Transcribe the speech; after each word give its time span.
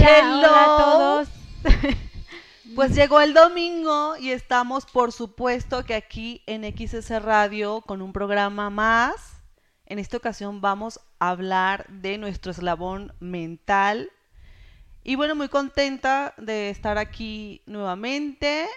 Hola. 0.00 0.62
A 0.62 0.76
todos. 0.78 1.28
Pues 2.74 2.94
llegó 2.94 3.20
el 3.20 3.34
domingo 3.34 4.16
y 4.16 4.30
estamos, 4.30 4.86
por 4.86 5.10
supuesto, 5.10 5.84
que 5.84 5.94
aquí 5.94 6.42
en 6.46 6.62
XS 6.62 7.20
Radio 7.20 7.80
con 7.82 8.00
un 8.00 8.12
programa 8.12 8.70
más. 8.70 9.42
En 9.86 9.98
esta 9.98 10.16
ocasión 10.16 10.60
vamos 10.60 11.00
a 11.18 11.30
hablar 11.30 11.86
de 11.88 12.16
nuestro 12.16 12.52
eslabón 12.52 13.12
mental. 13.18 14.10
Y 15.02 15.16
bueno, 15.16 15.34
muy 15.34 15.48
contenta 15.48 16.32
de 16.38 16.70
estar 16.70 16.96
aquí 16.96 17.60
nuevamente. 17.66 18.68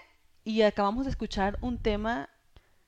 Y 0.43 0.63
acabamos 0.63 1.05
de 1.05 1.11
escuchar 1.11 1.57
un 1.61 1.77
tema 1.77 2.29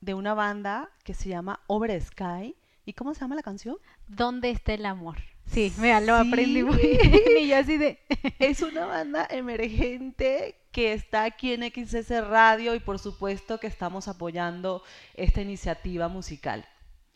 de 0.00 0.14
una 0.14 0.34
banda 0.34 0.90
que 1.04 1.14
se 1.14 1.28
llama 1.28 1.60
Over 1.68 1.98
Sky. 2.02 2.56
¿Y 2.84 2.92
cómo 2.94 3.14
se 3.14 3.20
llama 3.20 3.36
la 3.36 3.42
canción? 3.42 3.76
¿Dónde 4.08 4.50
está 4.50 4.74
el 4.74 4.86
amor? 4.86 5.16
Sí, 5.46 5.72
mira, 5.78 6.00
lo 6.00 6.20
Sí. 6.22 6.28
aprendí 6.28 6.62
muy 6.62 6.76
bien. 6.76 7.12
Y 7.40 7.48
yo 7.48 7.56
así 7.58 7.76
de. 7.78 7.98
Es 8.38 8.62
una 8.62 8.86
banda 8.86 9.26
emergente 9.30 10.56
que 10.72 10.92
está 10.92 11.24
aquí 11.24 11.52
en 11.52 11.62
XS 11.62 12.10
Radio 12.28 12.74
y 12.74 12.80
por 12.80 12.98
supuesto 12.98 13.58
que 13.58 13.66
estamos 13.66 14.08
apoyando 14.08 14.82
esta 15.14 15.40
iniciativa 15.40 16.08
musical. 16.08 16.66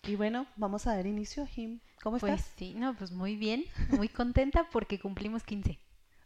Y 0.04 0.14
bueno, 0.16 0.46
vamos 0.56 0.86
a 0.86 0.96
dar 0.96 1.06
inicio, 1.06 1.46
Jim. 1.46 1.80
¿Cómo 2.02 2.18
Pues 2.18 2.32
estás? 2.32 2.52
sí, 2.56 2.72
no, 2.74 2.94
pues 2.96 3.10
muy 3.12 3.36
bien. 3.36 3.64
Muy 3.90 4.08
contenta 4.08 4.66
porque 4.72 4.98
cumplimos 4.98 5.42
15. 5.42 5.78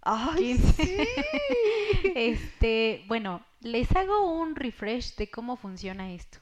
¡Ay, 0.03 0.55
15. 0.59 0.85
sí! 0.85 0.97
Este, 2.15 3.05
bueno, 3.09 3.45
les 3.61 3.91
hago 3.97 4.31
un 4.33 4.55
refresh 4.57 5.17
de 5.17 5.31
cómo 5.31 5.57
funciona 5.57 6.13
esto. 6.13 6.39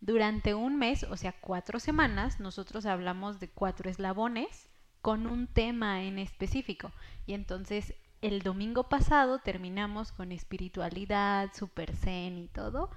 Durante 0.00 0.54
un 0.54 0.76
mes, 0.76 1.02
o 1.04 1.16
sea, 1.16 1.32
cuatro 1.40 1.80
semanas, 1.80 2.38
nosotros 2.38 2.84
hablamos 2.86 3.40
de 3.40 3.48
cuatro 3.48 3.88
eslabones 3.90 4.68
con 5.04 5.26
un 5.26 5.46
tema 5.46 6.02
en 6.02 6.18
específico. 6.18 6.90
Y 7.26 7.34
entonces, 7.34 7.92
el 8.22 8.40
domingo 8.40 8.88
pasado 8.88 9.38
terminamos 9.38 10.12
con 10.12 10.32
espiritualidad, 10.32 11.50
super 11.52 11.94
zen 11.94 12.38
y 12.38 12.48
todo. 12.48 12.88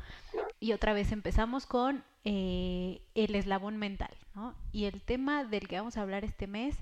Y 0.62 0.72
otra 0.72 0.94
vez 0.94 1.12
empezamos 1.12 1.66
con 1.66 2.06
eh, 2.24 3.02
el 3.14 3.36
eslabón 3.36 3.76
mental, 3.76 4.16
¿no? 4.36 4.56
Y 4.72 4.86
el 4.86 5.02
tema 5.02 5.44
del 5.44 5.68
que 5.68 5.80
vamos 5.80 5.98
a 5.98 6.02
hablar 6.02 6.24
este 6.24 6.48
mes 6.48 6.78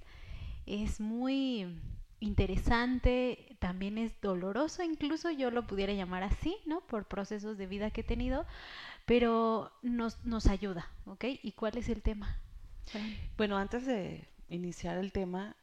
es 0.67 0.99
muy 0.99 1.75
interesante, 2.19 3.57
también 3.57 3.97
es 3.97 4.21
doloroso, 4.21 4.83
incluso 4.83 5.31
yo 5.31 5.49
lo 5.49 5.65
pudiera 5.65 5.93
llamar 5.93 6.21
así, 6.21 6.55
¿no? 6.67 6.81
Por 6.81 7.05
procesos 7.05 7.57
de 7.57 7.65
vida 7.65 7.89
que 7.89 8.01
he 8.01 8.03
tenido, 8.03 8.45
pero 9.07 9.71
nos, 9.81 10.23
nos 10.23 10.45
ayuda, 10.45 10.87
¿ok? 11.07 11.25
¿Y 11.41 11.53
cuál 11.53 11.77
es 11.77 11.89
el 11.89 12.03
tema? 12.03 12.37
Bueno, 13.37 13.57
antes 13.57 13.87
de 13.87 14.34
iniciar 14.49 14.97
el 14.97 15.11
tema, 15.11 15.55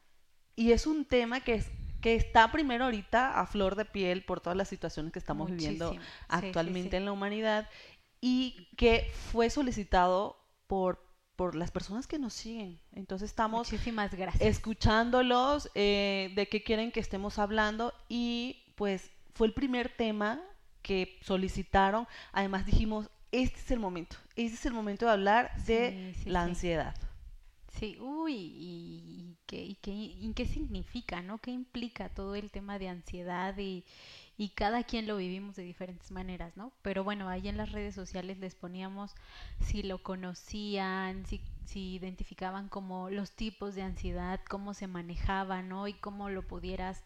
y 0.55 0.71
es 0.71 0.85
un 0.87 1.05
tema 1.05 1.39
que, 1.39 1.55
es, 1.55 1.71
que 2.01 2.15
está 2.15 2.51
primero 2.51 2.85
ahorita 2.85 3.39
a 3.39 3.45
flor 3.47 3.75
de 3.75 3.85
piel 3.85 4.23
por 4.23 4.39
todas 4.39 4.57
las 4.57 4.67
situaciones 4.67 5.11
que 5.11 5.19
estamos 5.19 5.49
viviendo 5.49 5.93
Muchísimo. 5.93 6.05
Sí, 6.05 6.11
sí, 6.19 6.25
actualmente 6.29 6.91
sí. 6.91 6.95
en 6.97 7.05
la 7.05 7.11
humanidad 7.11 7.69
y 8.21 8.67
que 8.77 9.11
fue 9.31 9.49
solicitado 9.49 10.37
por, 10.67 11.03
por 11.35 11.55
las 11.55 11.71
personas 11.71 12.07
que 12.07 12.19
nos 12.19 12.33
siguen. 12.33 12.79
Entonces 12.91 13.31
estamos 13.31 13.71
Muchísimas 13.71 14.13
gracias. 14.13 14.41
escuchándolos, 14.41 15.69
eh, 15.75 16.31
de 16.35 16.47
qué 16.47 16.63
quieren 16.63 16.91
que 16.91 16.99
estemos 16.99 17.39
hablando 17.39 17.93
y 18.07 18.63
pues 18.75 19.11
fue 19.33 19.47
el 19.47 19.53
primer 19.53 19.89
tema 19.89 20.41
que 20.83 21.17
solicitaron. 21.21 22.07
Además 22.31 22.65
dijimos, 22.65 23.09
este 23.31 23.59
es 23.59 23.71
el 23.71 23.79
momento, 23.79 24.17
este 24.35 24.55
es 24.55 24.65
el 24.67 24.73
momento 24.73 25.05
de 25.07 25.11
hablar 25.11 25.51
de 25.65 26.15
la 26.25 26.43
ansiedad. 26.43 26.95
Sí, 27.79 27.97
uy, 27.99 28.33
y, 28.35 29.37
qué, 29.47 29.63
y, 29.63 29.75
qué, 29.75 29.91
y 29.91 30.31
qué 30.35 30.45
significa, 30.45 31.21
¿no? 31.21 31.39
¿Qué 31.39 31.51
implica 31.51 32.07
todo 32.09 32.35
el 32.35 32.51
tema 32.51 32.77
de 32.79 32.87
ansiedad 32.87 33.57
y, 33.57 33.83
y 34.37 34.49
cada 34.49 34.83
quien 34.83 35.07
lo 35.07 35.17
vivimos 35.17 35.55
de 35.55 35.63
diferentes 35.63 36.11
maneras, 36.11 36.55
¿no? 36.55 36.71
Pero 36.83 37.03
bueno, 37.03 37.27
ahí 37.29 37.47
en 37.47 37.57
las 37.57 37.71
redes 37.71 37.95
sociales 37.95 38.37
les 38.37 38.55
poníamos 38.55 39.15
si 39.59 39.81
lo 39.83 40.01
conocían, 40.03 41.25
si, 41.25 41.41
si 41.65 41.95
identificaban 41.95 42.69
como 42.69 43.09
los 43.09 43.31
tipos 43.31 43.73
de 43.75 43.81
ansiedad, 43.81 44.39
cómo 44.49 44.73
se 44.75 44.87
manejaban, 44.87 45.67
¿no? 45.67 45.87
Y 45.87 45.93
cómo 45.93 46.29
lo 46.29 46.47
pudieras 46.47 47.03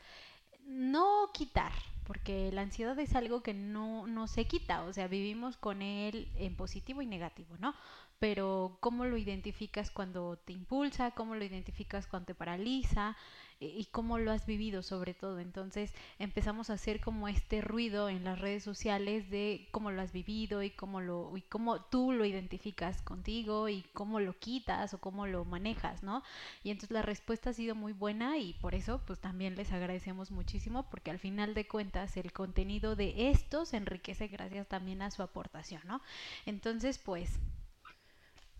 no 0.65 1.29
quitar, 1.33 1.71
porque 2.03 2.51
la 2.51 2.61
ansiedad 2.61 2.97
es 2.99 3.15
algo 3.15 3.41
que 3.41 3.53
no, 3.53 4.05
no 4.07 4.27
se 4.27 4.45
quita, 4.45 4.83
o 4.83 4.93
sea, 4.93 5.07
vivimos 5.07 5.57
con 5.57 5.81
él 5.81 6.29
en 6.35 6.55
positivo 6.55 7.01
y 7.01 7.05
negativo, 7.05 7.55
¿no? 7.59 7.73
Pero 8.19 8.77
cómo 8.79 9.05
lo 9.05 9.17
identificas 9.17 9.91
cuando 9.91 10.37
te 10.37 10.53
impulsa, 10.53 11.11
cómo 11.11 11.35
lo 11.35 11.43
identificas 11.43 12.07
cuando 12.07 12.27
te 12.27 12.35
paraliza 12.35 13.15
eh, 13.59 13.73
y 13.77 13.85
cómo 13.85 14.17
lo 14.19 14.31
has 14.31 14.45
vivido 14.45 14.83
sobre 14.83 15.13
todo. 15.13 15.39
Entonces 15.39 15.93
empezamos 16.19 16.69
a 16.69 16.73
hacer 16.73 16.99
como 17.01 17.27
este 17.27 17.61
ruido 17.61 18.09
en 18.09 18.23
las 18.23 18.39
redes 18.39 18.63
sociales 18.63 19.29
de 19.29 19.67
cómo 19.71 19.91
lo 19.91 20.01
has 20.01 20.11
vivido 20.11 20.63
y 20.63 20.69
cómo 20.71 21.01
lo 21.01 21.35
y 21.35 21.41
cómo 21.41 21.81
tú 21.81 22.11
lo 22.11 22.25
identificas 22.25 23.01
contigo 23.01 23.69
y 23.69 23.83
cómo 23.93 24.19
lo 24.19 24.33
quitas 24.33 24.93
o 24.93 24.99
cómo 24.99 25.27
lo 25.27 25.45
manejas, 25.45 26.03
¿no? 26.03 26.23
Y 26.63 26.71
entonces 26.71 26.91
la 26.91 27.01
respuesta 27.01 27.49
ha 27.51 27.53
sido 27.53 27.75
muy 27.75 27.93
buena 27.93 28.37
y 28.37 28.53
por 28.53 28.75
eso 28.75 29.01
pues 29.05 29.19
también 29.19 29.55
les 29.55 29.71
agradecemos 29.71 30.31
muchísimo 30.31 30.89
porque 30.89 31.11
al 31.11 31.19
final 31.19 31.53
de 31.53 31.67
cuentas 31.67 32.17
el 32.17 32.31
contenido 32.33 32.95
de 32.95 33.29
estos 33.29 33.73
enriquece 33.73 34.27
gracias 34.27 34.67
también 34.67 35.01
a 35.01 35.11
su 35.11 35.23
aportación, 35.23 35.81
¿no? 35.85 36.01
Entonces 36.45 36.99
pues 36.99 37.39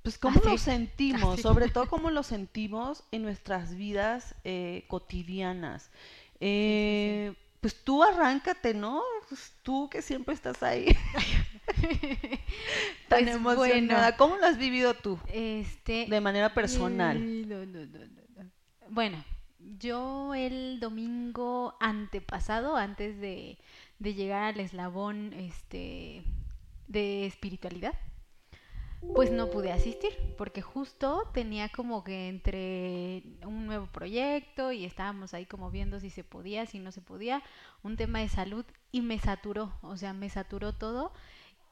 Pues 0.07 0.17
cómo 0.17 0.39
Así, 0.39 0.45
lo 0.45 0.57
sentimos, 0.57 1.39
así. 1.39 1.41
sobre 1.41 1.67
todo 1.69 1.87
cómo 1.89 2.09
lo 2.11 2.23
sentimos 2.23 3.03
en 3.11 3.23
nuestras 3.23 3.75
vidas 3.75 4.35
eh, 4.45 4.85
cotidianas. 4.87 5.91
Eh, 6.39 7.33
Pues 7.61 7.83
tú 7.83 8.03
arráncate, 8.03 8.73
¿no? 8.73 9.01
Pues 9.27 9.53
tú 9.63 9.89
que 9.89 10.01
siempre 10.01 10.33
estás 10.33 10.63
ahí 10.63 10.95
tan 13.07 13.27
Pues, 13.27 13.35
emocionada. 13.35 14.11
bueno. 14.11 14.17
¿Cómo 14.17 14.37
lo 14.37 14.45
has 14.45 14.57
vivido 14.57 14.93
tú 14.93 15.19
este 15.27 16.05
de 16.09 16.21
manera 16.21 16.53
personal? 16.53 17.27
No, 17.47 17.65
no, 17.65 17.85
no. 17.85 18.51
Bueno, 18.89 19.23
yo 19.59 20.33
el 20.35 20.79
domingo 20.79 21.75
antepasado, 21.79 22.77
antes 22.77 23.19
de, 23.19 23.57
de 23.99 24.13
llegar 24.13 24.43
al 24.53 24.59
eslabón 24.59 25.33
este, 25.33 26.23
de 26.87 27.25
espiritualidad, 27.25 27.93
pues 29.13 29.31
no 29.31 29.49
pude 29.49 29.71
asistir, 29.71 30.11
porque 30.37 30.61
justo 30.61 31.29
tenía 31.33 31.69
como 31.69 32.03
que 32.03 32.27
entre 32.27 33.23
un 33.45 33.65
nuevo 33.65 33.87
proyecto 33.87 34.71
y 34.71 34.85
estábamos 34.85 35.33
ahí 35.33 35.45
como 35.45 35.71
viendo 35.71 35.99
si 35.99 36.09
se 36.09 36.23
podía, 36.23 36.65
si 36.65 36.79
no 36.79 36.91
se 36.91 37.01
podía, 37.01 37.43
un 37.83 37.95
tema 37.95 38.19
de 38.19 38.29
salud 38.29 38.65
y 38.91 39.01
me 39.01 39.19
saturó, 39.19 39.73
o 39.81 39.97
sea, 39.97 40.13
me 40.13 40.29
saturó 40.29 40.73
todo 40.73 41.11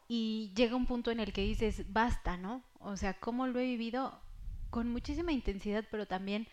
y 0.07 0.51
llega 0.55 0.75
un 0.75 0.85
punto 0.85 1.11
en 1.11 1.19
el 1.19 1.33
que 1.33 1.41
dices, 1.41 1.91
basta, 1.91 2.37
¿no? 2.37 2.61
O 2.79 2.95
sea, 2.95 3.15
cómo 3.15 3.47
lo 3.47 3.59
he 3.59 3.65
vivido 3.65 4.19
con 4.69 4.89
muchísima 4.89 5.31
intensidad, 5.31 5.85
pero 5.89 6.05
también 6.05 6.47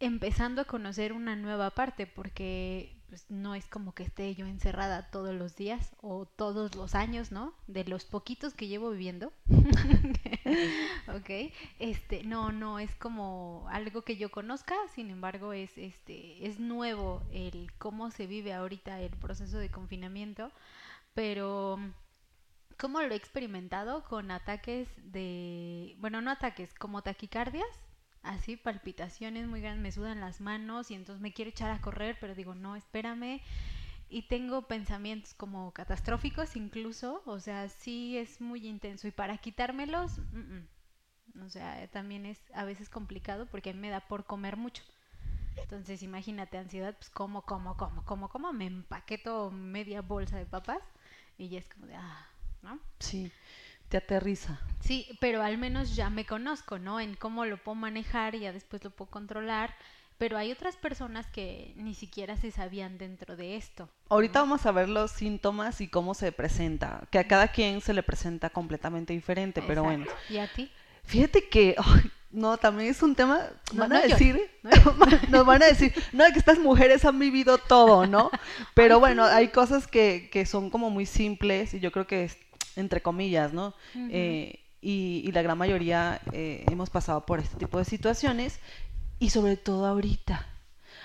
empezando 0.00 0.62
a 0.62 0.66
conocer 0.66 1.12
una 1.12 1.36
nueva 1.36 1.70
parte, 1.70 2.06
porque 2.06 2.95
pues 3.08 3.30
no 3.30 3.54
es 3.54 3.66
como 3.68 3.94
que 3.94 4.02
esté 4.02 4.34
yo 4.34 4.46
encerrada 4.46 5.10
todos 5.10 5.34
los 5.34 5.56
días 5.56 5.94
o 6.00 6.26
todos 6.26 6.74
los 6.74 6.94
años, 6.94 7.32
¿no? 7.32 7.54
De 7.66 7.84
los 7.84 8.04
poquitos 8.04 8.54
que 8.54 8.68
llevo 8.68 8.90
viviendo. 8.90 9.32
ok, 11.08 11.52
este, 11.78 12.24
no, 12.24 12.52
no, 12.52 12.78
es 12.78 12.94
como 12.96 13.66
algo 13.70 14.02
que 14.02 14.16
yo 14.16 14.30
conozca, 14.30 14.74
sin 14.94 15.10
embargo, 15.10 15.52
es, 15.52 15.76
este, 15.78 16.46
es 16.46 16.58
nuevo 16.58 17.22
el 17.32 17.72
cómo 17.78 18.10
se 18.10 18.26
vive 18.26 18.52
ahorita 18.52 19.00
el 19.00 19.16
proceso 19.16 19.58
de 19.58 19.70
confinamiento, 19.70 20.50
pero 21.14 21.78
¿cómo 22.76 23.00
lo 23.02 23.12
he 23.12 23.16
experimentado 23.16 24.04
con 24.04 24.30
ataques 24.30 24.88
de, 24.96 25.96
bueno, 25.98 26.20
no 26.20 26.30
ataques, 26.30 26.74
como 26.74 27.02
taquicardias? 27.02 27.85
Así 28.26 28.56
palpitaciones 28.56 29.46
muy 29.46 29.60
grandes, 29.60 29.82
me 29.82 29.92
sudan 29.92 30.20
las 30.20 30.40
manos 30.40 30.90
y 30.90 30.94
entonces 30.94 31.20
me 31.20 31.32
quiero 31.32 31.50
echar 31.50 31.70
a 31.70 31.80
correr, 31.80 32.16
pero 32.20 32.34
digo, 32.34 32.54
no, 32.54 32.76
espérame. 32.76 33.40
Y 34.08 34.22
tengo 34.22 34.62
pensamientos 34.68 35.34
como 35.34 35.72
catastróficos 35.72 36.56
incluso, 36.56 37.22
o 37.26 37.40
sea, 37.40 37.68
sí 37.68 38.16
es 38.16 38.40
muy 38.40 38.66
intenso. 38.66 39.08
Y 39.08 39.10
para 39.10 39.38
quitármelos, 39.38 40.20
o 41.44 41.48
sea, 41.48 41.88
también 41.88 42.26
es 42.26 42.40
a 42.54 42.64
veces 42.64 42.88
complicado 42.88 43.46
porque 43.46 43.74
me 43.74 43.90
da 43.90 44.00
por 44.00 44.24
comer 44.24 44.56
mucho. 44.56 44.82
Entonces, 45.56 46.02
imagínate, 46.02 46.58
ansiedad, 46.58 46.94
pues 46.96 47.10
como, 47.10 47.42
como, 47.42 47.76
como, 47.76 48.04
como, 48.04 48.28
como, 48.28 48.52
me 48.52 48.66
empaqueto 48.66 49.50
media 49.50 50.02
bolsa 50.02 50.36
de 50.36 50.46
papas 50.46 50.82
y 51.38 51.48
ya 51.48 51.58
es 51.58 51.68
como 51.68 51.86
de, 51.86 51.96
ah, 51.96 52.28
¿no? 52.62 52.78
Sí 53.00 53.32
te 53.88 53.96
aterriza. 53.96 54.60
Sí, 54.80 55.06
pero 55.20 55.42
al 55.42 55.58
menos 55.58 55.96
ya 55.96 56.10
me 56.10 56.24
conozco, 56.24 56.78
¿no? 56.78 57.00
En 57.00 57.14
cómo 57.14 57.44
lo 57.44 57.56
puedo 57.56 57.74
manejar 57.74 58.34
y 58.34 58.40
ya 58.40 58.52
después 58.52 58.84
lo 58.84 58.90
puedo 58.90 59.10
controlar. 59.10 59.74
Pero 60.18 60.38
hay 60.38 60.50
otras 60.50 60.76
personas 60.76 61.26
que 61.26 61.74
ni 61.76 61.94
siquiera 61.94 62.36
se 62.36 62.50
sabían 62.50 62.96
dentro 62.96 63.36
de 63.36 63.56
esto. 63.56 63.90
Ahorita 64.08 64.40
vamos 64.40 64.64
a 64.64 64.72
ver 64.72 64.88
los 64.88 65.10
síntomas 65.10 65.80
y 65.82 65.88
cómo 65.88 66.14
se 66.14 66.32
presenta, 66.32 67.06
que 67.10 67.18
a 67.18 67.28
cada 67.28 67.48
quien 67.48 67.82
se 67.82 67.92
le 67.92 68.02
presenta 68.02 68.48
completamente 68.48 69.12
diferente, 69.12 69.62
pero 69.66 69.82
bueno. 69.82 70.06
¿Y 70.30 70.38
a 70.38 70.50
ti? 70.50 70.70
Fíjate 71.04 71.48
que, 71.48 71.76
no, 72.30 72.56
también 72.56 72.90
es 72.90 73.02
un 73.02 73.14
tema, 73.14 73.40
van 73.74 73.92
a 73.92 74.00
decir, 74.00 74.40
nos 75.28 75.44
van 75.44 75.62
a 75.62 75.66
decir, 75.66 75.92
no, 76.12 76.24
que 76.32 76.38
estas 76.38 76.58
mujeres 76.58 77.04
han 77.04 77.18
vivido 77.18 77.58
todo, 77.58 78.06
¿no? 78.06 78.30
Pero 78.74 78.98
bueno, 78.98 79.24
hay 79.24 79.48
cosas 79.48 79.86
que, 79.86 80.28
que 80.32 80.46
son 80.46 80.70
como 80.70 80.90
muy 80.90 81.06
simples 81.06 81.74
y 81.74 81.80
yo 81.80 81.92
creo 81.92 82.06
que 82.06 82.24
entre 82.76 83.02
comillas, 83.02 83.52
¿no? 83.52 83.74
Eh, 83.94 84.60
y, 84.80 85.30
la 85.32 85.42
gran 85.42 85.58
mayoría 85.58 86.20
eh, 86.32 86.64
hemos 86.70 86.90
pasado 86.90 87.26
por 87.26 87.40
este 87.40 87.56
tipo 87.56 87.78
de 87.78 87.84
situaciones 87.84 88.60
y 89.18 89.30
sobre 89.30 89.56
todo 89.56 89.86
ahorita. 89.86 90.46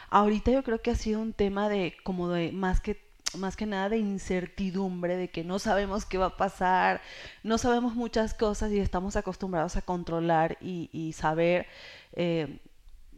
Ahorita 0.09 0.51
yo 0.51 0.63
creo 0.63 0.81
que 0.81 0.91
ha 0.91 0.95
sido 0.95 1.21
un 1.21 1.33
tema 1.33 1.69
de 1.69 1.95
como 2.03 2.29
de 2.29 2.51
más 2.51 2.81
que 2.81 3.09
más 3.37 3.55
que 3.55 3.65
nada 3.65 3.87
de 3.87 3.97
incertidumbre, 3.97 5.15
de 5.15 5.29
que 5.29 5.45
no 5.45 5.57
sabemos 5.57 6.05
qué 6.05 6.17
va 6.17 6.27
a 6.27 6.37
pasar, 6.37 7.01
no 7.43 7.57
sabemos 7.57 7.95
muchas 7.95 8.33
cosas 8.33 8.73
y 8.73 8.79
estamos 8.79 9.15
acostumbrados 9.15 9.77
a 9.77 9.81
controlar 9.81 10.57
y, 10.59 11.13
saber 11.13 11.65
eh, 12.13 12.59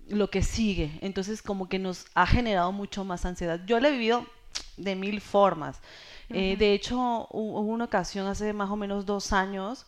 lo 0.07 0.29
que 0.29 0.43
sigue. 0.43 0.99
Entonces 1.01 1.41
como 1.41 1.67
que 1.67 1.79
nos 1.79 2.05
ha 2.13 2.27
generado 2.27 2.71
mucho 2.71 3.03
más 3.03 3.25
ansiedad. 3.25 3.61
Yo 3.65 3.79
lo 3.79 3.87
he 3.87 3.91
vivido 3.91 4.27
de 4.77 4.95
mil 4.95 5.21
formas. 5.21 5.81
Eh, 6.29 6.57
de 6.57 6.73
hecho, 6.73 7.27
hubo 7.31 7.61
una 7.61 7.85
ocasión 7.85 8.27
hace 8.27 8.53
más 8.53 8.69
o 8.69 8.75
menos 8.75 9.05
dos 9.05 9.33
años 9.33 9.85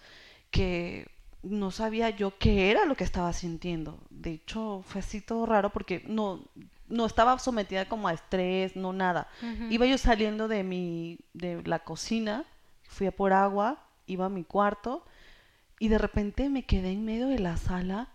que 0.51 1.07
no 1.41 1.71
sabía 1.71 2.09
yo 2.09 2.37
qué 2.37 2.71
era 2.71 2.85
lo 2.85 2.95
que 2.95 3.03
estaba 3.03 3.33
sintiendo. 3.33 3.99
De 4.09 4.31
hecho, 4.31 4.83
fue 4.85 4.99
así 4.99 5.21
todo 5.21 5.45
raro 5.45 5.71
porque 5.71 6.03
no, 6.07 6.43
no 6.87 7.05
estaba 7.05 7.37
sometida 7.39 7.87
como 7.87 8.07
a 8.07 8.13
estrés, 8.13 8.75
no 8.75 8.93
nada. 8.93 9.27
Iba 9.69 9.85
yo 9.85 9.97
saliendo 9.97 10.47
de 10.47 10.63
mi, 10.63 11.19
de 11.33 11.61
la 11.63 11.79
cocina, 11.79 12.45
fui 12.83 13.07
a 13.07 13.11
por 13.11 13.33
agua, 13.33 13.83
iba 14.07 14.25
a 14.25 14.29
mi 14.29 14.43
cuarto 14.43 15.05
y 15.79 15.87
de 15.87 15.97
repente 15.97 16.49
me 16.49 16.65
quedé 16.65 16.91
en 16.91 17.05
medio 17.05 17.27
de 17.27 17.39
la 17.39 17.57
sala 17.57 18.09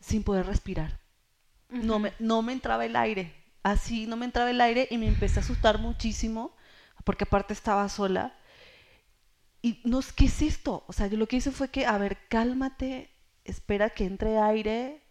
sin 0.00 0.22
poder 0.22 0.46
respirar. 0.46 0.98
no, 1.68 1.98
me, 1.98 2.12
no 2.18 2.42
me 2.42 2.52
entraba 2.52 2.84
el 2.86 2.96
aire, 2.96 3.32
así 3.66 4.06
no 4.06 4.16
me 4.16 4.26
entraba 4.26 4.50
el 4.50 4.60
aire 4.60 4.86
y 4.90 4.96
me 4.96 5.08
empecé 5.08 5.40
a 5.40 5.42
asustar 5.42 5.78
muchísimo 5.78 6.54
porque 7.02 7.24
aparte 7.24 7.52
estaba 7.52 7.88
sola. 7.88 8.32
Y 9.60 9.80
no, 9.82 10.00
¿qué 10.14 10.26
es 10.26 10.40
esto? 10.40 10.84
O 10.86 10.92
sea, 10.92 11.08
yo 11.08 11.16
lo 11.16 11.26
que 11.26 11.36
hice 11.36 11.50
fue 11.50 11.68
que, 11.68 11.84
a 11.84 11.98
ver, 11.98 12.16
cálmate, 12.28 13.10
espera 13.44 13.90
que 13.90 14.04
entre 14.04 14.38
aire. 14.38 15.02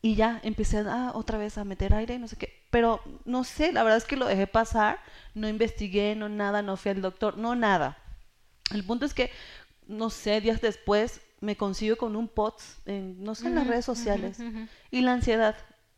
Y 0.00 0.16
ya 0.16 0.40
empecé 0.42 0.78
a, 0.78 1.12
otra 1.14 1.38
vez 1.38 1.58
a 1.58 1.64
meter 1.64 1.94
aire, 1.94 2.18
no 2.18 2.26
sé 2.26 2.34
qué. 2.34 2.66
Pero 2.70 3.00
no 3.24 3.44
sé, 3.44 3.72
la 3.72 3.84
verdad 3.84 3.98
es 3.98 4.04
que 4.04 4.16
lo 4.16 4.26
dejé 4.26 4.48
pasar. 4.48 4.98
No 5.34 5.48
investigué, 5.48 6.16
no 6.16 6.28
nada, 6.28 6.60
no 6.60 6.76
fui 6.76 6.90
al 6.90 7.02
doctor, 7.02 7.38
no 7.38 7.54
nada. 7.54 7.98
El 8.72 8.82
punto 8.82 9.06
es 9.06 9.14
que, 9.14 9.30
no 9.86 10.10
sé, 10.10 10.40
días 10.40 10.60
después 10.60 11.20
me 11.40 11.56
consigo 11.56 11.94
con 11.96 12.16
un 12.16 12.26
POTS, 12.26 12.78
en, 12.86 13.22
no 13.22 13.36
sé, 13.36 13.46
en 13.46 13.54
las 13.54 13.68
redes 13.68 13.84
sociales. 13.84 14.38
Y 14.90 15.02
la 15.02 15.12
ansiedad 15.12 15.56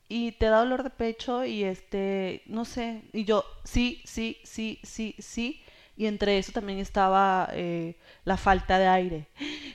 y 0.08 0.32
te 0.32 0.46
da 0.46 0.58
dolor 0.58 0.82
de 0.82 0.90
pecho 0.90 1.44
y 1.44 1.64
este, 1.64 2.42
no 2.46 2.64
sé, 2.64 3.02
y 3.12 3.24
yo, 3.24 3.44
sí, 3.64 4.02
sí, 4.04 4.38
sí, 4.44 4.80
sí, 4.82 5.14
sí, 5.18 5.62
y 5.96 6.06
entre 6.06 6.38
eso 6.38 6.52
también 6.52 6.78
estaba 6.78 7.48
eh, 7.52 7.96
la 8.24 8.36
falta 8.36 8.78
de 8.78 8.86
aire. 8.86 9.28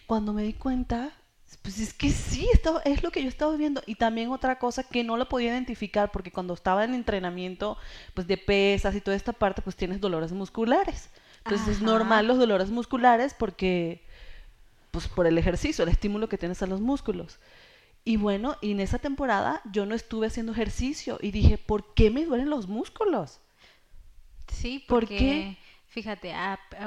Cuando 0.05 0.33
me 0.33 0.43
di 0.43 0.53
cuenta, 0.53 1.11
pues 1.61 1.79
es 1.79 1.93
que 1.93 2.09
sí, 2.09 2.47
esto 2.53 2.81
es 2.83 3.03
lo 3.03 3.11
que 3.11 3.23
yo 3.23 3.29
estaba 3.29 3.55
viendo. 3.55 3.81
Y 3.85 3.95
también 3.95 4.29
otra 4.29 4.59
cosa 4.59 4.83
que 4.83 5.03
no 5.03 5.17
lo 5.17 5.29
podía 5.29 5.51
identificar, 5.51 6.11
porque 6.11 6.31
cuando 6.31 6.53
estaba 6.53 6.83
en 6.83 6.93
entrenamiento 6.93 7.77
pues 8.13 8.27
de 8.27 8.37
pesas 8.37 8.95
y 8.95 9.01
toda 9.01 9.15
esta 9.15 9.33
parte, 9.33 9.61
pues 9.61 9.75
tienes 9.75 10.01
dolores 10.01 10.31
musculares. 10.31 11.09
Entonces 11.45 11.77
es 11.77 11.81
normal 11.81 12.27
los 12.27 12.37
dolores 12.37 12.69
musculares 12.69 13.33
porque, 13.33 14.03
pues 14.91 15.07
por 15.07 15.25
el 15.25 15.37
ejercicio, 15.37 15.83
el 15.83 15.89
estímulo 15.89 16.27
que 16.27 16.37
tienes 16.37 16.61
a 16.61 16.67
los 16.67 16.81
músculos. 16.81 17.39
Y 18.05 18.17
bueno, 18.17 18.57
y 18.61 18.71
en 18.71 18.79
esa 18.79 18.99
temporada 18.99 19.61
yo 19.71 19.85
no 19.85 19.93
estuve 19.95 20.27
haciendo 20.27 20.51
ejercicio 20.51 21.19
y 21.21 21.31
dije, 21.31 21.57
¿por 21.57 21.93
qué 21.93 22.09
me 22.09 22.25
duelen 22.25 22.49
los 22.49 22.67
músculos? 22.67 23.39
Sí, 24.47 24.83
porque, 24.87 25.57
fíjate, 25.87 26.33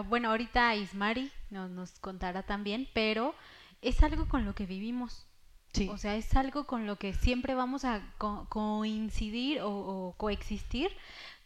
bueno, 0.08 0.30
ahorita 0.30 0.74
Ismari 0.74 1.30
nos, 1.50 1.70
nos 1.70 1.92
contará 2.00 2.42
también, 2.42 2.88
pero 2.92 3.34
es 3.82 4.02
algo 4.02 4.28
con 4.28 4.44
lo 4.44 4.54
que 4.54 4.66
vivimos. 4.66 5.26
Sí. 5.72 5.88
O 5.88 5.96
sea, 5.96 6.16
es 6.16 6.34
algo 6.36 6.66
con 6.66 6.86
lo 6.86 6.96
que 6.96 7.14
siempre 7.14 7.54
vamos 7.54 7.84
a 7.84 8.02
coincidir 8.18 9.60
o, 9.62 10.14
coexistir, 10.18 10.90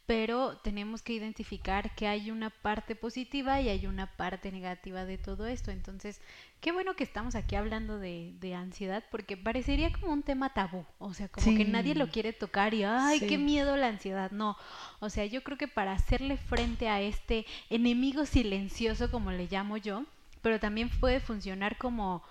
pero 0.06 0.56
tenemos 0.58 1.02
que 1.02 1.12
identificar 1.12 1.94
que 1.96 2.06
hay 2.06 2.30
una 2.30 2.50
parte 2.50 2.94
positiva 2.94 3.60
y 3.60 3.68
hay 3.68 3.86
una 3.88 4.06
parte 4.06 4.52
negativa 4.52 5.04
de 5.04 5.18
todo 5.18 5.46
esto. 5.46 5.72
Entonces, 5.72 6.20
qué 6.60 6.70
bueno 6.70 6.94
que 6.94 7.02
estamos 7.02 7.34
aquí 7.34 7.56
hablando 7.56 7.98
de, 7.98 8.32
de 8.38 8.54
ansiedad 8.54 9.02
porque 9.10 9.36
parecería 9.36 9.90
como 9.90 10.12
un 10.12 10.22
tema 10.22 10.54
tabú, 10.54 10.86
o 10.98 11.12
sea, 11.12 11.28
como 11.28 11.56
que 11.56 11.64
nadie 11.64 11.96
lo 11.96 12.08
quiere 12.08 12.32
tocar 12.32 12.72
y, 12.72 12.84
ay, 12.84 13.18
qué 13.20 13.36
miedo 13.36 13.76
la 13.76 13.88
ansiedad. 13.88 14.30
No, 14.30 14.56
o 15.00 15.10
sea, 15.10 15.26
yo 15.26 15.42
creo 15.42 15.58
que 15.58 15.68
para 15.68 15.92
hacerle 15.92 16.36
frente 16.36 16.88
a 16.88 17.00
este 17.00 17.44
enemigo 17.68 18.26
silencioso, 18.26 19.10
como 19.10 19.32
le 19.32 19.48
llamo 19.48 19.76
yo, 19.76 20.04
pero 20.40 20.60
también 20.60 20.88
puede 20.88 21.18
funcionar 21.18 21.76
como 21.78 22.22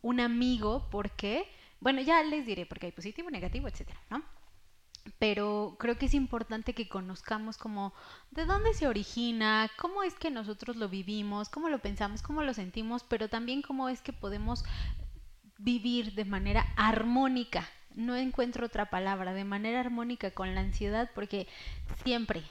un 0.00 0.20
amigo 0.20 0.86
porque, 0.92 1.48
bueno, 1.80 2.00
ya 2.02 2.22
les 2.22 2.46
diré 2.46 2.66
porque 2.66 2.86
hay 2.86 2.92
positivo, 2.92 3.30
negativo, 3.30 3.66
etcétera, 3.66 4.00
¿no? 4.10 4.22
Pero 5.18 5.76
creo 5.78 5.98
que 5.98 6.06
es 6.06 6.14
importante 6.14 6.74
que 6.74 6.88
conozcamos 6.88 7.56
como 7.56 7.92
de 8.30 8.44
dónde 8.44 8.74
se 8.74 8.86
origina, 8.86 9.70
cómo 9.78 10.02
es 10.02 10.14
que 10.14 10.30
nosotros 10.30 10.76
lo 10.76 10.88
vivimos, 10.88 11.48
cómo 11.48 11.68
lo 11.68 11.78
pensamos, 11.78 12.22
cómo 12.22 12.42
lo 12.42 12.54
sentimos, 12.54 13.04
pero 13.04 13.28
también 13.28 13.62
cómo 13.62 13.88
es 13.88 14.00
que 14.00 14.12
podemos 14.12 14.64
vivir 15.58 16.14
de 16.14 16.24
manera 16.24 16.66
armónica. 16.76 17.68
No 17.94 18.14
encuentro 18.14 18.66
otra 18.66 18.90
palabra, 18.90 19.32
de 19.32 19.44
manera 19.44 19.80
armónica 19.80 20.30
con 20.30 20.54
la 20.54 20.60
ansiedad, 20.60 21.10
porque 21.14 21.48
siempre 22.04 22.42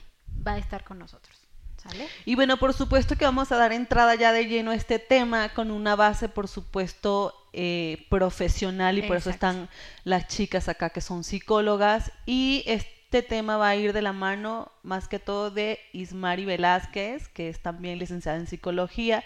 va 0.46 0.52
a 0.52 0.58
estar 0.58 0.84
con 0.84 0.98
nosotros. 0.98 1.40
¿Sale? 1.76 2.08
Y 2.24 2.34
bueno, 2.34 2.56
por 2.56 2.72
supuesto 2.72 3.16
que 3.16 3.26
vamos 3.26 3.52
a 3.52 3.56
dar 3.56 3.72
entrada 3.72 4.14
ya 4.14 4.32
de 4.32 4.46
lleno 4.46 4.70
a 4.72 4.74
este 4.74 4.98
tema 4.98 5.50
con 5.50 5.70
una 5.70 5.94
base, 5.94 6.28
por 6.28 6.48
supuesto, 6.48 7.45
eh, 7.58 8.04
profesional 8.10 8.98
y 8.98 9.02
por 9.02 9.16
eso 9.16 9.30
están 9.30 9.70
las 10.04 10.28
chicas 10.28 10.68
acá 10.68 10.90
que 10.90 11.00
son 11.00 11.24
psicólogas 11.24 12.12
y 12.26 12.62
este 12.66 13.22
tema 13.22 13.56
va 13.56 13.70
a 13.70 13.76
ir 13.76 13.94
de 13.94 14.02
la 14.02 14.12
mano 14.12 14.70
más 14.82 15.08
que 15.08 15.18
todo 15.18 15.50
de 15.50 15.80
Ismari 15.94 16.44
Velázquez, 16.44 17.28
que 17.28 17.48
es 17.48 17.62
también 17.62 17.98
licenciada 17.98 18.36
en 18.36 18.46
psicología 18.46 19.24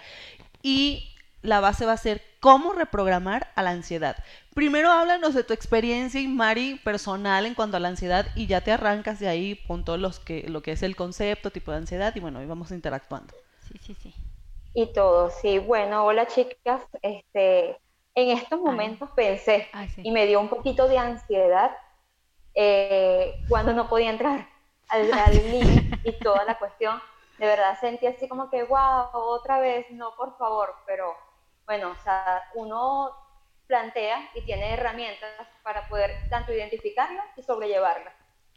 y 0.62 1.12
la 1.42 1.58
base 1.58 1.86
va 1.86 1.92
a 1.92 1.96
ser 1.96 2.22
cómo 2.38 2.72
reprogramar 2.72 3.50
a 3.56 3.64
la 3.64 3.70
ansiedad. 3.70 4.16
Primero 4.54 4.92
háblanos 4.92 5.34
de 5.34 5.42
tu 5.42 5.52
experiencia, 5.52 6.20
Ismari, 6.20 6.76
personal 6.84 7.46
en 7.46 7.54
cuanto 7.54 7.78
a 7.78 7.80
la 7.80 7.88
ansiedad 7.88 8.26
y 8.36 8.46
ya 8.46 8.60
te 8.60 8.70
arrancas 8.70 9.18
de 9.18 9.26
ahí 9.26 9.58
con 9.66 9.84
todo 9.84 9.96
los 9.96 10.20
que, 10.20 10.48
lo 10.48 10.62
que 10.62 10.70
es 10.70 10.84
el 10.84 10.94
concepto, 10.94 11.50
tipo 11.50 11.72
de 11.72 11.78
ansiedad 11.78 12.14
y 12.14 12.20
bueno, 12.20 12.38
hoy 12.38 12.46
vamos 12.46 12.70
interactuando. 12.70 13.34
Sí, 13.66 13.78
sí, 13.84 13.96
sí. 14.00 14.14
Y 14.72 14.86
todo, 14.92 15.30
sí. 15.30 15.58
Bueno, 15.58 16.04
hola 16.04 16.28
chicas, 16.28 16.82
este, 17.02 17.76
en 18.20 18.30
estos 18.36 18.60
momentos 18.60 19.08
pensé 19.14 19.68
y 19.96 20.10
me 20.10 20.26
dio 20.26 20.40
un 20.40 20.48
poquito 20.48 20.88
de 20.88 20.98
ansiedad 20.98 21.76
eh, 22.54 23.42
cuando 23.48 23.72
no 23.72 23.88
podía 23.88 24.10
entrar 24.10 24.48
al, 24.88 25.12
al 25.12 25.34
link 25.50 25.98
y 26.04 26.12
toda 26.12 26.44
la 26.44 26.58
cuestión, 26.58 27.00
de 27.38 27.46
verdad 27.46 27.78
sentí 27.80 28.06
así 28.06 28.28
como 28.28 28.50
que, 28.50 28.64
wow, 28.64 29.08
otra 29.12 29.60
vez, 29.60 29.90
no, 29.90 30.14
por 30.16 30.36
favor, 30.36 30.74
pero 30.86 31.14
bueno, 31.66 31.90
o 31.90 32.02
sea, 32.02 32.42
uno 32.54 33.14
plantea 33.66 34.30
y 34.34 34.42
tiene 34.42 34.74
herramientas 34.74 35.30
para 35.62 35.88
poder 35.88 36.10
tanto 36.28 36.52
identificarla 36.52 37.24
y 37.36 37.42
sobrellevarla. 37.42 38.12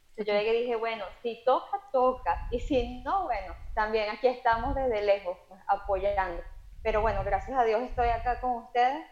Entonces 0.10 0.25
yo 0.25 0.34
llegué 0.34 0.55
y 0.55 0.62
dije, 0.63 0.75
bueno, 0.75 1.05
si 1.22 1.43
toca, 1.46 1.79
toca, 1.91 2.48
y 2.51 2.60
si 2.60 3.01
no, 3.03 3.24
bueno, 3.24 3.55
también 3.75 4.10
aquí 4.10 4.27
estamos 4.27 4.75
desde 4.75 5.01
lejos 5.03 5.38
pues, 5.48 5.62
apoyando. 5.67 6.41
Pero 6.82 7.01
bueno, 7.01 7.24
gracias 7.24 7.58
a 7.58 7.63
Dios 7.63 7.82
estoy 7.84 8.10
acá 8.10 8.41
con 8.41 8.63
ustedes. 8.63 9.05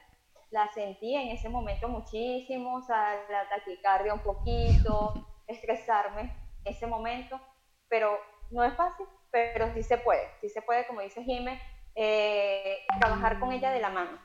La 0.52 0.68
sentí 0.74 1.16
en 1.16 1.30
ese 1.30 1.50
momento 1.50 1.88
muchísimo, 1.88 2.76
o 2.76 2.82
sea, 2.82 3.26
la 3.30 3.50
taquicardia 3.50 4.14
un 4.14 4.20
poquito, 4.20 5.14
estresarme 5.48 6.34
ese 6.66 6.86
momento, 6.86 7.40
pero 7.88 8.20
no 8.52 8.64
es 8.64 8.74
fácil, 8.76 9.06
pero 9.32 9.74
sí 9.74 9.82
se 9.82 9.98
puede, 9.98 10.28
sí 10.42 10.50
se 10.50 10.62
puede, 10.62 10.86
como 10.88 11.02
dice 11.02 11.24
Jimé, 11.24 11.62
eh, 11.96 12.80
trabajar 13.00 13.40
con 13.40 13.52
ella 13.52 13.72
de 13.72 13.80
la 13.80 13.90
mano. 13.90 14.20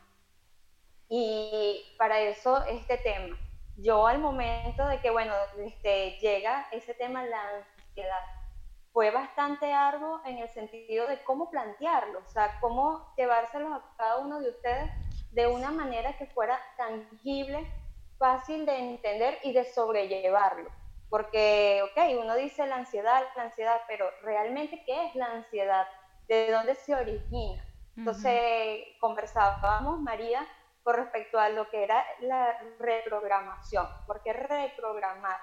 Y 1.09 1.95
para 1.99 2.21
eso 2.21 2.65
este 2.65 2.99
tema. 2.99 3.37
Yo 3.77 4.07
al 4.07 4.19
momento 4.19 4.87
de 4.89 5.01
que, 5.01 5.11
bueno, 5.11 5.33
este, 5.59 6.19
llega 6.19 6.67
ese 6.73 6.95
tema, 6.95 7.25
la 7.25 7.41
ansiedad, 7.79 8.25
fue 8.93 9.11
bastante 9.11 9.73
arduo 9.73 10.23
en 10.25 10.39
el 10.39 10.49
sentido 10.49 11.07
de 11.07 11.23
cómo 11.23 11.51
plantearlo, 11.51 12.21
o 12.21 12.29
sea, 12.31 12.59
cómo 12.61 13.13
llevárselos 13.17 13.71
a 13.73 13.95
cada 13.99 14.19
uno 14.19 14.41
de 14.41 14.49
ustedes 14.49 14.91
de 15.37 15.47
una 15.47 15.71
manera 15.71 16.17
que 16.17 16.27
fuera 16.29 16.59
tangible, 16.79 17.71
fácil 18.19 18.65
de 18.65 18.75
entender 18.79 19.39
y 19.43 19.53
de 19.53 19.67
sobrellevarlo. 19.67 20.71
Porque, 21.11 21.83
ok, 21.85 22.23
uno 22.23 22.35
dice 22.37 22.67
la 22.67 22.77
ansiedad, 22.77 23.23
la 23.37 23.43
ansiedad, 23.43 23.83
pero 23.87 24.11
realmente, 24.23 24.83
¿qué 24.87 25.09
es 25.09 25.15
la 25.15 25.27
ansiedad? 25.27 25.87
¿De 26.27 26.51
dónde 26.51 26.75
se 26.75 26.95
origina? 26.95 27.63
Entonces, 27.99 28.81
conversábamos, 28.99 30.01
María, 30.01 30.47
con 30.83 30.95
respecto 30.95 31.39
a 31.39 31.51
lo 31.51 31.69
que 31.69 31.85
era 31.85 32.03
la 32.21 32.59
reprogramación. 32.79 33.87
¿Por 34.07 34.23
qué 34.23 34.33
reprogramar? 34.33 35.39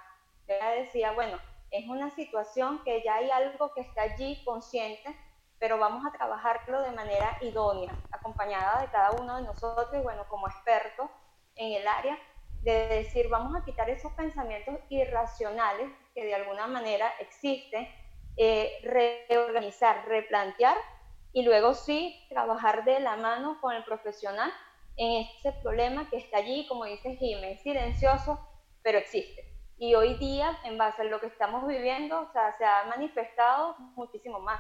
Ella 0.48 0.72
decía, 0.72 1.12
bueno, 1.12 1.38
es 1.70 1.88
una 1.88 2.10
situación 2.10 2.84
que 2.84 3.04
ya 3.04 3.16
hay 3.18 3.30
algo 3.30 3.72
que 3.76 3.82
está 3.82 4.02
allí 4.02 4.44
consciente, 4.44 5.16
pero 5.63 5.77
vamos 5.77 6.05
a 6.05 6.12
trabajarlo 6.12 6.82
de 6.82 6.91
manera 6.91 7.38
idónea, 7.39 7.96
acompañada 8.12 8.82
de 8.82 8.88
cada 8.89 9.12
uno 9.12 9.38
de 9.38 9.43
nosotros 9.43 9.88
y 9.93 10.03
bueno, 10.03 10.25
como 10.27 10.50
expertos 10.50 11.10
en 11.55 11.72
el 11.72 11.88
área, 11.88 12.20
de 12.63 12.89
decir, 12.89 13.29
vamos 13.29 13.55
a 13.55 13.63
quitar 13.63 13.89
esos 13.89 14.12
pensamientos 14.12 14.77
irracionales 14.89 15.89
que 16.13 16.25
de 16.25 16.36
alguna 16.36 16.67
manera 16.67 17.08
existen, 17.22 17.88
eh, 18.36 18.74
reorganizar, 19.29 20.05
replantear 20.05 20.75
y 21.32 21.43
luego 21.43 21.75
sí 21.75 22.25
trabajar 22.27 22.84
de 22.84 23.00
la 23.00 23.15
mano 23.15 23.62
con 23.62 23.74
el 23.74 23.86
profesional 23.86 24.51
en 24.98 25.25
ese 25.38 25.53
problema 25.63 26.10
que 26.10 26.17
está 26.17 26.39
allí, 26.39 26.67
como 26.67 26.84
dice 26.84 27.15
Jiménez, 27.15 27.62
silencioso, 27.62 28.38
pero 28.82 28.98
existe. 28.98 29.50
Y 29.77 29.96
hoy 29.96 30.15
día, 30.15 30.60
en 30.65 30.77
base 30.77 31.03
a 31.03 31.05
lo 31.05 31.22
que 31.22 31.27
estamos 31.27 31.65
viviendo, 31.65 32.20
o 32.20 32.32
sea, 32.34 32.51
se 32.58 32.65
ha 32.65 32.84
manifestado 32.89 33.77
muchísimo 33.96 34.41
más. 34.41 34.60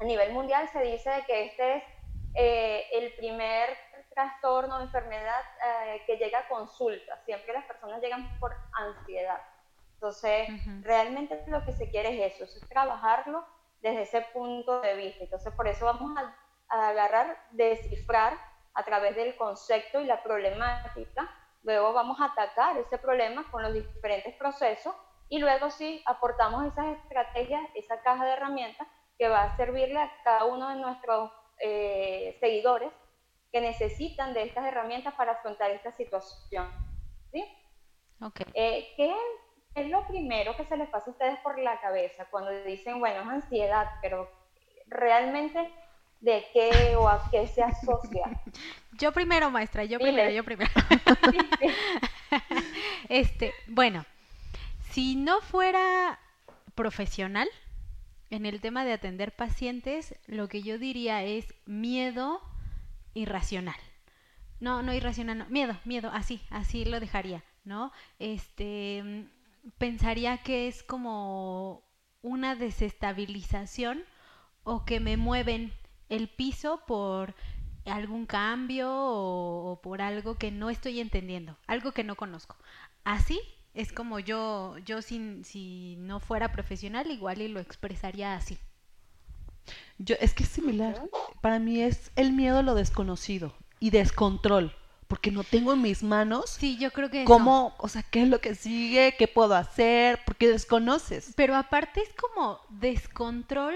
A 0.00 0.04
nivel 0.04 0.32
mundial 0.32 0.68
se 0.68 0.80
dice 0.82 1.10
que 1.26 1.46
este 1.46 1.76
es 1.76 1.82
eh, 2.34 2.84
el 2.92 3.12
primer 3.14 3.76
trastorno 4.14 4.76
o 4.76 4.80
enfermedad 4.80 5.42
eh, 5.64 6.02
que 6.06 6.16
llega 6.16 6.40
a 6.40 6.48
consulta. 6.48 7.20
Siempre 7.24 7.52
las 7.52 7.64
personas 7.64 8.00
llegan 8.00 8.38
por 8.38 8.54
ansiedad. 8.72 9.40
Entonces, 9.94 10.48
realmente 10.82 11.42
lo 11.48 11.64
que 11.64 11.72
se 11.72 11.90
quiere 11.90 12.26
es 12.26 12.40
eso, 12.40 12.44
es 12.44 12.68
trabajarlo 12.68 13.44
desde 13.82 14.02
ese 14.02 14.20
punto 14.32 14.80
de 14.80 14.94
vista. 14.94 15.24
Entonces, 15.24 15.52
por 15.54 15.66
eso 15.66 15.86
vamos 15.86 16.16
a, 16.16 16.36
a 16.68 16.88
agarrar, 16.90 17.36
descifrar 17.50 18.34
a 18.74 18.84
través 18.84 19.16
del 19.16 19.34
concepto 19.36 20.00
y 20.00 20.04
la 20.04 20.22
problemática. 20.22 21.28
Luego 21.64 21.92
vamos 21.92 22.20
a 22.20 22.26
atacar 22.26 22.76
ese 22.76 22.98
problema 22.98 23.44
con 23.50 23.62
los 23.62 23.74
diferentes 23.74 24.34
procesos 24.36 24.94
y 25.28 25.40
luego 25.40 25.70
sí 25.70 26.00
aportamos 26.06 26.64
esas 26.66 26.96
estrategias, 26.98 27.62
esa 27.74 28.00
caja 28.02 28.24
de 28.24 28.32
herramientas 28.32 28.86
que 29.18 29.28
va 29.28 29.42
a 29.44 29.56
servirle 29.56 29.98
a 29.98 30.12
cada 30.22 30.44
uno 30.44 30.68
de 30.68 30.76
nuestros 30.76 31.30
eh, 31.60 32.36
seguidores 32.40 32.92
que 33.52 33.60
necesitan 33.60 34.32
de 34.34 34.42
estas 34.44 34.64
herramientas 34.66 35.14
para 35.14 35.32
afrontar 35.32 35.70
esta 35.70 35.92
situación. 35.92 36.68
¿sí? 37.32 37.44
Ok. 38.20 38.42
Eh, 38.54 38.92
¿Qué 38.96 39.14
es 39.74 39.88
lo 39.88 40.06
primero 40.06 40.56
que 40.56 40.64
se 40.66 40.76
les 40.76 40.88
pasa 40.88 41.06
a 41.10 41.12
ustedes 41.12 41.38
por 41.40 41.58
la 41.58 41.80
cabeza 41.80 42.26
cuando 42.30 42.50
dicen, 42.64 43.00
bueno, 43.00 43.22
es 43.22 43.28
ansiedad, 43.28 43.88
pero 44.02 44.30
realmente 44.86 45.72
de 46.20 46.44
qué 46.52 46.96
o 46.96 47.08
a 47.08 47.28
qué 47.30 47.46
se 47.46 47.62
asocia? 47.62 48.24
Yo 48.98 49.12
primero, 49.12 49.48
maestra, 49.50 49.84
yo 49.84 49.98
Dile. 49.98 50.10
primero, 50.10 50.30
yo 50.30 50.44
primero. 50.44 50.70
Este, 53.08 53.54
bueno, 53.68 54.04
si 54.90 55.14
no 55.14 55.40
fuera 55.40 56.18
profesional 56.74 57.48
en 58.30 58.46
el 58.46 58.60
tema 58.60 58.84
de 58.84 58.92
atender 58.92 59.34
pacientes, 59.34 60.14
lo 60.26 60.48
que 60.48 60.62
yo 60.62 60.78
diría 60.78 61.22
es 61.24 61.54
miedo 61.66 62.40
irracional. 63.14 63.76
No, 64.60 64.82
no 64.82 64.92
irracional, 64.92 65.38
no, 65.38 65.46
miedo, 65.46 65.76
miedo, 65.84 66.10
así, 66.12 66.40
así 66.50 66.84
lo 66.84 67.00
dejaría, 67.00 67.44
¿no? 67.64 67.92
Este, 68.18 69.26
pensaría 69.78 70.38
que 70.38 70.68
es 70.68 70.82
como 70.82 71.82
una 72.22 72.54
desestabilización 72.54 74.02
o 74.64 74.84
que 74.84 75.00
me 75.00 75.16
mueven 75.16 75.72
el 76.08 76.28
piso 76.28 76.82
por 76.86 77.34
algún 77.86 78.26
cambio 78.26 78.90
o, 78.90 79.72
o 79.72 79.80
por 79.80 80.02
algo 80.02 80.36
que 80.36 80.50
no 80.50 80.70
estoy 80.70 81.00
entendiendo, 81.00 81.56
algo 81.66 81.92
que 81.92 82.04
no 82.04 82.16
conozco. 82.16 82.56
Así 83.04 83.40
es 83.74 83.92
como 83.92 84.18
yo, 84.18 84.76
yo 84.84 85.02
sin, 85.02 85.44
si 85.44 85.96
no 85.98 86.20
fuera 86.20 86.52
profesional, 86.52 87.10
igual 87.10 87.42
y 87.42 87.48
lo 87.48 87.60
expresaría 87.60 88.34
así. 88.34 88.58
Yo, 89.98 90.16
es 90.20 90.34
que 90.34 90.44
es 90.44 90.48
similar. 90.48 91.02
Para 91.40 91.58
mí 91.58 91.82
es 91.82 92.10
el 92.16 92.32
miedo 92.32 92.58
a 92.58 92.62
lo 92.62 92.74
desconocido 92.74 93.54
y 93.80 93.90
descontrol, 93.90 94.74
porque 95.06 95.30
no 95.30 95.44
tengo 95.44 95.72
en 95.72 95.82
mis 95.82 96.02
manos 96.02 96.50
Sí, 96.50 96.78
yo 96.78 96.90
creo 96.90 97.10
que 97.10 97.24
cómo, 97.24 97.74
o 97.78 97.88
sea, 97.88 98.02
qué 98.02 98.22
es 98.22 98.28
lo 98.28 98.40
que 98.40 98.54
sigue, 98.54 99.14
qué 99.18 99.28
puedo 99.28 99.54
hacer, 99.54 100.20
porque 100.24 100.48
desconoces. 100.48 101.32
Pero 101.36 101.56
aparte 101.56 102.00
es 102.00 102.10
como 102.14 102.60
descontrol 102.68 103.74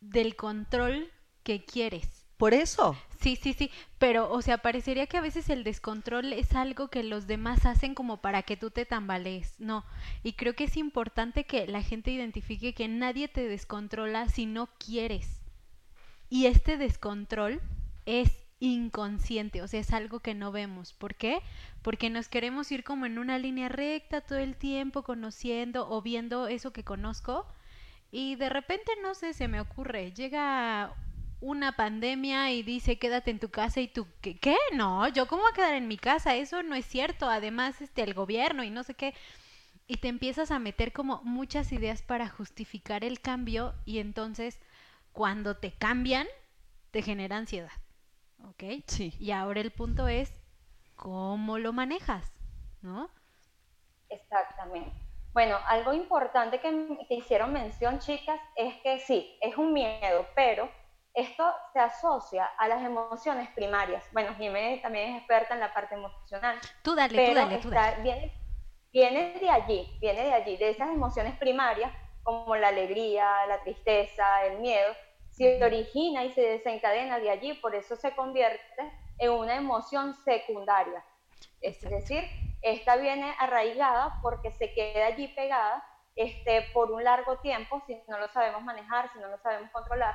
del 0.00 0.36
control 0.36 1.10
que 1.42 1.64
quieres. 1.64 2.23
Por 2.44 2.52
eso. 2.52 2.94
Sí, 3.22 3.36
sí, 3.36 3.54
sí, 3.54 3.70
pero 3.98 4.30
o 4.30 4.42
sea, 4.42 4.58
parecería 4.58 5.06
que 5.06 5.16
a 5.16 5.22
veces 5.22 5.48
el 5.48 5.64
descontrol 5.64 6.34
es 6.34 6.54
algo 6.54 6.88
que 6.88 7.02
los 7.02 7.26
demás 7.26 7.64
hacen 7.64 7.94
como 7.94 8.18
para 8.18 8.42
que 8.42 8.58
tú 8.58 8.70
te 8.70 8.84
tambalees. 8.84 9.58
No, 9.58 9.82
y 10.22 10.34
creo 10.34 10.54
que 10.54 10.64
es 10.64 10.76
importante 10.76 11.44
que 11.44 11.66
la 11.66 11.80
gente 11.80 12.10
identifique 12.10 12.74
que 12.74 12.86
nadie 12.86 13.28
te 13.28 13.48
descontrola 13.48 14.28
si 14.28 14.44
no 14.44 14.68
quieres. 14.78 15.40
Y 16.28 16.44
este 16.44 16.76
descontrol 16.76 17.62
es 18.04 18.30
inconsciente, 18.60 19.62
o 19.62 19.66
sea, 19.66 19.80
es 19.80 19.94
algo 19.94 20.20
que 20.20 20.34
no 20.34 20.52
vemos. 20.52 20.92
¿Por 20.92 21.14
qué? 21.14 21.40
Porque 21.80 22.10
nos 22.10 22.28
queremos 22.28 22.70
ir 22.72 22.84
como 22.84 23.06
en 23.06 23.18
una 23.18 23.38
línea 23.38 23.70
recta 23.70 24.20
todo 24.20 24.38
el 24.38 24.54
tiempo, 24.54 25.02
conociendo 25.02 25.88
o 25.88 26.02
viendo 26.02 26.46
eso 26.46 26.74
que 26.74 26.84
conozco. 26.84 27.46
Y 28.10 28.34
de 28.34 28.50
repente, 28.50 28.92
no 29.00 29.14
sé, 29.14 29.32
se 29.32 29.48
me 29.48 29.62
ocurre, 29.62 30.12
llega 30.12 30.94
una 31.40 31.72
pandemia 31.76 32.50
y 32.52 32.62
dice 32.62 32.98
quédate 32.98 33.30
en 33.30 33.38
tu 33.38 33.50
casa 33.50 33.80
y 33.80 33.88
tú, 33.88 34.06
¿qué? 34.20 34.38
qué? 34.38 34.56
No, 34.72 35.06
yo 35.08 35.26
cómo 35.26 35.42
voy 35.42 35.50
a 35.52 35.54
quedar 35.54 35.74
en 35.74 35.88
mi 35.88 35.98
casa, 35.98 36.34
eso 36.34 36.62
no 36.62 36.74
es 36.74 36.86
cierto, 36.86 37.28
además 37.28 37.80
este 37.80 38.02
el 38.02 38.14
gobierno 38.14 38.64
y 38.64 38.70
no 38.70 38.82
sé 38.82 38.94
qué. 38.94 39.14
Y 39.86 39.96
te 39.96 40.08
empiezas 40.08 40.50
a 40.50 40.58
meter 40.58 40.92
como 40.92 41.20
muchas 41.24 41.70
ideas 41.72 42.02
para 42.02 42.28
justificar 42.28 43.04
el 43.04 43.20
cambio 43.20 43.74
y 43.84 43.98
entonces 43.98 44.58
cuando 45.12 45.56
te 45.56 45.72
cambian 45.72 46.26
te 46.90 47.02
genera 47.02 47.36
ansiedad. 47.36 47.72
¿Ok? 48.48 48.84
Sí. 48.86 49.14
Y 49.18 49.30
ahora 49.30 49.60
el 49.60 49.72
punto 49.72 50.08
es 50.08 50.32
cómo 50.96 51.58
lo 51.58 51.72
manejas, 51.72 52.32
¿no? 52.82 53.10
Exactamente. 54.08 54.92
Bueno, 55.32 55.56
algo 55.66 55.92
importante 55.92 56.60
que, 56.60 56.96
que 57.08 57.14
hicieron 57.14 57.52
mención, 57.52 57.98
chicas, 57.98 58.40
es 58.54 58.76
que 58.82 59.00
sí, 59.00 59.36
es 59.40 59.56
un 59.56 59.72
miedo, 59.72 60.26
pero 60.36 60.70
esto 61.14 61.54
se 61.72 61.78
asocia 61.80 62.44
a 62.58 62.68
las 62.68 62.82
emociones 62.82 63.48
primarias. 63.50 64.04
Bueno, 64.12 64.34
Jiménez 64.34 64.82
también 64.82 65.10
es 65.14 65.18
experta 65.18 65.54
en 65.54 65.60
la 65.60 65.72
parte 65.72 65.94
emocional, 65.94 66.58
Tú 66.82 66.94
dale, 66.94 67.10
tú 67.10 67.14
pero 67.16 67.34
dale, 67.40 67.58
tú 67.58 67.68
está- 67.68 67.90
dale. 67.92 68.02
viene, 68.02 68.32
viene 68.92 69.38
de 69.40 69.50
allí, 69.50 69.96
viene 70.00 70.24
de 70.24 70.32
allí, 70.32 70.56
de 70.56 70.70
esas 70.70 70.88
emociones 70.88 71.36
primarias 71.38 71.92
como 72.22 72.56
la 72.56 72.68
alegría, 72.68 73.46
la 73.46 73.60
tristeza, 73.62 74.44
el 74.46 74.58
miedo, 74.58 74.94
se 75.30 75.62
origina 75.64 76.24
y 76.24 76.32
se 76.32 76.40
desencadena 76.40 77.18
de 77.18 77.30
allí, 77.30 77.54
por 77.54 77.74
eso 77.74 77.96
se 77.96 78.14
convierte 78.14 78.92
en 79.18 79.30
una 79.30 79.56
emoción 79.56 80.14
secundaria. 80.14 81.04
Es 81.60 81.80
decir, 81.80 82.24
esta 82.62 82.96
viene 82.96 83.34
arraigada 83.38 84.18
porque 84.22 84.50
se 84.52 84.72
queda 84.72 85.06
allí 85.06 85.28
pegada 85.28 85.84
este, 86.16 86.62
por 86.72 86.90
un 86.92 87.02
largo 87.04 87.38
tiempo 87.38 87.82
si 87.86 88.00
no 88.08 88.18
lo 88.18 88.28
sabemos 88.28 88.62
manejar, 88.62 89.12
si 89.12 89.18
no 89.18 89.28
lo 89.28 89.38
sabemos 89.38 89.70
controlar. 89.70 90.14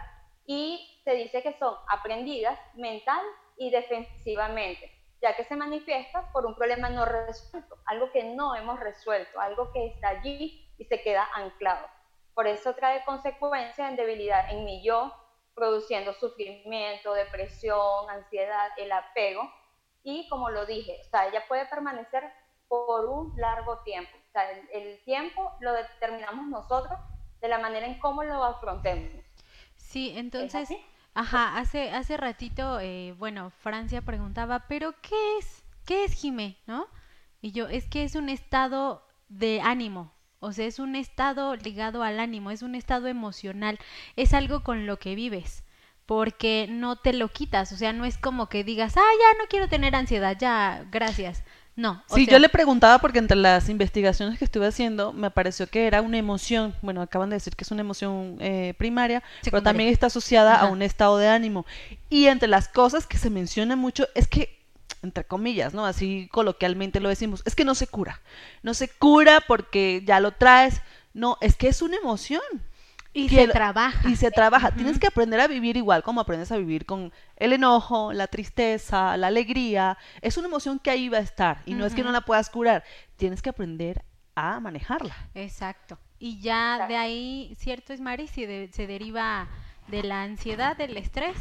Y 0.51 0.99
se 1.03 1.13
dice 1.13 1.43
que 1.43 1.53
son 1.59 1.75
aprendidas 1.87 2.59
mental 2.73 3.21
y 3.55 3.69
defensivamente, 3.69 4.91
ya 5.21 5.35
que 5.35 5.43
se 5.43 5.55
manifiesta 5.55 6.31
por 6.31 6.47
un 6.47 6.55
problema 6.55 6.89
no 6.89 7.05
resuelto, 7.05 7.77
algo 7.85 8.11
que 8.11 8.23
no 8.23 8.55
hemos 8.55 8.79
resuelto, 8.79 9.39
algo 9.39 9.71
que 9.71 9.85
está 9.85 10.09
allí 10.09 10.67
y 10.79 10.85
se 10.85 11.03
queda 11.03 11.29
anclado. 11.35 11.85
Por 12.33 12.47
eso 12.47 12.73
trae 12.73 13.05
consecuencias 13.05 13.91
en 13.91 13.95
debilidad 13.95 14.49
en 14.49 14.65
mi 14.65 14.83
yo, 14.83 15.13
produciendo 15.53 16.13
sufrimiento, 16.13 17.13
depresión, 17.13 18.09
ansiedad, 18.09 18.69
el 18.77 18.91
apego. 18.91 19.47
Y 20.01 20.27
como 20.29 20.49
lo 20.49 20.65
dije, 20.65 20.99
o 21.05 21.09
sea, 21.11 21.27
ella 21.27 21.43
puede 21.47 21.67
permanecer 21.67 22.23
por 22.67 23.05
un 23.05 23.35
largo 23.37 23.83
tiempo. 23.83 24.17
O 24.17 24.31
sea, 24.31 24.49
el, 24.49 24.67
el 24.71 25.03
tiempo 25.03 25.51
lo 25.59 25.73
determinamos 25.73 26.47
nosotros 26.47 26.99
de 27.39 27.47
la 27.49 27.59
manera 27.59 27.85
en 27.85 27.99
cómo 27.99 28.23
lo 28.23 28.43
afrontemos. 28.43 29.28
Sí, 29.89 30.11
¿Es 30.11 30.17
entonces, 30.17 30.69
ajá, 31.15 31.57
hace, 31.57 31.89
hace 31.89 32.15
ratito, 32.15 32.79
eh, 32.79 33.15
bueno, 33.17 33.49
Francia 33.49 34.03
preguntaba, 34.03 34.67
pero 34.67 34.93
¿qué 35.01 35.37
es? 35.39 35.63
¿Qué 35.83 36.03
es 36.03 36.13
Jimé? 36.13 36.57
¿No? 36.67 36.85
Y 37.41 37.53
yo, 37.53 37.67
es 37.67 37.87
que 37.87 38.03
es 38.03 38.13
un 38.13 38.29
estado 38.29 39.03
de 39.29 39.61
ánimo, 39.61 40.13
o 40.39 40.51
sea, 40.51 40.67
es 40.67 40.77
un 40.77 40.95
estado 40.95 41.55
ligado 41.55 42.03
al 42.03 42.19
ánimo, 42.19 42.51
es 42.51 42.61
un 42.61 42.75
estado 42.75 43.07
emocional, 43.07 43.79
es 44.15 44.35
algo 44.35 44.63
con 44.63 44.85
lo 44.85 44.99
que 44.99 45.15
vives, 45.15 45.63
porque 46.05 46.67
no 46.69 46.97
te 46.97 47.11
lo 47.11 47.29
quitas, 47.29 47.71
o 47.71 47.77
sea, 47.77 47.91
no 47.91 48.05
es 48.05 48.19
como 48.19 48.47
que 48.47 48.63
digas, 48.63 48.95
ah, 48.95 49.01
ya 49.19 49.39
no 49.39 49.47
quiero 49.49 49.69
tener 49.69 49.95
ansiedad, 49.95 50.37
ya, 50.39 50.85
gracias. 50.91 51.43
No, 51.79 52.03
o 52.09 52.15
Sí, 52.15 52.25
sea, 52.25 52.33
yo 52.33 52.39
le 52.39 52.49
preguntaba 52.49 52.99
porque 52.99 53.19
entre 53.19 53.37
las 53.37 53.69
investigaciones 53.69 54.37
que 54.37 54.43
estuve 54.43 54.67
haciendo 54.67 55.13
me 55.13 55.31
pareció 55.31 55.65
que 55.67 55.87
era 55.87 56.01
una 56.01 56.17
emoción, 56.17 56.75
bueno, 56.81 57.01
acaban 57.01 57.29
de 57.29 57.37
decir 57.37 57.55
que 57.55 57.63
es 57.63 57.71
una 57.71 57.79
emoción 57.79 58.35
eh, 58.41 58.73
primaria, 58.77 59.23
pero 59.43 59.63
también 59.63 59.87
está 59.87 60.07
asociada 60.07 60.59
a 60.59 60.65
un 60.65 60.81
estado 60.81 61.17
de 61.17 61.29
ánimo. 61.29 61.65
Y 62.09 62.25
entre 62.27 62.49
las 62.49 62.67
cosas 62.67 63.07
que 63.07 63.17
se 63.17 63.29
menciona 63.29 63.77
mucho 63.77 64.09
es 64.13 64.27
que, 64.27 64.59
entre 65.01 65.23
comillas, 65.23 65.73
¿no? 65.73 65.85
Así 65.85 66.27
coloquialmente 66.33 66.99
lo 66.99 67.07
decimos, 67.07 67.43
es 67.45 67.55
que 67.55 67.63
no 67.63 67.75
se 67.75 67.87
cura. 67.87 68.19
No 68.61 68.73
se 68.73 68.89
cura 68.89 69.39
porque 69.47 70.03
ya 70.05 70.19
lo 70.19 70.33
traes. 70.33 70.81
No, 71.13 71.37
es 71.39 71.55
que 71.55 71.69
es 71.69 71.81
una 71.81 71.95
emoción. 71.95 72.41
Y 73.13 73.27
que 73.27 73.35
se 73.35 73.47
lo- 73.47 73.53
trabaja. 73.53 74.07
Y 74.09 74.15
se 74.15 74.31
trabaja. 74.31 74.71
Tienes 74.71 74.99
que 74.99 75.07
aprender 75.07 75.39
a 75.39 75.47
vivir 75.47 75.77
igual 75.77 76.03
como 76.03 76.21
aprendes 76.21 76.51
a 76.51 76.57
vivir 76.57 76.85
con 76.85 77.11
el 77.35 77.53
enojo, 77.53 78.13
la 78.13 78.27
tristeza, 78.27 79.17
la 79.17 79.27
alegría. 79.27 79.97
Es 80.21 80.37
una 80.37 80.47
emoción 80.47 80.79
que 80.79 80.91
ahí 80.91 81.09
va 81.09 81.17
a 81.17 81.21
estar 81.21 81.61
y 81.65 81.73
no 81.73 81.85
es 81.85 81.93
que 81.95 82.03
no 82.03 82.11
la 82.11 82.21
puedas 82.21 82.49
curar. 82.49 82.83
Tienes 83.17 83.41
que 83.41 83.49
aprender 83.49 84.03
a 84.35 84.59
manejarla. 84.59 85.15
Exacto. 85.33 85.97
Y 86.19 86.39
ya 86.41 86.85
de 86.87 86.95
ahí, 86.97 87.53
cierto 87.57 87.93
es, 87.93 87.99
Mari, 88.01 88.27
se, 88.27 88.45
de- 88.47 88.69
se 88.71 88.87
deriva 88.87 89.47
de 89.87 90.03
la 90.03 90.21
ansiedad, 90.23 90.77
del 90.77 90.95
estrés, 90.97 91.37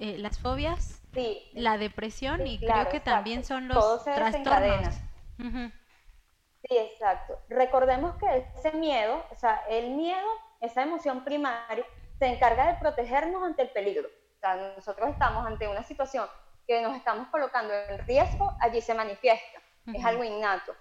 eh, 0.00 0.16
las 0.18 0.38
fobias, 0.38 1.00
Sí, 1.14 1.38
la 1.52 1.78
depresión 1.78 2.40
Sí, 2.42 2.54
y 2.54 2.58
claro, 2.58 2.80
creo 2.88 2.92
que 2.92 2.98
también 3.00 3.44
son 3.44 3.68
los 3.68 4.02
trastornos. 4.04 4.94
Sí, 5.38 6.76
exacto. 6.76 7.38
Recordemos 7.48 8.16
que 8.16 8.46
ese 8.58 8.72
miedo, 8.76 9.24
o 9.30 9.34
sea, 9.36 9.60
el 9.68 9.90
miedo, 9.90 10.26
esa 10.64 10.82
emoción 10.82 11.24
primaria, 11.24 11.86
se 12.18 12.26
encarga 12.26 12.66
de 12.66 12.74
protegernos 12.76 13.42
ante 13.42 13.62
el 13.62 13.70
peligro. 13.70 14.08
O 14.08 14.38
sea, 14.40 14.56
nosotros 14.76 15.08
estamos 15.10 15.46
ante 15.46 15.68
una 15.68 15.82
situación 15.82 16.28
que 16.66 16.80
nos 16.82 16.96
estamos 16.96 17.28
colocando 17.28 17.74
en 17.74 17.98
riesgo, 18.06 18.52
allí 18.60 18.80
se 18.80 18.94
manifiesta. 18.94 19.62
Es 19.92 20.00
Ujú. 20.00 20.08
algo 20.08 20.24
innato. 20.24 20.74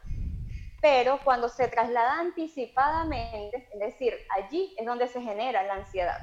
Pero 0.82 1.20
cuando 1.24 1.50
se 1.50 1.68
traslada 1.70 2.20
anticipadamente, 2.20 3.68
es 3.72 3.80
decir, 3.80 4.20
allí 4.30 4.76
es 4.78 4.86
donde 4.86 5.08
se 5.08 5.22
genera 5.22 5.64
la 5.64 5.76
ansiedad. 5.76 6.18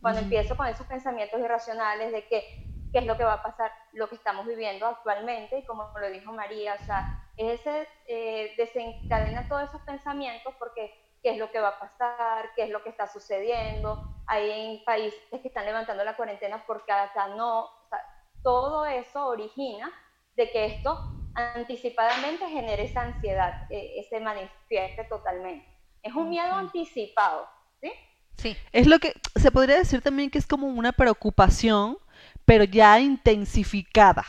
Cuando 0.00 0.20
Ujú. 0.20 0.24
empiezo 0.24 0.56
con 0.56 0.66
esos 0.66 0.86
pensamientos 0.86 1.40
irracionales 1.40 2.12
de 2.12 2.26
que 2.26 2.44
qué 2.92 2.98
es 3.00 3.06
lo 3.06 3.16
que 3.16 3.24
va 3.24 3.34
a 3.34 3.42
pasar, 3.42 3.72
lo 3.92 4.08
que 4.08 4.16
estamos 4.16 4.46
viviendo 4.46 4.86
actualmente, 4.86 5.58
y 5.58 5.64
como 5.64 5.92
lo 6.00 6.10
dijo 6.10 6.32
María, 6.32 6.74
o 6.74 6.78
sea, 6.84 7.06
es 7.36 7.60
ese 7.60 7.88
eh, 8.06 8.54
desencadena 8.56 9.46
todos 9.48 9.62
esos 9.64 9.80
pensamientos 9.82 10.54
porque 10.58 10.90
qué 11.22 11.32
es 11.32 11.38
lo 11.38 11.50
que 11.50 11.60
va 11.60 11.68
a 11.68 11.78
pasar, 11.78 12.50
qué 12.56 12.64
es 12.64 12.70
lo 12.70 12.82
que 12.82 12.90
está 12.90 13.06
sucediendo, 13.06 14.02
hay 14.26 14.82
países 14.84 15.20
que 15.30 15.48
están 15.48 15.66
levantando 15.66 16.04
la 16.04 16.16
cuarentena 16.16 16.64
porque 16.66 16.92
acá 16.92 17.28
no, 17.28 17.64
o 17.64 17.88
sea, 17.88 17.98
todo 18.42 18.86
eso 18.86 19.26
origina 19.26 19.90
de 20.36 20.50
que 20.50 20.66
esto 20.66 20.98
anticipadamente 21.34 22.48
genere 22.48 22.84
esa 22.84 23.02
ansiedad, 23.02 23.66
eh, 23.70 24.06
se 24.08 24.20
manifieste 24.20 25.04
totalmente. 25.04 25.66
Es 26.02 26.14
un 26.14 26.28
miedo 26.28 26.54
anticipado, 26.54 27.46
¿sí? 27.80 27.92
Sí, 28.36 28.56
Es 28.72 28.86
lo 28.86 28.98
que 28.98 29.12
se 29.36 29.52
podría 29.52 29.78
decir 29.78 30.00
también 30.00 30.30
que 30.30 30.38
es 30.38 30.46
como 30.46 30.66
una 30.68 30.92
preocupación, 30.92 31.98
pero 32.46 32.64
ya 32.64 32.98
intensificada. 33.00 34.24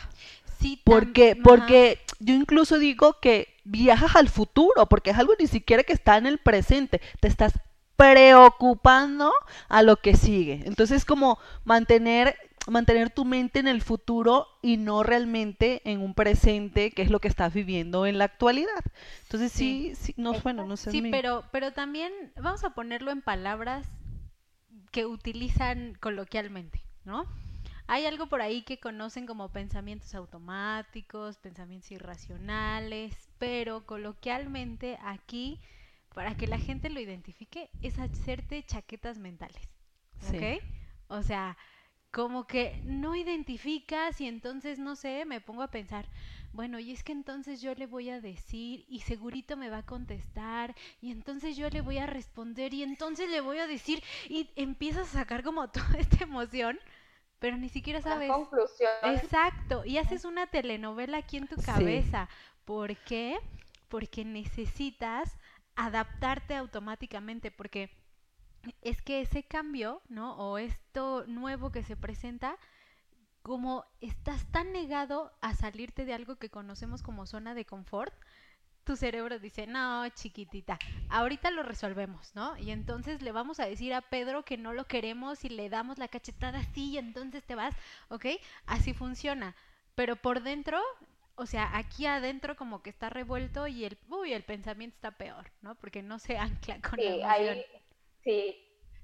sí. 0.60 0.82
Porque, 0.84 1.36
porque 1.36 1.99
yo 2.22 2.36
incluso 2.36 2.78
digo 2.78 3.20
que 3.20 3.58
viajas 3.64 4.16
al 4.16 4.30
futuro, 4.30 4.88
porque 4.88 5.10
es 5.10 5.18
algo 5.18 5.34
ni 5.40 5.48
siquiera 5.48 5.84
que 5.84 5.94
está 5.94 6.18
en 6.18 6.28
el 6.28 6.38
presente, 6.38 7.02
te 7.20 7.28
estás 7.28 7.54
preocupando 7.96 9.32
a 9.70 9.82
lo 9.82 9.98
que 9.98 10.16
sigue. 10.16 10.62
Entonces, 10.66 11.04
como 11.04 11.40
mantener, 11.66 12.36
mantener 12.68 13.10
tu 13.10 13.26
mente 13.26 13.60
en 13.60 13.68
el 13.68 13.82
futuro 13.82 14.48
y 14.62 14.78
no 14.78 15.04
realmente 15.04 15.82
en 15.84 16.02
un 16.02 16.14
presente, 16.14 16.92
que 16.92 17.02
es 17.02 17.10
lo 17.10 17.20
que 17.20 17.28
estás 17.28 17.54
viviendo 17.54 18.06
en 18.06 18.18
la 18.18 18.26
actualidad. 18.26 18.84
Entonces, 19.24 19.52
sí, 19.52 19.94
sí, 19.96 20.14
no, 20.18 20.34
bueno, 20.42 20.66
no 20.66 20.78
sé. 20.78 20.92
Sí, 20.92 21.04
pero, 21.12 21.44
pero 21.52 21.74
también 21.74 22.14
vamos 22.40 22.64
a 22.64 22.72
ponerlo 22.72 23.12
en 23.12 23.22
palabras 23.22 23.88
que 24.92 25.06
utilizan 25.06 25.96
coloquialmente, 26.00 26.84
¿no? 27.04 27.26
Hay 27.88 28.06
algo 28.06 28.28
por 28.28 28.41
ahí 28.41 28.63
que 28.63 28.80
conocen 28.80 29.26
como 29.28 29.52
pensamientos 29.52 30.15
automáticos, 30.15 31.38
pensamientos 31.38 31.91
irracionales, 31.91 33.30
pero 33.38 33.86
coloquialmente 33.86 34.98
aquí, 35.04 35.60
para 36.13 36.36
que 36.36 36.48
la 36.48 36.60
gente 36.60 36.89
lo 36.89 37.00
identifique, 37.00 37.70
es 37.82 38.00
hacerte 38.00 38.63
chaquetas 38.65 39.17
mentales, 39.20 39.70
Sí. 40.20 40.38
¿ok? 40.38 40.63
O 41.08 41.24
sea, 41.24 41.58
como 42.12 42.46
que 42.48 42.82
no 42.86 43.15
identificas 43.15 44.20
y 44.22 44.28
entonces, 44.28 44.80
no 44.80 44.96
sé, 44.96 45.26
me 45.26 45.41
pongo 45.41 45.62
a 45.63 45.72
pensar, 45.72 46.10
bueno, 46.52 46.80
y 46.80 46.91
es 46.91 47.04
que 47.04 47.13
entonces 47.13 47.62
yo 47.62 47.74
le 47.76 47.86
voy 47.88 48.10
a 48.10 48.20
decir 48.22 48.86
y 48.89 49.00
segurito 49.02 49.56
me 49.58 49.70
va 49.70 49.80
a 49.80 49.86
contestar 49.86 50.76
y 51.02 51.12
entonces 51.12 51.56
yo 51.58 51.70
le 51.70 51.82
voy 51.82 52.00
a 52.00 52.08
responder 52.08 52.74
y 52.74 52.84
entonces 52.84 53.30
le 53.30 53.41
voy 53.41 53.60
a 53.60 53.67
decir 53.67 54.04
y 54.30 54.50
empiezas 54.58 55.10
a 55.10 55.20
sacar 55.20 55.44
como 55.44 55.70
toda 55.72 55.98
esta 56.00 56.24
emoción, 56.26 56.80
pero 57.41 57.58
ni 57.58 57.69
siquiera 57.69 58.01
sabes. 58.01 58.32
conclusiones. 58.32 59.23
Exacto, 59.23 59.84
y 59.86 59.97
haces 59.97 60.25
una 60.25 60.47
telenovela 60.47 61.17
aquí 61.17 61.38
en 61.38 61.47
tu 61.47 61.58
Sí. 61.58 61.65
cabeza. 61.65 62.30
¿Por 62.65 62.95
qué? 62.97 63.39
Porque 63.89 64.23
necesitas 64.23 65.38
adaptarte 65.75 66.56
automáticamente, 66.56 67.51
porque 67.51 67.89
es 68.82 69.01
que 69.01 69.21
ese 69.21 69.43
cambio, 69.43 70.04
¿no? 70.08 70.36
O 70.38 70.60
esto 70.60 71.25
nuevo 71.27 71.71
que 71.71 71.84
se 71.84 71.97
presenta, 71.97 72.58
como 73.41 73.86
estás 74.01 74.45
tan 74.51 74.71
negado 74.71 75.34
a 75.41 75.56
salirte 75.56 76.06
de 76.06 76.13
algo 76.13 76.36
que 76.38 76.51
conocemos 76.51 77.01
como 77.01 77.25
zona 77.25 77.56
de 77.56 77.65
confort, 77.65 78.13
tu 78.91 78.97
cerebro 78.97 79.39
dice, 79.39 79.67
no, 79.67 80.08
chiquitita, 80.10 80.80
ahorita 81.10 81.49
lo 81.51 81.63
resolvemos, 81.63 82.36
¿no? 82.36 82.58
Y 82.58 82.71
entonces 82.71 83.21
le 83.21 83.32
vamos 83.32 83.60
a 83.62 83.65
decir 83.65 83.93
a 83.93 84.01
Pedro 84.01 84.43
que 84.43 84.58
no 84.58 84.73
lo 84.73 84.86
queremos 84.86 85.45
y 85.45 85.49
le 85.49 85.69
damos 85.69 85.97
la 85.97 86.08
cachetada 86.10 86.60
así 86.60 86.91
y 86.91 86.97
entonces 86.97 87.43
te 87.45 87.56
vas, 87.56 87.75
¿ok? 88.10 88.25
Así 88.65 88.93
funciona. 88.93 89.56
Pero 89.95 90.15
por 90.17 90.41
dentro, 90.43 90.80
o 91.36 91.45
sea, 91.45 91.77
aquí 91.77 92.06
adentro 92.06 92.56
como 92.58 92.82
que 92.84 92.89
está 92.89 93.10
revuelto 93.10 93.67
y 93.67 93.86
el, 93.86 93.97
uy, 94.10 94.34
el 94.34 94.43
pensamiento 94.43 94.95
está 94.95 95.12
peor, 95.12 95.51
¿no? 95.62 95.75
Porque 95.75 96.01
no 96.04 96.19
se 96.19 96.38
ancla 96.38 96.80
con 96.82 97.04
la 97.04 97.12
Sí, 97.12 97.13
emoción. 97.13 97.25
hay, 97.25 97.65
sí, 98.23 98.56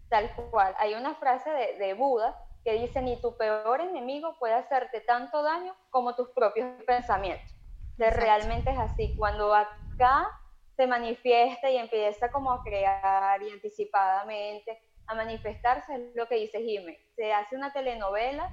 tal 0.09 0.33
cual. 0.51 0.75
Hay 0.79 0.93
una 0.93 1.15
frase 1.15 1.49
de, 1.49 1.77
de 1.77 1.93
Buda 1.93 2.37
que 2.63 2.73
dice, 2.73 3.01
ni 3.01 3.19
tu 3.21 3.37
peor 3.37 3.81
enemigo 3.81 4.37
puede 4.39 4.53
hacerte 4.55 5.01
tanto 5.01 5.41
daño 5.43 5.75
como 5.89 6.15
tus 6.15 6.29
propios 6.31 6.83
pensamientos. 6.85 7.56
De 7.97 8.09
realmente 8.11 8.71
es 8.71 8.77
así. 8.77 9.15
Cuando 9.17 9.53
acá 9.53 10.27
se 10.75 10.87
manifiesta 10.87 11.69
y 11.69 11.77
empieza 11.77 12.31
como 12.31 12.51
a 12.51 12.63
crear 12.63 13.41
y 13.41 13.49
anticipadamente 13.49 14.79
a 15.07 15.15
manifestarse, 15.15 15.95
es 15.95 16.15
lo 16.15 16.27
que 16.27 16.35
dice 16.35 16.61
Jimé. 16.61 16.99
Se 17.15 17.33
hace 17.33 17.55
una 17.55 17.73
telenovela 17.73 18.51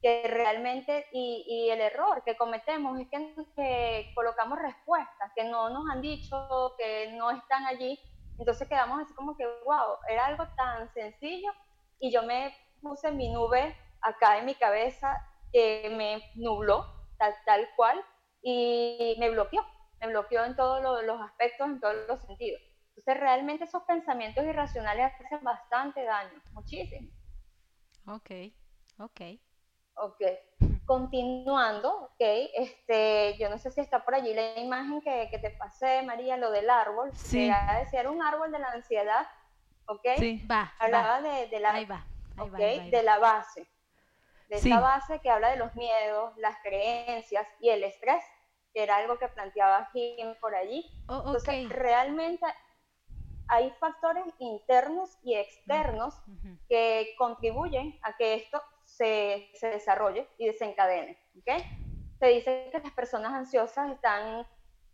que 0.00 0.22
realmente, 0.28 1.06
y, 1.12 1.44
y 1.46 1.70
el 1.70 1.80
error 1.80 2.22
que 2.24 2.36
cometemos 2.36 2.98
es 3.00 3.08
que, 3.08 3.34
que 3.54 4.12
colocamos 4.14 4.58
respuestas 4.58 5.32
que 5.34 5.44
no 5.44 5.68
nos 5.70 5.88
han 5.90 6.00
dicho, 6.00 6.74
que 6.78 7.12
no 7.12 7.30
están 7.30 7.66
allí, 7.66 7.98
entonces 8.38 8.68
quedamos 8.68 9.00
así 9.00 9.14
como 9.14 9.36
que, 9.36 9.46
wow, 9.64 9.96
era 10.08 10.26
algo 10.26 10.46
tan 10.56 10.92
sencillo 10.92 11.50
y 11.98 12.12
yo 12.12 12.22
me 12.22 12.54
puse 12.82 13.10
mi 13.10 13.30
nube 13.30 13.74
acá 14.02 14.38
en 14.38 14.46
mi 14.46 14.54
cabeza 14.54 15.16
que 15.52 15.90
me 15.96 16.22
nubló 16.34 16.84
tal, 17.18 17.34
tal 17.46 17.68
cual 17.76 18.04
y 18.48 19.16
me 19.18 19.30
bloqueó, 19.30 19.60
me 20.00 20.06
bloqueó 20.06 20.44
en 20.44 20.54
todos 20.54 20.80
lo- 20.80 21.02
los 21.02 21.20
aspectos, 21.20 21.66
en 21.66 21.80
todos 21.80 21.96
los 22.06 22.20
sentidos. 22.20 22.60
Entonces, 22.94 23.20
realmente 23.20 23.64
esos 23.64 23.82
pensamientos 23.82 24.44
irracionales 24.44 25.12
hacen 25.20 25.42
bastante 25.42 26.04
daño, 26.04 26.40
muchísimo. 26.52 27.10
Ok, 28.06 28.30
ok. 28.98 29.20
Ok, 29.96 30.20
continuando, 30.84 31.92
ok, 32.04 32.20
este, 32.54 33.36
yo 33.38 33.48
no 33.50 33.58
sé 33.58 33.72
si 33.72 33.80
está 33.80 34.04
por 34.04 34.14
allí 34.14 34.32
la 34.32 34.58
imagen 34.60 35.00
que, 35.00 35.28
que 35.30 35.38
te 35.40 35.50
pasé, 35.50 36.02
María, 36.02 36.36
lo 36.36 36.50
del 36.52 36.70
árbol. 36.70 37.10
Sí. 37.16 37.48
Era 37.92 38.10
un 38.10 38.22
árbol 38.22 38.52
de 38.52 38.58
la 38.60 38.68
ansiedad, 38.70 39.26
ok. 39.86 40.06
Sí. 40.18 40.46
Va, 40.48 40.72
Hablaba 40.78 41.20
va. 41.20 41.28
de, 41.28 41.48
de 41.48 41.58
la, 41.60 41.72
Ahí 41.72 41.84
va, 41.86 42.06
ahí 42.36 42.46
ok, 42.46 42.52
va, 42.52 42.58
ahí 42.58 42.76
va, 42.78 42.82
ahí 42.84 42.90
de 42.90 43.02
la 43.02 43.18
base, 43.18 43.66
de 44.48 44.58
Sí. 44.58 44.70
esa 44.70 44.80
base 44.80 45.18
que 45.20 45.30
habla 45.30 45.48
de 45.50 45.56
los 45.56 45.74
miedos, 45.74 46.36
las 46.36 46.56
creencias 46.62 47.46
y 47.60 47.70
el 47.70 47.82
estrés, 47.82 48.22
que 48.76 48.82
era 48.82 48.96
algo 48.96 49.18
que 49.18 49.28
planteaba 49.28 49.88
Jim 49.94 50.34
por 50.38 50.54
allí. 50.54 50.84
Oh, 51.08 51.22
Entonces, 51.24 51.64
ok. 51.64 51.72
realmente 51.72 52.44
hay 53.48 53.70
factores 53.80 54.26
internos 54.38 55.16
y 55.22 55.34
externos 55.34 56.14
Ujú. 56.28 56.58
que 56.68 57.14
contribuyen 57.16 57.98
a 58.02 58.14
que 58.18 58.34
esto 58.34 58.62
se, 58.84 59.48
se 59.54 59.68
desarrolle 59.70 60.28
y 60.36 60.48
desencadene. 60.48 61.18
¿ok? 61.38 61.64
Se 62.18 62.26
dice 62.26 62.68
que 62.70 62.80
las 62.80 62.92
personas 62.92 63.32
ansiosas 63.32 63.92
están 63.92 64.46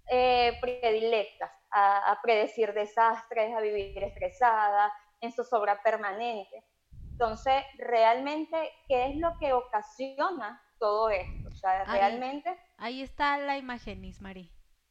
eh, 0.09 0.57
predilectas 0.61 1.51
a, 1.73 2.13
a 2.13 2.23
predecir 2.23 2.73
desastres, 2.75 3.53
a 3.53 3.61
vivir 3.61 4.05
estresadas, 4.05 4.93
en 5.21 5.33
zozobra 5.33 5.83
permanente. 5.83 6.65
Entonces, 7.11 7.65
realmente, 7.79 8.71
¿qué 8.87 9.07
es 9.07 9.17
lo 9.17 9.37
que 9.41 9.53
ocasiona 9.53 10.63
todo 10.79 11.11
esto? 11.11 11.42
Sea, 11.63 11.85
Ahí. 11.85 11.99
realmente, 12.01 12.59
Ahí 12.79 13.03
está 13.03 13.39
la 13.39 13.57
imagen, 13.57 14.05
Ismari. 14.05 14.51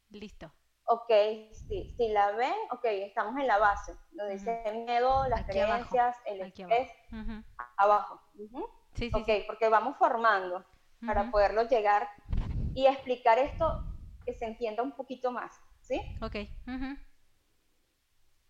Listo. 0.10 0.52
ok, 0.86 1.10
si, 1.52 1.90
si 1.96 2.10
la 2.10 2.32
ven, 2.32 2.54
ok, 2.72 2.86
estamos 2.86 3.38
en 3.40 3.48
la 3.48 3.58
base, 3.60 3.94
donde 4.12 4.36
Ujú. 4.36 4.46
dice 4.46 4.72
miedo, 4.88 5.28
las 5.28 5.42
Aquí 5.42 5.60
abajo, 5.60 5.90
creencias, 5.90 6.18
el 6.26 6.42
Aquí 6.42 6.64
abajo. 6.64 6.82
estrés, 6.82 6.98
abajo. 7.78 8.22
Sí, 8.96 9.10
sí, 9.12 9.12
Ok, 9.16 9.26
sí. 9.26 9.44
porque 9.48 9.70
vamos 9.70 9.98
formando 9.98 10.66
para 11.06 11.30
poderlo 11.32 11.64
llegar 11.64 12.10
y 12.74 12.88
explicar 12.88 13.38
esto 13.40 13.74
que 14.26 14.34
se 14.34 14.46
entienda 14.46 14.84
un 14.84 14.92
poquito 14.94 15.32
más, 15.32 15.52
¿sí? 15.82 16.02
Ok. 16.22 16.36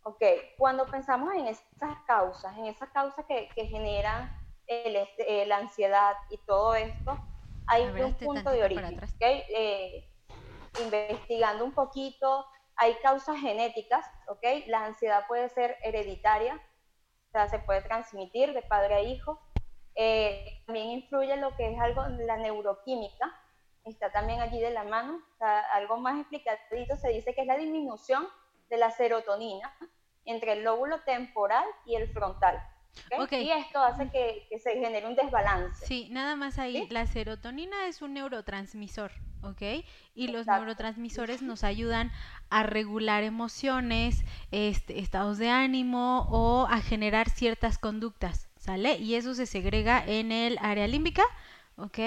Ok, 0.03 0.21
cuando 0.57 0.89
pensamos 0.89 1.33
en 1.35 1.47
esas 1.47 1.97
causas, 2.07 2.57
en 2.57 2.65
esas 2.65 2.89
causas 2.89 3.25
que, 3.27 3.49
que 3.55 3.65
generan 3.67 4.31
el 4.67 4.95
este- 4.95 5.45
la 5.45 5.57
ansiedad 5.57 6.15
y 6.29 6.37
todo 6.45 6.75
esto, 6.75 7.19
hay 7.67 7.83
un 7.83 8.13
punto 8.15 8.51
de 8.51 8.63
origen, 8.63 8.85
atrás. 8.85 9.13
¿ok? 9.15 9.21
Eh, 9.21 10.09
investigando 10.83 11.65
un 11.65 11.73
poquito, 11.73 12.45
hay 12.75 12.95
causas 12.95 13.39
genéticas, 13.39 14.05
¿ok? 14.27 14.43
La 14.67 14.85
ansiedad 14.85 15.25
puede 15.27 15.49
ser 15.49 15.77
hereditaria, 15.83 16.55
o 16.55 17.31
sea, 17.31 17.47
se 17.47 17.59
puede 17.59 17.81
transmitir 17.81 18.53
de 18.53 18.61
padre 18.61 18.95
a 18.95 19.01
hijo. 19.01 19.39
Eh, 19.95 20.63
también 20.65 20.87
influye 20.87 21.35
lo 21.37 21.55
que 21.55 21.71
es 21.71 21.79
algo, 21.79 22.05
la 22.07 22.37
neuroquímica, 22.37 23.31
está 23.85 24.11
también 24.11 24.41
allí 24.41 24.59
de 24.59 24.71
la 24.71 24.83
mano. 24.83 25.21
O 25.33 25.37
sea, 25.37 25.59
algo 25.73 25.97
más 25.97 26.19
explicadito 26.19 26.95
se 26.97 27.09
dice 27.09 27.33
que 27.33 27.41
es 27.41 27.47
la 27.47 27.57
disminución 27.57 28.27
de 28.69 28.77
la 28.77 28.91
serotonina 28.91 29.75
entre 30.25 30.53
el 30.53 30.63
lóbulo 30.63 31.01
temporal 31.01 31.65
y 31.85 31.95
el 31.95 32.11
frontal. 32.11 32.61
Y 33.31 33.49
esto 33.49 33.79
hace 33.79 34.09
que, 34.09 34.45
que 34.49 34.59
se 34.59 34.73
genere 34.73 35.07
un 35.07 35.15
desbalance. 35.15 35.85
Sí, 35.85 36.07
nada 36.11 36.35
más 36.35 36.57
ahí. 36.59 36.73
¿Sí? 36.73 36.87
La 36.89 37.07
serotonina 37.07 37.87
es 37.87 38.01
un 38.01 38.13
neurotransmisor, 38.13 39.11
¿ok? 39.43 39.83
Y 40.15 40.27
los 40.27 40.47
neurotransmisores 40.47 41.41
nos 41.41 41.63
ayudan 41.63 42.11
a 42.49 42.63
regular 42.63 43.23
emociones, 43.23 44.23
este, 44.51 44.99
estados 44.99 45.37
de 45.37 45.49
ánimo 45.49 46.27
o 46.29 46.67
a 46.69 46.81
generar 46.81 47.29
ciertas 47.29 47.77
conductas, 47.77 48.49
¿sale? 48.57 48.97
Y 48.97 49.15
eso 49.15 49.35
se 49.35 49.45
segrega 49.45 50.03
en 50.05 50.31
el 50.31 50.57
área 50.61 50.87
límbica, 50.87 51.23
¿ok? 51.75 51.97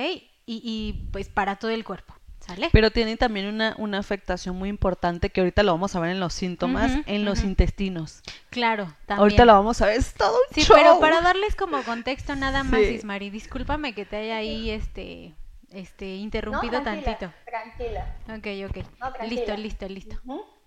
Y, 0.47 0.61
y 0.63 1.09
pues 1.13 1.29
para 1.29 1.57
todo 1.57 1.71
el 1.71 1.85
cuerpo, 1.85 2.15
¿sale? 2.47 2.69
Pero 2.73 2.91
tiene 2.91 3.17
también 3.17 3.47
una, 3.47 3.75
una 3.79 3.99
afectación 3.99 4.57
muy 4.57 4.69
importante 4.69 5.31
que 5.31 5.41
ahorita 5.41 5.63
lo 5.63 5.73
vamos 5.73 5.95
a 5.97 6.01
ver 6.01 6.11
en 6.11 6.21
los 6.21 6.33
síntomas, 6.35 6.93
en 7.07 7.25
los 7.25 7.43
intestinos. 7.43 8.23
Claro, 8.51 8.85
también. 9.07 9.19
Ahorita 9.21 9.45
lo 9.45 9.53
vamos 9.55 9.81
a 9.83 9.87
ver, 9.87 9.97
es 9.99 10.15
todo 10.15 10.35
un 10.37 10.55
Sí, 10.55 10.63
show. 10.63 10.77
pero 10.77 11.01
para 11.01 11.21
darles 11.21 11.57
como 11.57 11.83
contexto 11.83 12.35
nada 12.37 12.63
más, 12.65 12.81
Sí. 12.81 12.95
Ismari, 12.95 13.31
discúlpame 13.31 13.95
que 13.95 14.05
te 14.05 14.17
haya 14.17 14.37
ahí 14.37 14.71
este 14.71 15.35
este 15.73 16.05
No, 16.05 16.13
interrumpido 16.15 16.83
tranquila, 16.83 17.19
tantito. 17.19 17.33
tranquila. 17.47 18.17
Ok, 18.29 18.71
ok. 18.71 18.77
No, 19.01 19.07
listo, 19.27 19.45
tranquila. 19.47 19.57
listo, 19.57 19.89
listo. 19.89 20.17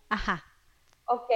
Ajá. 0.09 0.43
Ok, 1.05 1.29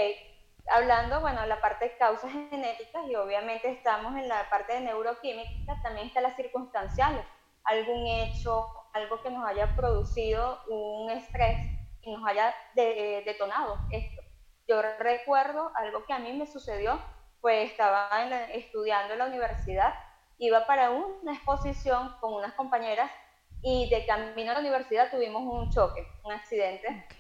hablando, 0.70 1.22
bueno, 1.22 1.46
la 1.46 1.62
parte 1.62 1.86
de 1.86 1.98
causas 1.98 2.32
genéticas 2.50 3.04
y 3.10 3.16
obviamente 3.16 3.70
estamos 3.72 4.16
en 4.18 4.28
la 4.28 4.50
parte 4.50 4.74
de 4.74 4.82
neuroquímica, 4.82 5.82
también 5.84 6.08
está 6.08 6.20
las 6.20 6.36
circunstanciales, 6.36 7.24
algún 7.64 8.06
hecho, 8.08 8.68
algo 8.94 9.22
que 9.22 9.30
nos 9.30 9.46
haya 9.46 9.76
producido 9.76 10.62
un 10.68 11.10
estrés 11.12 11.58
y 12.02 12.14
nos 12.14 12.28
haya 12.28 12.54
de- 12.76 13.24
detonado 13.26 13.78
esto. 13.92 14.22
Yo 14.68 14.82
recuerdo 15.00 15.72
algo 15.76 16.06
que 16.06 16.14
a 16.14 16.20
mí 16.20 16.34
me 16.34 16.46
sucedió, 16.48 17.00
pues 17.42 17.72
estaba 17.72 18.10
en 18.24 18.30
la- 18.30 18.46
estudiando 18.52 19.14
en 19.14 19.20
la 19.20 19.26
universidad, 19.26 19.94
iba 20.38 20.66
para 20.66 20.92
una 20.92 21.34
exposición 21.34 22.16
con 22.20 22.34
unas 22.34 22.54
compañeras 22.54 23.12
y 23.62 23.90
de 23.90 24.06
camino 24.06 24.52
a 24.52 24.54
la 24.56 24.60
universidad 24.60 25.12
tuvimos 25.12 25.44
un 25.44 25.70
choque, 25.70 26.08
un 26.24 26.32
accidente 26.34 26.88
Ok. 26.88 27.16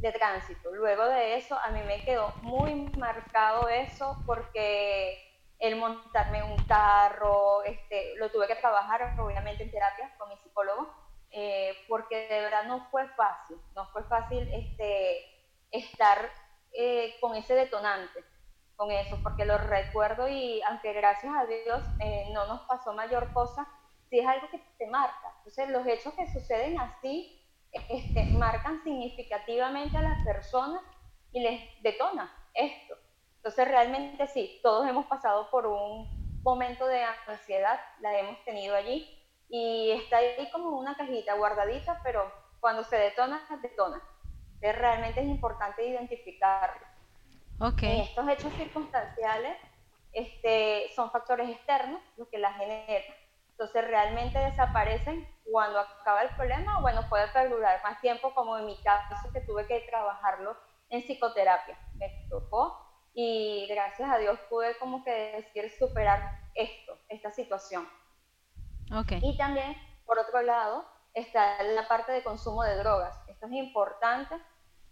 de 0.00 0.12
tránsito. 0.12 0.70
Luego 0.74 1.06
de 1.06 1.36
eso, 1.36 1.58
a 1.58 1.68
mí 1.70 1.80
me 1.82 2.04
quedó 2.04 2.30
muy 2.42 2.74
marcado 2.96 3.68
eso 3.68 4.22
porque 4.26 5.18
el 5.58 5.76
montarme 5.76 6.38
en 6.40 6.52
un 6.52 6.58
carro, 6.66 7.62
este, 7.64 8.14
lo 8.16 8.30
tuve 8.30 8.46
que 8.46 8.56
trabajar 8.56 9.14
obviamente 9.18 9.62
en 9.62 9.70
terapia 9.70 10.14
con 10.18 10.28
mi 10.28 10.36
psicólogo, 10.36 10.86
eh, 11.38 11.76
porque 11.86 12.28
de 12.28 12.40
verdad 12.40 12.64
no 12.64 12.88
fue 12.90 13.06
fácil, 13.10 13.58
no 13.74 13.84
fue 13.88 14.02
fácil 14.04 14.48
este, 14.54 15.22
estar 15.70 16.30
eh, 16.72 17.14
con 17.20 17.36
ese 17.36 17.54
detonante, 17.54 18.24
con 18.74 18.90
eso, 18.90 19.18
porque 19.22 19.44
lo 19.44 19.58
recuerdo 19.58 20.28
y 20.28 20.62
aunque 20.62 20.94
gracias 20.94 21.30
a 21.36 21.44
Dios 21.44 21.84
eh, 22.00 22.30
no 22.32 22.46
nos 22.46 22.62
pasó 22.62 22.94
mayor 22.94 23.34
cosa, 23.34 23.68
sí 24.08 24.18
es 24.18 24.26
algo 24.26 24.48
que 24.48 24.62
te 24.78 24.86
marca. 24.86 25.34
Entonces 25.36 25.68
los 25.68 25.86
hechos 25.86 26.14
que 26.14 26.26
suceden 26.26 26.80
así 26.80 27.46
este, 27.90 28.32
marcan 28.38 28.82
significativamente 28.82 29.98
a 29.98 30.02
las 30.02 30.24
personas 30.24 30.80
y 31.32 31.40
les 31.40 31.82
detona 31.82 32.34
esto. 32.54 32.96
Entonces 33.36 33.68
realmente 33.68 34.26
sí, 34.28 34.58
todos 34.62 34.88
hemos 34.88 35.04
pasado 35.04 35.50
por 35.50 35.66
un 35.66 36.40
momento 36.42 36.86
de 36.86 37.04
ansiedad, 37.26 37.78
la 38.00 38.18
hemos 38.18 38.42
tenido 38.46 38.74
allí 38.74 39.15
y 39.48 39.92
está 39.92 40.18
ahí 40.18 40.50
como 40.50 40.70
una 40.78 40.96
cajita 40.96 41.34
guardadita, 41.34 42.00
pero 42.02 42.30
cuando 42.60 42.84
se 42.84 42.96
detona, 42.96 43.46
detona. 43.62 44.02
Entonces 44.54 44.78
realmente 44.78 45.20
es 45.20 45.26
importante 45.26 45.86
identificarlo. 45.86 46.86
Ok. 47.60 47.82
En 47.82 48.00
estos 48.00 48.28
hechos 48.28 48.52
circunstanciales 48.54 49.56
este, 50.12 50.90
son 50.94 51.10
factores 51.10 51.48
externos 51.50 52.00
los 52.16 52.28
que 52.28 52.38
las 52.38 52.56
generan. 52.56 53.02
Entonces 53.50 53.86
realmente 53.86 54.38
desaparecen 54.38 55.26
cuando 55.50 55.78
acaba 55.78 56.22
el 56.22 56.30
problema 56.30 56.78
o 56.78 56.82
bueno, 56.82 57.08
puede 57.08 57.28
perdurar 57.28 57.82
más 57.82 58.00
tiempo 58.00 58.34
como 58.34 58.58
en 58.58 58.66
mi 58.66 58.76
caso 58.82 59.32
que 59.32 59.40
tuve 59.42 59.66
que 59.66 59.80
trabajarlo 59.88 60.56
en 60.90 61.02
psicoterapia. 61.02 61.78
Me 61.94 62.26
tocó 62.28 62.86
y 63.14 63.66
gracias 63.68 64.10
a 64.10 64.18
Dios 64.18 64.38
pude 64.50 64.76
como 64.78 65.02
que 65.04 65.10
decir 65.10 65.70
superar 65.78 66.38
esto, 66.54 66.98
esta 67.08 67.30
situación. 67.30 67.88
Ok. 68.92 69.12
Y 69.22 69.36
también, 69.36 69.76
por 70.04 70.18
otro 70.18 70.42
lado, 70.42 70.86
está 71.14 71.62
la 71.62 71.88
parte 71.88 72.12
de 72.12 72.22
consumo 72.22 72.62
de 72.62 72.76
drogas. 72.76 73.14
Esto 73.28 73.46
es 73.46 73.52
importante 73.52 74.36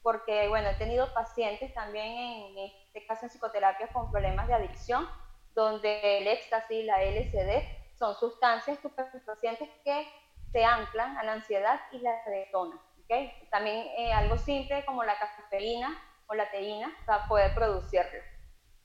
porque, 0.02 0.48
bueno, 0.48 0.68
he 0.68 0.74
tenido 0.74 1.12
pacientes 1.14 1.72
también 1.74 2.06
en 2.06 2.58
este 2.58 3.06
caso 3.06 3.24
en 3.24 3.30
psicoterapia 3.30 3.88
con 3.88 4.10
problemas 4.10 4.46
de 4.48 4.54
adicción, 4.54 5.08
donde 5.54 6.18
el 6.18 6.26
éxtasis, 6.26 6.84
la 6.84 7.02
LSD, 7.02 7.96
son 7.98 8.14
sustancias 8.16 8.76
estupefacientes 8.76 9.68
que 9.84 10.06
se 10.52 10.64
anclan 10.64 11.16
a 11.16 11.24
la 11.24 11.32
ansiedad 11.32 11.80
y 11.92 11.98
la 11.98 12.12
detonan. 12.26 12.78
¿okay? 13.04 13.32
También 13.50 13.86
eh, 13.96 14.12
algo 14.12 14.36
simple 14.36 14.84
como 14.84 15.04
la 15.04 15.18
cafeína 15.18 15.96
o 16.26 16.34
la 16.34 16.50
teína 16.50 16.92
sea, 17.04 17.26
puede 17.28 17.50
producirlo. 17.50 18.20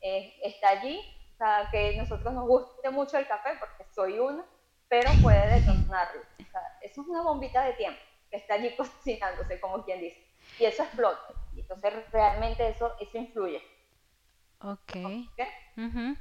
Eh, 0.02 0.40
está 0.44 0.70
allí, 0.70 1.00
o 1.34 1.38
sea, 1.38 1.68
que 1.72 1.96
nosotros 1.98 2.34
nos 2.34 2.48
guste 2.48 2.90
mucho 2.90 3.18
el 3.18 3.28
café 3.28 3.52
porque 3.60 3.86
soy 3.94 4.20
una, 4.20 4.46
pero 4.90 5.12
puede 5.22 5.62
detonarlo. 5.62 6.22
O 6.22 6.52
sea, 6.52 6.62
eso 6.82 7.02
es 7.02 7.08
una 7.08 7.22
bombita 7.22 7.64
de 7.64 7.74
tiempo 7.74 8.02
que 8.30 8.38
está 8.38 8.56
allí 8.56 8.76
cocinándose, 8.78 9.60
como 9.60 9.84
quien 9.86 10.02
dice. 10.02 10.28
Y 10.58 10.66
eso 10.66 10.84
explota. 10.84 11.34
Y 11.54 11.62
entonces 11.62 11.94
realmente 12.12 12.68
eso, 12.68 12.96
eso 13.00 13.18
influye. 13.18 13.62
Ok. 14.62 14.96
¿ok? 14.96 15.48
Ujú. 15.78 16.18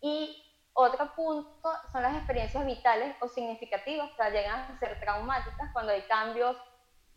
Y 0.00 0.44
otro 0.72 1.14
punto 1.14 1.70
son 1.92 2.02
las 2.02 2.16
experiencias 2.16 2.64
vitales 2.64 3.16
o 3.20 3.28
significativas, 3.28 4.14
sea, 4.16 4.30
llegan 4.30 4.60
a 4.60 4.78
ser 4.78 4.98
traumáticas 5.00 5.70
cuando 5.72 5.92
hay 5.92 6.02
cambios, 6.02 6.56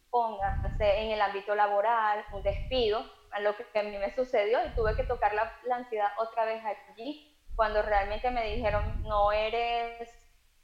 pónganse 0.09 1.03
en 1.03 1.11
el 1.11 1.21
ámbito 1.21 1.55
laboral, 1.55 2.25
un 2.33 2.43
despido, 2.43 3.05
a 3.31 3.39
lo 3.39 3.55
que 3.55 3.79
a 3.79 3.83
mí 3.83 3.97
me 3.97 4.13
sucedió 4.13 4.65
y 4.65 4.69
tuve 4.71 4.95
que 4.95 5.03
tocar 5.03 5.33
la, 5.33 5.55
la 5.63 5.77
ansiedad 5.77 6.11
otra 6.17 6.45
vez 6.45 6.61
allí, 6.65 7.39
cuando 7.55 7.81
realmente 7.81 8.29
me 8.31 8.55
dijeron, 8.55 9.03
no 9.03 9.31
eres 9.31 10.09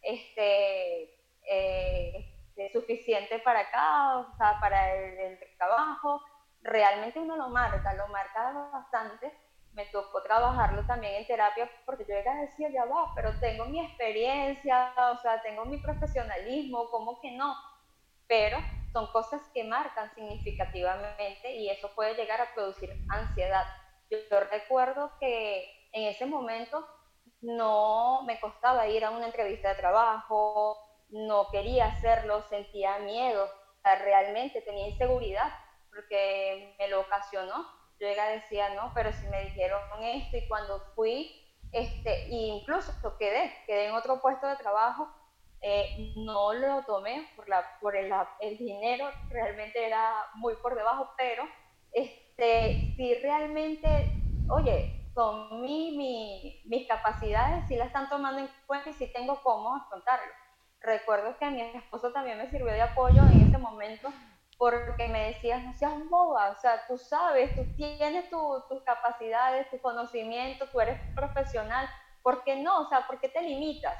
este, 0.07 1.13
eh, 1.49 2.25
suficiente 2.71 3.39
para 3.39 3.59
acá, 3.59 4.19
o 4.19 4.37
sea, 4.37 4.57
para 4.59 4.93
el, 4.93 5.19
el 5.19 5.39
trabajo, 5.57 6.21
realmente 6.61 7.19
uno 7.19 7.35
lo 7.35 7.49
marca, 7.49 7.93
lo 7.93 8.07
marca 8.07 8.51
bastante. 8.71 9.31
Me 9.73 9.85
tocó 9.87 10.23
trabajarlo 10.23 10.85
también 10.85 11.15
en 11.15 11.27
terapia 11.27 11.69
porque 11.85 12.05
yo 12.07 12.15
era 12.15 12.33
decía, 12.35 12.69
ya 12.71 12.85
va, 12.85 13.11
pero 13.15 13.37
tengo 13.39 13.65
mi 13.65 13.85
experiencia, 13.85 14.93
o 15.13 15.17
sea, 15.17 15.41
tengo 15.41 15.65
mi 15.65 15.77
profesionalismo, 15.77 16.89
¿cómo 16.89 17.19
que 17.21 17.31
no? 17.31 17.53
Pero 18.27 18.57
son 18.91 19.07
cosas 19.07 19.41
que 19.53 19.63
marcan 19.65 20.09
significativamente 20.15 21.51
y 21.51 21.69
eso 21.69 21.91
puede 21.93 22.15
llegar 22.15 22.41
a 22.41 22.53
producir 22.55 22.89
ansiedad. 23.09 23.65
Yo, 24.09 24.17
yo 24.31 24.39
recuerdo 24.39 25.11
que 25.19 25.89
en 25.91 26.07
ese 26.07 26.25
momento 26.25 26.87
no 27.41 28.23
me 28.23 28.39
costaba 28.39 28.87
ir 28.87 29.05
a 29.05 29.11
una 29.11 29.27
entrevista 29.27 29.69
de 29.69 29.75
trabajo, 29.75 30.77
no 31.09 31.49
quería 31.51 31.87
hacerlo, 31.87 32.41
sentía 32.49 32.99
miedo, 32.99 33.47
realmente 33.83 34.61
tenía 34.61 34.89
inseguridad 34.89 35.49
porque 35.89 36.75
me 36.77 36.87
lo 36.89 37.01
ocasionó. 37.01 37.65
Yo 37.99 38.07
llega 38.07 38.29
decía, 38.29 38.75
no, 38.75 38.91
pero 38.93 39.11
si 39.11 39.27
me 39.27 39.45
dijeron 39.45 39.81
esto 40.03 40.37
y 40.37 40.47
cuando 40.47 40.79
fui, 40.93 41.43
este, 41.71 42.27
incluso 42.29 42.91
quedé, 43.17 43.51
quedé 43.65 43.87
en 43.87 43.95
otro 43.95 44.21
puesto 44.21 44.47
de 44.47 44.55
trabajo, 44.57 45.07
eh, 45.61 46.13
no 46.17 46.53
lo 46.53 46.83
tomé 46.85 47.27
por, 47.35 47.49
la, 47.49 47.65
por 47.81 47.95
el, 47.95 48.13
el, 48.41 48.57
dinero, 48.59 49.09
realmente 49.29 49.83
era 49.83 50.27
muy 50.35 50.55
por 50.57 50.75
debajo, 50.75 51.09
pero 51.17 51.43
este, 51.91 52.93
si 52.95 53.15
realmente, 53.15 54.11
oye, 54.49 55.06
con 55.17 55.61
mi, 55.61 55.97
mi, 55.97 56.61
mis 56.65 56.87
capacidades, 56.87 57.67
si 57.67 57.75
la 57.75 57.85
están 57.85 58.07
tomando 58.07 58.39
en 58.39 58.49
cuenta 58.67 58.91
y 58.91 58.93
si 58.93 59.11
tengo 59.11 59.41
cómo 59.41 59.73
afrontarlo. 59.73 60.31
Recuerdo 60.79 61.35
que 61.39 61.49
mi 61.49 61.61
esposo 61.61 62.11
también 62.11 62.37
me 62.37 62.47
sirvió 62.51 62.71
de 62.71 62.83
apoyo 62.83 63.23
en 63.23 63.47
ese 63.47 63.57
momento 63.57 64.13
porque 64.59 65.07
me 65.07 65.29
decías, 65.29 65.63
no 65.63 65.73
seas 65.73 66.07
boba, 66.07 66.51
o 66.51 66.59
sea, 66.59 66.85
tú 66.87 66.99
sabes, 66.99 67.55
tú 67.55 67.65
tienes 67.75 68.29
tu, 68.29 68.63
tus 68.69 68.83
capacidades, 68.83 69.67
tu 69.71 69.81
conocimiento, 69.81 70.67
tú 70.67 70.79
eres 70.81 71.01
profesional, 71.15 71.89
¿por 72.21 72.43
qué 72.43 72.57
no? 72.57 72.81
O 72.81 72.87
sea, 72.87 73.07
¿por 73.07 73.19
qué 73.19 73.29
te 73.29 73.41
limitas? 73.41 73.97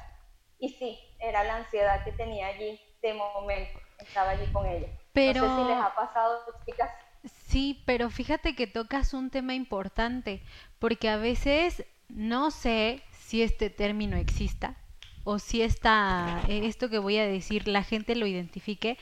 Y 0.60 0.68
sí, 0.68 1.16
era 1.18 1.42
la 1.42 1.56
ansiedad 1.56 2.04
que 2.04 2.12
tenía 2.12 2.46
allí 2.46 2.80
de 3.02 3.14
momento, 3.14 3.76
estaba 3.98 4.30
allí 4.30 4.46
con 4.52 4.64
ella. 4.66 4.88
Pero... 5.12 5.42
No 5.42 5.56
sé 5.56 5.62
si 5.62 5.68
les 5.68 5.84
ha 5.84 5.92
pasado, 5.96 6.44
chicas. 6.64 6.92
Sí, 7.28 7.82
pero 7.84 8.10
fíjate 8.10 8.54
que 8.54 8.66
tocas 8.66 9.14
un 9.14 9.30
tema 9.30 9.54
importante, 9.54 10.42
porque 10.78 11.08
a 11.08 11.16
veces 11.16 11.84
no 12.08 12.50
sé 12.50 13.02
si 13.12 13.42
este 13.42 13.70
término 13.70 14.16
exista 14.16 14.76
o 15.24 15.38
si 15.38 15.62
esta, 15.62 16.42
esto 16.48 16.88
que 16.88 16.98
voy 16.98 17.18
a 17.18 17.26
decir 17.26 17.68
la 17.68 17.82
gente 17.82 18.16
lo 18.16 18.26
identifique, 18.26 18.98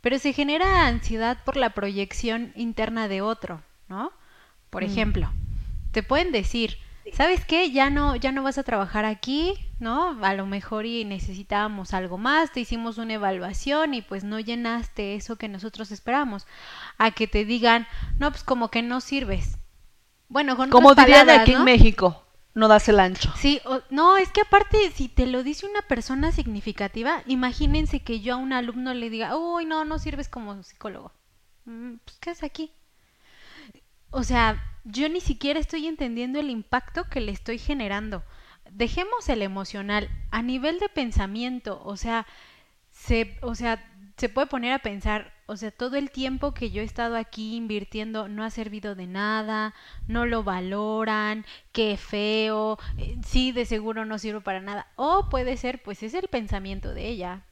pero 0.00 0.18
se 0.18 0.32
genera 0.32 0.86
ansiedad 0.86 1.38
por 1.44 1.56
la 1.56 1.70
proyección 1.70 2.52
interna 2.56 3.08
de 3.08 3.20
otro, 3.22 3.62
¿no? 3.88 4.12
Por 4.70 4.82
Mm. 4.82 4.86
ejemplo, 4.86 5.32
te 5.92 6.02
pueden 6.02 6.32
decir, 6.32 6.78
¿sabes 7.12 7.44
qué? 7.44 7.70
Ya 7.72 7.90
no, 7.90 8.16
ya 8.16 8.32
no 8.32 8.42
vas 8.42 8.58
a 8.58 8.62
trabajar 8.62 9.04
aquí, 9.04 9.54
¿no? 9.80 10.18
A 10.24 10.34
lo 10.34 10.46
mejor 10.46 10.86
y 10.86 11.04
necesitábamos 11.04 11.94
algo 11.94 12.18
más, 12.18 12.52
te 12.52 12.60
hicimos 12.60 12.98
una 12.98 13.14
evaluación 13.14 13.94
y 13.94 14.02
pues 14.02 14.24
no 14.24 14.40
llenaste 14.40 15.14
eso 15.14 15.36
que 15.36 15.48
nosotros 15.48 15.90
esperamos. 15.92 16.46
A 16.98 17.10
que 17.12 17.26
te 17.26 17.44
digan, 17.44 17.86
no, 18.18 18.30
pues 18.30 18.44
como 18.44 18.70
que 18.70 18.82
no 18.82 19.00
sirves. 19.00 19.58
Bueno, 20.28 20.56
con 20.56 20.70
Como 20.70 20.94
otras 20.94 20.94
dirían 20.94 21.28
palabras, 21.28 21.38
aquí 21.40 21.52
¿no? 21.52 21.58
en 21.58 21.64
México, 21.64 22.24
no 22.54 22.68
das 22.68 22.88
el 22.88 23.00
ancho. 23.00 23.34
Sí, 23.34 23.60
o- 23.66 23.82
no, 23.90 24.16
es 24.16 24.30
que 24.32 24.40
aparte, 24.40 24.90
si 24.90 25.08
te 25.08 25.26
lo 25.26 25.42
dice 25.44 25.66
una 25.66 25.82
persona 25.82 26.32
significativa, 26.32 27.22
imagínense 27.26 28.00
que 28.02 28.20
yo 28.20 28.34
a 28.34 28.36
un 28.38 28.52
alumno 28.52 28.94
le 28.94 29.10
diga, 29.10 29.36
uy, 29.36 29.64
no, 29.66 29.84
no 29.84 29.98
sirves 30.00 30.28
como 30.28 30.60
psicólogo. 30.64 31.12
Mm, 31.66 31.96
Pues, 32.04 32.18
¿qué 32.20 32.30
haces 32.30 32.44
aquí? 32.44 32.72
O 34.10 34.22
sea, 34.22 34.62
yo 34.84 35.08
ni 35.08 35.20
siquiera 35.20 35.60
estoy 35.60 35.86
entendiendo 35.86 36.38
el 36.40 36.50
impacto 36.50 37.04
que 37.04 37.20
le 37.20 37.32
estoy 37.32 37.58
generando. 37.58 38.24
Dejemos 38.70 39.28
el 39.28 39.42
emocional 39.42 40.08
a 40.30 40.42
nivel 40.42 40.78
de 40.80 40.88
pensamiento, 40.88 41.82
o 41.84 41.96
sea, 41.96 42.26
se, 42.90 43.36
o 43.42 43.54
sea, 43.54 43.84
se 44.16 44.28
puede 44.28 44.46
poner 44.46 44.72
a 44.72 44.78
pensar, 44.80 45.32
o 45.46 45.56
sea, 45.56 45.70
todo 45.70 45.96
el 45.96 46.10
tiempo 46.10 46.54
que 46.54 46.70
yo 46.70 46.82
he 46.82 46.84
estado 46.84 47.16
aquí 47.16 47.56
invirtiendo 47.56 48.28
no 48.28 48.44
ha 48.44 48.50
servido 48.50 48.94
de 48.94 49.06
nada, 49.06 49.74
no 50.08 50.26
lo 50.26 50.42
valoran, 50.42 51.44
qué 51.72 51.96
feo, 51.96 52.78
eh, 52.96 53.18
sí, 53.24 53.52
de 53.52 53.66
seguro 53.66 54.04
no 54.06 54.18
sirve 54.18 54.40
para 54.40 54.60
nada. 54.60 54.88
O 54.96 55.28
puede 55.28 55.56
ser, 55.56 55.82
pues 55.82 56.02
es 56.02 56.14
el 56.14 56.28
pensamiento 56.28 56.94
de 56.94 57.08
ella. 57.08 57.44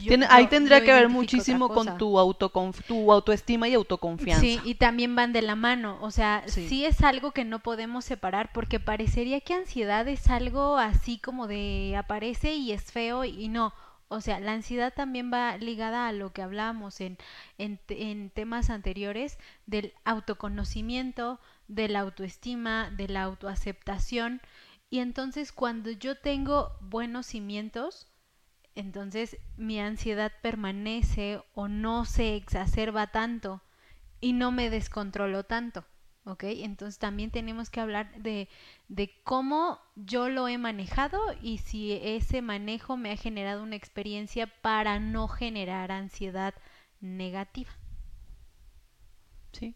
Yo- 0.00 0.08
Tiene- 0.08 0.26
ahí 0.30 0.44
yo- 0.44 0.50
tendría 0.50 0.78
yo 0.78 0.84
que 0.84 0.92
ver 0.92 1.08
muchísimo 1.08 1.68
con 1.68 1.98
tu, 1.98 2.16
autoconf- 2.18 2.84
tu 2.86 3.12
autoestima 3.12 3.68
y 3.68 3.74
autoconfianza. 3.74 4.40
Sí, 4.40 4.60
y 4.64 4.76
también 4.76 5.16
van 5.16 5.32
de 5.32 5.42
la 5.42 5.56
mano, 5.56 5.98
o 6.00 6.10
sea, 6.10 6.44
Sí. 6.46 6.68
sí. 6.68 6.84
es 6.84 7.00
algo 7.02 7.32
que 7.32 7.44
no 7.44 7.58
podemos 7.58 8.04
separar 8.04 8.52
porque 8.52 8.78
parecería 8.80 9.40
que 9.40 9.54
ansiedad 9.54 10.06
es 10.08 10.28
algo 10.28 10.78
así 10.78 11.18
como 11.18 11.46
de 11.48 11.94
aparece 11.98 12.54
y 12.54 12.72
es 12.72 12.92
feo 12.92 13.24
y 13.24 13.48
no, 13.48 13.72
o 14.08 14.20
sea, 14.20 14.38
la 14.40 14.52
ansiedad 14.52 14.92
también 14.94 15.32
va 15.32 15.56
ligada 15.56 16.06
a 16.06 16.12
lo 16.12 16.32
que 16.32 16.42
hablábamos 16.42 17.00
en, 17.00 17.16
en, 17.58 17.80
en 17.88 18.30
temas 18.30 18.68
anteriores 18.70 19.38
del 19.66 19.94
autoconocimiento, 20.04 21.40
de 21.68 21.88
la 21.88 22.00
autoestima, 22.00 22.90
de 22.90 23.08
la 23.08 23.22
autoaceptación 23.22 24.42
y 24.90 24.98
entonces 24.98 25.52
cuando 25.52 25.90
yo 25.90 26.16
tengo 26.18 26.72
buenos 26.80 27.26
cimientos, 27.26 28.06
entonces 28.74 29.38
mi 29.56 29.80
ansiedad 29.80 30.32
permanece 30.42 31.42
o 31.54 31.68
no 31.68 32.04
se 32.04 32.36
exacerba 32.36 33.08
tanto 33.08 33.62
y 34.20 34.32
no 34.34 34.52
me 34.52 34.70
descontrolo 34.70 35.44
tanto, 35.44 35.84
¿ok? 36.24 36.44
Entonces 36.44 36.98
también 36.98 37.30
tenemos 37.30 37.70
que 37.70 37.80
hablar 37.80 38.14
de, 38.22 38.48
de 38.88 39.12
cómo 39.24 39.80
yo 39.96 40.28
lo 40.28 40.48
he 40.48 40.58
manejado 40.58 41.20
y 41.42 41.58
si 41.58 41.92
ese 42.02 42.42
manejo 42.42 42.96
me 42.96 43.12
ha 43.12 43.16
generado 43.16 43.62
una 43.62 43.76
experiencia 43.76 44.46
para 44.62 44.98
no 45.00 45.28
generar 45.28 45.92
ansiedad 45.92 46.54
negativa. 47.00 47.72
Sí. 49.52 49.74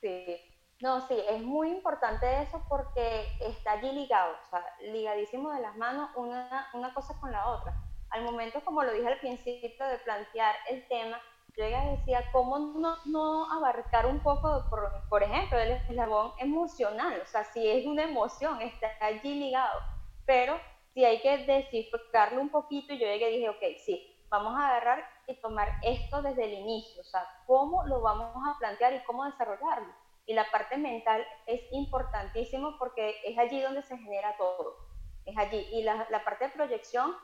sí, 0.00 0.45
no, 0.80 1.00
sí, 1.08 1.16
es 1.30 1.42
muy 1.42 1.70
importante 1.70 2.42
eso 2.42 2.62
porque 2.68 3.26
está 3.40 3.72
allí 3.72 3.90
ligado, 3.92 4.34
o 4.34 4.50
sea, 4.50 4.64
ligadísimo 4.80 5.50
de 5.50 5.60
las 5.60 5.76
manos 5.76 6.10
una, 6.16 6.68
una 6.74 6.92
cosa 6.92 7.18
con 7.18 7.32
la 7.32 7.46
otra. 7.48 7.74
Al 8.10 8.22
momento, 8.24 8.62
como 8.64 8.82
lo 8.82 8.92
dije 8.92 9.08
al 9.08 9.18
principio, 9.18 9.86
de 9.86 9.98
plantear 9.98 10.54
el 10.68 10.86
tema, 10.88 11.18
yo 11.56 11.64
decía, 11.64 12.22
¿cómo 12.32 12.58
no, 12.58 12.96
no 13.06 13.50
abarcar 13.50 14.04
un 14.04 14.20
poco, 14.20 14.66
por, 14.68 14.92
por 15.08 15.22
ejemplo, 15.22 15.58
el 15.58 15.72
eslabón 15.72 16.32
emocional? 16.38 17.18
O 17.22 17.26
sea, 17.26 17.44
si 17.44 17.66
es 17.66 17.86
una 17.86 18.02
emoción, 18.02 18.60
está 18.60 18.88
allí 19.00 19.34
ligado, 19.34 19.80
pero 20.26 20.60
si 20.92 21.04
hay 21.04 21.22
que 21.22 21.38
descifrarlo 21.46 22.42
un 22.42 22.50
poquito, 22.50 22.92
yo 22.92 23.06
llegué 23.06 23.30
dije, 23.30 23.48
ok, 23.48 23.62
sí, 23.82 24.14
vamos 24.28 24.54
a 24.54 24.68
agarrar 24.68 25.08
y 25.26 25.40
tomar 25.40 25.72
esto 25.82 26.20
desde 26.20 26.44
el 26.44 26.52
inicio, 26.52 27.00
o 27.00 27.04
sea, 27.04 27.26
cómo 27.46 27.84
lo 27.86 28.02
vamos 28.02 28.34
a 28.46 28.58
plantear 28.58 28.92
y 28.92 29.04
cómo 29.04 29.24
desarrollarlo. 29.24 30.05
Y 30.26 30.34
la 30.34 30.50
parte 30.50 30.76
mental 30.76 31.26
es 31.46 31.62
importantísimo 31.70 32.76
porque 32.78 33.16
es 33.24 33.38
allí 33.38 33.60
donde 33.60 33.82
se 33.82 33.96
genera 33.98 34.36
todo, 34.36 34.76
es 35.24 35.36
allí. 35.38 35.66
Y 35.72 35.82
la, 35.82 36.06
la 36.10 36.24
parte 36.24 36.46
de 36.46 36.50
proyección 36.50 37.16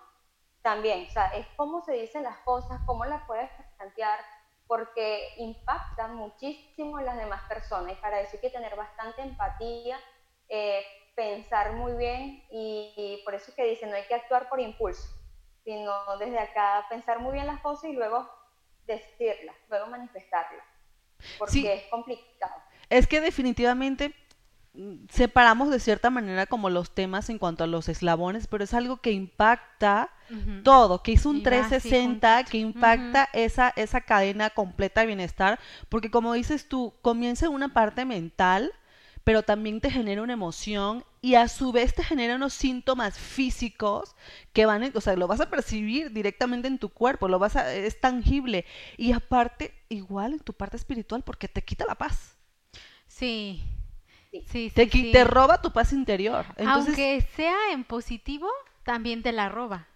también, 0.62 1.06
o 1.08 1.10
sea, 1.10 1.26
es 1.28 1.46
cómo 1.56 1.82
se 1.82 1.92
dicen 1.94 2.22
las 2.22 2.38
cosas, 2.38 2.80
cómo 2.86 3.04
las 3.04 3.22
puedes 3.26 3.50
plantear, 3.76 4.20
porque 4.68 5.34
impactan 5.36 6.14
muchísimo 6.14 6.98
en 7.00 7.06
las 7.06 7.16
demás 7.18 7.42
personas. 7.48 7.92
Y 7.92 7.96
para 7.96 8.20
eso 8.20 8.36
hay 8.36 8.40
que 8.40 8.50
tener 8.50 8.76
bastante 8.76 9.22
empatía, 9.22 10.00
eh, 10.48 10.84
pensar 11.16 11.72
muy 11.72 11.94
bien 11.94 12.42
y, 12.50 12.94
y 12.96 13.22
por 13.24 13.34
eso 13.34 13.50
es 13.50 13.56
que 13.56 13.64
dicen, 13.64 13.90
no 13.90 13.96
hay 13.96 14.04
que 14.06 14.14
actuar 14.14 14.48
por 14.48 14.60
impulso, 14.60 15.08
sino 15.64 15.92
desde 16.18 16.38
acá 16.38 16.86
pensar 16.88 17.18
muy 17.18 17.32
bien 17.32 17.46
las 17.46 17.60
cosas 17.60 17.90
y 17.90 17.92
luego 17.94 18.28
decirlas, 18.86 19.56
luego 19.68 19.86
manifestarlas, 19.88 20.64
porque 21.38 21.52
Sí. 21.52 21.66
es 21.68 21.84
complicado. 21.90 22.62
Es 22.92 23.07
que 23.07 23.22
definitivamente 23.22 24.14
mm, 24.74 25.07
separamos 25.09 25.70
de 25.70 25.81
cierta 25.81 26.11
manera 26.11 26.46
como 26.46 26.68
los 26.68 26.94
temas 26.94 27.31
en 27.31 27.38
cuanto 27.38 27.64
a 27.64 27.66
los 27.66 27.88
eslabones, 27.88 28.46
pero 28.46 28.64
es 28.64 28.74
algo 28.74 28.98
que 28.98 29.12
impacta 29.12 30.11
todo, 30.62 31.02
que 31.02 31.12
hizo 31.12 31.28
un 31.28 31.38
Y 31.38 31.44
va 31.44 31.61
así 31.61 31.90
360, 31.90 32.37
junto. 32.37 32.50
que 32.50 32.59
impacta 32.59 33.28
esa, 33.33 33.72
esa 33.76 34.00
cadena 34.00 34.50
completa 34.50 35.02
de 35.02 35.09
bienestar, 35.09 35.59
porque 35.88 36.11
como 36.11 36.33
dices 36.33 36.68
tú, 36.68 36.94
comienza 37.02 37.46
en 37.46 37.52
una 37.52 37.74
parte 37.74 38.05
mental, 38.07 38.72
pero 39.24 39.42
también 39.42 39.81
te 39.81 39.90
genera 39.90 40.22
una 40.22 40.33
emoción 40.33 41.05
y 41.20 41.35
a 41.37 41.48
su 41.48 41.72
vez 41.72 41.94
te 41.94 42.02
genera 42.02 42.37
unos 42.37 42.55
síntomas 42.55 43.18
físicos 43.18 44.16
que 44.52 44.66
van, 44.66 44.90
o 44.94 45.00
sea, 45.00 45.16
lo 45.16 45.28
vas 45.28 45.40
a 45.40 45.50
percibir 45.50 46.12
directamente 46.12 46.68
en 46.68 46.78
tu 46.78 46.88
cuerpo, 46.88 47.28
lo 47.28 47.38
vas 47.38 47.57
a, 47.57 47.72
es 47.74 48.00
tangible 48.00 48.64
y 48.96 49.12
aparte 49.12 49.74
igual 49.88 50.33
en 50.35 50.40
tu 50.40 50.52
parte 50.52 50.76
espiritual 50.76 51.22
porque 51.22 51.48
te 51.48 51.62
quita 51.62 51.85
la 51.87 51.94
paz. 51.94 52.37
Sí. 53.22 53.62
Sí. 54.30 54.44
Sí, 54.44 54.70
Te, 54.74 54.88
sí, 54.88 55.24
roba 55.24 55.61
tu 55.62 55.72
paz 55.72 55.92
interior. 55.92 56.44
Entonces, 56.56 56.94
Aunque 56.94 57.20
sea 57.37 57.72
en 57.72 57.85
positivo, 57.85 58.48
también 58.85 59.22
te 59.22 59.32
la 59.32 59.48
roba. 59.48 59.87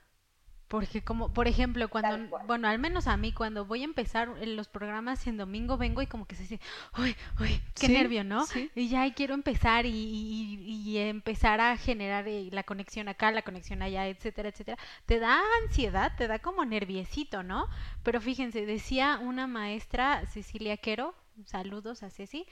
Porque 0.68 1.02
como, 1.04 1.32
por 1.32 1.48
ejemplo, 1.48 1.88
cuando, 1.88 2.18
bueno, 2.46 2.68
al 2.68 2.78
menos 2.80 3.06
a 3.06 3.16
mí, 3.16 3.32
cuando 3.32 3.66
voy 3.66 3.82
a 3.82 3.84
empezar 3.84 4.30
en 4.40 4.56
los 4.56 4.68
programas 4.68 5.26
en 5.28 5.36
domingo, 5.36 5.76
vengo 5.78 6.02
y 6.02 6.08
como 6.08 6.26
que 6.26 6.34
se 6.36 6.42
dice, 6.42 6.60
uy, 6.98 7.16
uy, 7.40 7.62
qué 7.78 7.88
nervio, 7.88 8.24
¿no? 8.24 8.48
sí. 8.48 8.72
Y 8.74 8.88
ya 8.88 9.12
quiero 9.14 9.34
empezar 9.34 9.86
y, 9.86 9.90
y- 9.90 10.82
y 10.90 10.98
empezar 10.98 11.60
a 11.60 11.76
generar 11.76 12.26
eh, 12.28 12.48
la 12.52 12.64
conexión 12.64 13.08
acá, 13.08 13.30
la 13.32 13.42
conexión 13.42 13.82
allá, 13.82 14.08
etcétera, 14.08 14.48
etcétera. 14.50 14.78
Te 15.06 15.20
da 15.20 15.40
ansiedad, 15.64 16.12
te 16.18 16.26
da 16.28 16.40
como 16.40 16.64
nerviecito, 16.64 17.42
¿no? 17.44 17.68
Pero 18.02 18.20
fíjense, 18.20 18.66
decía 18.66 19.20
una 19.22 19.46
maestra, 19.46 20.26
Cecilia 20.26 20.76
Quero, 20.78 21.14
saludos 21.44 22.02
a 22.02 22.10
Ceci, 22.10 22.46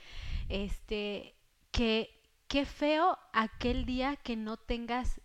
este, 0.49 1.35
que 1.71 2.15
qué 2.47 2.65
feo 2.65 3.17
aquel 3.33 3.85
día 3.85 4.15
que 4.15 4.35
no 4.35 4.57
tengas 4.57 5.21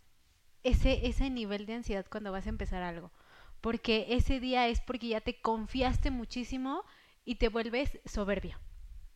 ese, 0.62 1.07
ese 1.07 1.31
nivel 1.31 1.66
de 1.66 1.75
ansiedad 1.75 2.07
cuando 2.11 2.33
vas 2.33 2.46
a 2.46 2.51
empezar 2.51 2.83
algo. 2.83 3.12
Porque 3.61 4.07
ese 4.11 4.40
día 4.40 4.68
es 4.68 4.81
porque 4.81 5.09
ya 5.09 5.20
te 5.20 5.40
confiaste 5.40 6.11
muchísimo 6.11 6.85
y 7.25 7.37
te 7.37 7.49
vuelves 7.49 7.99
soberbio, 8.07 8.59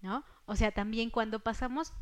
¿no? 0.02 0.24
O 0.44 0.56
sea, 0.56 0.72
también 0.72 1.10
cuando 1.10 1.40
pasamos 1.40 1.94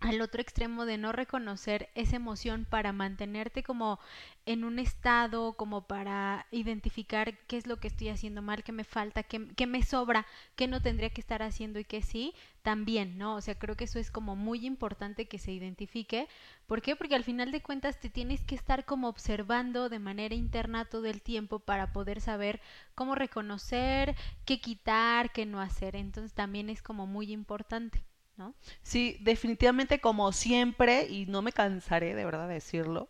al 0.00 0.20
otro 0.22 0.40
extremo 0.40 0.86
de 0.86 0.98
no 0.98 1.12
reconocer 1.12 1.90
esa 1.94 2.16
emoción 2.16 2.66
para 2.68 2.92
mantenerte 2.92 3.62
como 3.62 4.00
en 4.46 4.64
un 4.64 4.78
estado, 4.78 5.52
como 5.54 5.86
para 5.86 6.46
identificar 6.50 7.38
qué 7.46 7.58
es 7.58 7.66
lo 7.66 7.78
que 7.78 7.88
estoy 7.88 8.08
haciendo 8.08 8.40
mal, 8.42 8.64
qué 8.64 8.72
me 8.72 8.84
falta, 8.84 9.22
qué, 9.22 9.48
qué 9.56 9.66
me 9.66 9.82
sobra, 9.82 10.26
qué 10.56 10.66
no 10.68 10.80
tendría 10.80 11.10
que 11.10 11.20
estar 11.20 11.42
haciendo 11.42 11.78
y 11.78 11.84
qué 11.84 12.02
sí, 12.02 12.34
también, 12.62 13.18
¿no? 13.18 13.36
O 13.36 13.40
sea, 13.42 13.58
creo 13.58 13.76
que 13.76 13.84
eso 13.84 13.98
es 13.98 14.10
como 14.10 14.36
muy 14.36 14.66
importante 14.66 15.28
que 15.28 15.38
se 15.38 15.52
identifique. 15.52 16.28
¿Por 16.66 16.80
qué? 16.82 16.96
Porque 16.96 17.14
al 17.14 17.24
final 17.24 17.52
de 17.52 17.62
cuentas 17.62 18.00
te 18.00 18.08
tienes 18.10 18.42
que 18.44 18.54
estar 18.54 18.84
como 18.86 19.08
observando 19.08 19.88
de 19.88 19.98
manera 19.98 20.34
interna 20.34 20.86
todo 20.86 21.06
el 21.06 21.22
tiempo 21.22 21.58
para 21.60 21.92
poder 21.92 22.20
saber 22.20 22.60
cómo 22.94 23.14
reconocer, 23.14 24.16
qué 24.46 24.60
quitar, 24.60 25.32
qué 25.32 25.46
no 25.46 25.60
hacer. 25.60 25.96
Entonces 25.96 26.32
también 26.34 26.70
es 26.70 26.82
como 26.82 27.06
muy 27.06 27.32
importante, 27.32 28.02
¿no? 28.40 28.54
Sí, 28.82 29.16
definitivamente 29.20 30.00
como 30.00 30.32
siempre, 30.32 31.06
y 31.08 31.26
no 31.26 31.42
me 31.42 31.52
cansaré 31.52 32.14
de 32.14 32.24
verdad 32.24 32.48
de 32.48 32.54
decirlo, 32.54 33.08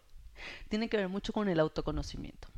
tiene 0.69 0.89
que 0.89 0.97
ver 0.97 1.09
mucho 1.09 1.33
con 1.33 1.49
el 1.49 1.61
autoconocimiento, 1.61 2.49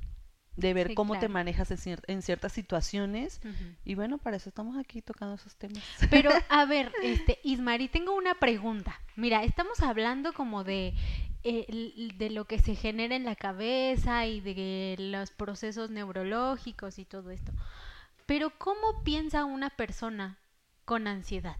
de 0.56 0.74
ver 0.74 0.88
Sí, 0.88 0.94
cómo 0.94 1.14
te 1.16 1.28
manejas 1.28 1.70
en, 1.70 1.78
cier- 1.78 2.04
en 2.06 2.22
ciertas 2.22 2.52
situaciones. 2.52 3.40
Y 3.84 3.94
bueno, 3.94 4.18
para 4.18 4.36
eso 4.36 4.48
estamos 4.48 4.76
aquí 4.78 5.02
tocando 5.02 5.34
esos 5.34 5.56
temas. 5.56 5.82
Pero, 6.10 6.30
a 6.48 6.64
ver, 6.66 6.92
este, 7.02 7.38
Ismari, 7.44 7.88
tengo 7.88 8.14
una 8.16 8.34
pregunta. 8.34 9.00
Mira, 9.16 9.44
estamos 9.44 9.80
hablando 9.82 10.32
como 10.32 10.64
de, 10.64 10.94
eh, 11.44 12.12
de 12.16 12.30
lo 12.30 12.44
que 12.46 12.58
se 12.60 12.74
genera 12.76 13.16
en 13.16 13.24
la 13.24 13.36
cabeza 13.36 14.26
y 14.26 14.40
de 14.40 14.96
los 14.98 15.30
procesos 15.32 15.90
neurológicos 15.90 16.98
y 16.98 17.04
todo 17.04 17.30
esto. 17.30 17.52
Pero, 18.26 18.50
¿cómo 18.58 19.02
piensa 19.04 19.44
una 19.44 19.70
persona 19.70 20.38
con 20.84 21.06
ansiedad? 21.06 21.56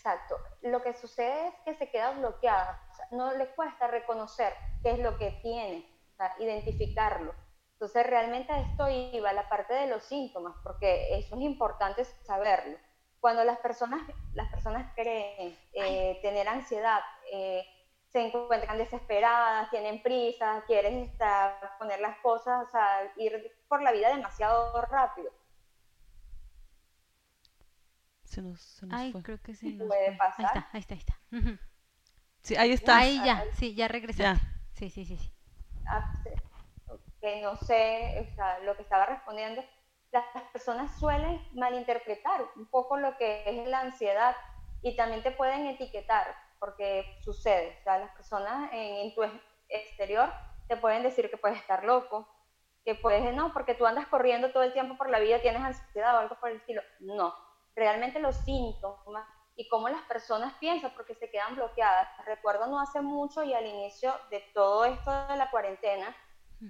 Exacto. 0.00 0.38
Lo 0.62 0.82
que 0.82 0.94
sucede 0.94 1.48
es 1.48 1.54
que 1.62 1.74
se 1.74 1.90
queda 1.90 2.12
bloqueada. 2.12 2.82
O 2.90 2.94
sea, 2.94 3.06
no 3.10 3.32
le 3.34 3.48
cuesta 3.54 3.86
reconocer 3.86 4.54
qué 4.82 4.92
es 4.92 4.98
lo 4.98 5.18
que 5.18 5.32
tiene, 5.42 5.86
o 6.14 6.16
sea, 6.16 6.34
identificarlo. 6.38 7.34
Entonces, 7.74 8.06
realmente 8.06 8.50
a 8.50 8.60
esto 8.60 8.88
iba 8.88 9.30
la 9.34 9.46
parte 9.50 9.74
de 9.74 9.88
los 9.88 10.02
síntomas, 10.04 10.56
porque 10.64 11.18
eso 11.18 11.36
es 11.36 11.42
importante 11.42 12.04
saberlo. 12.04 12.78
Cuando 13.20 13.44
las 13.44 13.58
personas, 13.58 14.00
las 14.32 14.48
personas 14.50 14.90
creen 14.94 15.58
eh, 15.74 16.18
tener 16.22 16.48
ansiedad, 16.48 17.02
eh, 17.30 17.66
se 18.08 18.20
encuentran 18.26 18.78
desesperadas, 18.78 19.68
tienen 19.68 20.02
prisa, 20.02 20.64
quieren 20.66 21.00
estar, 21.00 21.76
poner 21.78 22.00
las 22.00 22.18
cosas, 22.20 22.66
o 22.66 22.70
sea, 22.70 23.12
ir 23.16 23.54
por 23.68 23.82
la 23.82 23.92
vida 23.92 24.08
demasiado 24.08 24.80
rápido. 24.82 25.30
Se 28.30 28.40
nos, 28.42 28.60
se 28.62 28.86
nos 28.86 28.94
Ay, 28.94 29.12
fue. 29.12 29.22
creo 29.22 29.38
que 29.42 29.54
se 29.54 29.68
nos 29.72 29.88
Puede 29.88 30.04
fue. 30.04 30.14
Ahí 30.14 30.18
pasar. 30.18 30.46
está, 30.46 30.68
ahí 30.72 30.80
está, 30.80 30.94
ahí 30.94 31.00
está. 31.00 31.14
Sí, 32.42 32.56
ahí 32.56 32.72
está. 32.72 32.98
Ahí 32.98 33.22
ya, 33.22 33.34
Ah, 33.38 33.44
sí, 33.54 33.74
ya 33.74 33.88
regresaste. 33.88 34.46
Sí, 34.72 34.90
sí, 34.90 35.04
sí, 35.04 35.16
sí. 35.16 35.32
Ah, 35.86 36.02
sí. 36.22 36.30
que 37.20 37.42
no 37.42 37.56
sé 37.56 38.28
o 38.32 38.34
sea, 38.34 38.58
lo 38.60 38.76
que 38.76 38.82
estaba 38.82 39.06
respondiendo, 39.06 39.64
las 40.12 40.24
personas 40.52 40.98
suelen 40.98 41.40
malinterpretar 41.54 42.42
un 42.56 42.66
poco 42.70 42.96
lo 42.98 43.16
que 43.16 43.42
es 43.46 43.68
la 43.68 43.80
ansiedad 43.80 44.36
y 44.82 44.96
también 44.96 45.22
te 45.22 45.30
pueden 45.32 45.66
etiquetar, 45.66 46.26
porque 46.58 47.06
sucede, 47.22 47.76
o 47.80 47.82
sea, 47.84 47.98
las 47.98 48.10
personas 48.12 48.72
en, 48.72 48.96
en 49.06 49.14
tu 49.14 49.22
ex- 49.22 49.34
exterior 49.68 50.32
te 50.68 50.76
pueden 50.76 51.02
decir 51.02 51.30
que 51.30 51.36
puedes 51.36 51.58
estar 51.58 51.84
loco, 51.84 52.28
que 52.84 52.94
puedes, 52.94 53.34
no, 53.34 53.52
porque 53.52 53.74
tú 53.74 53.86
andas 53.86 54.06
corriendo 54.08 54.52
todo 54.52 54.62
el 54.62 54.72
tiempo 54.72 54.96
por 54.96 55.10
la 55.10 55.20
vida, 55.20 55.40
tienes 55.40 55.62
ansiedad 55.62 56.16
o 56.16 56.18
algo 56.20 56.36
por 56.40 56.50
el 56.50 56.56
estilo. 56.58 56.82
No, 57.00 57.34
realmente 57.74 58.18
los 58.20 58.36
síntomas 58.36 59.26
y 59.56 59.68
cómo 59.68 59.88
las 59.88 60.02
personas 60.02 60.54
piensan 60.58 60.92
porque 60.94 61.14
se 61.14 61.30
quedan 61.30 61.54
bloqueadas. 61.54 62.08
Recuerdo 62.24 62.66
no 62.66 62.80
hace 62.80 63.00
mucho 63.00 63.42
y 63.42 63.52
al 63.52 63.66
inicio 63.66 64.14
de 64.30 64.40
todo 64.54 64.84
esto 64.84 65.10
de 65.28 65.36
la 65.36 65.50
cuarentena, 65.50 66.16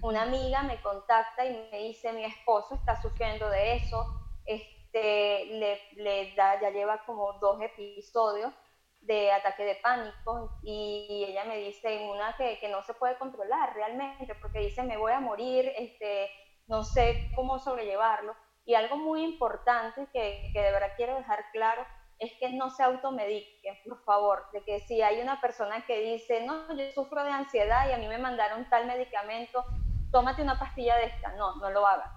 una 0.01 0.23
amiga 0.23 0.63
me 0.63 0.81
contacta 0.81 1.45
y 1.45 1.69
me 1.71 1.77
dice, 1.79 2.13
mi 2.13 2.23
esposo 2.23 2.75
está 2.75 3.01
sufriendo 3.01 3.49
de 3.49 3.75
eso, 3.75 4.05
este, 4.45 5.45
le, 5.45 5.79
le 5.95 6.33
da, 6.35 6.59
ya 6.61 6.69
lleva 6.69 7.03
como 7.05 7.33
dos 7.33 7.61
episodios 7.61 8.53
de 9.01 9.31
ataque 9.31 9.63
de 9.63 9.75
pánico 9.75 10.59
y 10.61 11.25
ella 11.27 11.43
me 11.45 11.57
dice 11.57 12.09
una 12.09 12.35
que, 12.37 12.59
que 12.59 12.69
no 12.69 12.83
se 12.83 12.93
puede 12.93 13.17
controlar 13.17 13.73
realmente 13.73 14.35
porque 14.35 14.59
dice 14.59 14.83
me 14.83 14.97
voy 14.97 15.11
a 15.11 15.19
morir, 15.19 15.71
este, 15.75 16.29
no 16.67 16.83
sé 16.83 17.31
cómo 17.35 17.59
sobrellevarlo. 17.59 18.35
Y 18.65 18.75
algo 18.75 18.97
muy 18.97 19.23
importante 19.23 20.07
que, 20.13 20.51
que 20.53 20.61
de 20.61 20.71
verdad 20.71 20.93
quiero 20.95 21.15
dejar 21.15 21.45
claro 21.51 21.85
es 22.21 22.31
que 22.39 22.49
no 22.51 22.69
se 22.69 22.83
automediquen, 22.83 23.75
por 23.83 24.03
favor, 24.03 24.45
de 24.53 24.63
que 24.63 24.79
si 24.81 25.01
hay 25.01 25.19
una 25.21 25.41
persona 25.41 25.83
que 25.87 25.99
dice, 26.01 26.45
no, 26.45 26.71
yo 26.75 26.91
sufro 26.91 27.23
de 27.23 27.31
ansiedad 27.31 27.89
y 27.89 27.93
a 27.93 27.97
mí 27.97 28.07
me 28.07 28.19
mandaron 28.19 28.69
tal 28.69 28.85
medicamento, 28.85 29.65
tómate 30.11 30.43
una 30.43 30.59
pastilla 30.59 30.97
de 30.97 31.05
esta, 31.05 31.33
no, 31.33 31.55
no 31.55 31.71
lo 31.71 31.87
hagas, 31.87 32.11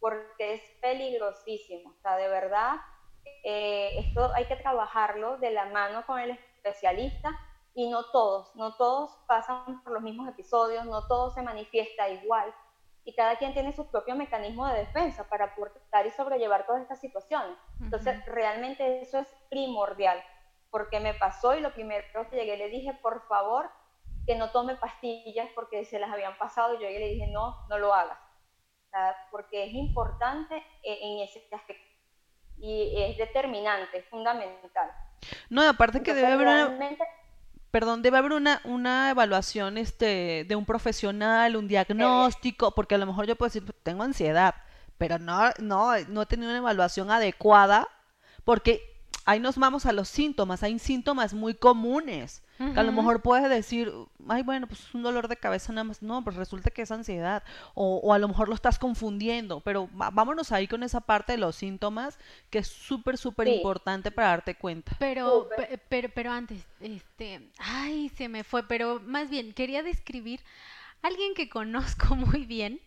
porque 0.00 0.54
es 0.54 0.62
peligrosísimo, 0.80 1.90
o 1.90 2.00
sea, 2.00 2.16
de 2.16 2.28
verdad, 2.28 2.76
eh, 3.44 3.98
esto 3.98 4.32
hay 4.34 4.46
que 4.46 4.56
trabajarlo 4.56 5.36
de 5.36 5.50
la 5.50 5.66
mano 5.66 6.06
con 6.06 6.18
el 6.18 6.30
especialista 6.30 7.38
y 7.74 7.90
no 7.90 8.10
todos, 8.12 8.56
no 8.56 8.76
todos 8.76 9.14
pasan 9.28 9.82
por 9.82 9.92
los 9.92 10.02
mismos 10.02 10.26
episodios, 10.26 10.86
no 10.86 11.06
todo 11.06 11.32
se 11.32 11.42
manifiesta 11.42 12.08
igual 12.08 12.50
y 13.04 13.14
cada 13.14 13.36
quien 13.36 13.52
tiene 13.52 13.72
su 13.74 13.90
propio 13.90 14.14
mecanismo 14.14 14.66
de 14.66 14.80
defensa 14.80 15.28
para 15.28 15.46
aportar 15.46 16.06
y 16.06 16.10
sobrellevar 16.10 16.66
todas 16.66 16.82
estas 16.82 17.00
situaciones. 17.00 17.56
Entonces, 17.80 18.24
realmente 18.26 19.00
eso 19.00 19.18
es 19.18 19.28
primordial, 19.48 20.22
porque 20.70 21.00
me 21.00 21.14
pasó 21.14 21.54
y 21.54 21.60
lo 21.60 21.72
primero 21.72 22.04
que 22.30 22.36
llegué 22.36 22.56
le 22.56 22.68
dije, 22.68 22.92
por 23.02 23.26
favor, 23.26 23.70
que 24.26 24.36
no 24.36 24.50
tome 24.50 24.76
pastillas 24.76 25.48
porque 25.54 25.84
se 25.84 25.98
las 25.98 26.10
habían 26.10 26.36
pasado 26.38 26.74
y 26.74 26.82
yo 26.82 26.88
le 26.88 27.08
dije, 27.08 27.26
no, 27.28 27.66
no 27.68 27.78
lo 27.78 27.94
hagas, 27.94 28.18
porque 29.30 29.64
es 29.64 29.72
importante 29.72 30.56
eh, 30.82 30.98
en 31.02 31.20
ese 31.20 31.48
aspecto 31.52 31.90
y 32.60 32.92
es 33.02 33.16
determinante, 33.16 33.98
es 33.98 34.04
fundamental. 34.06 34.90
No, 35.48 35.66
aparte 35.68 36.02
que 36.02 36.14
debe 36.14 36.32
haber 36.32 36.46
una, 36.46 36.98
perdón, 37.70 38.02
debe 38.02 38.18
haber 38.18 38.32
una, 38.32 38.60
una 38.64 39.10
evaluación 39.10 39.78
este, 39.78 40.44
de 40.48 40.56
un 40.56 40.64
profesional, 40.64 41.56
un 41.56 41.68
diagnóstico, 41.68 42.74
porque 42.74 42.96
a 42.96 42.98
lo 42.98 43.06
mejor 43.06 43.26
yo 43.26 43.36
puedo 43.36 43.48
decir, 43.48 43.72
tengo 43.82 44.02
ansiedad, 44.02 44.54
pero 44.98 45.18
no, 45.18 45.50
no, 45.58 45.92
no 46.08 46.22
he 46.22 46.26
tenido 46.26 46.50
una 46.50 46.58
evaluación 46.58 47.10
adecuada, 47.10 47.88
porque 48.44 48.89
ahí 49.30 49.40
nos 49.40 49.56
vamos 49.56 49.86
a 49.86 49.92
los 49.92 50.08
síntomas, 50.08 50.62
hay 50.62 50.78
síntomas 50.78 51.34
muy 51.34 51.54
comunes, 51.54 52.42
que 52.74 52.78
a 52.78 52.82
lo 52.82 52.92
mejor 52.92 53.22
puedes 53.22 53.48
decir, 53.48 53.90
ay, 54.28 54.42
bueno, 54.42 54.66
pues 54.66 54.80
es 54.80 54.94
un 54.94 55.02
dolor 55.02 55.28
de 55.28 55.36
cabeza 55.36 55.72
nada 55.72 55.84
más, 55.84 56.02
no, 56.02 56.22
pues 56.22 56.36
resulta 56.36 56.70
que 56.70 56.82
es 56.82 56.90
ansiedad, 56.90 57.42
o, 57.74 57.96
o 58.02 58.12
a 58.12 58.18
lo 58.18 58.28
mejor 58.28 58.48
lo 58.48 58.54
estás 58.54 58.78
confundiendo, 58.78 59.60
pero 59.60 59.88
vámonos 59.92 60.52
ahí 60.52 60.66
con 60.68 60.82
esa 60.82 61.00
parte 61.00 61.32
de 61.32 61.38
los 61.38 61.56
síntomas, 61.56 62.18
que 62.50 62.58
es 62.58 62.68
súper, 62.68 63.16
súper 63.16 63.46
Sí. 63.46 63.54
importante 63.54 64.10
para 64.10 64.28
darte 64.28 64.54
cuenta. 64.56 64.94
Pero, 64.98 65.48
pero, 65.88 66.08
pero 66.14 66.32
antes, 66.32 66.66
este, 66.80 67.50
ay, 67.58 68.10
se 68.10 68.28
me 68.28 68.44
fue, 68.44 68.62
pero 68.68 69.00
más 69.00 69.30
bien 69.30 69.52
quería 69.54 69.82
describir 69.82 70.40
a 71.02 71.06
alguien 71.08 71.32
que 71.34 71.48
conozco 71.48 72.14
muy 72.16 72.44
bien 72.44 72.80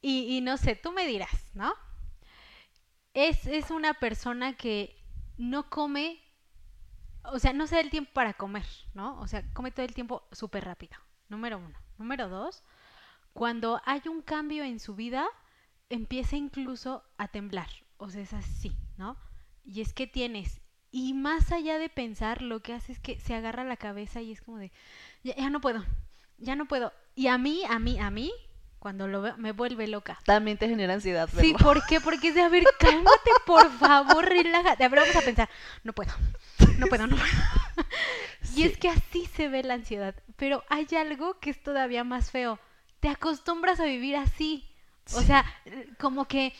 y, 0.00 0.36
y 0.36 0.40
no 0.40 0.56
sé, 0.56 0.74
tú 0.76 0.90
me 0.92 1.06
dirás, 1.06 1.50
¿no? 1.54 1.72
Es, 3.14 3.46
es 3.46 3.70
una 3.70 3.94
persona 3.94 4.54
que 4.54 4.96
no 5.36 5.68
come 5.70 6.20
o 7.24 7.38
sea, 7.38 7.52
no 7.52 7.66
se 7.66 7.76
da 7.76 7.80
el 7.80 7.90
tiempo 7.90 8.10
para 8.12 8.34
comer, 8.34 8.66
¿no? 8.94 9.18
O 9.20 9.26
sea, 9.26 9.44
come 9.52 9.70
todo 9.70 9.86
el 9.86 9.94
tiempo 9.94 10.26
súper 10.32 10.64
rápido. 10.64 10.96
Número 11.28 11.58
uno. 11.58 11.78
Número 11.98 12.28
dos, 12.28 12.62
cuando 13.32 13.80
hay 13.84 14.02
un 14.06 14.22
cambio 14.22 14.64
en 14.64 14.80
su 14.80 14.94
vida, 14.94 15.26
empieza 15.88 16.36
incluso 16.36 17.04
a 17.18 17.28
temblar. 17.28 17.68
O 17.96 18.10
sea, 18.10 18.22
es 18.22 18.32
así, 18.32 18.72
¿no? 18.96 19.16
Y 19.64 19.80
es 19.80 19.92
que 19.92 20.06
tienes, 20.06 20.60
y 20.90 21.14
más 21.14 21.52
allá 21.52 21.78
de 21.78 21.88
pensar, 21.88 22.42
lo 22.42 22.60
que 22.60 22.74
hace 22.74 22.92
es 22.92 22.98
que 22.98 23.20
se 23.20 23.34
agarra 23.34 23.64
la 23.64 23.76
cabeza 23.76 24.20
y 24.20 24.32
es 24.32 24.42
como 24.42 24.58
de, 24.58 24.72
ya, 25.22 25.36
ya 25.36 25.48
no 25.48 25.60
puedo, 25.60 25.84
ya 26.38 26.56
no 26.56 26.66
puedo. 26.66 26.92
Y 27.14 27.28
a 27.28 27.38
mí, 27.38 27.62
a 27.68 27.78
mí, 27.78 28.00
a 28.00 28.10
mí, 28.10 28.32
cuando 28.82 29.06
lo 29.06 29.22
veo, 29.22 29.36
me 29.36 29.52
vuelve 29.52 29.86
loca. 29.86 30.18
También 30.24 30.58
te 30.58 30.68
genera 30.68 30.94
ansiedad. 30.94 31.28
Sí, 31.30 31.52
verlo. 31.52 31.58
¿por 31.58 31.86
qué? 31.86 32.00
Porque 32.00 32.28
es 32.28 32.34
de, 32.34 32.40
a 32.42 32.48
ver, 32.48 32.64
cálmate, 32.80 33.30
por 33.46 33.70
favor, 33.78 34.24
relájate. 34.28 34.82
A 34.82 34.88
ver, 34.88 34.98
vamos 34.98 35.14
a 35.14 35.20
pensar, 35.20 35.48
no 35.84 35.92
puedo, 35.92 36.10
no 36.78 36.88
puedo, 36.88 37.06
no 37.06 37.14
puedo. 37.16 37.30
Y 38.56 38.64
es 38.64 38.76
que 38.76 38.88
así 38.88 39.26
se 39.36 39.48
ve 39.48 39.62
la 39.62 39.74
ansiedad. 39.74 40.16
Pero 40.34 40.64
hay 40.68 40.88
algo 40.98 41.38
que 41.38 41.50
es 41.50 41.62
todavía 41.62 42.02
más 42.02 42.32
feo. 42.32 42.58
Te 42.98 43.08
acostumbras 43.08 43.78
a 43.78 43.84
vivir 43.84 44.16
así. 44.16 44.68
O 45.14 45.20
Sí. 45.20 45.26
sea, 45.26 45.44
como 46.00 46.26
que 46.26 46.52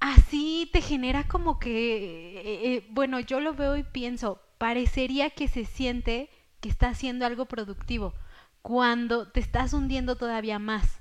así 0.00 0.70
te 0.72 0.80
genera 0.80 1.24
como 1.28 1.58
que, 1.58 2.40
eh, 2.40 2.74
eh, 2.76 2.86
bueno, 2.92 3.20
yo 3.20 3.40
lo 3.40 3.52
veo 3.52 3.76
y 3.76 3.82
pienso, 3.82 4.40
parecería 4.56 5.28
que 5.28 5.48
se 5.48 5.66
siente 5.66 6.30
que 6.60 6.70
está 6.70 6.88
haciendo 6.88 7.26
algo 7.26 7.44
productivo 7.44 8.14
cuando 8.62 9.28
te 9.28 9.40
estás 9.40 9.74
hundiendo 9.74 10.16
todavía 10.16 10.58
más. 10.58 10.97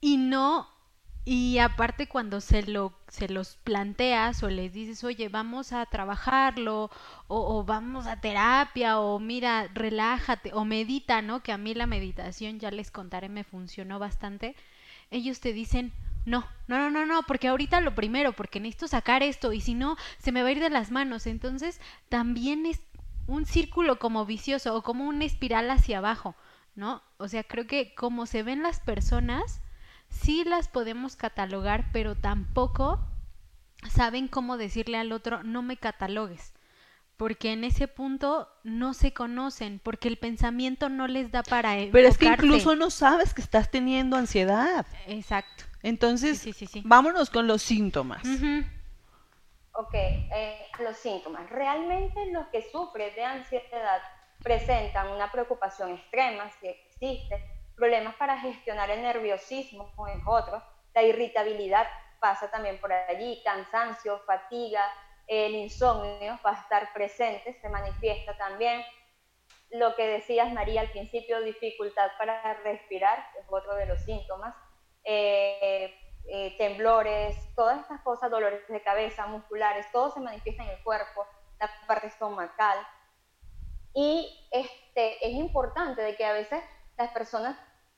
Y 0.00 0.16
no, 0.16 0.68
y 1.24 1.58
aparte 1.58 2.08
cuando 2.08 2.40
se, 2.40 2.62
lo, 2.64 2.92
se 3.08 3.28
los 3.28 3.56
planteas 3.56 4.42
o 4.42 4.48
les 4.48 4.72
dices, 4.72 5.04
oye, 5.04 5.28
vamos 5.28 5.72
a 5.72 5.86
trabajarlo, 5.86 6.90
o, 7.28 7.58
o 7.58 7.64
vamos 7.64 8.06
a 8.06 8.20
terapia, 8.20 8.98
o 8.98 9.20
mira, 9.20 9.68
relájate, 9.72 10.52
o 10.54 10.64
medita, 10.64 11.22
¿no? 11.22 11.42
Que 11.42 11.52
a 11.52 11.58
mí 11.58 11.74
la 11.74 11.86
meditación, 11.86 12.58
ya 12.58 12.70
les 12.70 12.90
contaré, 12.90 13.28
me 13.28 13.44
funcionó 13.44 13.98
bastante. 14.00 14.56
Ellos 15.10 15.40
te 15.40 15.52
dicen, 15.52 15.92
no, 16.24 16.46
no, 16.66 16.78
no, 16.78 16.90
no, 16.90 17.06
no, 17.06 17.22
porque 17.24 17.48
ahorita 17.48 17.80
lo 17.80 17.94
primero, 17.94 18.32
porque 18.32 18.60
necesito 18.60 18.88
sacar 18.88 19.22
esto, 19.22 19.52
y 19.52 19.60
si 19.60 19.74
no, 19.74 19.96
se 20.18 20.32
me 20.32 20.42
va 20.42 20.48
a 20.48 20.52
ir 20.52 20.60
de 20.60 20.70
las 20.70 20.90
manos. 20.90 21.26
Entonces, 21.26 21.80
también 22.08 22.66
es 22.66 22.80
un 23.26 23.46
círculo 23.46 23.98
como 23.98 24.26
vicioso 24.26 24.74
o 24.74 24.82
como 24.82 25.04
una 25.04 25.24
espiral 25.24 25.70
hacia 25.70 25.98
abajo, 25.98 26.34
¿no? 26.74 27.02
O 27.18 27.28
sea, 27.28 27.44
creo 27.44 27.66
que 27.66 27.94
como 27.94 28.26
se 28.26 28.42
ven 28.42 28.62
las 28.62 28.80
personas, 28.80 29.60
sí 30.08 30.44
las 30.44 30.68
podemos 30.68 31.16
catalogar, 31.16 31.86
pero 31.92 32.14
tampoco 32.14 33.00
saben 33.90 34.28
cómo 34.28 34.56
decirle 34.56 34.98
al 34.98 35.12
otro, 35.12 35.42
no 35.42 35.62
me 35.62 35.76
catalogues. 35.76 36.52
Porque 37.16 37.52
en 37.52 37.62
ese 37.62 37.88
punto 37.88 38.48
no 38.64 38.94
se 38.94 39.12
conocen, 39.12 39.80
porque 39.82 40.08
el 40.08 40.16
pensamiento 40.16 40.88
no 40.88 41.06
les 41.06 41.30
da 41.30 41.42
para 41.42 41.74
Pero 41.92 42.08
es 42.08 42.18
que 42.18 42.26
incluso 42.26 42.74
no 42.74 42.90
sabes 42.90 43.32
que 43.34 43.42
estás 43.42 43.70
teniendo 43.70 44.16
ansiedad. 44.16 44.86
Exacto. 45.06 45.64
Entonces, 45.82 46.40
Sí, 46.40 46.52
sí, 46.52 46.66
sí, 46.66 46.72
sí. 46.72 46.82
vámonos 46.84 47.30
con 47.30 47.46
los 47.46 47.62
síntomas. 47.62 48.24
Ujú. 48.24 48.64
Ok, 49.74 49.94
eh, 49.94 50.66
los 50.80 50.96
síntomas. 50.96 51.48
Realmente 51.50 52.26
los 52.32 52.46
que 52.48 52.68
sufren 52.70 53.14
de 53.14 53.24
ansiedad 53.24 54.02
presentan 54.42 55.08
una 55.08 55.30
preocupación 55.30 55.92
extrema, 55.92 56.50
si 56.60 56.68
existe, 56.68 57.42
problemas 57.76 58.14
para 58.16 58.38
gestionar 58.38 58.90
el 58.90 59.02
nerviosismo, 59.02 59.92
es 60.08 60.22
otro, 60.26 60.62
la 60.94 61.02
irritabilidad 61.02 61.86
pasa 62.20 62.50
también 62.50 62.78
por 62.78 62.92
allí, 62.92 63.42
cansancio, 63.44 64.20
fatiga, 64.20 64.84
el 65.26 65.54
insomnio 65.54 66.38
va 66.44 66.50
a 66.50 66.60
estar 66.60 66.92
presente, 66.92 67.58
se 67.60 67.68
manifiesta 67.68 68.36
también. 68.36 68.84
Lo 69.70 69.94
que 69.96 70.06
decías, 70.06 70.52
María, 70.52 70.82
al 70.82 70.90
principio, 70.90 71.40
dificultad 71.40 72.10
para 72.18 72.54
respirar, 72.62 73.26
es 73.40 73.46
otro 73.48 73.74
de 73.74 73.86
los 73.86 74.00
síntomas. 74.02 74.54
Eh, 75.04 75.94
eh, 76.28 76.56
temblores, 76.56 77.36
todas 77.56 77.80
estas 77.80 78.00
cosas, 78.02 78.30
dolores 78.30 78.66
de 78.68 78.82
cabeza, 78.82 79.26
musculares, 79.26 79.90
todo 79.90 80.10
se 80.10 80.20
manifiesta 80.20 80.62
en 80.62 80.70
el 80.70 80.82
cuerpo, 80.82 81.26
la 81.58 81.68
parte 81.86 82.06
estomacal. 82.06 82.78
Y 83.94 84.26
este, 84.50 85.26
es 85.26 85.34
importante 85.34 86.02
de 86.02 86.16
que 86.16 86.24
a 86.24 86.32
veces 86.32 86.62
las 86.96 87.10
personas 87.12 87.56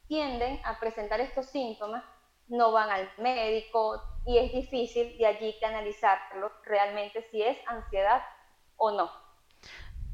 tienden 0.09 0.61
a 0.65 0.79
presentar 0.81 1.21
estos 1.21 1.47
síntomas, 1.47 2.05
no 2.49 2.73
van 2.73 2.91
al 2.91 3.09
médico 3.19 4.03
y 4.27 4.39
es 4.39 4.53
difícil 4.53 5.17
de 5.19 5.27
allí 5.27 5.55
canalizarlo 5.61 6.53
realmente 6.65 7.27
si 7.31 7.43
es 7.43 7.57
ansiedad 7.67 8.23
o 8.77 8.91
no. 8.91 9.11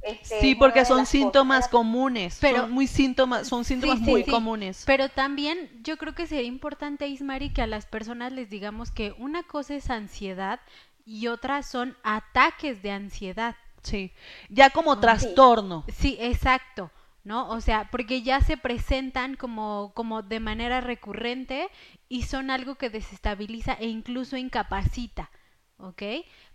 Este, 0.03 0.41
Sí, 0.41 0.55
porque 0.55 0.85
son 0.87 1.05
síntomas 1.07 1.59
cosas- 1.59 1.71
comunes. 1.71 2.39
Pero- 2.41 2.61
son 2.63 2.73
muy 2.73 2.87
síntomas, 2.87 3.49
son 3.49 3.65
síntomas 3.65 3.99
Sí, 3.99 4.05
sí, 4.05 4.11
muy 4.11 4.25
sí. 4.25 4.31
comunes. 4.31 4.85
Pero 4.87 5.09
también 5.11 5.83
yo 5.83 5.99
creo 5.99 6.15
que 6.15 6.27
sería 6.27 6.47
importante, 6.47 7.07
Ismari, 7.07 7.53
que 7.53 7.63
a 7.63 7.67
las 7.67 7.85
personas 7.87 8.33
les 8.33 8.49
digamos 8.49 8.91
que 8.91 9.13
una 9.19 9.43
cosa 9.43 9.75
es 9.75 9.91
ansiedad 9.91 10.61
y 11.05 11.27
otra 11.27 11.63
son 11.63 11.97
ataques 12.03 12.81
de 12.83 12.93
ansiedad. 12.93 13.57
Sí. 13.83 14.13
Ya 14.49 14.71
como 14.71 14.93
Ah. 14.93 15.01
trastorno. 15.01 15.85
Sí, 15.89 16.17
exacto, 16.21 16.91
¿no? 17.25 17.49
O 17.51 17.61
sea, 17.61 17.89
porque 17.91 18.23
ya 18.23 18.41
se 18.41 18.57
presentan 18.57 19.37
como, 19.37 19.93
como 19.95 20.23
de 20.23 20.41
manera 20.41 20.81
recurrente 20.81 21.69
y 22.09 22.23
son 22.25 22.51
algo 22.51 22.77
que 22.77 22.91
desestabiliza 22.91 23.75
e 23.75 23.87
incluso 23.89 24.37
incapacita, 24.37 25.31
¿ok? 25.79 26.03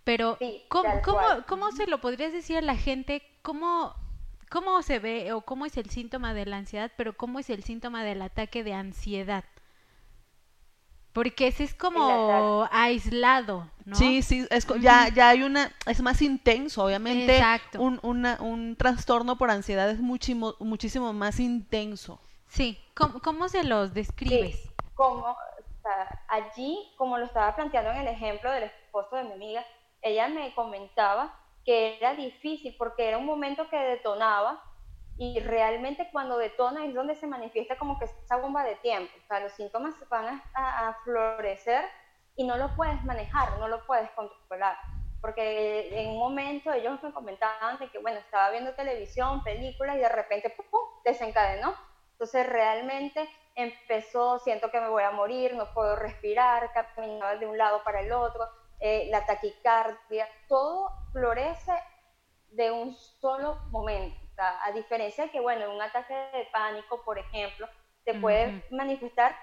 Pero, 0.04 0.38
Sí, 0.40 0.64
¿cómo, 0.68 1.02
cómo, 1.02 1.20
cómo 1.48 1.72
se 1.72 1.88
lo 1.88 2.00
podrías 2.02 2.34
decir 2.34 2.58
a 2.58 2.62
la 2.62 2.76
gente? 2.78 3.24
¿Cómo, 3.42 3.96
¿Cómo 4.50 4.82
se 4.84 5.00
ve 5.00 5.34
o 5.34 5.42
cómo 5.42 5.66
es 5.66 5.78
el 5.78 5.90
síntoma 5.90 6.34
de 6.34 6.46
la 6.46 6.58
ansiedad, 6.58 6.92
pero 6.98 7.18
cómo 7.18 7.40
es 7.40 7.50
el 7.50 7.64
síntoma 7.64 8.04
del 8.04 8.22
ataque 8.22 8.64
de 8.64 8.74
ansiedad? 8.74 9.44
Porque 11.16 11.48
ese 11.48 11.64
es 11.64 11.74
como 11.74 12.68
aislado, 12.72 13.70
¿no? 13.86 13.96
Sí, 13.96 14.22
sí, 14.22 14.46
es, 14.52 14.68
ya, 14.82 15.08
ya 15.08 15.30
hay 15.30 15.44
una, 15.44 15.72
es 15.88 16.02
más 16.02 16.22
intenso, 16.22 16.84
obviamente. 16.84 17.38
Exacto. 17.38 17.82
Un, 17.82 18.02
una- 18.04 18.38
un 18.42 18.76
trastorno 18.76 19.38
por 19.38 19.50
ansiedad 19.50 19.90
es 19.90 20.00
muchísimo, 20.00 20.56
muchísimo 20.60 21.14
más 21.14 21.40
intenso. 21.40 22.20
Sí, 22.50 22.78
¿cómo, 22.94 23.22
cómo 23.22 23.48
se 23.48 23.64
los 23.64 23.94
describes? 23.94 24.58
Sí, 24.58 24.70
como, 24.94 25.26
o 25.32 25.38
sea, 25.82 26.20
allí, 26.28 26.78
como 26.98 27.18
lo 27.18 27.26
estaba 27.26 27.56
planteando 27.56 27.92
en 27.92 28.00
el 28.00 28.08
ejemplo 28.10 28.52
del 28.52 28.64
esposo 28.64 29.16
de 29.16 29.24
mi 29.24 29.32
amiga, 29.32 29.66
ella 30.02 30.28
me 30.28 30.54
comentaba 30.54 31.34
que 31.64 31.96
era 31.98 32.14
difícil 32.14 32.76
porque 32.78 33.08
era 33.08 33.18
un 33.18 33.26
momento 33.26 33.70
que 33.70 33.78
detonaba 33.78 34.62
y 35.18 35.40
realmente 35.40 36.10
cuando 36.12 36.38
detona 36.38 36.86
es 36.86 36.94
donde 36.94 37.16
se 37.16 37.28
manifiesta 37.28 37.78
como 37.78 37.98
que 37.98 38.06
esa 38.06 38.38
bomba 38.38 38.64
de 38.64 38.76
tiempo. 38.78 39.14
O 39.18 39.22
sea, 39.28 39.40
los 39.40 39.54
síntomas 39.54 39.96
van 40.10 40.42
a, 40.54 40.88
a- 40.90 40.94
florecer 41.04 41.86
y 42.36 42.46
no 42.46 42.58
lo 42.58 42.76
puedes 42.76 43.04
manejar, 43.04 43.58
no 43.60 43.68
lo 43.68 43.86
puedes 43.86 44.12
controlar. 44.12 44.78
Porque 45.22 46.00
en 46.02 46.10
un 46.12 46.20
momento 46.20 46.72
ellos 46.72 47.02
me 47.02 47.12
comentaban 47.14 47.78
de 47.80 47.90
que, 47.90 48.00
bueno, 48.00 48.20
estaba 48.20 48.52
viendo 48.52 48.76
televisión, 48.76 49.42
películas 49.44 49.96
y 49.98 50.00
de 50.00 50.10
repente, 50.10 50.50
¡pum!, 50.52 50.66
pum, 50.70 50.82
desencadenó. 51.04 51.76
Entonces 52.12 52.48
realmente 52.48 53.30
empezó, 53.56 54.40
siento 54.40 54.70
que 54.70 54.80
me 54.82 54.90
voy 54.90 55.04
a 55.04 55.12
morir, 55.12 55.56
no 55.56 55.74
puedo 55.74 55.96
respirar, 55.96 56.72
caminaba 56.96 57.36
de 57.38 57.48
un 57.48 57.58
lado 57.58 57.82
para 57.84 58.02
el 58.02 58.12
otro, 58.12 58.48
eh, 58.80 59.08
la 59.10 59.26
taquicardia, 59.26 60.28
todo 60.48 60.92
florece 61.12 61.72
de 62.50 62.72
un 62.72 62.94
solo 62.94 63.62
momento. 63.72 64.18
Sea, 64.36 64.64
a 64.66 64.72
diferencia 64.74 65.26
de 65.26 65.32
que, 65.32 65.40
bueno, 65.40 65.74
un 65.74 65.82
ataque 65.82 66.14
de 66.14 66.48
pánico, 66.52 67.04
por 67.06 67.18
ejemplo, 67.18 67.68
te 68.04 68.14
puede 68.16 68.48
Ujú. 68.48 68.76
manifestar 68.76 69.36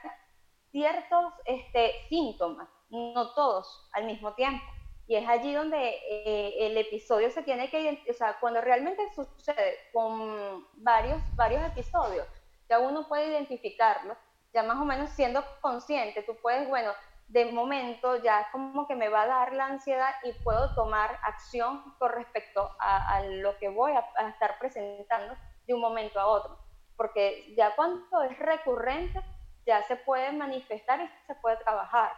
ciertos 0.70 1.32
este, 1.44 1.92
síntomas, 2.08 2.68
no 2.90 3.32
todos 3.34 3.88
al 3.92 4.04
mismo 4.04 4.34
tiempo. 4.34 4.64
Y 5.06 5.16
es 5.16 5.28
allí 5.28 5.52
donde 5.52 5.76
eh, 6.08 6.66
el 6.66 6.78
episodio 6.78 7.30
se 7.30 7.42
tiene 7.42 7.70
que 7.70 7.80
identificar, 7.80 8.14
o 8.14 8.18
sea, 8.18 8.40
cuando 8.40 8.60
realmente 8.60 9.02
sucede 9.14 9.78
con 9.92 10.66
varios, 10.74 11.20
varios 11.36 11.62
episodios, 11.64 12.26
ya 12.68 12.78
uno 12.78 13.08
puede 13.08 13.26
identificarlo, 13.28 14.16
ya 14.54 14.62
más 14.62 14.78
o 14.80 14.84
menos 14.84 15.10
siendo 15.10 15.44
consciente, 15.60 16.22
tú 16.22 16.36
puedes, 16.40 16.68
bueno, 16.68 16.92
de 17.32 17.50
momento 17.50 18.22
ya 18.22 18.48
como 18.52 18.86
que 18.86 18.94
me 18.94 19.08
va 19.08 19.22
a 19.22 19.26
dar 19.26 19.54
la 19.54 19.66
ansiedad 19.66 20.14
y 20.22 20.32
puedo 20.44 20.74
tomar 20.74 21.18
acción 21.24 21.94
con 21.98 22.12
respecto 22.12 22.70
a, 22.78 23.16
a 23.16 23.22
lo 23.24 23.56
que 23.58 23.68
voy 23.68 23.92
a, 23.92 24.04
a 24.16 24.28
estar 24.28 24.58
presentando 24.58 25.34
de 25.66 25.72
un 25.74 25.80
momento 25.80 26.20
a 26.20 26.26
otro. 26.26 26.58
Porque 26.94 27.54
ya 27.56 27.74
cuando 27.74 28.22
es 28.22 28.38
recurrente, 28.38 29.18
ya 29.66 29.82
se 29.86 29.96
puede 29.96 30.30
manifestar 30.32 31.00
y 31.00 31.26
se 31.26 31.34
puede 31.36 31.56
trabajar, 31.58 32.12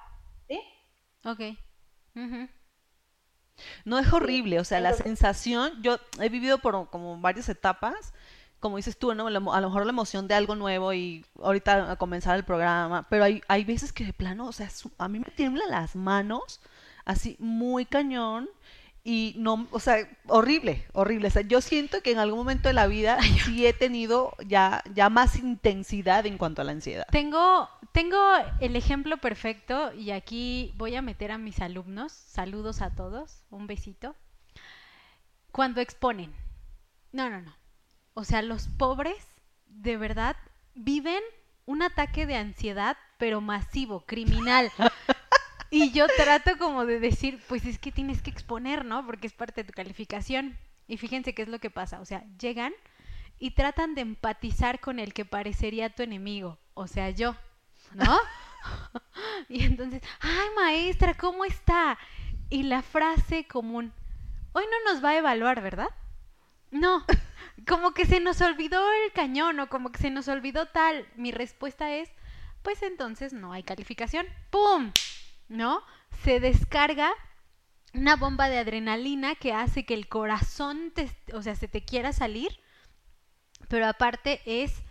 ¿sí? 0.48 0.60
Ok. 1.24 1.40
No 3.84 3.98
es 4.00 4.12
horrible, 4.12 4.58
o 4.58 4.64
sea, 4.64 4.80
la 4.80 4.94
sensación, 4.94 5.80
yo 5.80 5.98
he 6.20 6.28
vivido 6.28 6.58
por 6.58 6.90
como 6.90 7.20
varias 7.20 7.48
etapas, 7.48 8.12
como 8.64 8.78
dices 8.78 8.96
tú, 8.96 9.14
¿no? 9.14 9.26
A 9.26 9.30
lo 9.30 9.42
mejor 9.42 9.84
la 9.84 9.92
emoción 9.92 10.26
de 10.26 10.32
algo 10.32 10.54
nuevo 10.54 10.94
y 10.94 11.22
ahorita 11.42 11.92
a 11.92 11.96
comenzar 11.96 12.34
el 12.36 12.44
programa, 12.44 13.06
pero 13.10 13.24
hay, 13.24 13.42
hay 13.46 13.62
veces 13.62 13.92
que 13.92 14.06
de 14.06 14.14
plano, 14.14 14.46
o 14.46 14.52
sea, 14.52 14.70
a 14.96 15.06
mí 15.06 15.18
me 15.18 15.26
tiemblan 15.26 15.68
las 15.68 15.94
manos, 15.94 16.62
así 17.04 17.36
muy 17.38 17.84
cañón, 17.84 18.48
y 19.04 19.34
no, 19.36 19.68
o 19.70 19.80
sea, 19.80 20.08
horrible, 20.28 20.86
horrible. 20.94 21.28
O 21.28 21.30
sea, 21.30 21.42
yo 21.42 21.60
siento 21.60 22.00
que 22.00 22.12
en 22.12 22.18
algún 22.18 22.38
momento 22.38 22.70
de 22.70 22.72
la 22.72 22.86
vida 22.86 23.18
sí 23.44 23.66
he 23.66 23.74
tenido 23.74 24.32
ya, 24.46 24.82
ya 24.94 25.10
más 25.10 25.36
intensidad 25.36 26.24
en 26.24 26.38
cuanto 26.38 26.62
a 26.62 26.64
la 26.64 26.72
ansiedad. 26.72 27.06
Tengo, 27.10 27.68
tengo 27.92 28.16
el 28.60 28.76
ejemplo 28.76 29.18
perfecto 29.18 29.92
y 29.92 30.10
aquí 30.10 30.72
voy 30.78 30.96
a 30.96 31.02
meter 31.02 31.32
a 31.32 31.36
mis 31.36 31.60
alumnos. 31.60 32.12
Saludos 32.12 32.80
a 32.80 32.94
todos, 32.94 33.42
un 33.50 33.66
besito. 33.66 34.16
Cuando 35.52 35.82
exponen. 35.82 36.32
No, 37.12 37.28
no, 37.28 37.42
no. 37.42 37.63
O 38.14 38.24
sea, 38.24 38.42
los 38.42 38.68
pobres 38.68 39.26
de 39.66 39.96
verdad 39.96 40.36
viven 40.74 41.22
un 41.66 41.82
ataque 41.82 42.26
de 42.26 42.36
ansiedad, 42.36 42.96
pero 43.18 43.40
masivo, 43.40 44.04
criminal. 44.06 44.70
Y 45.70 45.90
yo 45.90 46.06
trato 46.16 46.56
como 46.58 46.86
de 46.86 47.00
decir, 47.00 47.42
pues 47.48 47.66
es 47.66 47.80
que 47.80 47.90
tienes 47.90 48.22
que 48.22 48.30
exponer, 48.30 48.84
¿no? 48.84 49.04
Porque 49.04 49.26
es 49.26 49.32
parte 49.32 49.62
de 49.62 49.66
tu 49.66 49.72
calificación. 49.72 50.56
Y 50.86 50.98
fíjense 50.98 51.34
qué 51.34 51.42
es 51.42 51.48
lo 51.48 51.58
que 51.58 51.70
pasa. 51.70 52.00
O 52.00 52.04
sea, 52.04 52.24
llegan 52.38 52.72
y 53.40 53.50
tratan 53.50 53.96
de 53.96 54.02
empatizar 54.02 54.78
con 54.78 55.00
el 55.00 55.12
que 55.12 55.24
parecería 55.24 55.92
tu 55.92 56.04
enemigo. 56.04 56.58
O 56.74 56.86
sea, 56.86 57.10
yo, 57.10 57.34
¿no? 57.92 58.18
y 59.48 59.64
entonces, 59.64 60.02
ay 60.20 60.48
maestra, 60.54 61.14
¿cómo 61.14 61.44
está? 61.44 61.98
Y 62.50 62.62
la 62.62 62.82
frase 62.82 63.46
común, 63.48 63.92
hoy 64.52 64.64
no 64.70 64.92
nos 64.92 65.04
va 65.04 65.10
a 65.10 65.18
evaluar, 65.18 65.60
¿verdad? 65.60 65.88
No, 66.70 67.04
como 67.66 67.92
que 67.92 68.04
se 68.04 68.20
nos 68.20 68.40
olvidó 68.40 68.82
el 69.04 69.12
cañón 69.12 69.60
o 69.60 69.68
como 69.68 69.92
que 69.92 70.00
se 70.00 70.10
nos 70.10 70.28
olvidó 70.28 70.66
tal. 70.66 71.06
Mi 71.16 71.32
respuesta 71.32 71.94
es, 71.94 72.10
pues 72.62 72.82
entonces 72.82 73.32
no 73.32 73.52
hay 73.52 73.62
calificación. 73.62 74.26
¡Pum! 74.50 74.92
¿No? 75.48 75.82
Se 76.22 76.40
descarga 76.40 77.12
una 77.92 78.16
bomba 78.16 78.48
de 78.48 78.58
adrenalina 78.58 79.36
que 79.36 79.52
hace 79.52 79.86
que 79.86 79.94
el 79.94 80.08
corazón, 80.08 80.92
te, 80.94 81.08
o 81.32 81.42
sea, 81.42 81.54
se 81.54 81.68
te 81.68 81.84
quiera 81.84 82.12
salir, 82.12 82.58
pero 83.68 83.86
aparte 83.86 84.42
es 84.46 84.82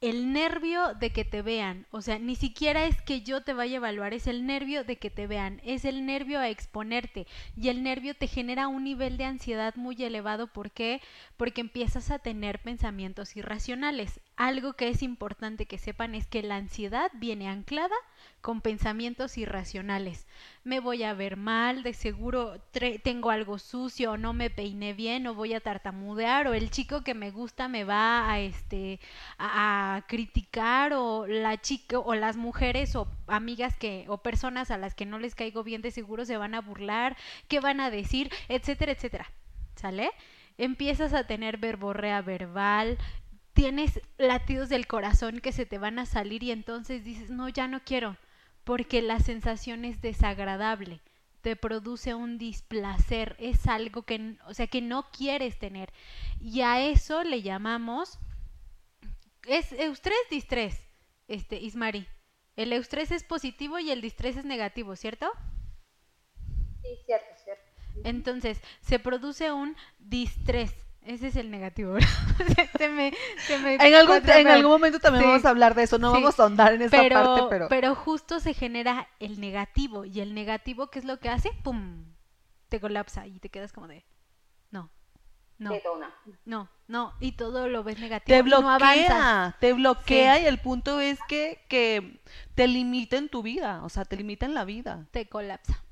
el 0.00 0.32
nervio 0.32 0.94
de 0.94 1.10
que 1.10 1.26
te 1.26 1.42
vean, 1.42 1.86
o 1.90 2.00
sea, 2.00 2.18
ni 2.18 2.34
siquiera 2.34 2.86
es 2.86 3.02
que 3.02 3.20
yo 3.20 3.42
te 3.42 3.52
vaya 3.52 3.74
a 3.74 3.76
evaluar, 3.76 4.14
es 4.14 4.26
el 4.26 4.46
nervio 4.46 4.82
de 4.82 4.96
que 4.96 5.10
te 5.10 5.26
vean, 5.26 5.60
es 5.62 5.84
el 5.84 6.06
nervio 6.06 6.38
a 6.38 6.48
exponerte 6.48 7.26
y 7.54 7.68
el 7.68 7.82
nervio 7.82 8.14
te 8.14 8.26
genera 8.26 8.68
un 8.68 8.84
nivel 8.84 9.18
de 9.18 9.26
ansiedad 9.26 9.74
muy 9.76 10.02
elevado, 10.02 10.46
¿por 10.46 10.70
qué? 10.70 11.02
Porque 11.36 11.60
empiezas 11.60 12.10
a 12.10 12.18
tener 12.18 12.60
pensamientos 12.60 13.36
irracionales. 13.36 14.20
Algo 14.36 14.72
que 14.72 14.88
es 14.88 15.02
importante 15.02 15.66
que 15.66 15.76
sepan 15.76 16.14
es 16.14 16.26
que 16.26 16.42
la 16.42 16.56
ansiedad 16.56 17.10
viene 17.14 17.48
anclada 17.48 17.94
con 18.40 18.60
pensamientos 18.60 19.36
irracionales. 19.36 20.26
Me 20.64 20.80
voy 20.80 21.02
a 21.02 21.14
ver 21.14 21.36
mal, 21.36 21.82
de 21.82 21.94
seguro 21.94 22.60
tengo 23.02 23.30
algo 23.30 23.58
sucio, 23.58 24.12
o 24.12 24.16
no 24.16 24.32
me 24.32 24.50
peiné 24.50 24.94
bien, 24.94 25.26
o 25.26 25.34
voy 25.34 25.54
a 25.54 25.60
tartamudear, 25.60 26.46
o 26.48 26.54
el 26.54 26.70
chico 26.70 27.02
que 27.02 27.14
me 27.14 27.30
gusta 27.30 27.68
me 27.68 27.84
va 27.84 28.30
a 28.30 28.40
este 28.40 29.00
a, 29.38 30.04
criticar, 30.08 30.92
o 30.94 31.26
la 31.26 31.60
chica, 31.60 31.98
o 31.98 32.14
las 32.14 32.36
mujeres 32.36 32.96
o 32.96 33.08
amigas 33.26 33.76
que, 33.76 34.06
o 34.08 34.18
personas 34.18 34.70
a 34.70 34.78
las 34.78 34.94
que 34.94 35.06
no 35.06 35.18
les 35.18 35.34
caigo 35.34 35.62
bien, 35.62 35.82
de 35.82 35.90
seguro 35.90 36.24
se 36.24 36.36
van 36.36 36.54
a 36.54 36.60
burlar, 36.60 37.16
qué 37.48 37.60
van 37.60 37.80
a 37.80 37.90
decir, 37.90 38.30
etcétera, 38.48 38.92
etcétera. 38.92 39.30
¿Sale? 39.76 40.10
Empiezas 40.58 41.14
a 41.14 41.26
tener 41.26 41.56
verborrea 41.56 42.20
verbal, 42.20 42.98
tienes 43.52 44.00
latidos 44.18 44.68
del 44.68 44.86
corazón 44.86 45.40
que 45.40 45.52
se 45.52 45.66
te 45.66 45.78
van 45.78 45.98
a 45.98 46.06
salir 46.06 46.42
y 46.42 46.50
entonces 46.50 47.04
dices, 47.04 47.30
no, 47.30 47.48
ya 47.48 47.68
no 47.68 47.80
quiero, 47.84 48.16
porque 48.64 49.02
la 49.02 49.20
sensación 49.20 49.84
es 49.84 50.00
desagradable, 50.00 51.00
te 51.40 51.56
produce 51.56 52.14
un 52.14 52.38
displacer, 52.38 53.36
es 53.38 53.66
algo 53.66 54.02
que, 54.02 54.36
o 54.46 54.54
sea, 54.54 54.66
que 54.66 54.82
no 54.82 55.10
quieres 55.10 55.58
tener. 55.58 55.92
Y 56.40 56.60
a 56.60 56.80
eso 56.80 57.22
le 57.24 57.42
llamamos, 57.42 58.18
es 59.46 59.72
eustrés, 59.72 60.18
distrés, 60.30 60.78
este, 61.28 61.56
Ismari. 61.56 62.06
El 62.56 62.72
eustrés 62.72 63.10
es 63.10 63.24
positivo 63.24 63.78
y 63.78 63.90
el 63.90 64.00
distrés 64.02 64.36
es 64.36 64.44
negativo, 64.44 64.94
¿cierto? 64.96 65.30
Sí, 66.82 66.88
cierto, 67.06 67.26
cierto. 67.42 67.62
Entonces, 68.04 68.60
se 68.80 68.98
produce 68.98 69.52
un 69.52 69.76
distrés. 69.98 70.72
Ese 71.10 71.26
es 71.26 71.34
el 71.36 71.50
negativo, 71.50 71.92
¿verdad? 71.94 72.08
se 72.78 72.88
me, 72.88 73.12
se 73.46 73.58
me 73.58 73.74
En 73.74 73.94
algún, 73.94 74.20
en 74.30 74.46
algún 74.48 74.70
momento 74.70 75.00
también 75.00 75.24
Sí. 75.24 75.28
vamos 75.28 75.44
a 75.44 75.50
hablar 75.50 75.74
de 75.74 75.82
eso, 75.82 75.98
no 75.98 76.14
Sí. 76.14 76.20
vamos 76.20 76.38
a 76.38 76.42
ahondar 76.44 76.72
en 76.74 76.82
esa 76.82 76.98
pero, 76.98 77.14
parte, 77.16 77.42
pero... 77.50 77.68
pero 77.68 77.94
justo 77.96 78.38
se 78.38 78.54
genera 78.54 79.08
el 79.18 79.40
negativo. 79.40 80.04
Y 80.04 80.20
el 80.20 80.34
negativo, 80.34 80.86
¿qué 80.88 81.00
es 81.00 81.04
lo 81.04 81.18
que 81.18 81.28
hace? 81.28 81.50
¡Pum! 81.64 82.04
Te 82.68 82.80
colapsa 82.80 83.26
y 83.26 83.40
te 83.40 83.48
quedas 83.48 83.72
como 83.72 83.88
de. 83.88 84.04
No, 84.70 84.88
no, 85.58 85.72
Detona. 85.72 86.14
no, 86.44 86.68
no. 86.86 87.14
Y 87.18 87.32
todo 87.32 87.66
lo 87.66 87.82
ves 87.82 87.98
negativo. 87.98 88.38
Te 88.42 88.46
y 88.46 88.50
no 88.50 88.58
avanzas. 88.70 88.78
bloquea, 88.78 89.56
te 89.58 89.72
bloquea 89.72 90.36
Sí. 90.36 90.42
y 90.44 90.46
el 90.46 90.60
punto 90.60 91.00
es 91.00 91.18
que, 91.28 91.64
que 91.68 92.20
te 92.54 92.68
limita 92.68 93.16
en 93.16 93.28
tu 93.28 93.42
vida, 93.42 93.82
o 93.82 93.88
sea, 93.88 94.04
te 94.04 94.16
limita 94.16 94.46
en 94.46 94.54
la 94.54 94.64
vida. 94.64 95.08
Te 95.10 95.28
colapsa. 95.28 95.82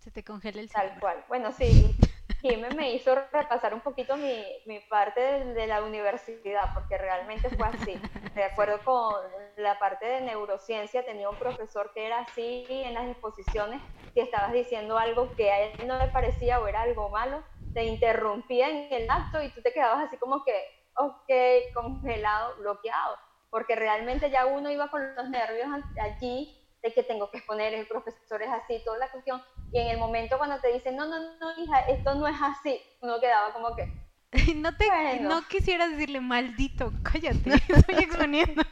Se 0.00 0.10
te 0.10 0.24
congela 0.24 0.60
el 0.60 0.68
Tal 0.68 0.82
cerebro. 0.82 1.00
cual. 1.00 1.24
Bueno, 1.28 1.52
sí, 1.52 1.94
Jimé 2.42 2.70
me 2.72 2.92
hizo 2.92 3.14
repasar 3.32 3.72
un 3.72 3.80
poquito 3.80 4.16
mi, 4.16 4.44
mi 4.66 4.80
parte 4.80 5.20
de, 5.20 5.54
de 5.54 5.66
la 5.68 5.82
universidad, 5.82 6.70
porque 6.74 6.98
realmente 6.98 7.50
fue 7.52 7.68
así. 7.68 8.04
De 8.34 8.42
acuerdo 8.44 8.82
con 8.82 9.20
la 9.56 9.78
parte 9.78 10.06
de 10.06 10.22
neurociencia, 10.22 11.04
tenía 11.04 11.30
un 11.30 11.36
profesor 11.36 11.92
que 11.94 12.06
era 12.06 12.20
así 12.20 12.66
en 12.68 12.94
las 12.94 13.08
exposiciones, 13.08 13.80
si 14.12 14.20
estabas 14.20 14.52
diciendo 14.52 14.98
algo 14.98 15.34
que 15.36 15.50
a 15.52 15.60
él 15.60 15.86
no 15.86 15.98
le 15.98 16.08
parecía 16.08 16.58
o 16.58 16.66
era 16.66 16.82
algo 16.82 17.10
malo, 17.10 17.44
te 17.74 17.84
interrumpía 17.84 18.68
en 18.70 18.92
el 18.92 19.10
acto 19.10 19.42
y 19.42 19.50
tú 19.52 19.62
te 19.62 19.72
quedabas 19.72 20.06
así 20.06 20.16
como 20.16 20.44
que, 20.44 20.54
ok, 20.96 21.30
congelado, 21.74 22.56
bloqueado, 22.56 23.18
porque 23.50 23.76
realmente 23.76 24.30
ya 24.30 24.46
uno 24.46 24.70
iba 24.70 24.90
con 24.90 25.14
los 25.14 25.28
nervios 25.28 25.68
allí 26.00 26.58
de 26.82 26.92
que 26.92 27.02
tengo 27.02 27.30
que 27.30 27.38
exponer, 27.38 27.74
el 27.74 27.86
profesor 27.86 28.42
es 28.42 28.50
así, 28.50 28.82
toda 28.84 28.98
la 28.98 29.10
cuestión, 29.10 29.42
y 29.72 29.78
en 29.78 29.88
el 29.88 29.98
momento 29.98 30.38
cuando 30.38 30.60
te 30.60 30.72
dicen, 30.72 30.96
no, 30.96 31.06
no, 31.06 31.18
no, 31.38 31.52
hija, 31.58 31.80
esto 31.88 32.14
no 32.14 32.26
es 32.28 32.36
así, 32.40 32.80
uno 33.00 33.20
quedaba 33.20 33.52
como 33.52 33.74
que, 33.74 33.88
No 34.56 34.76
te 34.76 34.86
Bueno. 34.88 35.28
no 35.28 35.42
quisieras 35.48 35.90
decirle 35.92 36.20
maldito, 36.20 36.92
cállate, 37.02 37.50
estoy 37.68 38.00
exponiendo. 38.00 38.62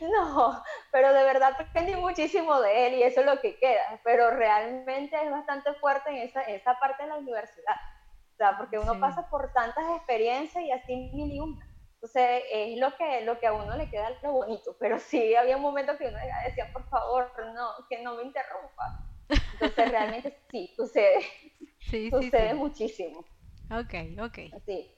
no, 0.00 0.62
pero 0.92 1.12
de 1.12 1.24
verdad 1.24 1.56
aprendí 1.58 1.94
muchísimo 1.96 2.60
de 2.60 2.86
él 2.88 2.94
y 2.94 3.02
eso 3.02 3.20
es 3.20 3.26
lo 3.26 3.40
que 3.40 3.58
queda, 3.58 4.00
pero 4.04 4.30
realmente 4.30 5.16
es 5.22 5.30
bastante 5.30 5.74
fuerte 5.74 6.10
en 6.10 6.16
esa, 6.18 6.42
en 6.44 6.56
esa 6.56 6.78
parte 6.78 7.02
de 7.04 7.08
la 7.10 7.16
universidad, 7.18 7.76
o 8.34 8.36
sea, 8.36 8.56
porque 8.58 8.78
uno 8.78 8.92
Sí. 8.94 9.00
pasa 9.00 9.28
por 9.30 9.52
tantas 9.52 9.84
experiencias 9.96 10.64
y 10.64 10.72
así 10.72 10.96
mil 11.14 11.32
y 11.32 11.40
una. 11.40 11.69
Entonces 12.02 12.44
es 12.50 12.78
lo 12.78 12.96
que, 12.96 13.20
lo 13.26 13.38
que 13.38 13.46
a 13.46 13.52
uno 13.52 13.76
le 13.76 13.90
queda 13.90 14.08
lo 14.22 14.32
bonito, 14.32 14.74
pero 14.80 14.98
sí 14.98 15.34
había 15.34 15.56
un 15.56 15.62
momento 15.62 15.98
que 15.98 16.06
uno 16.08 16.16
decía, 16.46 16.66
por 16.72 16.88
favor, 16.88 17.30
no, 17.54 17.72
que 17.90 18.00
no 18.02 18.14
me 18.14 18.22
interrumpa. 18.22 18.84
Entonces 19.28 19.90
realmente 19.90 20.38
sí, 20.50 20.72
sucede, 20.74 21.20
Sí, 21.90 22.08
sucede 22.10 22.50
sí. 22.52 22.54
muchísimo. 22.54 23.20
Ok, 23.70 23.94
ok. 24.18 24.38
Sí. 24.64 24.96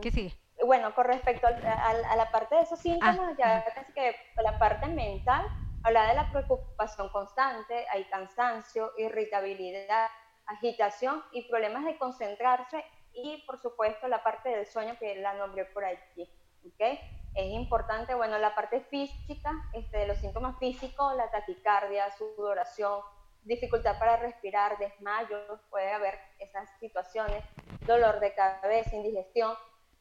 ¿Qué 0.00 0.10
sigue? 0.12 0.32
Bueno, 0.64 0.94
con 0.94 1.04
respecto 1.04 1.48
al- 1.48 2.04
a, 2.04 2.14
la 2.16 2.30
parte 2.30 2.54
de 2.54 2.62
esos 2.62 2.78
síntomas, 2.78 3.36
ya 3.36 3.64
casi 3.74 3.92
que 3.92 4.14
la 4.40 4.56
parte 4.60 4.86
mental, 4.86 5.44
habla 5.82 6.06
de 6.06 6.14
la 6.14 6.30
preocupación 6.30 7.08
constante, 7.08 7.86
hay 7.90 8.04
cansancio, 8.04 8.92
irritabilidad, 8.98 10.08
agitación 10.46 11.24
y 11.32 11.48
problemas 11.48 11.84
de 11.84 11.98
concentrarse 11.98 12.84
y 13.14 13.42
por 13.46 13.58
supuesto 13.58 14.08
la 14.08 14.22
parte 14.22 14.48
del 14.50 14.66
sueño 14.66 14.96
que 14.98 15.14
la 15.16 15.34
nombré 15.34 15.64
por 15.66 15.84
allí. 15.84 16.30
¿ok? 16.66 16.98
Es 17.34 17.46
importante, 17.46 18.14
bueno, 18.14 18.38
la 18.38 18.54
parte 18.54 18.80
física, 18.82 19.50
este, 19.72 19.98
de 19.98 20.06
los 20.06 20.18
síntomas 20.18 20.58
físicos, 20.58 21.14
la 21.16 21.30
taquicardia, 21.30 22.10
sudoración, 22.12 23.00
dificultad 23.42 23.98
para 23.98 24.16
respirar, 24.16 24.78
desmayos, 24.78 25.60
puede 25.70 25.92
haber 25.92 26.18
esas 26.38 26.68
situaciones, 26.78 27.42
dolor 27.86 28.20
de 28.20 28.34
cabeza, 28.34 28.94
indigestión, 28.96 29.56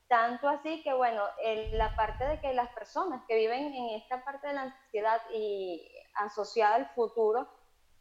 tanto 0.07 0.49
así 0.49 0.83
que, 0.83 0.93
bueno, 0.93 1.23
el- 1.41 1.77
la 1.77 1.95
parte 1.95 2.27
de 2.27 2.39
que 2.41 2.53
las 2.53 2.69
personas 2.73 3.23
que 3.27 3.35
viven 3.37 3.73
en 3.73 3.89
esta 4.01 4.23
parte 4.25 4.47
de 4.47 4.53
la 4.53 4.61
ansiedad 4.63 5.21
y 5.33 5.89
asociada 6.15 6.75
al 6.75 6.89
futuro 6.89 7.47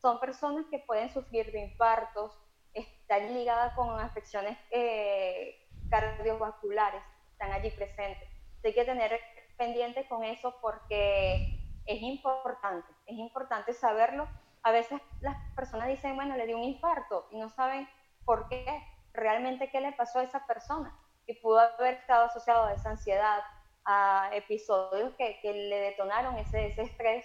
son 0.00 0.18
personas 0.18 0.66
que 0.70 0.80
pueden 0.80 1.08
sufrir 1.11 1.52
de 1.52 1.61
infartos, 1.61 2.36
están 2.74 3.34
ligadas 3.34 3.74
con 3.74 3.98
afecciones 3.98 4.56
eh, 4.70 5.68
cardiovasculares, 5.88 7.02
están 7.32 7.52
allí 7.52 7.70
presentes. 7.70 8.28
Hay 8.64 8.74
que 8.74 8.84
tener 8.84 9.18
pendiente 9.56 10.06
con 10.08 10.24
eso 10.24 10.56
porque 10.60 11.60
es 11.86 12.02
importante, 12.02 12.88
es 13.06 13.16
importante 13.16 13.72
saberlo. 13.72 14.28
A 14.62 14.72
veces 14.72 15.00
las 15.20 15.36
personas 15.54 15.88
dicen, 15.88 16.16
bueno, 16.16 16.36
le 16.36 16.46
dio 16.46 16.56
un 16.56 16.64
infarto 16.64 17.26
y 17.30 17.38
no 17.38 17.48
saben 17.48 17.88
por 18.24 18.48
qué, 18.48 18.64
realmente 19.12 19.70
qué 19.70 19.80
le 19.80 19.92
pasó 19.92 20.20
a 20.20 20.24
esa 20.24 20.46
persona 20.46 20.96
y 21.26 21.34
pudo 21.34 21.58
haber 21.60 21.94
estado 21.94 22.26
asociado 22.26 22.66
a 22.66 22.74
esa 22.74 22.90
ansiedad, 22.90 23.40
a 23.84 24.30
episodios 24.32 25.14
que, 25.16 25.38
que 25.40 25.52
le 25.52 25.80
detonaron 25.80 26.36
ese, 26.38 26.66
ese 26.66 26.82
estrés 26.82 27.24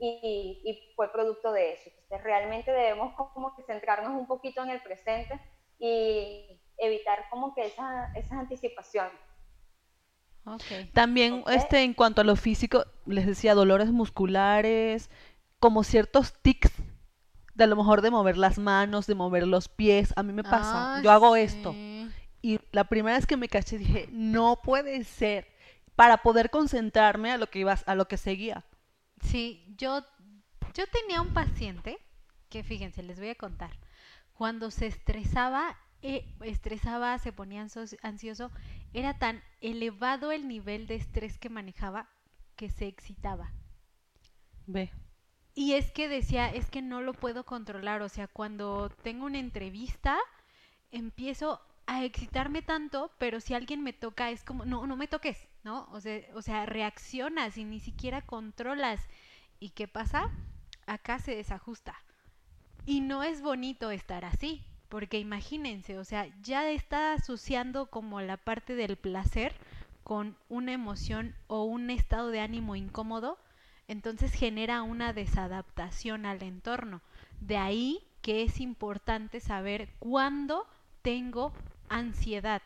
y, 0.00 0.62
y 0.64 0.94
fue 0.96 1.12
producto 1.12 1.52
de 1.52 1.74
eso. 1.74 1.90
Entonces 1.90 2.24
realmente 2.24 2.72
debemos 2.72 3.14
como 3.34 3.54
que 3.56 3.62
centrarnos 3.64 4.12
un 4.18 4.26
poquito 4.26 4.62
en 4.64 4.70
el 4.70 4.82
presente 4.82 5.40
y 5.78 6.60
evitar 6.78 7.26
como 7.30 7.54
que 7.54 7.66
esas, 7.66 8.14
esas 8.16 8.32
anticipaciones. 8.32 9.20
Ok. 10.44 10.72
También, 10.92 11.44
Ok. 11.44 11.50
este, 11.50 11.82
en 11.82 11.94
cuanto 11.94 12.20
a 12.22 12.24
lo 12.24 12.36
físico, 12.36 12.84
les 13.06 13.26
decía, 13.26 13.54
dolores 13.54 13.90
musculares, 13.92 15.10
como 15.60 15.84
ciertos 15.84 16.34
tics, 16.42 16.72
de 17.54 17.64
a 17.64 17.66
lo 17.66 17.76
mejor 17.76 18.02
de 18.02 18.10
mover 18.10 18.38
las 18.38 18.58
manos, 18.58 19.06
de 19.06 19.14
mover 19.14 19.46
los 19.46 19.68
pies. 19.68 20.12
A 20.16 20.22
mí 20.22 20.32
me 20.32 20.44
pasa, 20.44 20.88
Ah, 20.88 21.00
yo 21.02 21.10
hago 21.12 21.36
esto. 21.36 21.78
Y 22.42 22.60
la 22.72 22.84
primera 22.84 23.16
vez 23.16 23.26
que 23.26 23.36
me 23.38 23.48
caché 23.48 23.78
dije, 23.78 24.08
no 24.12 24.60
puede 24.62 25.04
ser, 25.04 25.48
para 25.96 26.18
poder 26.18 26.50
concentrarme 26.50 27.32
a 27.32 27.38
lo 27.38 27.48
que 27.48 27.60
iba, 27.60 27.74
a 27.86 27.94
lo 27.96 28.08
que 28.08 28.18
seguía. 28.18 28.64
Sí, 29.22 29.74
yo, 29.76 30.04
yo 30.74 30.86
tenía 30.88 31.20
un 31.20 31.32
paciente 31.32 31.98
que, 32.48 32.62
fíjense, 32.62 33.02
les 33.02 33.18
voy 33.18 33.30
a 33.30 33.34
contar. 33.34 33.70
Cuando 34.34 34.70
se 34.70 34.86
estresaba, 34.86 35.76
eh, 36.02 36.24
estresaba, 36.40 37.18
se 37.18 37.32
ponía 37.32 37.66
ansioso, 38.02 38.50
era 38.92 39.18
tan 39.18 39.42
elevado 39.60 40.32
el 40.32 40.48
nivel 40.48 40.86
de 40.86 40.96
estrés 40.96 41.38
que 41.38 41.50
manejaba 41.50 42.08
que 42.56 42.70
se 42.70 42.86
excitaba. 42.86 43.52
Ve. 44.66 44.90
Y 45.54 45.74
es 45.74 45.92
que 45.92 46.08
decía, 46.08 46.48
es 46.48 46.70
que 46.70 46.80
no 46.80 47.00
lo 47.00 47.12
puedo 47.12 47.44
controlar, 47.44 48.02
o 48.02 48.08
sea, 48.08 48.28
cuando 48.28 48.88
tengo 49.02 49.26
una 49.26 49.38
entrevista, 49.38 50.18
empiezo 50.90 51.60
a 51.86 52.04
excitarme 52.04 52.62
tanto, 52.62 53.10
pero 53.18 53.40
si 53.40 53.54
alguien 53.54 53.82
me 53.82 53.92
toca 53.92 54.30
es 54.30 54.44
como, 54.44 54.64
no, 54.64 54.86
no 54.86 54.96
me 54.96 55.08
toques, 55.08 55.48
¿no? 55.62 55.88
O 55.92 56.00
sea, 56.00 56.20
o 56.34 56.42
sea, 56.42 56.66
reaccionas 56.66 57.56
y 57.56 57.64
ni 57.64 57.80
siquiera 57.80 58.22
controlas. 58.22 59.00
¿Y 59.58 59.70
qué 59.70 59.88
pasa? 59.88 60.30
Acá 60.86 61.18
se 61.18 61.36
desajusta. 61.36 61.94
Y 62.86 63.00
no 63.00 63.22
es 63.22 63.42
bonito 63.42 63.90
estar 63.90 64.24
así, 64.24 64.64
porque 64.88 65.18
imagínense, 65.18 65.98
o 65.98 66.04
sea, 66.04 66.26
ya 66.42 66.70
está 66.70 67.12
asociando 67.12 67.86
como 67.86 68.20
la 68.20 68.36
parte 68.36 68.74
del 68.74 68.96
placer 68.96 69.54
con 70.02 70.36
una 70.48 70.72
emoción 70.72 71.34
o 71.46 71.64
un 71.64 71.90
estado 71.90 72.30
de 72.30 72.40
ánimo 72.40 72.74
incómodo, 72.74 73.38
entonces 73.86 74.32
genera 74.32 74.82
una 74.82 75.12
desadaptación 75.12 76.26
al 76.26 76.42
entorno. 76.42 77.02
De 77.40 77.56
ahí 77.56 78.00
que 78.22 78.42
es 78.42 78.60
importante 78.60 79.40
saber 79.40 79.88
cuándo 79.98 80.66
tengo 81.02 81.52
ansiedad 81.88 82.62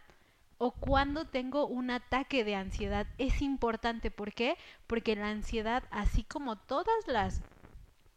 o 0.59 0.73
cuándo 0.73 1.27
tengo 1.27 1.67
un 1.67 1.91
ataque 1.91 2.45
de 2.45 2.55
ansiedad. 2.55 3.07
Es 3.19 3.43
importante, 3.43 4.11
¿por 4.11 4.33
qué? 4.33 4.57
Porque 4.87 5.17
la 5.17 5.29
ansiedad, 5.29 5.85
así 5.91 6.23
como 6.23 6.57
todas 6.57 7.07
las 7.07 7.43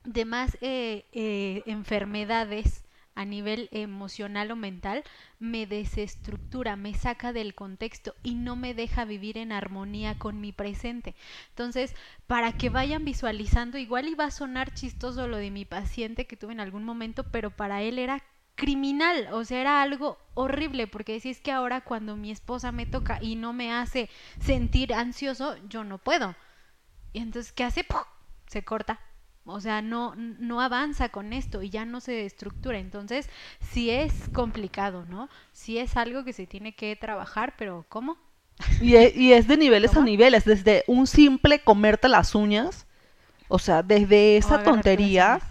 demás 0.03 0.57
eh, 0.61 1.05
eh, 1.11 1.63
enfermedades 1.65 2.83
a 3.17 3.25
nivel 3.25 3.67
emocional 3.71 4.51
o 4.51 4.55
mental, 4.55 5.03
me 5.39 5.65
desestructura, 5.65 6.75
me 6.75 6.93
saca 6.93 7.33
del 7.33 7.55
contexto 7.55 8.13
y 8.21 8.35
no 8.35 8.55
me 8.55 8.75
deja 8.75 9.05
vivir 9.05 9.39
en 9.39 9.51
armonía 9.51 10.19
con 10.19 10.39
mi 10.39 10.51
presente. 10.51 11.15
Entonces, 11.49 11.95
para 12.27 12.51
que 12.53 12.69
vayan 12.69 13.05
visualizando, 13.05 13.79
igual 13.79 14.07
iba 14.07 14.25
a 14.25 14.31
sonar 14.31 14.71
chistoso 14.75 15.27
lo 15.27 15.37
de 15.37 15.49
mi 15.49 15.65
paciente 15.65 16.27
que 16.27 16.37
tuve 16.37 16.53
en 16.53 16.59
algún 16.59 16.83
momento, 16.83 17.23
pero 17.31 17.49
para 17.49 17.81
él 17.81 17.97
era 17.97 18.21
criminal, 18.57 19.29
o 19.33 19.45
sea, 19.45 19.61
era 19.61 19.83
algo 19.83 20.19
horrible, 20.35 20.87
porque 20.87 21.17
es 21.17 21.41
que 21.41 21.53
ahora 21.53 21.81
cuando 21.81 22.17
mi 22.17 22.31
esposa 22.31 22.73
me 22.73 22.87
toca 22.87 23.19
y 23.21 23.37
no 23.37 23.53
me 23.53 23.73
hace 23.73 24.09
sentir 24.39 24.93
ansioso, 24.95 25.57
yo 25.69 25.85
no 25.85 25.99
puedo. 25.99 26.35
Y 27.13 27.19
entonces, 27.19 27.53
¿qué 27.53 27.63
hace? 27.65 27.83
¡Puf! 27.85 28.03
Se 28.47 28.63
corta. 28.63 28.99
O 29.45 29.61
sea, 29.61 29.81
no, 29.81 30.15
no 30.17 30.61
avanza 30.61 31.09
con 31.09 31.33
esto 31.33 31.63
y 31.63 31.69
ya 31.69 31.85
no 31.85 32.01
se 32.01 32.25
estructura. 32.25 32.79
Entonces, 32.79 33.29
sí 33.61 33.89
es 33.91 34.29
complicado, 34.29 35.05
¿no? 35.09 35.29
Sí 35.53 35.77
es 35.79 35.97
algo 35.97 36.25
que 36.25 36.33
se 36.33 36.47
tiene 36.47 36.75
que 36.75 36.95
trabajar, 36.97 37.55
pero 37.57 37.85
¿cómo? 37.89 38.17
Y 38.79 38.95
e- 38.95 39.13
y 39.15 39.33
es 39.33 39.47
de 39.47 39.57
niveles 39.57 39.95
a 39.95 40.01
niveles, 40.01 40.45
desde 40.45 40.83
un 40.87 41.07
simple 41.07 41.59
comerte 41.63 42.07
las 42.09 42.35
uñas, 42.35 42.85
o 43.49 43.59
sea, 43.59 43.83
desde 43.83 44.37
esa 44.37 44.59
tontería, 44.59 45.41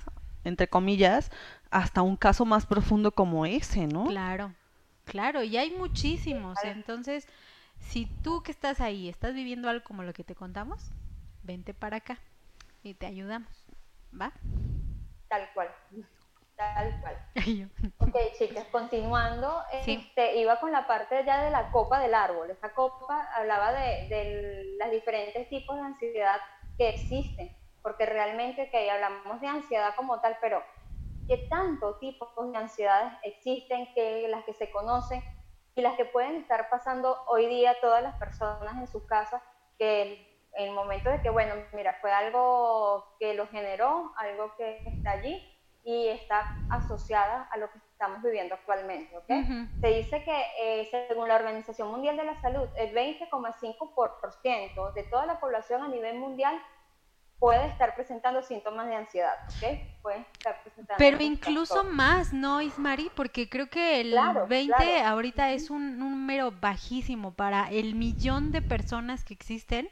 entre 0.44 0.68
comillas, 0.68 1.30
hasta 1.70 2.02
un 2.02 2.16
caso 2.16 2.44
más 2.44 2.66
profundo 2.66 3.12
como 3.12 3.46
ese, 3.46 3.86
¿no? 3.86 4.06
Claro, 4.06 4.54
claro, 5.04 5.42
y 5.42 5.56
hay 5.56 5.70
muchísimos. 5.72 6.58
Entonces, 6.64 7.26
si 7.78 8.06
tú 8.22 8.42
que 8.42 8.52
estás 8.52 8.80
ahí 8.80 9.08
estás 9.08 9.34
viviendo 9.34 9.68
algo 9.68 9.84
como 9.84 10.02
lo 10.02 10.12
que 10.12 10.24
te 10.24 10.34
contamos, 10.34 10.90
vente 11.42 11.74
para 11.74 11.98
acá 11.98 12.18
y 12.82 12.94
te 12.94 13.06
ayudamos. 13.06 13.64
¿Va? 14.18 14.32
Tal 15.28 15.48
cual. 15.54 15.68
Tal 16.56 17.00
cual. 17.00 17.16
Ok, 17.98 18.16
chicas, 18.38 18.64
continuando, 18.70 19.62
Sí. 19.84 19.94
este, 20.08 20.36
iba 20.36 20.58
con 20.60 20.72
la 20.72 20.86
parte 20.86 21.22
ya 21.26 21.42
de 21.42 21.50
la 21.50 21.70
copa 21.70 21.98
del 22.00 22.14
árbol. 22.14 22.50
Esta 22.50 22.72
copa 22.72 23.28
hablaba 23.34 23.72
de, 23.72 24.08
de 24.08 24.76
los 24.78 24.90
diferentes 24.90 25.48
tipos 25.48 25.76
de 25.76 25.82
ansiedad 25.82 26.40
que 26.78 26.88
existen, 26.90 27.50
porque 27.82 28.06
realmente 28.06 28.70
que 28.70 28.90
hablamos 28.90 29.40
de 29.40 29.48
ansiedad 29.48 29.94
como 29.96 30.20
tal, 30.20 30.36
pero 30.40 30.62
¿qué 31.26 31.38
tantos 31.50 31.98
tipos 31.98 32.28
de 32.52 32.58
ansiedades 32.58 33.12
existen, 33.22 33.92
que 33.94 34.28
las 34.28 34.44
que 34.44 34.52
se 34.54 34.70
conocen 34.70 35.22
y 35.74 35.82
las 35.82 35.96
que 35.96 36.04
pueden 36.04 36.36
estar 36.36 36.70
pasando 36.70 37.16
hoy 37.28 37.46
día 37.46 37.76
todas 37.80 38.02
las 38.02 38.14
personas 38.16 38.76
en 38.76 38.86
sus 38.86 39.04
casas, 39.04 39.42
que 39.78 40.46
en 40.54 40.68
el 40.68 40.74
momento 40.74 41.10
de 41.10 41.20
que, 41.20 41.30
bueno, 41.30 41.54
mira, 41.72 41.98
fue 42.00 42.12
algo 42.12 43.16
que 43.18 43.34
lo 43.34 43.48
generó, 43.48 44.12
algo 44.16 44.54
que 44.56 44.82
está 44.86 45.10
allí 45.10 45.42
y 45.84 46.08
está 46.08 46.56
asociada 46.70 47.48
a 47.52 47.58
lo 47.58 47.70
que 47.70 47.78
estamos 47.78 48.22
viviendo 48.22 48.54
actualmente, 48.54 49.14
¿ok? 49.16 49.28
Ujú. 49.28 49.68
Se 49.80 49.88
dice 49.88 50.24
que 50.24 50.44
eh, 50.58 50.88
según 50.90 51.28
la 51.28 51.36
Organización 51.36 51.90
Mundial 51.90 52.16
de 52.16 52.24
la 52.24 52.40
Salud, 52.40 52.68
el 52.76 52.92
20,5% 52.92 54.92
de 54.94 55.04
toda 55.04 55.26
la 55.26 55.38
población 55.38 55.82
a 55.82 55.88
nivel 55.88 56.18
mundial 56.18 56.60
puede 57.38 57.66
estar 57.68 57.94
presentando 57.94 58.42
síntomas 58.42 58.86
de 58.88 58.94
ansiedad, 58.96 59.34
¿ok? 59.48 59.78
Puede 60.02 60.20
estar 60.32 60.62
presentando 60.62 60.94
Pero 60.98 61.22
incluso 61.22 61.84
más, 61.84 62.32
¿no, 62.32 62.62
Ismari? 62.62 63.10
Porque 63.14 63.48
creo 63.48 63.68
que 63.68 64.00
el 64.00 64.10
Claro, 64.12 64.46
20 64.46 64.74
claro. 64.76 65.08
ahorita 65.08 65.52
es 65.52 65.68
un 65.70 65.98
número 65.98 66.52
bajísimo 66.52 67.34
para 67.34 67.70
el 67.70 67.94
millón 67.94 68.52
de 68.52 68.62
personas 68.62 69.24
que 69.24 69.34
existen. 69.34 69.88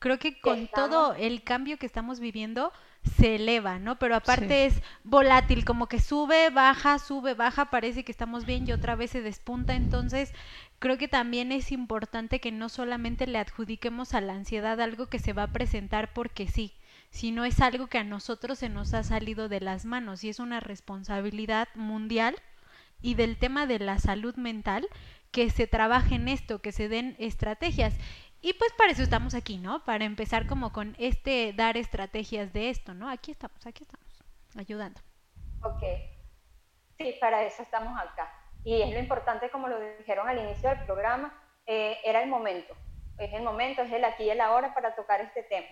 Creo 0.00 0.18
que 0.18 0.40
con 0.40 0.58
estamos- 0.64 0.90
todo 0.90 1.14
el 1.14 1.42
cambio 1.44 1.76
que 1.78 1.86
estamos 1.86 2.18
viviendo 2.20 2.72
se 3.18 3.36
eleva, 3.36 3.78
¿no? 3.78 3.98
Pero 3.98 4.16
aparte 4.16 4.68
Sí. 4.70 4.76
es 4.76 4.82
volátil, 5.04 5.64
como 5.64 5.86
que 5.86 6.00
sube, 6.00 6.50
baja, 6.50 6.98
sube, 6.98 7.34
baja, 7.34 7.66
parece 7.66 8.04
que 8.04 8.12
estamos 8.12 8.44
bien 8.44 8.66
y 8.66 8.72
otra 8.72 8.96
vez 8.96 9.10
se 9.12 9.22
despunta. 9.22 9.74
Entonces, 9.74 10.32
creo 10.78 10.98
que 10.98 11.08
también 11.08 11.52
es 11.52 11.72
importante 11.72 12.40
que 12.40 12.52
no 12.52 12.68
solamente 12.68 13.26
le 13.26 13.38
adjudiquemos 13.38 14.14
a 14.14 14.20
la 14.20 14.34
ansiedad 14.34 14.80
algo 14.80 15.06
que 15.08 15.18
se 15.18 15.32
va 15.32 15.44
a 15.44 15.52
presentar 15.52 16.12
porque 16.12 16.48
sí, 16.48 16.74
sino 17.10 17.44
es 17.44 17.60
algo 17.60 17.86
que 17.86 17.98
a 17.98 18.04
nosotros 18.04 18.58
se 18.58 18.68
nos 18.68 18.94
ha 18.94 19.02
salido 19.02 19.48
de 19.48 19.60
las 19.60 19.84
manos 19.84 20.24
y 20.24 20.28
es 20.28 20.38
una 20.38 20.60
responsabilidad 20.60 21.68
mundial 21.74 22.36
y 23.00 23.14
del 23.14 23.38
tema 23.38 23.66
de 23.66 23.78
la 23.78 23.98
salud 23.98 24.36
mental 24.36 24.88
que 25.30 25.50
se 25.50 25.66
trabaje 25.66 26.16
en 26.16 26.28
esto, 26.28 26.60
que 26.60 26.72
se 26.72 26.88
den 26.88 27.16
estrategias. 27.18 27.94
Y 28.40 28.52
pues 28.54 28.72
para 28.72 28.92
eso 28.92 29.02
estamos 29.02 29.34
aquí, 29.34 29.58
¿no? 29.58 29.84
Para 29.84 30.04
empezar 30.04 30.46
como 30.46 30.72
con 30.72 30.94
este 30.98 31.52
dar 31.52 31.76
estrategias 31.76 32.52
de 32.52 32.70
esto, 32.70 32.94
¿no? 32.94 33.08
Aquí 33.08 33.32
estamos, 33.32 33.66
aquí 33.66 33.84
estamos, 33.84 34.24
ayudando. 34.56 35.00
Ok. 35.62 35.82
Sí, 36.98 37.14
para 37.20 37.42
eso 37.44 37.62
estamos 37.62 37.98
acá. 38.00 38.32
Y 38.64 38.80
es 38.80 38.92
lo 38.92 38.98
importante, 38.98 39.50
como 39.50 39.68
lo 39.68 39.78
dijeron 39.98 40.28
al 40.28 40.38
inicio 40.38 40.68
del 40.68 40.84
programa, 40.84 41.32
eh, 41.66 41.98
era 42.04 42.22
el 42.22 42.28
momento. 42.28 42.76
Es 43.18 43.32
el 43.32 43.42
momento, 43.42 43.82
es 43.82 43.92
el 43.92 44.04
aquí 44.04 44.24
y 44.24 44.30
el 44.30 44.40
ahora 44.40 44.74
para 44.74 44.94
tocar 44.94 45.20
este 45.20 45.42
tema. 45.44 45.66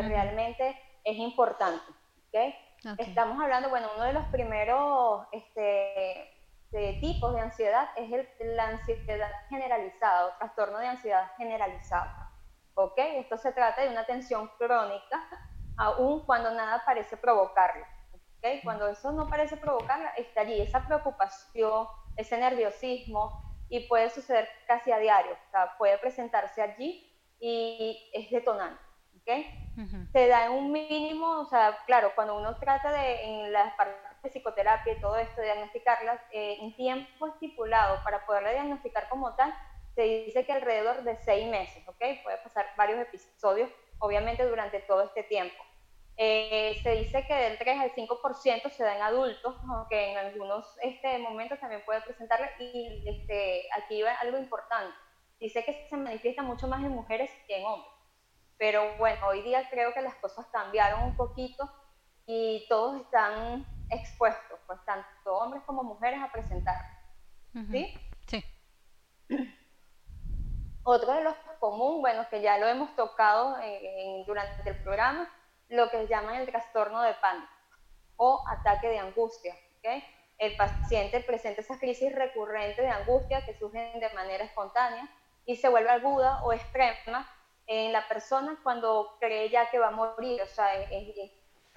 Ujú. 0.00 0.08
realmente 0.08 0.78
es 1.04 1.16
importante. 1.16 1.84
¿ok? 2.28 2.92
Ok. 2.92 2.98
Estamos 2.98 3.42
hablando, 3.42 3.70
bueno, 3.70 3.88
uno 3.94 4.04
de 4.04 4.12
los 4.12 4.24
primeros 4.26 5.26
este, 5.32 6.30
de 6.70 6.98
tipos 7.00 7.34
de 7.34 7.40
ansiedad 7.40 7.88
es 7.96 8.12
el, 8.12 8.56
la 8.56 8.68
ansiedad 8.68 9.30
generalizada 9.48 10.26
o 10.26 10.36
trastorno 10.38 10.78
de 10.78 10.88
ansiedad 10.88 11.30
generalizada. 11.36 12.12
¿Ok? 12.74 12.98
Esto 12.98 13.38
se 13.38 13.52
trata 13.52 13.82
de 13.82 13.88
una 13.88 14.04
tensión 14.04 14.48
crónica, 14.58 15.22
aun 15.76 16.24
cuando 16.26 16.50
nada 16.50 16.82
parece 16.84 17.16
provocarla. 17.16 17.88
¿ok? 18.12 18.62
Cuando 18.64 18.88
eso 18.88 19.12
no 19.12 19.28
parece 19.30 19.56
provocarla, 19.56 20.10
está 20.10 20.42
allí 20.42 20.60
esa 20.60 20.84
preocupación, 20.84 21.88
ese 22.16 22.36
nerviosismo, 22.36 23.46
y 23.68 23.88
puede 23.88 24.10
suceder 24.10 24.48
casi 24.66 24.92
a 24.92 24.98
diario. 24.98 25.32
O 25.32 25.50
sea, 25.50 25.76
puede 25.78 25.98
presentarse 25.98 26.62
allí 26.62 27.12
y 27.40 28.10
es 28.12 28.30
detonante. 28.30 28.85
Se 30.12 30.28
da 30.28 30.46
en 30.46 30.52
un 30.52 30.72
mínimo, 30.72 31.40
o 31.40 31.44
sea, 31.46 31.78
claro, 31.86 32.12
cuando 32.14 32.36
uno 32.36 32.56
trata 32.58 32.92
de, 32.92 33.22
en 33.22 33.52
las 33.52 33.74
partes 33.74 33.96
de 34.22 34.30
psicoterapia 34.30 34.94
y 34.94 35.00
todo 35.00 35.16
esto, 35.16 35.42
diagnosticarlas, 35.42 36.20
eh, 36.32 36.58
en 36.60 36.74
tiempo 36.76 37.26
estipulado 37.26 38.02
para 38.04 38.24
poderla 38.24 38.52
diagnosticar 38.52 39.08
como 39.08 39.34
tal, 39.34 39.54
se 39.94 40.02
dice 40.02 40.44
que 40.44 40.52
alrededor 40.52 41.02
de 41.02 41.16
seis 41.16 41.48
meses, 41.48 41.86
¿ok? 41.88 42.02
Puede 42.22 42.38
pasar 42.42 42.66
varios 42.76 43.00
episodios, 43.00 43.70
obviamente, 43.98 44.46
durante 44.46 44.80
todo 44.80 45.02
este 45.02 45.22
tiempo. 45.24 45.62
Eh, 46.18 46.78
se 46.82 46.92
dice 46.92 47.26
que 47.26 47.34
del 47.34 47.58
3 47.58 47.78
al 47.78 47.94
5% 47.94 48.70
se 48.70 48.84
da 48.84 48.96
en 48.96 49.02
adultos, 49.02 49.56
aunque 49.70 50.12
en 50.12 50.18
algunos 50.18 50.66
este, 50.82 51.18
momentos 51.18 51.60
también 51.60 51.82
puede 51.84 52.00
presentarlo. 52.02 52.46
Y 52.58 53.04
este, 53.06 53.68
aquí 53.72 54.02
va 54.02 54.14
algo 54.14 54.38
importante. 54.38 54.96
Dice 55.38 55.64
que 55.64 55.86
se 55.88 55.96
manifiesta 55.96 56.42
mucho 56.42 56.68
más 56.68 56.82
en 56.82 56.92
mujeres 56.92 57.30
que 57.46 57.58
en 57.58 57.66
hombres. 57.66 57.95
Pero 58.58 58.96
bueno, 58.98 59.26
hoy 59.26 59.42
día 59.42 59.68
creo 59.68 59.92
que 59.92 60.00
las 60.00 60.14
cosas 60.16 60.46
cambiaron 60.46 61.02
un 61.02 61.16
poquito 61.16 61.70
y 62.26 62.64
todos 62.68 63.00
están 63.00 63.66
expuestos, 63.90 64.58
pues 64.66 64.78
tanto 64.84 65.06
hombres 65.34 65.62
como 65.64 65.82
mujeres 65.82 66.20
a 66.22 66.30
presentar. 66.32 66.76
¿Sí? 67.70 67.94
Sí. 68.26 68.44
Otro 70.82 71.12
de 71.14 71.22
los 71.22 71.34
comunes, 71.58 72.00
bueno, 72.00 72.28
que 72.28 72.40
ya 72.42 72.58
lo 72.58 72.66
hemos 72.68 72.94
tocado 72.94 73.58
en- 73.58 73.84
en- 73.84 74.24
durante 74.26 74.68
el 74.68 74.76
programa, 74.82 75.28
lo 75.68 75.90
que 75.90 76.06
llaman 76.06 76.36
el 76.36 76.46
trastorno 76.46 77.02
de 77.02 77.14
pánico 77.14 77.48
o 78.16 78.44
ataque 78.48 78.88
de 78.88 78.98
angustia. 78.98 79.54
¿ok? 79.78 80.02
El 80.38 80.56
paciente 80.56 81.20
presenta 81.20 81.60
esas 81.60 81.78
crisis 81.78 82.14
recurrentes 82.14 82.84
de 82.84 82.90
angustia 82.90 83.44
que 83.44 83.54
surgen 83.58 83.98
de 84.00 84.10
manera 84.10 84.44
espontánea 84.44 85.08
y 85.44 85.56
se 85.56 85.68
vuelve 85.68 85.90
aguda 85.90 86.42
o 86.44 86.52
extrema 86.52 87.26
en 87.66 87.92
la 87.92 88.06
persona 88.08 88.58
cuando 88.62 89.16
cree 89.20 89.50
ya 89.50 89.70
que 89.70 89.78
va 89.78 89.88
a 89.88 89.92
morir. 89.92 90.40
O 90.42 90.46
sea, 90.46 90.68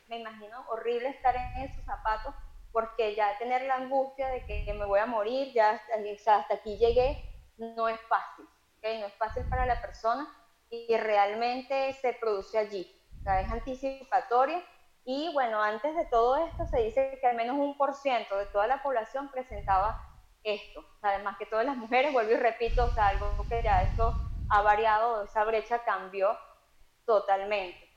me 0.07 0.19
imagino 0.19 0.65
horrible 0.69 1.09
estar 1.09 1.35
en 1.35 1.63
esos 1.63 1.83
zapatos 1.85 2.33
porque 2.71 3.15
ya 3.15 3.37
tener 3.37 3.63
la 3.63 3.75
angustia 3.75 4.27
de 4.27 4.45
que, 4.45 4.73
me 4.73 4.85
voy 4.85 4.99
a 4.99 5.05
morir, 5.05 5.51
ya 5.53 5.81
hasta, 6.25 6.53
aquí 6.53 6.77
llegué, 6.77 7.23
no 7.57 7.87
es 7.87 7.99
fácil. 8.01 8.45
¿ok? 8.77 8.99
No 8.99 9.07
es 9.07 9.13
fácil 9.15 9.43
para 9.49 9.65
la 9.65 9.81
persona 9.81 10.27
y 10.69 10.95
realmente 10.97 11.93
se 11.93 12.13
produce 12.13 12.57
allí. 12.57 12.95
O 13.19 13.23
sea, 13.23 13.41
es 13.41 13.51
anticipatoria 13.51 14.63
y 15.03 15.31
bueno, 15.33 15.61
antes 15.61 15.95
de 15.95 16.05
todo 16.05 16.37
esto 16.37 16.65
se 16.67 16.81
dice 16.81 17.17
que 17.19 17.27
al 17.27 17.35
menos 17.35 17.57
un 17.57 17.75
por 17.77 17.95
ciento 17.95 18.37
de 18.37 18.45
toda 18.47 18.67
la 18.67 18.83
población 18.83 19.29
presentaba 19.31 19.99
esto. 20.43 20.85
Además 21.01 21.37
que 21.37 21.47
todas 21.47 21.65
las 21.65 21.75
mujeres, 21.75 22.13
vuelvo 22.13 22.31
y 22.31 22.35
repito, 22.35 22.85
o 22.85 22.89
sea, 22.91 23.07
algo 23.07 23.27
que 23.49 23.63
ya 23.63 23.81
esto 23.81 24.28
ha 24.49 24.61
variado, 24.61 25.23
esa 25.23 25.43
brecha 25.43 25.83
cambió 25.83 26.37
totalmente. 27.05 27.89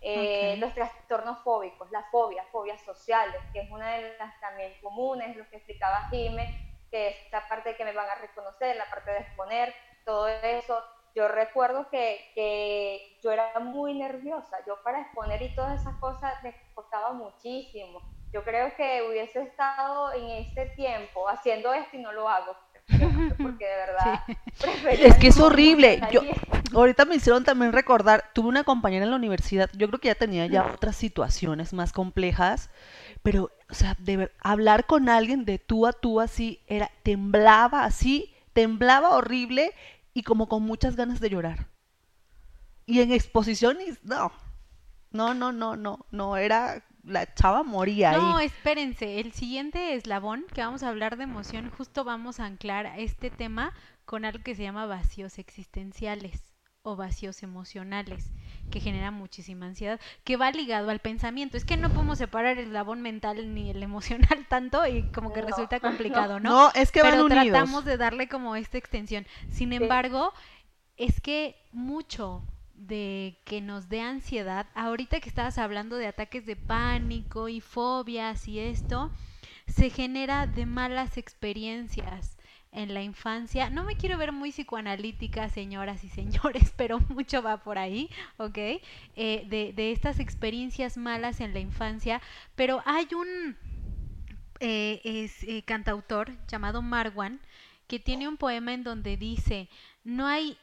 Eh. 0.00 0.56
Los 0.58 0.74
trastornos 0.74 1.38
fóbicos, 1.42 1.90
las 1.90 2.10
fobias, 2.10 2.46
fobias 2.48 2.80
sociales, 2.82 3.40
que 3.52 3.60
es 3.60 3.70
una 3.70 3.90
de 3.92 4.18
las 4.18 4.38
también 4.38 4.72
comunes, 4.82 5.34
lo 5.34 5.48
que 5.48 5.56
explicaba 5.56 6.08
Jime, 6.10 6.86
que 6.90 7.08
es 7.08 7.16
esta 7.24 7.48
parte 7.48 7.74
que 7.74 7.84
me 7.84 7.92
van 7.92 8.08
a 8.10 8.14
reconocer, 8.16 8.76
la 8.76 8.84
parte 8.90 9.12
de 9.12 9.18
exponer, 9.20 9.74
todo 10.04 10.28
eso. 10.28 10.84
Yo 11.14 11.28
recuerdo 11.28 11.88
que, 11.90 12.32
que 12.34 13.18
yo 13.22 13.30
era 13.30 13.58
muy 13.60 13.94
nerviosa, 13.94 14.58
yo 14.66 14.82
para 14.82 15.00
exponer 15.00 15.40
y 15.40 15.54
todas 15.54 15.80
esas 15.80 15.96
cosas 15.96 16.34
me 16.42 16.54
costaba 16.74 17.12
muchísimo. 17.12 18.00
Yo 18.32 18.44
creo 18.44 18.74
que 18.76 19.06
hubiese 19.08 19.42
estado 19.42 20.12
en 20.12 20.28
este 20.28 20.66
tiempo 20.70 21.28
haciendo 21.28 21.72
esto 21.72 21.96
y 21.96 22.00
no 22.00 22.12
lo 22.12 22.28
hago, 22.28 22.54
porque 22.88 23.64
de 23.64 23.76
verdad... 23.76 24.20
Es 24.90 25.16
que 25.16 25.28
es 25.28 25.38
horrible. 25.40 26.00
Yo, 26.12 26.20
ahorita 26.72 27.04
me 27.04 27.16
hicieron 27.16 27.44
también 27.44 27.72
recordar, 27.72 28.30
tuve 28.34 28.48
una 28.48 28.64
compañera 28.64 29.04
en 29.04 29.10
la 29.10 29.16
universidad, 29.16 29.68
yo 29.76 29.88
creo 29.88 30.00
que 30.00 30.08
ya 30.08 30.14
tenía 30.14 30.46
ya 30.46 30.64
otras 30.66 30.96
situaciones 30.96 31.72
más 31.72 31.92
complejas, 31.92 32.70
pero, 33.22 33.50
o 33.68 33.74
sea, 33.74 33.96
de 33.98 34.16
ver- 34.16 34.32
hablar 34.40 34.86
con 34.86 35.08
alguien 35.08 35.44
de 35.44 35.58
tú 35.58 35.86
a 35.86 35.92
tú 35.92 36.20
así, 36.20 36.60
era, 36.66 36.90
temblaba 37.02 37.84
así, 37.84 38.32
temblaba 38.52 39.10
horrible 39.10 39.72
y 40.12 40.22
como 40.22 40.48
con 40.48 40.62
muchas 40.62 40.94
ganas 40.96 41.20
de 41.20 41.30
llorar. 41.30 41.66
Y 42.86 43.00
en 43.00 43.12
exposiciones, 43.12 43.98
no, 44.04 44.30
no, 45.10 45.34
no, 45.34 45.52
no, 45.52 45.74
no, 45.76 46.06
no, 46.10 46.36
era, 46.36 46.84
la 47.04 47.32
chava 47.34 47.62
moría 47.62 48.12
No, 48.12 48.36
ahí. 48.38 48.46
espérense, 48.46 49.20
el 49.20 49.32
siguiente 49.32 49.94
eslabón 49.94 50.44
que 50.54 50.60
vamos 50.62 50.82
a 50.82 50.88
hablar 50.88 51.16
de 51.16 51.24
emoción, 51.24 51.70
justo 51.70 52.04
vamos 52.04 52.40
a 52.40 52.46
anclar 52.46 52.92
este 52.98 53.30
tema 53.30 53.72
con 54.04 54.24
algo 54.24 54.42
que 54.42 54.54
se 54.54 54.62
llama 54.62 54.86
vacíos 54.86 55.38
existenciales 55.38 56.52
o 56.82 56.96
vacíos 56.96 57.42
emocionales, 57.42 58.30
que 58.70 58.78
genera 58.80 59.10
muchísima 59.10 59.64
ansiedad, 59.66 59.98
que 60.22 60.36
va 60.36 60.50
ligado 60.50 60.90
al 60.90 60.98
pensamiento. 60.98 61.56
Es 61.56 61.64
que 61.64 61.78
no 61.78 61.88
podemos 61.88 62.18
separar 62.18 62.58
el 62.58 62.66
eslabón 62.66 63.00
mental 63.00 63.54
ni 63.54 63.70
el 63.70 63.82
emocional 63.82 64.46
tanto 64.50 64.86
y 64.86 65.02
como 65.12 65.32
que 65.32 65.40
No, 65.40 65.46
resulta 65.46 65.76
no. 65.76 65.82
complicado, 65.82 66.40
¿no? 66.40 66.50
No, 66.50 66.70
es 66.74 66.92
que 66.92 67.02
van 67.02 67.12
Pero 67.12 67.24
unidos. 67.24 67.44
tratamos 67.46 67.84
de 67.86 67.96
darle 67.96 68.28
como 68.28 68.54
esta 68.56 68.76
extensión. 68.76 69.26
Sin 69.50 69.72
embargo, 69.72 70.32
es 70.98 71.20
que 71.22 71.56
mucho 71.72 72.42
de 72.74 73.38
que 73.44 73.60
nos 73.60 73.88
dé 73.88 74.00
ansiedad, 74.00 74.66
ahorita 74.74 75.20
que 75.20 75.28
estabas 75.28 75.58
hablando 75.58 75.96
de 75.96 76.06
ataques 76.06 76.46
de 76.46 76.56
pánico 76.56 77.48
y 77.48 77.60
fobias 77.60 78.48
y 78.48 78.58
esto, 78.58 79.10
se 79.66 79.90
genera 79.90 80.46
de 80.46 80.66
malas 80.66 81.16
experiencias 81.16 82.36
en 82.72 82.92
la 82.92 83.02
infancia. 83.02 83.70
No 83.70 83.84
me 83.84 83.94
quiero 83.96 84.18
ver 84.18 84.32
muy 84.32 84.50
psicoanalítica, 84.50 85.48
señoras 85.48 86.04
y 86.04 86.08
señores, 86.08 86.72
pero 86.76 87.00
mucho 87.08 87.42
va 87.42 87.62
por 87.62 87.78
ahí, 87.78 88.10
¿ok? 88.36 88.58
Eh, 88.58 88.80
de, 89.16 89.72
de 89.74 89.92
estas 89.92 90.18
experiencias 90.18 90.96
malas 90.96 91.40
en 91.40 91.54
la 91.54 91.60
infancia, 91.60 92.20
pero 92.56 92.82
hay 92.84 93.08
un 93.14 93.56
eh, 94.60 95.00
es, 95.04 95.42
eh, 95.44 95.62
cantautor 95.62 96.32
llamado 96.46 96.80
Marwan 96.80 97.40
que 97.86 97.98
tiene 97.98 98.28
un 98.28 98.36
poema 98.36 98.72
en 98.72 98.84
donde 98.84 99.16
dice, 99.16 99.68
no 100.04 100.26
hay 100.26 100.56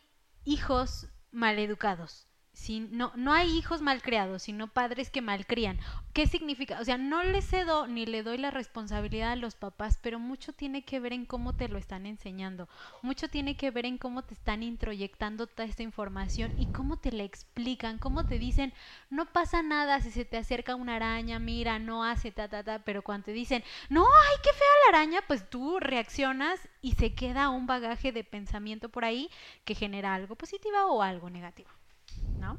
hijos 0.45 1.07
maleducados, 1.31 2.27
sin- 2.53 2.95
no, 2.97 3.11
no 3.15 3.33
hay 3.33 3.49
hijos 3.57 3.81
malcriados, 3.81 4.43
sino 4.43 4.67
padres 4.67 5.09
que 5.09 5.21
malcrían. 5.21 5.79
¿Qué 6.13 6.27
significa? 6.27 6.79
O 6.79 6.85
sea, 6.85 6.97
no 6.97 7.23
le 7.23 7.41
cedo 7.41 7.87
ni 7.87 8.05
le 8.05 8.23
doy 8.23 8.37
la 8.37 8.51
responsabilidad 8.51 9.31
a 9.31 9.35
los 9.37 9.55
papás, 9.55 9.97
pero 10.01 10.19
mucho 10.19 10.51
tiene 10.53 10.83
que 10.83 10.99
ver 10.99 11.13
en 11.13 11.25
cómo 11.25 11.53
te 11.53 11.69
lo 11.69 11.77
están 11.77 12.05
enseñando, 12.05 12.67
mucho 13.01 13.29
tiene 13.29 13.55
que 13.55 13.71
ver 13.71 13.85
en 13.85 13.97
cómo 13.97 14.23
te 14.23 14.33
están 14.33 14.63
introyectando 14.63 15.47
toda 15.47 15.65
esta 15.67 15.83
información 15.83 16.53
y 16.57 16.67
cómo 16.67 16.97
te 16.97 17.11
la 17.11 17.23
explican, 17.23 17.97
cómo 17.97 18.25
te 18.25 18.37
dicen, 18.39 18.73
no 19.09 19.25
pasa 19.31 19.61
nada 19.63 20.01
si 20.01 20.11
se 20.11 20.25
te 20.25 20.37
acerca 20.37 20.75
una 20.75 20.95
araña, 20.97 21.39
mira, 21.39 21.79
no 21.79 22.03
hace 22.03 22.31
ta, 22.31 22.47
ta, 22.49 22.63
ta, 22.63 22.79
pero 22.79 23.01
cuando 23.03 23.25
te 23.25 23.33
dicen, 23.33 23.63
no, 23.89 24.01
ay, 24.01 24.37
qué 24.43 24.49
fea 24.51 24.67
la 24.91 24.97
araña, 24.97 25.21
pues 25.27 25.49
tú 25.49 25.79
reaccionas 25.79 26.59
y 26.81 26.93
se 26.93 27.13
queda 27.13 27.49
un 27.49 27.67
bagaje 27.67 28.11
de 28.11 28.23
pensamiento 28.23 28.89
por 28.89 29.05
ahí 29.05 29.29
que 29.65 29.75
genera 29.75 30.13
algo 30.13 30.35
positivo 30.35 30.77
o 30.87 31.01
algo 31.01 31.29
negativo, 31.29 31.69
¿no? 32.37 32.57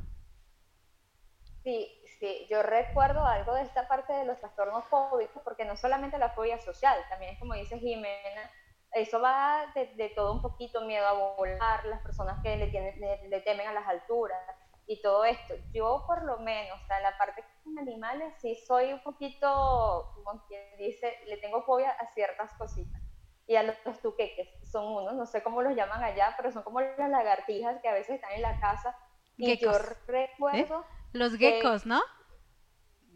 Sí, 1.63 2.03
sí, 2.19 2.47
yo 2.51 2.63
recuerdo 2.63 3.25
algo 3.25 3.55
de 3.55 3.63
esta 3.63 3.87
parte 3.87 4.13
de 4.13 4.25
los 4.25 4.39
trastornos 4.39 4.85
fóbicos, 4.87 5.43
porque 5.43 5.65
no 5.65 5.77
solamente 5.77 6.19
la 6.19 6.31
fobia 6.31 6.59
social, 6.59 6.99
también 7.09 7.35
es 7.35 7.39
como 7.39 7.55
dice 7.55 7.79
Jimena, 7.79 8.51
eso 8.93 9.21
va 9.21 9.73
de, 9.75 10.13
todo 10.15 10.33
un 10.33 10.43
poquito, 10.43 10.83
miedo 10.83 11.07
a 11.07 11.35
volar, 11.37 11.85
las 11.87 12.03
personas 12.03 12.43
que 12.43 12.57
le, 12.57 12.67
tienen, 12.69 13.01
le 13.31 13.41
temen 13.41 13.67
a 13.67 13.73
las 13.73 13.87
alturas 13.87 14.39
y 14.87 15.01
todo 15.01 15.25
esto. 15.25 15.55
Yo 15.73 16.05
por 16.07 16.25
lo 16.25 16.39
menos, 16.39 16.81
o 16.83 16.87
sea, 16.87 17.01
la 17.01 17.17
parte 17.17 17.45
con 17.63 17.79
animales 17.79 18.35
sí 18.41 18.55
soy 18.67 18.93
un 18.93 19.03
poquito, 19.03 20.13
como 20.15 20.45
quien 20.47 20.77
dice, 20.79 21.19
le 21.27 21.39
tengo 21.39 21.63
fobia 21.63 21.91
a 21.91 22.07
ciertas 22.13 22.53
cositas. 22.55 23.01
Y 23.47 23.57
a 23.57 23.63
los, 23.63 23.77
los 23.85 24.01
tuqueques, 24.01 24.49
son 24.71 24.87
unos, 24.87 25.15
no 25.15 25.27
sé 25.27 25.43
cómo 25.43 25.63
los 25.63 25.75
llaman 25.75 26.03
allá, 26.03 26.35
pero 26.37 26.53
son 26.53 26.63
como 26.63 26.81
las 26.81 27.11
lagartijas 27.11 27.81
que 27.81 27.89
a 27.89 27.95
veces 27.95 28.17
están 28.17 28.33
en 28.33 28.43
la 28.43 28.59
casa. 28.61 28.97
Y 29.37 29.47
yo 29.59 29.73
Geckos. 29.73 29.97
recuerdo... 30.07 30.85
Los 31.13 31.37
geckos, 31.37 31.85
¿no? 31.87 32.01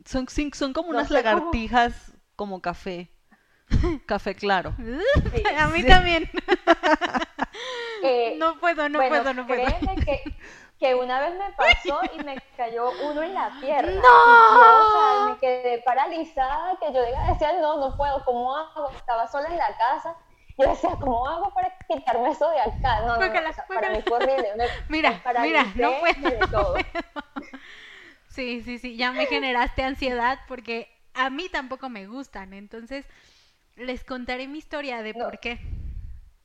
Son, 0.04 0.26
son 0.28 0.72
como 0.72 0.92
No 0.92 0.98
unas 0.98 1.08
cómo- 1.08 1.20
lagartijas 1.20 2.12
como 2.36 2.60
café. 2.60 3.10
Café 4.06 4.34
claro. 4.34 4.74
Sí. 4.76 5.42
A 5.58 5.68
mí 5.68 5.80
Sí. 5.82 5.88
también. 5.88 6.30
Eh, 8.02 8.36
No 8.38 8.58
puedo, 8.60 8.88
no 8.88 8.98
bueno, 8.98 9.16
puedo, 9.22 9.34
no 9.34 9.46
puedo. 9.46 9.64
que, 10.04 10.22
que 10.78 10.94
una 10.94 11.18
vez 11.20 11.32
me 11.38 11.50
pasó 11.52 12.00
y 12.14 12.22
me 12.22 12.36
cayó 12.56 12.90
uno 13.10 13.22
en 13.22 13.32
la 13.34 13.50
pierna. 13.60 13.92
¡No! 13.94 14.00
Yo, 14.02 14.78
o 14.78 14.92
sea, 15.24 15.26
me 15.32 15.38
quedé 15.38 15.82
paralizada, 15.82 16.78
que 16.78 16.92
yo 16.92 17.00
decía, 17.00 17.54
no, 17.60 17.78
no 17.78 17.96
puedo, 17.96 18.22
¿cómo 18.24 18.54
hago? 18.54 18.90
Estaba 18.90 19.26
sola 19.26 19.48
en 19.48 19.56
la 19.56 19.74
casa. 19.78 20.14
Yo 20.58 20.68
decía, 20.68 20.96
¿cómo 21.00 21.26
hago 21.28 21.52
para 21.54 21.72
quitarme 21.88 22.30
eso 22.30 22.48
de 22.50 22.60
acá? 22.60 23.00
No, 23.06 23.16
no, 23.16 23.16
Guácala, 23.16 23.50
o 23.50 23.52
sea, 23.52 23.66
para 23.72 23.90
mí 23.90 24.02
fue 24.02 24.16
horrible. 24.18 24.54
Me, 24.56 24.70
Mira, 24.88 25.22
paralicé 25.22 25.42
mira, 25.42 25.72
no 25.76 25.98
puedo, 25.98 26.46
todo. 26.50 26.76
Sí, 28.28 28.62
sí, 28.62 28.78
sí, 28.78 28.96
ya 28.96 29.12
me 29.12 29.26
generaste 29.26 29.82
ansiedad 29.82 30.38
porque 30.48 30.88
a 31.14 31.30
mí 31.30 31.48
tampoco 31.48 31.88
me 31.88 32.06
gustan. 32.06 32.52
Entonces, 32.52 33.06
les 33.76 34.04
contaré 34.04 34.48
mi 34.48 34.58
historia 34.58 35.02
de 35.02 35.14
No. 35.14 35.24
por 35.24 35.38
qué. 35.40 35.58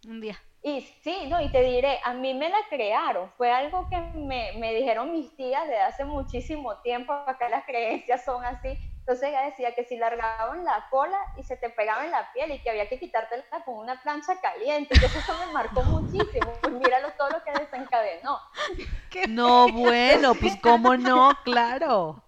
Un 0.07 0.22
día. 0.22 0.39
Y 0.64 0.82
sí, 1.01 1.28
no, 1.28 1.41
y 1.41 1.49
te 1.51 1.64
diré, 1.64 1.99
a 2.03 2.14
mí 2.14 2.34
me 2.36 2.47
la 2.49 2.57
crearon, 2.70 3.32
fue 3.36 3.51
algo 3.51 3.88
que 3.89 3.99
me, 4.14 4.51
me 4.59 4.74
dijeron 4.76 5.12
mis 5.12 5.36
tías 5.36 5.68
de 5.68 5.78
hace 5.80 6.05
muchísimo 6.05 6.78
tiempo, 6.82 7.14
acá 7.14 7.49
las 7.49 7.66
creencias 7.66 8.24
son 8.24 8.45
así, 8.45 8.78
entonces 9.01 9.29
ella 9.29 9.41
decía 9.43 9.73
que 9.73 9.83
si 9.83 9.97
largaban 9.97 10.63
la 10.63 10.87
cola 10.89 11.17
y 11.35 11.43
se 11.43 11.57
te 11.57 11.69
pegaba 11.69 12.05
en 12.05 12.11
la 12.11 12.31
piel 12.33 12.51
y 12.51 12.59
que 12.59 12.69
había 12.69 12.87
que 12.87 12.99
quitártela 12.99 13.43
con 13.65 13.75
una 13.75 14.01
plancha 14.01 14.39
caliente, 14.39 14.93
entonces 14.93 15.23
eso 15.23 15.33
me 15.45 15.51
marcó 15.51 15.83
muchísimo, 15.83 16.53
pues 16.61 16.73
míralo 16.73 17.11
todo 17.17 17.29
lo 17.29 17.43
que 17.43 17.51
desencadenó. 17.51 18.39
No, 19.27 19.67
bueno, 19.67 20.33
pues 20.35 20.55
cómo 20.61 20.95
no, 20.95 21.37
claro. 21.43 22.23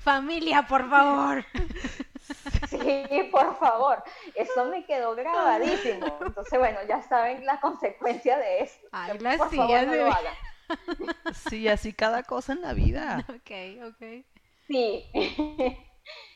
Familia, 0.00 0.66
por 0.68 0.88
favor. 0.90 1.46
Sí, 2.68 3.28
por 3.32 3.58
favor. 3.58 4.04
Eso 4.34 4.66
me 4.66 4.84
quedó 4.84 5.14
grabadísimo. 5.14 6.18
Entonces, 6.20 6.58
bueno, 6.58 6.78
ya 6.86 7.00
saben 7.02 7.46
la 7.46 7.58
consecuencia 7.60 8.36
de 8.36 8.60
eso. 8.60 8.78
Ay, 8.92 9.18
la 9.18 9.38
por 9.38 9.54
favor 9.54 9.86
no 9.86 9.94
lo 9.94 10.12
hagan. 10.12 10.34
Sí, 11.48 11.68
así 11.68 11.92
cada 11.94 12.22
cosa 12.22 12.52
en 12.52 12.60
la 12.60 12.74
vida. 12.74 13.24
Ok, 13.30 13.50
ok. 13.88 14.24
Sí. 14.68 15.10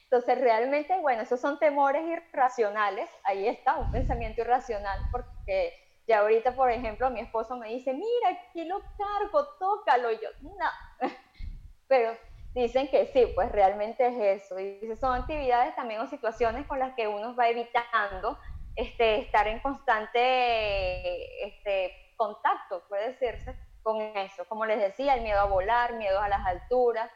Entonces, 0.05 0.41
realmente, 0.41 0.99
bueno, 1.01 1.23
esos 1.23 1.41
son 1.41 1.59
temores 1.59 2.05
irracionales. 2.07 3.11
Ahí 3.25 3.49
está, 3.49 3.77
un 3.77 3.91
pensamiento 3.91 4.43
irracional, 4.43 4.99
porque 5.11 5.73
ya 6.07 6.21
ahorita, 6.21 6.55
por 6.55 6.71
ejemplo, 6.71 7.11
mi 7.11 7.21
esposo 7.21 7.57
me 7.57 7.69
dice, 7.69 7.93
mira, 7.93 8.29
aquí 8.31 8.65
lo 8.65 8.81
cargo, 8.97 9.47
tócalo. 9.59 10.13
Y 10.13 10.17
yo, 10.17 10.29
no. 10.43 11.09
Pero 11.89 12.17
dicen 12.55 12.89
que 12.89 13.07
sí, 13.07 13.33
pues 13.35 13.51
realmente 13.51 14.07
es 14.07 14.43
eso. 14.43 14.59
Y 14.61 14.95
son 14.97 15.21
actividades 15.21 15.75
también 15.75 16.01
o 16.01 16.07
situaciones 16.07 16.67
con 16.67 16.79
las 16.79 16.95
que 16.95 17.09
uno 17.09 17.35
va 17.35 17.49
evitando 17.49 18.39
este, 18.77 19.21
estar 19.21 19.47
en 19.49 19.61
constante 19.61 21.47
este, 21.47 21.93
contacto, 22.17 22.85
puede 22.89 23.13
decirse, 23.13 23.57
con 23.83 24.01
eso. 24.01 24.45
Como 24.47 24.67
les 24.67 24.81
decía, 24.81 25.15
el 25.15 25.23
miedo 25.23 25.41
a 25.41 25.45
volar, 25.45 25.95
miedo 25.95 26.21
a 26.21 26.29
las 26.29 26.45
alturas, 26.47 27.11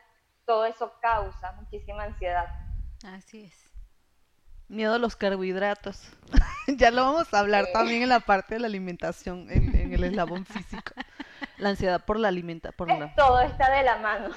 todo 0.45 0.66
eso 0.66 0.93
causa 1.01 1.53
muchísima 1.53 2.05
ansiedad. 2.05 2.49
Así 3.05 3.44
es. 3.44 3.55
Miedo 4.68 4.94
a 4.94 4.99
los 4.99 5.16
carbohidratos. 5.16 6.03
ya 6.66 6.90
lo 6.90 7.05
vamos 7.05 7.32
a 7.32 7.38
hablar 7.38 7.66
Sí. 7.66 7.72
también 7.72 8.03
en 8.03 8.09
la 8.11 8.20
parte 8.20 8.55
de 8.55 8.61
la 8.61 8.66
alimentación, 8.66 9.51
en, 9.51 9.74
en 9.74 9.92
el 9.94 10.05
eslabón 10.05 10.44
físico. 10.44 10.92
La 11.57 11.70
ansiedad 11.70 12.05
por 12.05 12.18
la 12.18 12.28
alimenta, 12.28 12.72
por 12.72 12.88
la... 12.88 13.14
Todo 13.14 13.40
está 13.40 13.70
de 13.70 13.82
la 13.82 13.96
mano. 13.99 14.28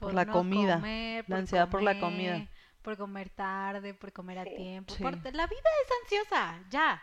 Por 0.00 0.12
la 0.12 0.26
comida, 0.26 0.74
comer, 0.76 1.24
la 1.28 1.36
ansiedad 1.36 1.68
por 1.68 1.82
la 1.82 1.98
comida. 2.00 2.46
Por 2.82 2.96
comer 2.96 3.30
tarde, 3.30 3.94
por 3.94 4.12
comer 4.12 4.38
a 4.40 4.44
tiempo. 4.44 4.92
Sí. 4.94 5.02
por- 5.02 5.14
La 5.34 5.46
vida 5.46 5.60
es 5.84 5.92
ansiosa, 6.02 6.58
ya. 6.70 7.02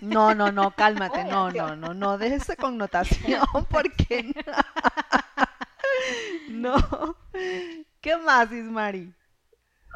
No, 0.00 0.34
no, 0.34 0.50
no, 0.50 0.70
cálmate, 0.72 1.24
no, 1.24 1.50
no, 1.50 1.76
no, 1.76 1.92
no, 1.94 2.18
deje 2.18 2.36
esa 2.36 2.56
connotación, 2.56 3.42
porque 3.70 4.32
no. 6.48 6.76
no. 6.78 7.16
¿Qué 8.00 8.16
más, 8.16 8.50
Ismari? 8.50 9.12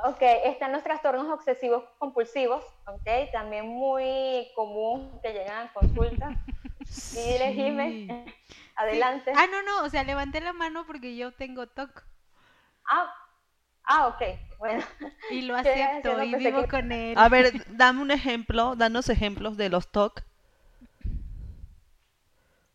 Ok, 0.04 0.18
están 0.20 0.72
los 0.72 0.82
trastornos 0.82 1.26
obsesivos 1.28 1.84
compulsivos, 1.98 2.62
ok, 2.86 3.30
también 3.32 3.66
muy 3.66 4.50
común 4.54 5.18
que 5.22 5.32
llegan 5.32 5.66
a 5.68 5.72
consulta. 5.72 6.28
Sí, 6.88 7.18
dile, 7.20 7.52
Jime, 7.52 8.34
adelante. 8.76 9.32
Ah, 9.34 9.46
no, 9.50 9.62
no, 9.62 9.84
o 9.84 9.88
sea, 9.88 10.04
levanté 10.04 10.40
la 10.40 10.52
mano 10.52 10.86
porque 10.86 11.16
yo 11.16 11.32
tengo 11.32 11.66
TOC 11.66 12.04
Ah, 12.88 13.12
ah, 13.84 14.06
ok, 14.08 14.22
bueno. 14.58 14.84
y 15.30 15.42
lo 15.42 15.56
acepto 15.56 16.22
y 16.22 16.30
pensé 16.30 16.50
vivo 16.50 16.62
que- 16.62 16.68
con 16.68 16.92
él. 16.92 17.14
A 17.18 17.28
ver, 17.28 17.52
dame 17.70 18.02
un 18.02 18.12
ejemplo, 18.12 18.76
danos 18.76 19.08
ejemplos 19.08 19.56
de 19.56 19.68
los 19.68 19.90
TOC. 19.90 20.22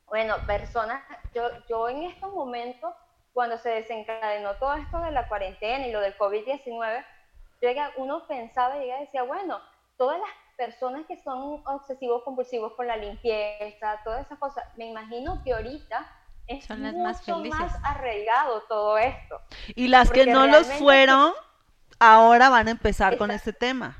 Bueno, 0.07 0.35
personas, 0.45 1.01
yo, 1.33 1.43
yo 1.69 1.87
en 1.87 2.03
estos 2.03 2.33
momentos, 2.33 2.93
cuando 3.33 3.57
se 3.57 3.69
desencadenó 3.69 4.55
todo 4.55 4.73
esto 4.75 4.99
de 4.99 5.11
la 5.11 5.27
cuarentena 5.29 5.87
y 5.87 5.91
lo 5.93 6.01
del 6.01 6.17
COVID-19, 6.17 7.05
yo 7.61 7.69
llegué- 7.69 7.91
uno 7.97 8.25
pensaba 8.27 8.83
y 8.83 8.89
decía, 8.89 9.23
bueno, 9.23 9.59
todas 9.97 10.19
las 10.19 10.29
personas 10.57 11.05
que 11.07 11.17
son 11.21 11.61
obsesivos 11.65 12.23
compulsivos 12.23 12.73
con 12.73 12.87
la 12.87 12.97
limpieza, 12.97 13.99
todas 14.03 14.25
esas 14.25 14.39
cosas, 14.39 14.63
me 14.77 14.87
imagino 14.87 15.41
que 15.43 15.53
ahorita 15.53 16.07
es 16.47 16.65
Son 16.65 16.81
las 16.83 16.93
mucho 16.93 17.05
más 17.07 17.23
felices. 17.23 17.49
más 17.59 17.79
arraigado 17.83 18.61
todo 18.67 18.97
esto. 18.97 19.39
Y 19.75 19.87
las 19.87 20.11
que 20.11 20.25
no 20.25 20.47
los 20.47 20.67
fueron, 20.73 21.33
ahora 21.99 22.49
van 22.49 22.67
a 22.67 22.71
empezar 22.71 23.17
con 23.17 23.31
este 23.31 23.53
tema. 23.53 23.97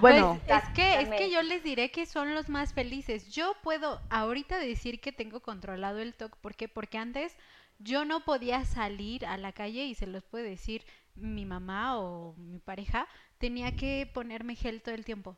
Bueno, 0.00 0.40
Pues, 0.46 0.62
es 0.62 0.68
que 0.70 1.00
es 1.02 1.08
que 1.10 1.30
yo 1.30 1.42
les 1.42 1.62
diré 1.62 1.90
que 1.90 2.06
son 2.06 2.34
los 2.34 2.48
más 2.48 2.72
felices. 2.72 3.30
Yo 3.30 3.54
puedo 3.62 4.00
ahorita 4.10 4.58
decir 4.58 5.00
que 5.00 5.12
tengo 5.12 5.40
controlado 5.40 5.98
el 5.98 6.14
TOC, 6.14 6.36
¿por 6.36 6.54
qué? 6.54 6.68
Porque 6.68 6.98
antes 6.98 7.36
yo 7.78 8.04
no 8.04 8.24
podía 8.24 8.64
salir 8.64 9.26
a 9.26 9.36
la 9.36 9.52
calle 9.52 9.84
y 9.84 9.94
se 9.94 10.06
los 10.06 10.24
puede 10.24 10.48
decir 10.48 10.84
mi 11.16 11.44
mamá 11.44 11.98
o 11.98 12.34
mi 12.36 12.58
pareja, 12.58 13.06
tenía 13.38 13.76
que 13.76 14.10
ponerme 14.12 14.56
gel 14.56 14.82
todo 14.82 14.94
el 14.94 15.04
tiempo. 15.04 15.36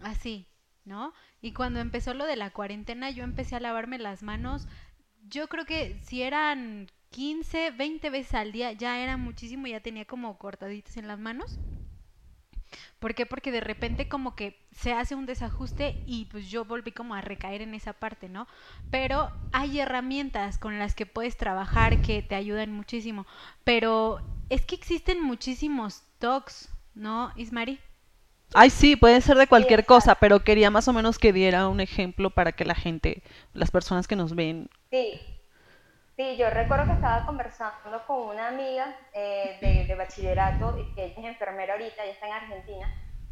Así, 0.00 0.46
¿no? 0.84 1.12
Y 1.40 1.52
cuando 1.52 1.80
empezó 1.80 2.14
lo 2.14 2.26
de 2.26 2.36
la 2.36 2.50
cuarentena, 2.50 3.10
yo 3.10 3.24
empecé 3.24 3.56
a 3.56 3.60
lavarme 3.60 3.98
las 3.98 4.22
manos. 4.22 4.68
Yo 5.28 5.48
creo 5.48 5.64
que 5.64 5.98
si 6.02 6.22
eran 6.22 6.88
15, 7.10 7.70
20 7.72 8.10
veces 8.10 8.34
al 8.34 8.52
día, 8.52 8.72
ya 8.72 8.98
era 8.98 9.16
muchísimo, 9.16 9.66
ya 9.66 9.80
tenía 9.80 10.04
como 10.04 10.38
cortaditas 10.38 10.96
en 10.96 11.08
las 11.08 11.18
manos. 11.18 11.58
¿Por 12.98 13.14
qué? 13.14 13.26
Porque 13.26 13.52
de 13.52 13.60
repente 13.60 14.08
como 14.08 14.34
que 14.36 14.66
se 14.72 14.92
hace 14.92 15.14
un 15.14 15.26
desajuste 15.26 16.02
y 16.06 16.26
pues 16.26 16.48
yo 16.50 16.64
volví 16.64 16.92
como 16.92 17.14
a 17.14 17.20
recaer 17.20 17.62
en 17.62 17.74
esa 17.74 17.92
parte, 17.94 18.28
¿no? 18.28 18.46
Pero 18.90 19.30
hay 19.52 19.80
herramientas 19.80 20.58
con 20.58 20.78
las 20.78 20.94
que 20.94 21.06
puedes 21.06 21.36
trabajar 21.36 22.00
que 22.00 22.22
te 22.22 22.34
ayudan 22.34 22.72
muchísimo. 22.72 23.26
Pero 23.64 24.20
es 24.48 24.64
que 24.66 24.74
existen 24.74 25.22
muchísimos 25.22 26.02
talks, 26.18 26.70
¿no, 26.94 27.32
Ismari? 27.36 27.80
ay 28.54 28.70
sí, 28.70 28.96
puede 28.96 29.20
ser 29.20 29.36
de 29.36 29.46
cualquier 29.46 29.80
exacto. 29.80 29.94
cosa, 29.94 30.14
pero 30.16 30.44
quería 30.44 30.70
más 30.70 30.88
o 30.88 30.92
menos 30.92 31.18
que 31.18 31.32
diera 31.32 31.68
un 31.68 31.80
ejemplo 31.80 32.30
para 32.30 32.52
que 32.52 32.64
la 32.64 32.74
gente, 32.74 33.22
las 33.52 33.70
personas 33.70 34.06
que 34.08 34.16
nos 34.16 34.34
ven, 34.34 34.70
Sí, 34.90 35.20
sí, 36.16 36.36
yo 36.36 36.50
recuerdo 36.50 36.86
que 36.86 36.92
estaba 36.92 37.24
conversando 37.26 38.04
con 38.06 38.28
una 38.28 38.48
amiga 38.48 38.96
eh, 39.12 39.58
de, 39.60 39.86
de 39.86 39.94
bachillerato, 39.94 40.76
que 40.94 41.04
ella 41.04 41.14
es 41.16 41.24
enfermera 41.24 41.74
ahorita, 41.74 42.02
ella 42.02 42.12
está 42.12 42.26
en 42.26 42.32
Argentina, 42.32 42.90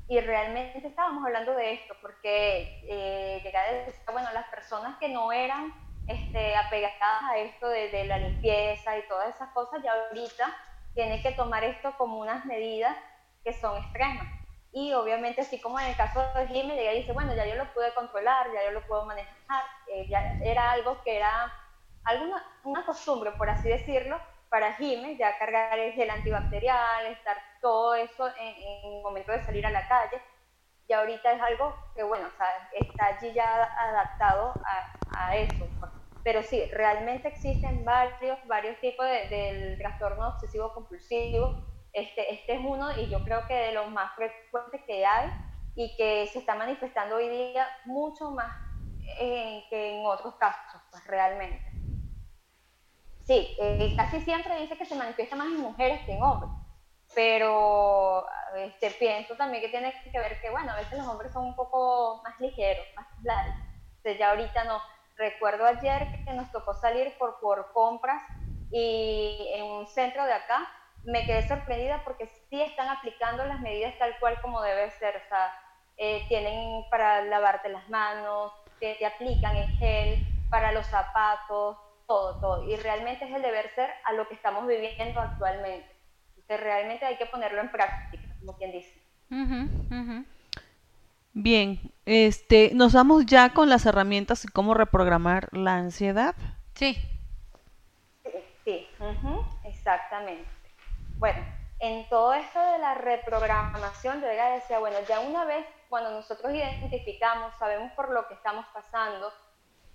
y 0.08 0.20
realmente 0.20 0.86
estábamos 0.86 1.24
hablando 1.24 1.54
de 1.54 1.74
esto, 1.74 1.94
porque 2.02 2.80
eh, 2.88 3.40
llegué 3.42 3.56
a 3.56 3.72
decir, 3.72 3.94
bueno, 4.12 4.30
las 4.32 4.48
personas 4.48 4.98
que 4.98 5.08
no 5.08 5.32
eran 5.32 5.72
este, 6.06 6.56
apegadas 6.56 7.22
a 7.30 7.38
esto 7.38 7.68
de, 7.68 7.88
de 7.88 8.04
la 8.06 8.18
limpieza 8.18 8.98
y 8.98 9.06
todas 9.08 9.34
esas 9.34 9.50
cosas, 9.50 9.82
ya 9.82 9.92
ahorita 9.92 10.54
tienen 10.94 11.22
que 11.22 11.32
tomar 11.32 11.64
esto 11.64 11.94
como 11.96 12.18
unas 12.18 12.44
medidas 12.44 12.96
que 13.44 13.52
son 13.52 13.78
extremas. 13.78 14.26
Y 14.72 14.92
obviamente, 14.94 15.42
así 15.42 15.60
como 15.60 15.78
en 15.78 15.86
el 15.86 15.96
caso 15.96 16.24
de 16.34 16.46
Jimmy, 16.48 16.78
ella 16.78 16.92
dice, 16.92 17.12
bueno, 17.12 17.34
ya 17.34 17.46
yo 17.46 17.54
lo 17.54 17.72
pude 17.72 17.92
controlar, 17.94 18.46
ya 18.52 18.64
yo 18.64 18.70
lo 18.70 18.86
puedo 18.86 19.04
manejar, 19.04 19.62
eh, 19.86 20.06
ya 20.08 20.20
era 20.42 20.72
algo 20.72 21.02
que 21.02 21.16
era 21.16 21.52
alguna, 22.04 22.44
una 22.64 22.84
costumbre, 22.84 23.32
por 23.32 23.48
así 23.48 23.68
decirlo, 23.68 24.20
para 24.52 24.74
Jimmy, 24.74 25.16
ya 25.16 25.38
cargar 25.38 25.78
el 25.78 25.94
gel 25.94 26.10
antibacterial, 26.10 27.06
estar 27.06 27.38
todo 27.62 27.94
eso 27.94 28.28
en, 28.28 28.94
el 28.96 29.02
momento 29.02 29.32
de 29.32 29.42
salir 29.42 29.64
a 29.64 29.70
la 29.70 29.88
calle. 29.88 30.20
Y 30.86 30.92
ahorita 30.92 31.32
es 31.32 31.40
algo 31.40 31.74
que, 31.94 32.02
bueno, 32.02 32.28
o 32.28 32.36
sea, 32.36 32.68
está 32.72 33.06
allí 33.06 33.32
ya 33.32 33.64
adaptado 33.64 34.52
a, 35.14 35.36
eso. 35.36 35.66
Pero 36.22 36.42
sí, 36.42 36.66
realmente 36.66 37.28
existen 37.28 37.82
varios, 37.84 38.38
varios 38.46 38.78
tipos 38.80 39.06
de, 39.06 39.28
del 39.28 39.78
trastorno 39.78 40.28
obsesivo 40.28 40.74
compulsivo. 40.74 41.64
Este, 41.94 42.34
este 42.34 42.54
es 42.54 42.60
uno 42.62 42.92
y 42.98 43.08
yo 43.08 43.24
creo 43.24 43.46
que 43.46 43.54
de 43.54 43.72
los 43.72 43.90
más 43.90 44.14
frecuentes 44.14 44.82
que 44.86 45.06
hay 45.06 45.30
y 45.74 45.96
que 45.96 46.26
se 46.26 46.40
está 46.40 46.54
manifestando 46.54 47.16
hoy 47.16 47.28
día 47.28 47.66
mucho 47.86 48.30
más 48.30 48.54
eh, 49.18 49.64
que 49.70 49.98
en 49.98 50.06
otros 50.06 50.34
casos, 50.36 50.82
pues 50.90 51.06
realmente. 51.06 51.71
Sí, 53.24 53.56
eh, 53.60 53.94
casi 53.96 54.20
siempre 54.20 54.60
dice 54.60 54.76
que 54.76 54.84
se 54.84 54.96
manifiesta 54.96 55.36
más 55.36 55.46
en 55.46 55.60
mujeres 55.60 56.00
que 56.04 56.14
en 56.14 56.22
hombres, 56.22 56.50
pero 57.14 58.26
este, 58.56 58.90
pienso 58.92 59.36
también 59.36 59.62
que 59.62 59.68
tiene 59.68 59.94
que 60.10 60.18
ver 60.18 60.40
que, 60.40 60.50
bueno, 60.50 60.72
a 60.72 60.76
veces 60.76 60.98
los 60.98 61.06
hombres 61.06 61.32
son 61.32 61.44
un 61.44 61.54
poco 61.54 62.20
más 62.24 62.38
ligeros, 62.40 62.84
más 62.96 63.06
light. 63.22 63.54
Entonces 63.98 64.18
ya 64.18 64.30
ahorita 64.30 64.64
no. 64.64 64.82
Recuerdo 65.16 65.66
ayer 65.66 66.08
que 66.24 66.32
nos 66.32 66.50
tocó 66.50 66.74
salir 66.74 67.16
por, 67.18 67.38
por 67.38 67.72
compras 67.72 68.22
y 68.70 69.50
en 69.54 69.64
un 69.64 69.86
centro 69.86 70.24
de 70.24 70.32
acá 70.32 70.68
me 71.04 71.24
quedé 71.26 71.46
sorprendida 71.46 72.02
porque 72.04 72.26
sí 72.26 72.62
están 72.62 72.88
aplicando 72.88 73.44
las 73.44 73.60
medidas 73.60 73.96
tal 73.98 74.18
cual 74.18 74.40
como 74.40 74.62
debe 74.62 74.90
ser. 74.92 75.16
O 75.16 75.28
sea, 75.28 75.52
eh, 75.96 76.24
tienen 76.28 76.84
para 76.90 77.22
lavarte 77.22 77.68
las 77.68 77.88
manos, 77.88 78.52
te, 78.80 78.94
te 78.96 79.06
aplican 79.06 79.54
el 79.56 79.68
gel, 79.68 80.18
para 80.48 80.72
los 80.72 80.86
zapatos, 80.86 81.78
todo, 82.06 82.40
todo. 82.40 82.64
Y 82.68 82.76
realmente 82.76 83.24
es 83.24 83.34
el 83.34 83.42
deber 83.42 83.70
ser 83.74 83.90
a 84.04 84.12
lo 84.12 84.28
que 84.28 84.34
estamos 84.34 84.66
viviendo 84.66 85.20
actualmente. 85.20 85.88
Entonces 86.36 86.60
realmente 86.60 87.06
hay 87.06 87.16
que 87.16 87.26
ponerlo 87.26 87.60
en 87.60 87.70
práctica, 87.70 88.24
como 88.40 88.56
quien 88.56 88.72
dice. 88.72 89.02
Bien, 91.32 91.80
este, 92.04 92.72
nos 92.74 92.92
vamos 92.92 93.24
ya 93.26 93.50
con 93.54 93.68
las 93.68 93.86
herramientas 93.86 94.44
y 94.44 94.48
cómo 94.48 94.74
reprogramar 94.74 95.48
la 95.52 95.76
ansiedad. 95.76 96.34
Sí, 96.74 96.96
Sí, 98.64 98.88
ujú, 99.00 99.44
exactamente. 99.64 100.48
Bueno, 101.18 101.40
en 101.80 102.08
todo 102.08 102.32
esto 102.32 102.60
de 102.60 102.78
la 102.78 102.94
reprogramación, 102.94 104.20
yo 104.20 104.32
ya 104.32 104.50
decía, 104.50 104.78
bueno, 104.78 104.96
ya 105.08 105.20
una 105.20 105.44
vez 105.44 105.66
cuando 105.88 106.10
nosotros 106.10 106.54
identificamos, 106.54 107.52
sabemos 107.58 107.92
por 107.92 108.12
lo 108.12 108.26
que 108.28 108.34
estamos 108.34 108.64
pasando, 108.72 109.32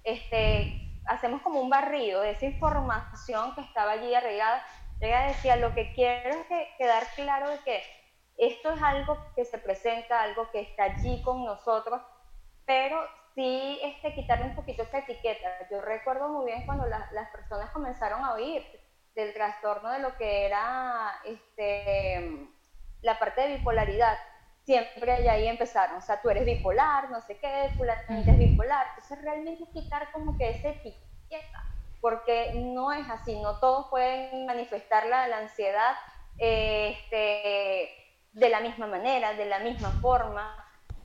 este, 0.04 0.87
hacemos 1.08 1.42
como 1.42 1.62
un 1.62 1.70
barrido 1.70 2.22
de 2.22 2.32
esa 2.32 2.46
información 2.46 3.54
que 3.56 3.62
estaba 3.62 3.94
allí 3.94 4.14
arraigada 4.14 4.64
Ella 5.00 5.22
decía, 5.28 5.56
lo 5.58 5.74
que 5.74 5.94
quiero 5.94 6.30
es 6.30 6.48
que, 6.48 6.70
quedar 6.78 7.04
claro 7.16 7.50
de 7.50 7.60
que 7.60 7.84
esto 8.38 8.72
es 8.72 8.82
algo 8.82 9.18
que 9.36 9.46
se 9.46 9.58
presenta, 9.60 10.22
algo 10.22 10.50
que 10.52 10.62
está 10.62 10.84
allí 10.86 11.22
con 11.24 11.46
nosotros, 11.46 12.02
pero 12.66 13.00
sí 13.36 13.80
este, 13.84 14.14
quitarle 14.14 14.46
un 14.46 14.56
poquito 14.56 14.84
esa 14.84 15.00
etiqueta. 15.00 15.68
Yo 15.70 15.82
recuerdo 15.82 16.30
muy 16.30 16.46
bien 16.46 16.66
cuando 16.66 16.86
la- 16.88 17.08
las 17.12 17.30
personas 17.32 17.72
comenzaron 17.72 18.24
a 18.24 18.34
oír 18.34 18.64
del 19.16 19.34
trastorno 19.34 19.92
de 19.92 20.00
lo 20.00 20.16
que 20.18 20.46
era 20.46 21.20
este, 21.26 22.48
la 23.02 23.18
parte 23.20 23.42
de 23.42 23.58
bipolaridad. 23.58 24.18
Siempre 24.68 25.14
allá 25.14 25.32
ahí 25.32 25.48
empezaron, 25.48 25.96
o 25.96 26.02
sea, 26.02 26.22
tú 26.22 26.30
eres 26.30 26.44
bipolar, 26.46 27.10
no 27.10 27.22
sé 27.22 27.40
qué, 27.40 27.72
fulanita 27.78 28.32
es 28.34 28.38
bipolar. 28.38 28.86
Entonces 28.90 29.22
realmente 29.22 29.64
es 29.64 29.70
quitar 29.70 30.12
como 30.12 30.38
que 30.38 30.50
esa 30.50 30.68
etiqueta, 30.70 31.64
porque 32.02 32.52
no 32.56 32.92
es 32.92 33.10
así, 33.10 33.40
no 33.40 33.60
todos 33.60 33.88
pueden 33.90 34.46
manifestar 34.46 35.06
la, 35.06 35.30
la 35.30 35.38
ansiedad 35.38 35.96
eh, 36.38 36.98
este, 37.00 37.96
de 38.34 38.50
la 38.50 38.60
misma 38.60 38.88
manera, 38.88 39.36
de 39.36 39.46
la 39.46 39.60
misma 39.60 39.92
forma. 39.92 40.54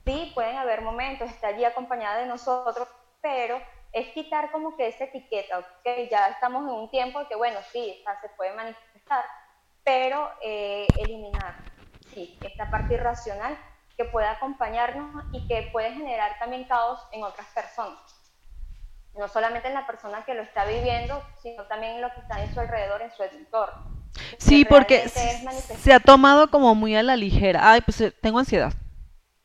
Sí, 0.03 0.33
pueden 0.35 0.57
haber 0.57 0.81
momentos, 0.81 1.29
está 1.31 1.47
allí 1.47 1.63
acompañada 1.63 2.17
de 2.17 2.25
nosotros, 2.25 2.85
pero 3.21 3.61
es 3.93 4.09
quitar 4.09 4.51
como 4.51 4.75
que 4.75 4.87
esa 4.87 5.05
etiqueta, 5.05 5.59
ok, 5.59 6.09
ya 6.11 6.27
estamos 6.27 6.63
en 6.63 6.75
un 6.75 6.91
tiempo 6.91 7.19
de 7.19 7.27
que, 7.27 7.35
bueno, 7.35 7.59
sí, 7.71 8.03
se 8.21 8.29
puede 8.35 8.51
manifestar, 8.53 9.23
pero 9.85 10.29
eh, 10.41 10.93
eliminar, 10.97 11.55
sí, 12.13 12.37
esta 12.41 12.69
parte 12.69 12.95
irracional 12.95 13.57
que 13.97 14.05
puede 14.05 14.27
acompañarnos 14.27 15.25
y 15.31 15.47
que 15.47 15.69
puede 15.71 15.93
generar 15.93 16.37
también 16.39 16.63
caos 16.65 16.99
en 17.11 17.23
otras 17.23 17.47
personas. 17.53 17.99
No 19.17 19.27
solamente 19.27 19.67
en 19.67 19.75
la 19.75 19.85
persona 19.85 20.25
que 20.25 20.33
lo 20.33 20.41
está 20.41 20.65
viviendo, 20.65 21.23
sino 21.41 21.63
también 21.67 21.95
en 21.95 22.01
lo 22.01 22.11
que 22.13 22.21
está 22.21 22.43
en 22.43 22.53
su 22.53 22.59
alrededor, 22.59 23.01
en 23.01 23.11
su 23.11 23.23
entorno. 23.23 23.93
Sí, 24.37 24.65
porque 24.65 25.07
se 25.09 25.93
ha 25.93 25.99
tomado 25.99 26.49
como 26.49 26.73
muy 26.73 26.95
a 26.95 27.03
la 27.03 27.15
ligera. 27.15 27.71
Ay, 27.71 27.81
pues 27.81 28.01
eh, 28.01 28.11
tengo 28.11 28.39
ansiedad. 28.39 28.73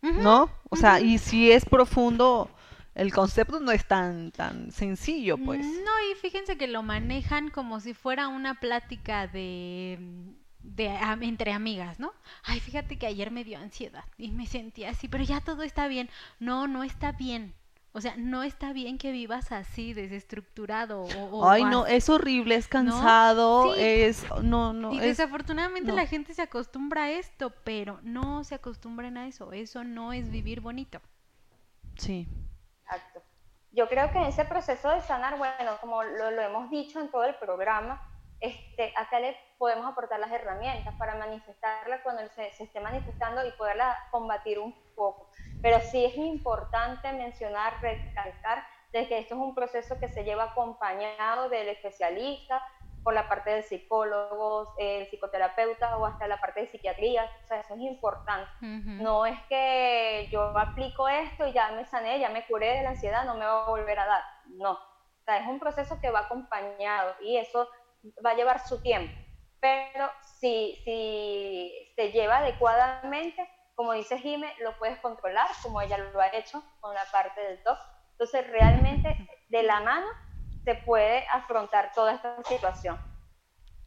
¿no? 0.00 0.50
O 0.70 0.76
sea, 0.76 1.00
y 1.00 1.18
si 1.18 1.50
es 1.50 1.64
profundo, 1.64 2.50
el 2.94 3.12
concepto 3.12 3.60
no 3.60 3.72
es 3.72 3.84
tan, 3.84 4.30
tan 4.32 4.70
sencillo, 4.70 5.38
pues. 5.38 5.64
No, 5.64 5.92
y 6.10 6.14
fíjense 6.20 6.56
que 6.56 6.66
lo 6.66 6.82
manejan 6.82 7.50
como 7.50 7.80
si 7.80 7.94
fuera 7.94 8.28
una 8.28 8.60
plática 8.60 9.26
de, 9.26 9.98
de 10.76 10.88
am- 10.90 11.22
entre 11.22 11.52
amigas, 11.52 11.98
¿no? 12.00 12.12
Ay, 12.44 12.60
fíjate 12.60 12.98
que 12.98 13.06
ayer 13.06 13.30
me 13.30 13.44
dio 13.44 13.58
ansiedad 13.58 14.04
y 14.18 14.30
me 14.30 14.46
sentí 14.46 14.84
así, 14.84 15.08
pero 15.08 15.24
ya 15.24 15.40
todo 15.40 15.62
está 15.62 15.88
bien. 15.88 16.10
No, 16.40 16.66
no 16.68 16.84
está 16.84 17.12
bien. 17.12 17.54
O 17.92 18.00
sea, 18.00 18.14
no 18.16 18.42
está 18.44 18.72
bien 18.72 18.98
que 18.98 19.12
vivas 19.12 19.50
así, 19.50 19.92
desestructurado 19.94 21.02
o, 21.02 21.40
o 21.40 21.48
Ay, 21.48 21.64
no, 21.64 21.86
es 21.86 22.08
horrible, 22.08 22.54
es 22.54 22.68
cansado, 22.68 23.74
Sí. 23.74 23.80
es, 23.80 24.24
no, 24.42 24.72
no, 24.72 24.92
Y 24.92 25.00
es, 25.00 25.16
desafortunadamente 25.18 25.92
no. 25.92 25.96
la 25.96 26.06
gente 26.06 26.34
se 26.34 26.42
acostumbra 26.42 27.04
a 27.04 27.10
esto, 27.10 27.50
pero 27.64 27.98
no 28.02 28.44
se 28.44 28.54
acostumbren 28.56 29.16
a 29.16 29.26
eso. 29.26 29.52
Eso 29.52 29.84
no 29.84 30.12
es 30.12 30.30
vivir 30.30 30.60
bonito. 30.60 31.00
sí. 31.98 32.26
Exacto. 32.84 33.22
Yo 33.72 33.88
creo 33.88 34.10
que 34.12 34.18
en 34.18 34.24
ese 34.26 34.44
proceso 34.44 34.88
de 34.90 35.02
sanar, 35.02 35.36
bueno, 35.38 35.78
como 35.80 36.02
lo, 36.02 36.30
lo 36.30 36.42
hemos 36.42 36.70
dicho 36.70 37.00
en 37.00 37.10
todo 37.10 37.24
el 37.24 37.34
programa, 37.36 38.00
este, 38.40 38.92
acá 38.96 39.20
le 39.20 39.36
podemos 39.58 39.86
aportar 39.86 40.20
las 40.20 40.30
herramientas 40.30 40.94
para 40.98 41.16
manifestarla 41.16 42.02
cuando 42.02 42.26
se, 42.28 42.52
se 42.52 42.64
esté 42.64 42.80
manifestando 42.80 43.44
y 43.46 43.50
poderla 43.52 43.96
combatir 44.10 44.58
un 44.58 44.74
poco. 44.94 45.30
Pero 45.62 45.80
sí 45.80 46.04
es 46.04 46.16
importante 46.16 47.12
mencionar, 47.12 47.80
recalcar, 47.80 48.64
de 48.92 49.06
que 49.06 49.18
esto 49.18 49.34
es 49.34 49.40
un 49.40 49.54
proceso 49.54 49.98
que 49.98 50.08
se 50.08 50.24
lleva 50.24 50.44
acompañado 50.44 51.48
del 51.48 51.68
especialista, 51.68 52.62
por 53.08 53.14
la 53.14 53.28
parte 53.28 53.50
del 53.50 53.62
psicólogo, 53.62 54.74
el 54.76 55.06
psicoterapeuta 55.06 55.96
o 55.96 56.04
hasta 56.04 56.28
la 56.28 56.38
parte 56.40 56.60
de 56.60 56.66
psiquiatría. 56.66 57.24
O 57.42 57.46
sea, 57.46 57.60
eso 57.60 57.74
es 57.74 57.80
importante. 57.80 58.50
Ujú. 58.60 59.02
No 59.02 59.24
es 59.24 59.40
que 59.48 60.28
yo 60.30 60.56
aplico 60.58 61.08
esto 61.08 61.46
y 61.46 61.52
ya 61.52 61.70
me 61.72 61.84
sané, 61.86 62.18
ya 62.18 62.28
me 62.28 62.46
curé 62.46 62.74
de 62.74 62.82
la 62.82 62.90
ansiedad, 62.90 63.24
no 63.24 63.34
me 63.34 63.46
va 63.46 63.64
a 63.64 63.68
volver 63.70 63.98
a 63.98 64.06
dar. 64.06 64.22
No. 64.48 64.72
O 64.72 65.24
sea, 65.24 65.38
es 65.38 65.46
un 65.46 65.58
proceso 65.58 65.98
que 66.00 66.10
va 66.10 66.20
acompañado 66.20 67.14
y 67.20 67.36
eso 67.36 67.68
va 68.24 68.30
a 68.30 68.34
llevar 68.34 68.66
su 68.66 68.80
tiempo. 68.80 69.12
Pero 69.60 70.08
si, 70.40 70.80
si 70.84 71.92
se 71.96 72.12
lleva 72.12 72.38
adecuadamente, 72.38 73.48
como 73.74 73.92
dice 73.92 74.18
Jime, 74.18 74.52
lo 74.60 74.76
puedes 74.78 74.98
controlar, 75.00 75.48
como 75.62 75.80
ella 75.80 75.98
lo 75.98 76.20
ha 76.20 76.28
hecho 76.28 76.62
con 76.80 76.94
la 76.94 77.04
parte 77.12 77.40
del 77.40 77.62
TOC. 77.62 77.78
Entonces, 78.12 78.46
realmente, 78.48 79.16
de 79.48 79.62
la 79.62 79.80
mano 79.80 80.06
se 80.64 80.74
puede 80.74 81.26
afrontar 81.28 81.92
toda 81.92 82.14
esta 82.14 82.42
situación. 82.44 82.98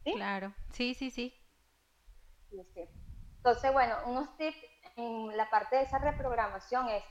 ¿Sí? 0.04 0.14
Claro, 0.14 0.54
sí, 0.70 0.94
sí, 0.94 1.10
sí. 1.10 1.34
Sí, 2.50 2.64
sí. 2.74 2.88
Entonces, 3.36 3.72
bueno, 3.72 3.94
unos 4.06 4.36
tips 4.36 4.58
en 4.96 5.36
la 5.36 5.48
parte 5.50 5.76
de 5.76 5.82
esa 5.82 5.98
reprogramación 5.98 6.88
es, 6.88 7.04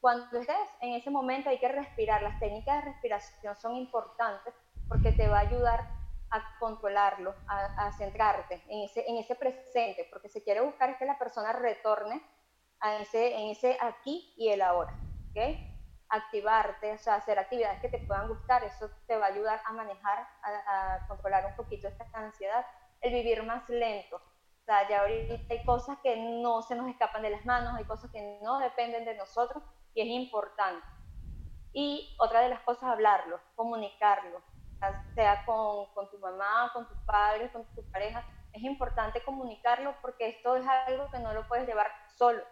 cuando 0.00 0.38
estés 0.38 0.56
en 0.80 0.94
ese 0.94 1.10
momento 1.10 1.50
hay 1.50 1.58
que 1.58 1.68
respirar, 1.68 2.22
las 2.22 2.38
técnicas 2.38 2.76
de 2.84 2.90
respiración 2.92 3.56
son 3.56 3.76
importantes 3.76 4.54
porque 4.88 5.12
te 5.12 5.28
va 5.28 5.38
a 5.38 5.42
ayudar 5.42 5.88
a 6.34 6.58
controlarlo, 6.58 7.34
a, 7.46 7.86
a 7.86 7.92
centrarte 7.92 8.62
en 8.68 8.82
ese, 8.82 9.08
en 9.08 9.16
ese 9.16 9.36
presente, 9.36 10.08
porque 10.10 10.28
se 10.28 10.42
quiere 10.42 10.60
buscar 10.60 10.90
es 10.90 10.96
que 10.98 11.04
la 11.04 11.18
persona 11.18 11.52
retorne 11.52 12.20
a 12.80 12.96
ese, 12.96 13.36
en 13.36 13.50
ese 13.50 13.78
aquí 13.80 14.34
y 14.36 14.48
el 14.48 14.60
ahora, 14.60 14.92
¿ok? 15.30 15.58
Activarte, 16.08 16.92
o 16.92 16.98
sea, 16.98 17.14
hacer 17.14 17.38
actividades 17.38 17.80
que 17.80 17.88
te 17.88 17.98
puedan 17.98 18.28
gustar, 18.28 18.64
eso 18.64 18.90
te 19.06 19.16
va 19.16 19.26
a 19.26 19.28
ayudar 19.28 19.60
a 19.64 19.72
manejar, 19.72 20.28
a, 20.42 20.94
a 20.94 21.06
controlar 21.06 21.46
un 21.46 21.54
poquito 21.54 21.86
esta 21.86 22.06
ansiedad, 22.12 22.66
el 23.00 23.12
vivir 23.12 23.44
más 23.44 23.68
lento, 23.68 24.16
o 24.16 24.64
sea, 24.64 24.88
ya 24.88 25.02
ahorita 25.02 25.34
hay 25.50 25.62
cosas 25.64 25.98
que 26.02 26.16
no 26.16 26.62
se 26.62 26.74
nos 26.74 26.88
escapan 26.88 27.20
de 27.20 27.30
las 27.30 27.44
manos, 27.44 27.74
hay 27.76 27.84
cosas 27.84 28.10
que 28.10 28.40
no 28.42 28.58
dependen 28.58 29.04
de 29.04 29.14
nosotros 29.14 29.62
y 29.92 30.00
es 30.00 30.06
importante. 30.08 30.86
Y 31.74 32.16
otra 32.18 32.40
de 32.40 32.48
las 32.48 32.60
cosas, 32.62 32.84
hablarlo, 32.84 33.38
comunicarlo, 33.56 34.40
sea 35.14 35.44
con, 35.44 35.92
con 35.94 36.10
tu 36.10 36.18
mamá, 36.18 36.70
con 36.72 36.88
tus 36.88 36.98
padres, 37.00 37.50
con 37.52 37.64
tu 37.74 37.82
pareja. 37.90 38.24
Es 38.52 38.62
importante 38.62 39.22
comunicarlo 39.22 39.94
porque 40.00 40.28
esto 40.28 40.56
es 40.56 40.66
algo 40.86 41.10
que 41.10 41.18
no 41.18 41.32
lo 41.32 41.46
puedes 41.48 41.66
llevar 41.66 41.90
solo, 42.16 42.42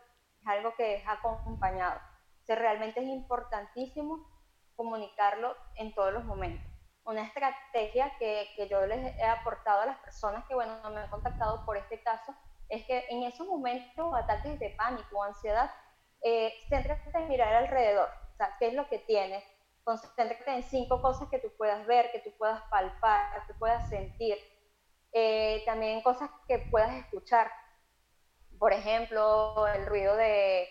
es 0.41 0.47
algo 0.47 0.75
que 0.75 0.97
es 0.97 1.05
acompañado. 1.07 2.01
O 2.43 2.45
sea, 2.45 2.57
realmente 2.57 3.01
es 3.01 3.07
importantísimo 3.07 4.27
comunicarlo 4.75 5.57
en 5.77 5.95
todos 5.95 6.13
los 6.13 6.25
momentos 6.25 6.73
una 7.05 7.23
estrategia 7.23 8.13
que, 8.19 8.49
que, 8.57 8.69
yo 8.69 8.87
les 8.87 9.17
he 9.19 9.25
aportado 9.25 9.83
a 9.83 9.87
las 9.87 9.99
personas 9.99 10.45
que, 10.47 10.55
bueno, 10.55 10.79
me 10.91 11.01
han 11.01 11.11
contactado 11.11 11.65
por 11.65 11.77
este 11.77 12.01
caso, 12.03 12.35
es 12.69 12.85
que 12.87 13.07
en 13.11 13.25
esos 13.25 13.47
momentos, 13.47 14.15
ataques 14.15 14.59
de 14.59 14.71
pánico 14.71 15.19
o 15.19 15.23
ansiedad, 15.23 15.71
eh, 16.23 16.53
céntrate 16.69 17.11
en 17.15 17.29
mirar 17.29 17.53
alrededor, 17.55 18.09
o 18.33 18.37
sea, 18.37 18.57
qué 18.59 18.69
es 18.69 18.75
lo 18.75 18.89
que 18.89 19.01
tienes, 19.01 19.45
concéntrate 19.85 20.55
en 20.55 20.63
cinco 20.63 21.01
cosas 21.01 21.29
que 21.29 21.39
tú 21.39 21.49
puedas 21.57 21.87
ver, 21.87 22.11
que 22.13 22.21
tú 22.21 22.31
puedas 22.39 22.63
palpar, 22.71 23.47
que 23.47 23.55
puedas 23.55 23.89
sentir, 23.89 24.39
eh, 25.13 25.63
también 25.67 26.03
cosas 26.03 26.31
que 26.49 26.59
puedas 26.71 26.95
escuchar, 26.95 27.51
por 28.59 28.73
ejemplo, 28.73 29.67
el 29.67 29.87
ruido 29.87 30.17
de, 30.17 30.69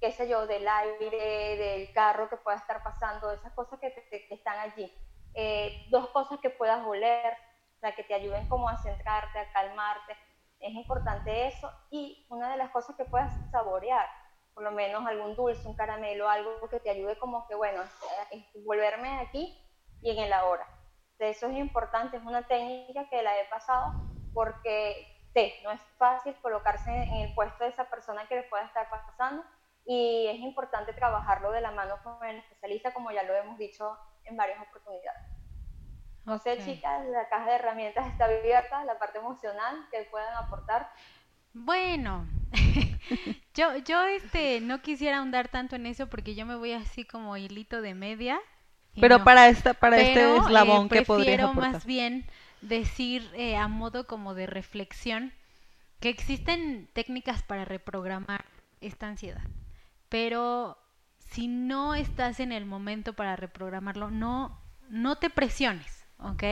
qué 0.00 0.10
sé 0.12 0.28
yo, 0.28 0.46
del 0.46 0.66
aire, 0.66 1.56
del 1.56 1.92
carro 1.92 2.28
que 2.28 2.36
pueda 2.38 2.56
estar 2.56 2.82
pasando, 2.82 3.30
esas 3.32 3.52
cosas 3.52 3.78
que, 3.78 3.92
están 4.30 4.58
allí. 4.58 4.92
Eh, 5.34 5.86
dos 5.90 6.08
cosas 6.08 6.38
que 6.40 6.50
puedas 6.50 6.84
oler, 6.86 7.34
o 7.82 7.94
que 7.94 8.02
te 8.04 8.14
ayuden 8.14 8.48
como 8.48 8.68
a 8.68 8.76
centrarte, 8.78 9.38
a 9.38 9.52
calmarte. 9.52 10.16
Es 10.58 10.72
importante 10.72 11.46
eso. 11.46 11.70
Y 11.90 12.26
una 12.30 12.50
de 12.50 12.56
las 12.56 12.70
cosas 12.70 12.96
que 12.96 13.04
puedas 13.04 13.32
saborear, 13.50 14.08
por 14.56 14.64
lo 14.64 14.70
menos 14.70 15.06
algún 15.06 15.36
dulce, 15.36 15.68
un 15.68 15.76
caramelo, 15.76 16.30
algo 16.30 16.66
que 16.70 16.80
te 16.80 16.88
ayude 16.88 17.18
como 17.18 17.46
que, 17.46 17.54
bueno, 17.54 17.82
eh, 18.30 18.42
volverme 18.64 19.20
aquí 19.20 19.54
y 20.00 20.10
en 20.10 20.18
el 20.18 20.32
ahora. 20.32 20.66
Eso 21.18 21.46
es 21.48 21.58
importante, 21.58 22.16
es 22.16 22.22
una 22.22 22.48
técnica 22.48 23.06
que 23.10 23.22
la 23.22 23.38
he 23.38 23.44
pasado 23.50 23.92
porque 24.32 25.06
sí, 25.34 25.52
no 25.62 25.72
es 25.72 25.80
fácil 25.98 26.34
colocarse 26.40 26.90
en 26.90 27.16
el 27.16 27.34
puesto 27.34 27.64
de 27.64 27.70
esa 27.70 27.84
persona 27.90 28.26
que 28.28 28.36
le 28.36 28.42
pueda 28.44 28.64
estar 28.64 28.88
pasando 28.88 29.44
y 29.84 30.26
es 30.28 30.38
importante 30.38 30.94
trabajarlo 30.94 31.52
de 31.52 31.60
la 31.60 31.72
mano 31.72 31.96
con 32.02 32.26
el 32.26 32.38
especialista, 32.38 32.94
como 32.94 33.10
ya 33.10 33.24
lo 33.24 33.34
hemos 33.34 33.58
dicho 33.58 33.94
en 34.24 34.38
varias 34.38 34.58
oportunidades. 34.66 35.22
No 36.24 36.38
sé, 36.38 36.56
chicas, 36.64 37.06
la 37.08 37.28
caja 37.28 37.50
de 37.50 37.56
herramientas 37.56 38.06
está 38.06 38.24
abierta, 38.24 38.86
la 38.86 38.98
parte 38.98 39.18
emocional 39.18 39.86
que 39.90 40.04
puedan 40.04 40.34
aportar. 40.34 40.90
Bueno, 41.52 42.26
yo, 43.54 43.76
yo 43.78 44.02
este 44.04 44.60
no 44.60 44.82
quisiera 44.82 45.18
ahondar 45.18 45.48
tanto 45.48 45.76
en 45.76 45.86
eso 45.86 46.08
porque 46.08 46.34
yo 46.34 46.46
me 46.46 46.56
voy 46.56 46.72
así 46.72 47.04
como 47.04 47.36
hilito 47.36 47.80
de 47.80 47.94
media. 47.94 48.38
Pero 48.98 49.18
no. 49.18 49.24
para 49.24 49.48
esta, 49.48 49.74
para 49.74 49.96
Pero, 49.96 50.36
este 50.36 50.36
eslabón 50.46 50.86
eh, 50.86 50.88
que 50.88 51.02
podrías 51.02 51.36
prefiero 51.36 51.52
más 51.52 51.84
bien 51.84 52.24
decir 52.62 53.28
eh, 53.34 53.56
a 53.56 53.68
modo 53.68 54.06
como 54.06 54.34
de 54.34 54.46
reflexión 54.46 55.32
que 56.00 56.08
existen 56.08 56.88
técnicas 56.92 57.42
para 57.42 57.64
reprogramar 57.64 58.44
esta 58.80 59.08
ansiedad, 59.08 59.42
pero 60.08 60.78
si 61.18 61.48
no 61.48 61.94
estás 61.94 62.40
en 62.40 62.52
el 62.52 62.66
momento 62.66 63.14
para 63.14 63.36
reprogramarlo, 63.36 64.10
no, 64.10 64.60
no 64.88 65.16
te 65.16 65.30
presiones, 65.30 65.95
¿ok? 66.18 66.42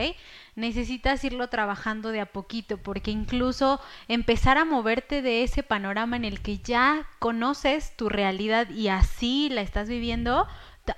Necesitas 0.55 1.23
irlo 1.23 1.49
trabajando 1.49 2.11
de 2.11 2.21
a 2.21 2.25
poquito, 2.25 2.77
porque 2.77 3.11
incluso 3.11 3.79
empezar 4.07 4.57
a 4.57 4.65
moverte 4.65 5.21
de 5.21 5.43
ese 5.43 5.63
panorama 5.63 6.15
en 6.15 6.25
el 6.25 6.41
que 6.41 6.59
ya 6.59 7.07
conoces 7.19 7.95
tu 7.95 8.09
realidad 8.09 8.69
y 8.69 8.89
así 8.89 9.49
la 9.49 9.61
estás 9.61 9.89
viviendo, 9.89 10.47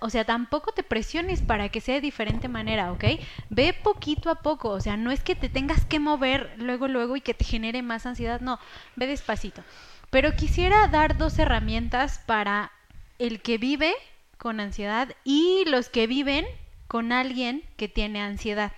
o 0.02 0.10
sea, 0.10 0.26
tampoco 0.26 0.74
te 0.74 0.84
presiones 0.84 1.42
para 1.42 1.70
que 1.70 1.82
sea 1.82 1.96
de 1.96 2.02
diferente 2.02 2.48
manera, 2.50 2.92
¿ok? 2.92 3.06
Ve 3.50 3.74
poquito 3.74 4.30
a 4.30 4.42
poco, 4.42 4.70
o 4.70 4.82
sea, 4.82 4.98
no 4.98 5.12
es 5.12 5.24
que 5.24 5.36
te 5.36 5.50
tengas 5.50 5.86
que 5.86 6.00
mover 6.00 6.54
luego, 6.58 6.88
luego 6.88 7.16
y 7.16 7.22
que 7.22 7.34
te 7.34 7.46
genere 7.46 7.82
más 7.82 8.06
ansiedad, 8.06 8.42
no, 8.42 8.60
ve 8.96 9.08
despacito. 9.08 9.64
Pero 10.10 10.36
quisiera 10.36 10.88
dar 10.88 11.18
dos 11.18 11.38
herramientas 11.40 12.20
para 12.26 12.72
el 13.20 13.42
que 13.42 13.58
vive 13.58 13.94
con 14.38 14.60
ansiedad 14.60 15.16
y 15.24 15.64
los 15.68 15.90
que 15.90 16.08
viven 16.08 16.46
con 16.88 17.12
alguien 17.12 17.64
que 17.76 17.88
tiene 17.88 18.22
ansiedad, 18.22 18.72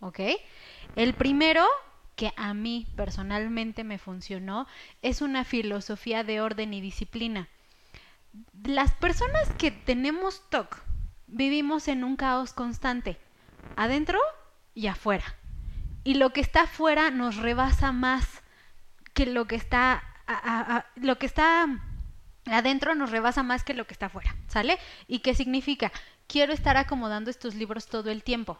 ¿ok? 0.00 0.20
El 0.96 1.14
primero, 1.14 1.66
que 2.16 2.32
a 2.36 2.54
mí 2.54 2.86
personalmente 2.96 3.84
me 3.84 3.98
funcionó, 3.98 4.66
es 5.02 5.22
una 5.22 5.44
filosofía 5.44 6.24
de 6.24 6.40
orden 6.40 6.74
y 6.74 6.80
disciplina. 6.80 7.48
Las 8.64 8.92
personas 8.94 9.50
que 9.58 9.70
tenemos 9.70 10.48
TOC 10.50 10.82
vivimos 11.26 11.88
en 11.88 12.04
un 12.04 12.16
caos 12.16 12.52
constante, 12.52 13.18
adentro 13.76 14.20
y 14.74 14.86
afuera. 14.86 15.24
Y 16.04 16.14
lo 16.14 16.30
que 16.30 16.40
está 16.40 16.62
afuera 16.62 17.10
nos 17.10 17.36
rebasa 17.36 17.92
más 17.92 18.42
que 19.14 19.26
lo 19.26 19.46
que 19.46 19.56
está 19.56 20.02
lo 20.96 21.18
que 21.18 21.26
está 21.26 21.66
adentro 22.46 22.94
nos 22.94 23.10
rebasa 23.10 23.42
más 23.42 23.64
que 23.64 23.74
lo 23.74 23.86
que 23.86 23.92
está 23.92 24.06
afuera, 24.06 24.34
¿sale? 24.48 24.78
¿Y 25.06 25.20
qué 25.20 25.34
significa? 25.34 25.92
Quiero 26.26 26.52
estar 26.52 26.76
acomodando 26.76 27.30
estos 27.30 27.54
libros 27.54 27.86
todo 27.86 28.10
el 28.10 28.22
tiempo, 28.22 28.58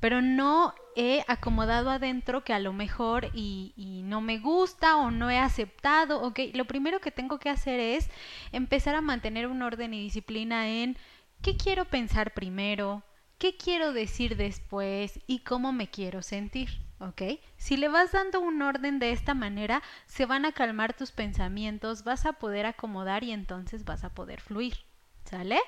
pero 0.00 0.22
no 0.22 0.74
he 0.96 1.24
acomodado 1.28 1.90
adentro 1.90 2.44
que 2.44 2.52
a 2.52 2.58
lo 2.58 2.72
mejor 2.72 3.30
y, 3.32 3.72
y 3.76 4.02
no 4.02 4.20
me 4.20 4.38
gusta 4.38 4.96
o 4.96 5.10
no 5.10 5.30
he 5.30 5.38
aceptado, 5.38 6.22
¿ok? 6.22 6.40
Lo 6.54 6.66
primero 6.66 7.00
que 7.00 7.10
tengo 7.10 7.38
que 7.38 7.50
hacer 7.50 7.80
es 7.80 8.08
empezar 8.52 8.94
a 8.94 9.00
mantener 9.00 9.46
un 9.46 9.62
orden 9.62 9.94
y 9.94 10.02
disciplina 10.02 10.68
en 10.68 10.96
qué 11.42 11.56
quiero 11.56 11.84
pensar 11.84 12.34
primero, 12.34 13.02
qué 13.38 13.56
quiero 13.56 13.92
decir 13.92 14.36
después 14.36 15.20
y 15.26 15.40
cómo 15.40 15.72
me 15.72 15.88
quiero 15.88 16.22
sentir, 16.22 16.80
¿ok? 16.98 17.22
Si 17.56 17.76
le 17.76 17.88
vas 17.88 18.12
dando 18.12 18.40
un 18.40 18.62
orden 18.62 18.98
de 18.98 19.12
esta 19.12 19.34
manera, 19.34 19.82
se 20.06 20.26
van 20.26 20.44
a 20.44 20.52
calmar 20.52 20.94
tus 20.94 21.12
pensamientos, 21.12 22.04
vas 22.04 22.26
a 22.26 22.34
poder 22.34 22.66
acomodar 22.66 23.24
y 23.24 23.32
entonces 23.32 23.84
vas 23.84 24.04
a 24.04 24.14
poder 24.14 24.40
fluir, 24.40 24.78
¿sale? 25.24 25.58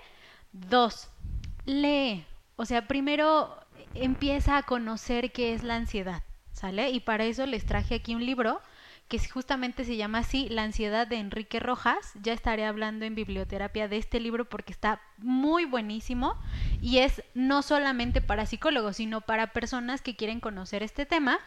Dos, 0.52 1.10
lee. 1.68 2.24
O 2.56 2.64
sea, 2.64 2.88
primero 2.88 3.56
empieza 3.94 4.56
a 4.56 4.62
conocer 4.64 5.32
qué 5.32 5.54
es 5.54 5.62
la 5.62 5.76
ansiedad, 5.76 6.22
¿sale? 6.52 6.90
Y 6.90 7.00
para 7.00 7.24
eso 7.24 7.46
les 7.46 7.66
traje 7.66 7.94
aquí 7.94 8.14
un 8.14 8.24
libro 8.24 8.60
que 9.08 9.18
justamente 9.18 9.86
se 9.86 9.96
llama 9.96 10.18
así, 10.18 10.48
La 10.50 10.64
ansiedad 10.64 11.06
de 11.06 11.16
Enrique 11.16 11.60
Rojas. 11.60 12.12
Ya 12.22 12.34
estaré 12.34 12.66
hablando 12.66 13.06
en 13.06 13.14
biblioterapia 13.14 13.88
de 13.88 13.96
este 13.96 14.20
libro 14.20 14.44
porque 14.44 14.72
está 14.72 15.00
muy 15.16 15.64
buenísimo 15.64 16.36
y 16.82 16.98
es 16.98 17.22
no 17.32 17.62
solamente 17.62 18.20
para 18.20 18.44
psicólogos, 18.44 18.96
sino 18.96 19.22
para 19.22 19.52
personas 19.54 20.02
que 20.02 20.14
quieren 20.14 20.40
conocer 20.40 20.82
este 20.82 21.06
tema. 21.06 21.38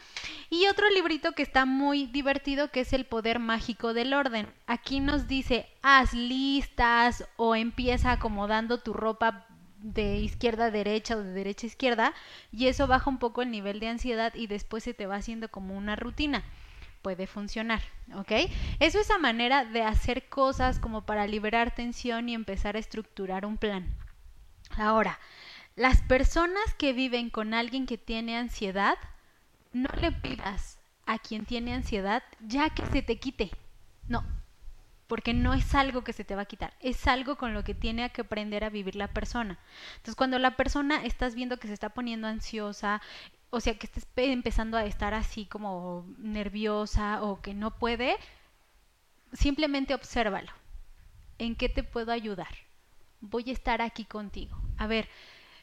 Y 0.49 0.65
otro 0.67 0.89
librito 0.89 1.33
que 1.33 1.43
está 1.43 1.65
muy 1.65 2.07
divertido 2.07 2.71
que 2.71 2.79
es 2.79 2.93
El 2.93 3.05
poder 3.05 3.37
mágico 3.37 3.93
del 3.93 4.15
orden. 4.15 4.47
Aquí 4.65 4.99
nos 4.99 5.27
dice, 5.27 5.67
haz 5.83 6.15
listas 6.15 7.25
o 7.35 7.55
empieza 7.55 8.11
acomodando 8.11 8.79
tu 8.79 8.93
ropa 8.93 9.45
de 9.81 10.17
izquierda 10.17 10.65
a 10.65 10.71
derecha 10.71 11.15
o 11.15 11.23
de 11.23 11.31
derecha 11.31 11.65
a 11.65 11.69
izquierda 11.69 12.13
y 12.51 12.67
eso 12.67 12.87
baja 12.87 13.09
un 13.09 13.17
poco 13.17 13.41
el 13.41 13.51
nivel 13.51 13.79
de 13.79 13.89
ansiedad 13.89 14.33
y 14.35 14.47
después 14.47 14.83
se 14.83 14.93
te 14.93 15.07
va 15.07 15.15
haciendo 15.15 15.49
como 15.49 15.77
una 15.77 15.95
rutina 15.95 16.43
puede 17.01 17.27
funcionar, 17.27 17.81
¿ok? 18.15 18.31
Eso 18.79 18.99
es 18.99 19.09
a 19.11 19.17
manera 19.17 19.65
de 19.65 19.81
hacer 19.81 20.29
cosas 20.29 20.79
como 20.79 21.01
para 21.01 21.27
liberar 21.27 21.73
tensión 21.73 22.29
y 22.29 22.35
empezar 22.35 22.75
a 22.75 22.79
estructurar 22.79 23.45
un 23.45 23.57
plan. 23.57 23.87
Ahora, 24.77 25.19
las 25.75 26.01
personas 26.01 26.73
que 26.77 26.93
viven 26.93 27.29
con 27.29 27.53
alguien 27.53 27.85
que 27.85 27.97
tiene 27.97 28.37
ansiedad, 28.37 28.97
no 29.73 29.89
le 29.99 30.11
pidas 30.11 30.79
a 31.05 31.17
quien 31.17 31.45
tiene 31.45 31.73
ansiedad 31.73 32.23
ya 32.39 32.69
que 32.69 32.85
se 32.87 33.01
te 33.01 33.17
quite. 33.17 33.51
No, 34.07 34.23
porque 35.11 35.33
no 35.33 35.53
es 35.53 35.75
algo 35.75 36.03
que 36.05 36.13
se 36.13 36.23
te 36.23 36.35
va 36.35 36.43
a 36.43 36.45
quitar, 36.53 36.73
es 36.79 37.05
algo 37.05 37.35
con 37.35 37.53
lo 37.53 37.65
que 37.65 37.75
tiene 37.75 38.09
que 38.11 38.21
aprender 38.21 38.63
a 38.63 38.69
vivir 38.69 38.95
la 38.95 39.09
persona. 39.09 39.59
Entonces, 39.97 40.15
cuando 40.15 40.39
la 40.39 40.55
persona 40.55 41.03
estás 41.03 41.35
viendo 41.35 41.57
que 41.57 41.67
se 41.67 41.73
está 41.73 41.89
poniendo 41.89 42.27
ansiosa, 42.27 43.01
o 43.49 43.59
sea, 43.59 43.77
que 43.77 43.87
estés 43.87 44.05
pe- 44.05 44.31
empezando 44.31 44.77
a 44.77 44.85
estar 44.85 45.13
así 45.13 45.45
como 45.45 46.05
nerviosa 46.17 47.21
o 47.23 47.41
que 47.41 47.53
no 47.53 47.71
puede, 47.77 48.15
simplemente 49.33 49.93
obsérvalo. 49.93 50.51
¿En 51.39 51.55
qué 51.55 51.69
te 51.69 51.83
puedo 51.83 52.11
ayudar? 52.11 52.55
Voy 53.21 53.45
a 53.49 53.53
estar 53.53 53.81
aquí 53.81 54.05
contigo. 54.05 54.57
A 54.77 54.87
ver, 54.87 55.09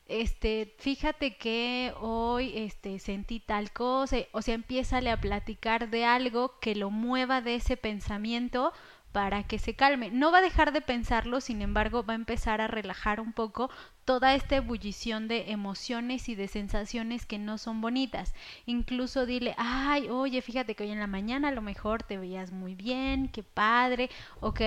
este, 0.07 0.75
fíjate 0.79 1.37
que 1.37 1.95
hoy 2.01 2.53
este, 2.57 2.99
sentí 2.99 3.41
tal 3.41 3.73
cosa, 3.73 4.19
o 4.33 4.43
sea, 4.43 4.55
empiézale 4.55 5.11
a 5.11 5.21
platicar 5.21 5.91
de 5.91 6.05
algo 6.07 6.59
que 6.61 6.75
lo 6.75 6.91
mueva 6.91 7.43
de 7.43 7.57
ese 7.57 7.77
pensamiento 7.77 8.73
para 9.13 9.43
que 9.43 9.59
se 9.59 9.75
calme. 9.75 10.11
No 10.11 10.31
va 10.31 10.39
a 10.39 10.43
dejar 10.43 10.73
de 10.73 10.81
pensarlo, 10.81 11.41
sin 11.41 11.63
embargo, 11.63 12.05
va 12.05 12.13
a 12.13 12.17
empezar 12.17 12.61
a 12.61 12.67
relajar 12.67 13.21
un 13.21 13.33
poco 13.33 13.71
toda 14.05 14.35
esta 14.35 14.57
ebullición 14.57 15.29
de 15.29 15.51
emociones 15.51 16.29
y 16.29 16.35
de 16.35 16.49
sensaciones 16.49 17.27
que 17.27 17.39
no 17.39 17.59
son 17.59 17.81
bonitas. 17.81 18.35
Incluso 18.67 19.27
dile, 19.27 19.55
ay, 19.59 20.09
oye, 20.09 20.43
fíjate 20.43 20.75
que 20.75 20.85
hoy 20.85 20.91
en 20.91 21.01
la 21.01 21.07
mañana 21.07 21.49
a 21.49 21.53
lo 21.53 21.63
mejor 21.63 22.03
te 22.03 22.19
veías 22.19 22.53
muy 22.53 22.75
bien, 22.75 23.29
qué 23.29 23.43
padre, 23.43 24.11
¿ok? 24.41 24.61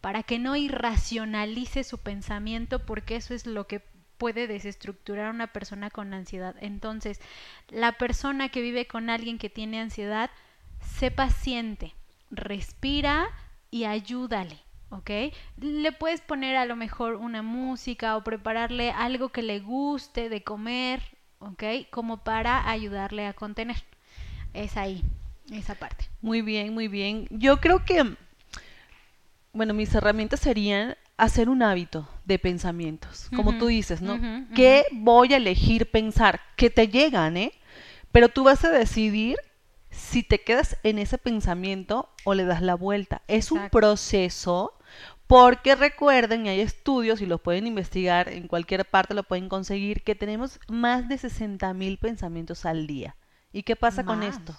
Para 0.00 0.22
que 0.22 0.38
no 0.38 0.56
irracionalice 0.56 1.84
su 1.84 1.98
pensamiento, 1.98 2.84
porque 2.84 3.16
eso 3.16 3.34
es 3.34 3.46
lo 3.46 3.66
que 3.66 3.82
puede 4.16 4.46
desestructurar 4.46 5.26
a 5.26 5.30
una 5.30 5.48
persona 5.48 5.90
con 5.90 6.12
ansiedad. 6.12 6.56
Entonces, 6.60 7.20
la 7.68 7.92
persona 7.92 8.48
que 8.48 8.62
vive 8.62 8.86
con 8.86 9.10
alguien 9.10 9.38
que 9.38 9.48
tiene 9.48 9.80
ansiedad, 9.80 10.30
sé 10.80 11.10
paciente, 11.10 11.94
respira 12.30 13.28
y 13.70 13.84
ayúdale, 13.84 14.58
¿ok? 14.90 15.10
Le 15.58 15.92
puedes 15.92 16.20
poner 16.20 16.56
a 16.56 16.64
lo 16.64 16.76
mejor 16.76 17.14
una 17.16 17.42
música 17.42 18.16
o 18.16 18.24
prepararle 18.24 18.90
algo 18.90 19.30
que 19.30 19.42
le 19.42 19.60
guste 19.60 20.28
de 20.28 20.42
comer, 20.42 21.02
¿ok? 21.38 21.62
Como 21.90 22.18
para 22.18 22.68
ayudarle 22.70 23.26
a 23.26 23.32
contener. 23.32 23.84
Es 24.54 24.76
ahí, 24.76 25.02
esa 25.52 25.74
parte. 25.74 26.06
Muy 26.22 26.42
bien, 26.42 26.74
muy 26.74 26.88
bien. 26.88 27.26
Yo 27.30 27.60
creo 27.60 27.84
que, 27.84 28.16
bueno, 29.52 29.74
mis 29.74 29.94
herramientas 29.94 30.40
serían 30.40 30.96
hacer 31.16 31.48
un 31.48 31.62
hábito 31.62 32.08
de 32.24 32.38
pensamientos, 32.38 33.28
como 33.34 33.58
tú 33.58 33.66
dices, 33.66 34.00
¿no? 34.00 34.18
¿Qué 34.54 34.84
voy 34.92 35.34
a 35.34 35.36
elegir 35.36 35.90
pensar? 35.90 36.40
Que 36.56 36.70
te 36.70 36.88
llegan, 36.88 37.36
¿eh? 37.36 37.52
Pero 38.12 38.28
tú 38.28 38.44
vas 38.44 38.64
a 38.64 38.70
decidir 38.70 39.36
si 39.98 40.22
te 40.22 40.40
quedas 40.40 40.76
en 40.82 40.98
ese 40.98 41.18
pensamiento 41.18 42.08
o 42.24 42.34
le 42.34 42.44
das 42.44 42.62
la 42.62 42.74
vuelta. 42.74 43.22
Es 43.28 43.52
un 43.52 43.68
proceso 43.68 44.74
porque 45.26 45.74
recuerden, 45.74 46.46
y 46.46 46.48
hay 46.48 46.60
estudios 46.60 47.20
y 47.20 47.26
los 47.26 47.40
pueden 47.40 47.66
investigar 47.66 48.30
en 48.30 48.48
cualquier 48.48 48.86
parte, 48.86 49.12
lo 49.12 49.24
pueden 49.24 49.50
conseguir, 49.50 50.02
que 50.02 50.14
tenemos 50.14 50.58
más 50.68 51.08
de 51.08 51.18
60 51.18 51.74
mil 51.74 51.98
pensamientos 51.98 52.64
al 52.64 52.86
día. 52.86 53.16
¿Y 53.52 53.62
qué 53.64 53.76
pasa 53.76 54.04
con 54.04 54.22
esto? 54.22 54.56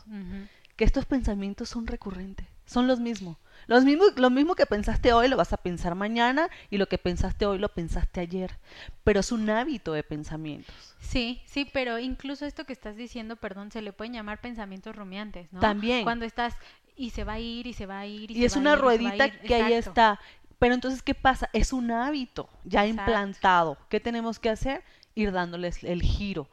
que 0.75 0.85
estos 0.85 1.05
pensamientos 1.05 1.67
son 1.67 1.87
recurrentes, 1.87 2.47
son 2.65 2.87
los 2.87 3.01
mismos. 3.01 3.35
Los 3.69 3.85
mismos, 3.85 4.17
lo 4.17 4.31
mismo 4.31 4.55
que 4.55 4.65
pensaste 4.65 5.13
hoy 5.13 5.27
lo 5.27 5.37
vas 5.37 5.53
a 5.53 5.57
pensar 5.57 5.93
mañana 5.93 6.49
y 6.71 6.77
lo 6.79 6.87
que 6.87 6.97
pensaste 6.97 7.45
hoy 7.45 7.59
lo 7.59 7.69
pensaste 7.69 8.19
ayer, 8.19 8.57
pero 9.03 9.19
es 9.19 9.31
un 9.31 9.47
hábito 9.47 9.93
de 9.93 10.01
pensamientos. 10.01 10.95
Sí, 10.99 11.39
sí, 11.45 11.69
pero 11.71 11.99
incluso 11.99 12.47
esto 12.47 12.65
que 12.65 12.73
estás 12.73 12.95
diciendo, 12.95 13.35
perdón, 13.35 13.71
se 13.71 13.83
le 13.83 13.93
pueden 13.93 14.13
llamar 14.13 14.41
pensamientos 14.41 14.95
rumiantes, 14.95 15.53
¿no? 15.53 15.59
También. 15.59 16.03
Cuando 16.03 16.25
estás 16.25 16.55
y 16.97 17.11
se 17.11 17.23
va 17.23 17.33
a 17.33 17.39
ir 17.39 17.67
y 17.67 17.73
se 17.73 17.85
va 17.85 17.99
a 17.99 18.07
ir 18.07 18.31
y, 18.31 18.33
Y 18.33 18.39
se 18.39 18.45
es 18.47 18.53
va 18.53 18.57
a 18.57 18.59
una 18.61 18.73
ir, 18.73 18.79
ruedita 18.79 19.27
ir. 19.27 19.39
que 19.41 19.53
ahí 19.55 19.73
está. 19.73 20.19
Pero 20.57 20.73
entonces, 20.73 21.03
¿qué 21.03 21.13
pasa? 21.13 21.47
Es 21.53 21.71
un 21.71 21.91
hábito 21.91 22.49
ya 22.63 22.85
Exacto. 22.85 23.01
implantado. 23.11 23.77
¿Qué 23.87 23.99
tenemos 23.99 24.39
que 24.39 24.49
hacer? 24.49 24.83
Ir 25.13 25.31
dándoles 25.31 25.83
el 25.83 26.01
giro. 26.01 26.49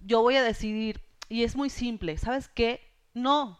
Yo 0.00 0.22
voy 0.22 0.36
a 0.36 0.42
decidir, 0.44 1.02
y 1.28 1.42
es 1.42 1.56
muy 1.56 1.70
simple, 1.70 2.16
¿sabes 2.18 2.48
qué? 2.48 2.80
No, 3.14 3.58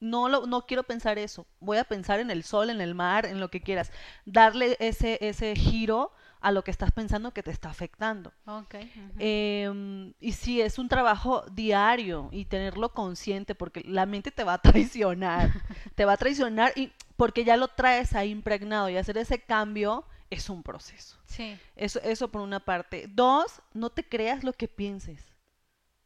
no, 0.00 0.28
lo, 0.28 0.46
no 0.46 0.66
quiero 0.66 0.82
pensar 0.84 1.18
eso. 1.18 1.46
Voy 1.60 1.78
a 1.78 1.84
pensar 1.84 2.20
en 2.20 2.30
el 2.30 2.42
sol, 2.44 2.70
en 2.70 2.80
el 2.80 2.94
mar, 2.94 3.26
en 3.26 3.40
lo 3.40 3.50
que 3.50 3.60
quieras. 3.62 3.90
Darle 4.24 4.76
ese, 4.80 5.18
ese 5.20 5.54
giro 5.56 6.12
a 6.40 6.52
lo 6.52 6.62
que 6.62 6.70
estás 6.70 6.92
pensando 6.92 7.32
que 7.32 7.42
te 7.42 7.50
está 7.50 7.68
afectando. 7.68 8.32
Ok, 8.46 8.74
ujú. 8.74 9.12
Em, 9.18 10.14
y 10.20 10.32
sí, 10.32 10.60
es 10.60 10.78
un 10.78 10.88
trabajo 10.88 11.44
diario 11.50 12.28
y 12.30 12.44
tenerlo 12.44 12.92
consciente 12.94 13.54
porque 13.56 13.82
la 13.84 14.06
mente 14.06 14.30
te 14.30 14.44
va 14.44 14.54
a 14.54 14.58
traicionar, 14.62 15.50
te 15.96 16.04
va 16.04 16.12
a 16.12 16.16
traicionar 16.16 16.72
y 16.76 16.92
porque 17.16 17.44
ya 17.44 17.56
lo 17.56 17.66
traes 17.68 18.14
ahí 18.14 18.30
impregnado 18.30 18.88
y 18.88 18.96
hacer 18.96 19.18
ese 19.18 19.40
cambio 19.42 20.04
es 20.30 20.48
un 20.48 20.62
proceso. 20.62 21.18
Sí, 21.24 21.58
Eso, 21.74 22.00
eso 22.02 22.28
por 22.28 22.42
una 22.42 22.60
parte. 22.60 23.06
Dos, 23.08 23.60
no 23.72 23.90
te 23.90 24.04
creas 24.06 24.44
lo 24.44 24.52
que 24.52 24.68
pienses. 24.68 25.34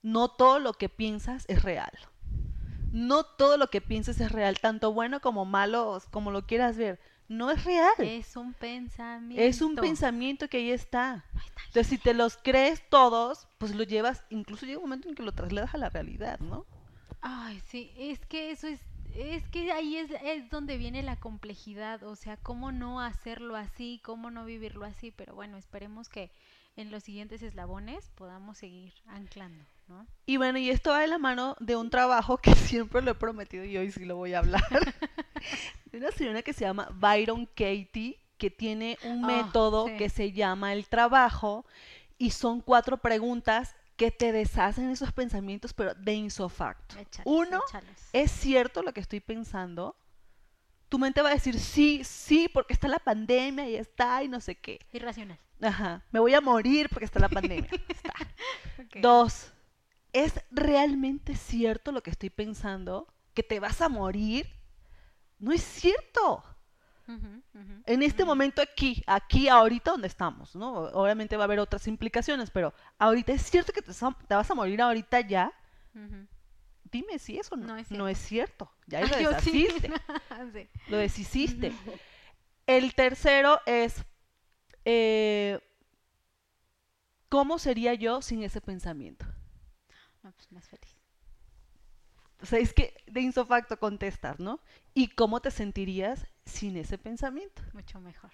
no 0.01 0.29
todo 0.29 0.59
lo 0.59 0.73
que 0.73 0.89
piensas 0.89 1.45
es 1.49 1.63
real. 1.63 1.93
No 2.93 3.25
todo 3.25 3.57
lo 3.57 3.71
que 3.71 3.81
pienses 3.81 4.21
es 4.21 4.31
real, 4.31 4.61
tanto 4.61 4.93
bueno 4.93 5.21
como 5.21 5.45
malo, 5.45 6.01
como 6.11 6.31
lo 6.31 6.47
quieras 6.47 6.77
ver. 6.77 7.01
No 7.29 7.51
es 7.51 7.65
real. 7.65 7.95
Es 7.99 8.37
un 8.37 8.53
pensamiento. 8.53 9.43
Es 9.43 9.63
un 9.63 9.75
pensamiento 9.77 10.49
que 10.49 10.59
ahí 10.59 10.71
está. 10.71 11.25
Entonces, 11.67 11.87
si 11.87 11.99
te 11.99 12.13
los 12.13 12.37
crees 12.37 12.87
todos, 12.91 13.49
pues 13.57 13.75
lo 13.75 13.85
llevas, 13.85 14.25
incluso 14.29 14.67
llega 14.67 14.79
un 14.79 14.85
momento 14.85 15.09
en 15.09 15.15
que 15.15 15.23
lo 15.23 15.33
trasladas 15.33 15.75
a 15.75 15.79
la 15.79 15.89
realidad, 15.89 16.39
¿no? 16.41 16.67
Ay, 17.23 17.63
sí, 17.67 17.93
es 17.97 18.19
que 18.27 18.51
eso 18.51 18.67
es, 18.67 18.81
es 19.15 19.49
que 19.49 19.73
ahí 19.73 19.97
es, 19.97 20.11
es 20.25 20.51
donde 20.51 20.77
viene 20.77 21.03
la 21.03 21.17
complejidad, 21.17 22.03
o 22.03 22.17
sea, 22.17 22.37
cómo 22.37 22.73
no 22.73 23.01
hacerlo 23.01 23.57
así, 23.57 24.01
cómo 24.05 24.31
no 24.31 24.45
vivirlo 24.45 24.85
así, 24.85 25.11
pero 25.11 25.35
bueno, 25.35 25.57
esperemos 25.57 26.09
que 26.09 26.31
en 26.77 26.91
los 26.91 27.05
siguientes 27.05 27.43
eslabones 27.43 28.11
podamos 28.17 28.59
seguir 28.59 28.93
anclando, 29.07 29.65
¿no? 29.93 30.07
Y 30.27 30.37
bueno, 30.37 30.59
y 30.59 30.71
esto 30.71 30.91
va 30.91 31.01
de 31.01 31.07
la 31.09 31.19
mano 31.19 31.57
de 31.61 31.77
un 31.77 31.91
trabajo 31.91 32.39
que 32.39 32.55
siempre 32.55 33.03
lo 33.03 33.11
he 33.13 33.15
prometido 33.15 33.65
y 33.65 33.77
hoy 33.77 33.91
sí 33.93 34.05
lo 34.05 34.17
voy 34.17 34.35
a 34.35 34.39
hablar. 34.39 34.63
de 35.93 35.99
una 35.99 36.11
señora 36.11 36.43
que 36.43 36.53
se 36.53 36.65
llama 36.65 36.89
Byron 36.95 37.47
Katie, 37.47 38.19
que 38.39 38.51
tiene 38.51 38.99
un 39.05 39.25
Ah, 39.25 39.27
método 39.29 39.87
sí. 39.87 39.97
que 39.97 40.09
se 40.09 40.33
llama 40.33 40.73
el 40.73 40.87
trabajo 40.89 41.65
y 42.19 42.31
son 42.31 42.61
cuatro 42.61 42.97
preguntas 42.99 43.75
que 43.97 44.11
te 44.11 44.33
deshacen 44.33 44.91
esos 44.91 45.13
pensamientos, 45.13 45.73
pero 45.75 45.95
de 45.95 46.15
insofacto. 46.15 46.97
Uno. 47.25 47.61
¿es 48.13 48.31
cierto 48.33 48.83
lo 48.83 48.93
que 48.93 49.01
estoy 49.01 49.21
pensando? 49.21 49.95
Tu 50.89 50.99
mente 50.99 51.23
va 51.23 51.31
a 51.31 51.35
decir 51.35 51.59
sí, 51.59 52.03
sí, 52.05 52.49
porque 52.53 52.73
está 52.75 52.89
la 52.89 52.99
pandemia 52.99 53.69
y 53.69 53.77
está 53.77 54.23
y 54.23 54.29
no 54.29 54.41
sé 54.41 54.57
qué. 54.57 54.81
Irracional. 54.93 55.39
Ajá, 55.61 56.03
me 56.11 56.19
voy 56.21 56.35
a 56.35 56.41
morir 56.41 56.89
porque 56.89 57.05
está 57.05 57.21
la 57.21 57.29
pandemia. 57.29 57.71
Está. 57.89 58.13
Dos, 59.01 59.53
¿es 60.13 60.41
realmente 60.51 61.37
cierto 61.37 61.93
lo 61.93 62.03
que 62.03 62.11
estoy 62.11 62.31
pensando? 62.31 63.13
¿Que 63.35 63.43
te 63.43 63.61
vas 63.61 63.81
a 63.81 63.89
morir? 63.89 64.47
No 65.39 65.53
es 65.53 65.63
cierto. 65.63 66.45
En 67.85 68.03
este 68.03 68.25
momento 68.25 68.63
aquí, 68.63 69.03
aquí, 69.07 69.49
ahorita 69.49 69.91
donde 69.91 70.07
estamos, 70.07 70.55
¿no? 70.57 70.73
Obviamente 70.73 71.37
va 71.37 71.43
a 71.43 71.47
haber 71.47 71.59
otras 71.59 71.87
implicaciones, 71.87 72.51
pero 72.51 72.73
ahorita 72.99 73.33
es 73.33 73.43
cierto 73.43 73.73
que 73.73 73.83
te, 73.83 73.93
vas 74.35 74.51
a 74.51 74.55
morir 74.55 74.81
ahorita 74.81 75.21
ya. 75.21 75.53
Dime 76.85 77.19
si 77.19 77.39
eso 77.39 77.57
no, 77.57 77.67
No 77.67 77.77
es 77.77 77.91
no 77.91 78.09
es 78.09 78.19
cierto. 78.19 78.71
Ya 78.87 79.01
lo 79.01 79.09
sí. 79.09 79.15
deshaciste, 79.25 79.91
Sí. 80.53 80.69
lo 80.89 80.97
deshiciste. 80.99 81.73
El 82.67 82.95
tercero 82.95 83.61
es, 83.67 84.05
eh, 84.85 85.59
¿cómo 87.29 87.59
sería 87.59 87.95
yo 87.95 88.23
sin 88.23 88.43
ese 88.43 88.61
pensamiento? 88.61 89.27
No, 90.23 90.33
pues 90.33 90.51
más 90.53 90.69
feliz. 90.69 90.97
O 92.43 92.47
sea, 92.47 92.59
es 92.59 92.73
que 92.73 92.95
de 93.07 93.21
insofacto 93.21 93.79
contestas, 93.79 94.41
¿no? 94.41 94.61
¿Y 94.95 95.09
cómo 95.09 95.41
te 95.41 95.51
sentirías 95.51 96.27
sin 96.45 96.77
ese 96.77 96.99
pensamiento? 96.99 97.63
Mucho 97.73 98.01
mejor. 98.01 98.31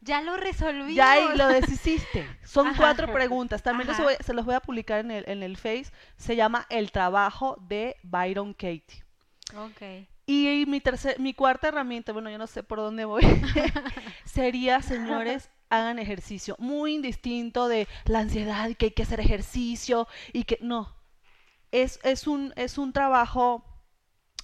Ya 0.00 0.20
lo 0.22 0.36
resolví. 0.36 0.94
Ya 0.94 1.34
lo 1.34 1.48
deshiciste. 1.48 2.26
Son 2.44 2.68
Ajá. 2.68 2.76
cuatro 2.76 3.12
preguntas. 3.12 3.62
También 3.62 3.88
los 3.88 3.98
voy- 3.98 4.16
se 4.24 4.32
los 4.32 4.44
voy 4.44 4.54
a 4.54 4.60
publicar 4.60 5.00
en 5.00 5.10
el, 5.10 5.24
en 5.28 5.42
el 5.42 5.56
Face. 5.56 5.86
Se 6.16 6.34
llama 6.34 6.66
El 6.70 6.90
trabajo 6.92 7.56
de 7.68 7.96
Byron 8.02 8.52
Katie. 8.54 9.04
Ok. 9.56 10.08
Y 10.26 10.64
mi, 10.66 10.80
tercer, 10.80 11.18
mi 11.20 11.34
cuarta 11.34 11.68
herramienta, 11.68 12.12
bueno, 12.12 12.30
yo 12.30 12.38
no 12.38 12.46
sé 12.46 12.62
por 12.62 12.78
dónde 12.78 13.04
voy, 13.04 13.22
sería, 14.24 14.80
señores, 14.80 15.50
hagan 15.68 15.98
ejercicio. 15.98 16.56
Muy 16.58 16.94
indistinto 16.94 17.68
de 17.68 17.86
la 18.06 18.20
ansiedad 18.20 18.68
y 18.68 18.74
que 18.76 18.86
hay 18.86 18.90
que 18.92 19.02
hacer 19.02 19.20
ejercicio 19.20 20.08
y 20.32 20.44
que 20.44 20.58
no. 20.62 20.94
Es, 21.72 21.98
es, 22.04 22.26
un, 22.26 22.52
es 22.56 22.78
un 22.78 22.92
trabajo 22.92 23.64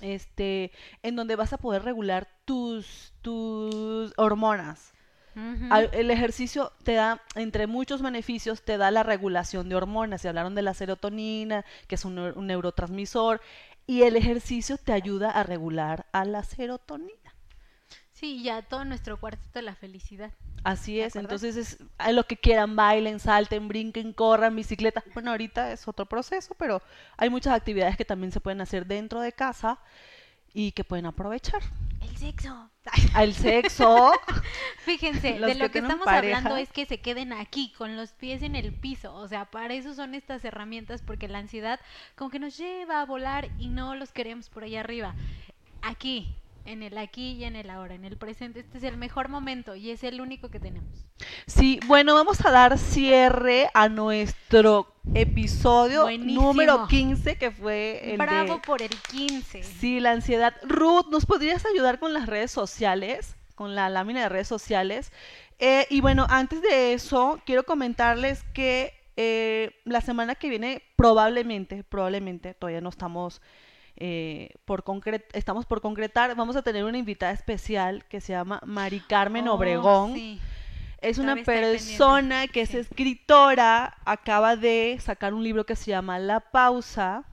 este, 0.00 0.72
en 1.02 1.16
donde 1.16 1.36
vas 1.36 1.52
a 1.52 1.58
poder 1.58 1.82
regular 1.82 2.28
tus, 2.44 3.12
tus 3.22 4.12
hormonas. 4.16 4.92
El 5.92 6.10
ejercicio 6.10 6.72
te 6.82 6.94
da, 6.94 7.22
entre 7.36 7.68
muchos 7.68 8.02
beneficios, 8.02 8.62
te 8.64 8.76
da 8.76 8.90
la 8.90 9.04
regulación 9.04 9.68
de 9.68 9.76
hormonas. 9.76 10.22
Se 10.22 10.28
hablaron 10.28 10.56
de 10.56 10.62
la 10.62 10.74
serotonina, 10.74 11.64
que 11.86 11.94
es 11.94 12.04
un, 12.04 12.18
un 12.18 12.46
neurotransmisor, 12.48 13.40
y 13.86 14.02
el 14.02 14.16
ejercicio 14.16 14.78
te 14.78 14.92
ayuda 14.92 15.30
a 15.30 15.44
regular 15.44 16.06
a 16.10 16.24
la 16.24 16.42
serotonina. 16.42 17.17
Sí, 18.18 18.42
ya 18.42 18.62
todo 18.62 18.84
nuestro 18.84 19.20
cuartito 19.20 19.60
de 19.60 19.62
la 19.62 19.76
felicidad. 19.76 20.32
Así 20.64 20.96
¿De 20.96 21.04
es, 21.04 21.14
entonces 21.14 21.56
es 21.56 21.78
a 21.98 22.10
lo 22.10 22.26
que 22.26 22.36
quieran, 22.36 22.74
bailen, 22.74 23.20
salten, 23.20 23.68
brinquen, 23.68 24.12
corran, 24.12 24.56
bicicleta. 24.56 25.04
Bueno, 25.14 25.30
ahorita 25.30 25.70
es 25.70 25.86
otro 25.86 26.04
proceso, 26.06 26.56
pero 26.58 26.82
hay 27.16 27.30
muchas 27.30 27.54
actividades 27.54 27.96
que 27.96 28.04
también 28.04 28.32
se 28.32 28.40
pueden 28.40 28.60
hacer 28.60 28.86
dentro 28.86 29.20
de 29.20 29.32
casa 29.32 29.78
y 30.52 30.72
que 30.72 30.82
pueden 30.82 31.06
aprovechar. 31.06 31.62
El 32.00 32.16
sexo. 32.16 32.70
Al 33.14 33.34
sexo, 33.34 34.12
Fíjense, 34.78 35.38
de 35.38 35.54
lo 35.54 35.70
que 35.70 35.78
estamos 35.78 36.04
pareja. 36.04 36.38
hablando 36.38 36.56
es 36.56 36.72
que 36.72 36.86
se 36.86 36.98
queden 36.98 37.32
aquí, 37.32 37.72
con 37.78 37.96
los 37.96 38.12
pies 38.14 38.42
en 38.42 38.56
el 38.56 38.72
piso. 38.72 39.14
O 39.14 39.28
sea, 39.28 39.44
para 39.44 39.74
eso 39.74 39.94
son 39.94 40.16
estas 40.16 40.44
herramientas, 40.44 41.02
porque 41.02 41.28
la 41.28 41.38
ansiedad 41.38 41.78
como 42.16 42.30
que 42.30 42.40
nos 42.40 42.56
lleva 42.56 43.00
a 43.00 43.06
volar 43.06 43.48
y 43.58 43.68
no 43.68 43.94
los 43.94 44.10
queremos 44.10 44.48
por 44.48 44.64
allá 44.64 44.80
arriba. 44.80 45.14
Aquí, 45.82 46.34
en 46.68 46.82
el 46.82 46.98
aquí 46.98 47.32
y 47.32 47.44
en 47.44 47.56
el 47.56 47.70
ahora, 47.70 47.94
en 47.94 48.04
el 48.04 48.16
presente. 48.16 48.60
Este 48.60 48.78
es 48.78 48.84
el 48.84 48.96
mejor 48.96 49.28
momento 49.28 49.74
y 49.74 49.90
es 49.90 50.04
el 50.04 50.20
único 50.20 50.50
que 50.50 50.60
tenemos. 50.60 51.06
Sí, 51.46 51.80
bueno, 51.86 52.14
vamos 52.14 52.44
a 52.44 52.50
dar 52.50 52.78
cierre 52.78 53.70
a 53.72 53.88
nuestro 53.88 54.94
episodio 55.14 56.02
Buenísimo. 56.02 56.42
número 56.42 56.86
15, 56.86 57.36
que 57.36 57.50
fue 57.50 58.12
el 58.12 58.18
Bravo 58.18 58.54
de... 58.56 58.60
por 58.60 58.82
el 58.82 58.90
15. 59.10 59.62
Sí, 59.62 59.98
la 60.00 60.12
ansiedad. 60.12 60.54
Ruth, 60.62 61.06
¿nos 61.10 61.24
podrías 61.24 61.64
ayudar 61.64 61.98
con 61.98 62.12
las 62.12 62.26
redes 62.26 62.50
sociales? 62.50 63.36
Con 63.54 63.74
la 63.74 63.88
lámina 63.88 64.22
de 64.22 64.28
redes 64.28 64.48
sociales. 64.48 65.10
Eh, 65.58 65.86
y 65.88 66.02
bueno, 66.02 66.26
antes 66.28 66.60
de 66.60 66.92
eso, 66.92 67.40
quiero 67.46 67.64
comentarles 67.64 68.44
que 68.52 68.92
eh, 69.16 69.72
la 69.84 70.02
semana 70.02 70.34
que 70.34 70.50
viene, 70.50 70.82
probablemente, 70.96 71.82
probablemente, 71.82 72.54
todavía 72.54 72.82
no 72.82 72.90
estamos 72.90 73.40
eh, 74.00 74.50
por 74.64 74.84
estamos 75.32 75.66
por 75.66 75.80
concretar, 75.80 76.34
vamos 76.36 76.56
a 76.56 76.62
tener 76.62 76.84
una 76.84 76.98
invitada 76.98 77.32
especial 77.32 78.04
que 78.06 78.20
se 78.20 78.32
llama 78.32 78.60
Mari 78.64 79.00
Carmen 79.00 79.48
Oh, 79.48 79.54
Obregón. 79.54 80.14
sí. 80.14 80.40
Es 81.00 81.18
una 81.18 81.36
Todavía 81.36 81.44
persona 81.44 82.46
que 82.48 82.62
es 82.62 82.74
escritora, 82.74 83.96
acaba 84.04 84.56
de 84.56 84.98
sacar 85.00 85.32
un 85.32 85.44
libro 85.44 85.64
que 85.64 85.76
se 85.76 85.90
llama 85.92 86.18
La 86.18 86.40
Pausa 86.40 87.24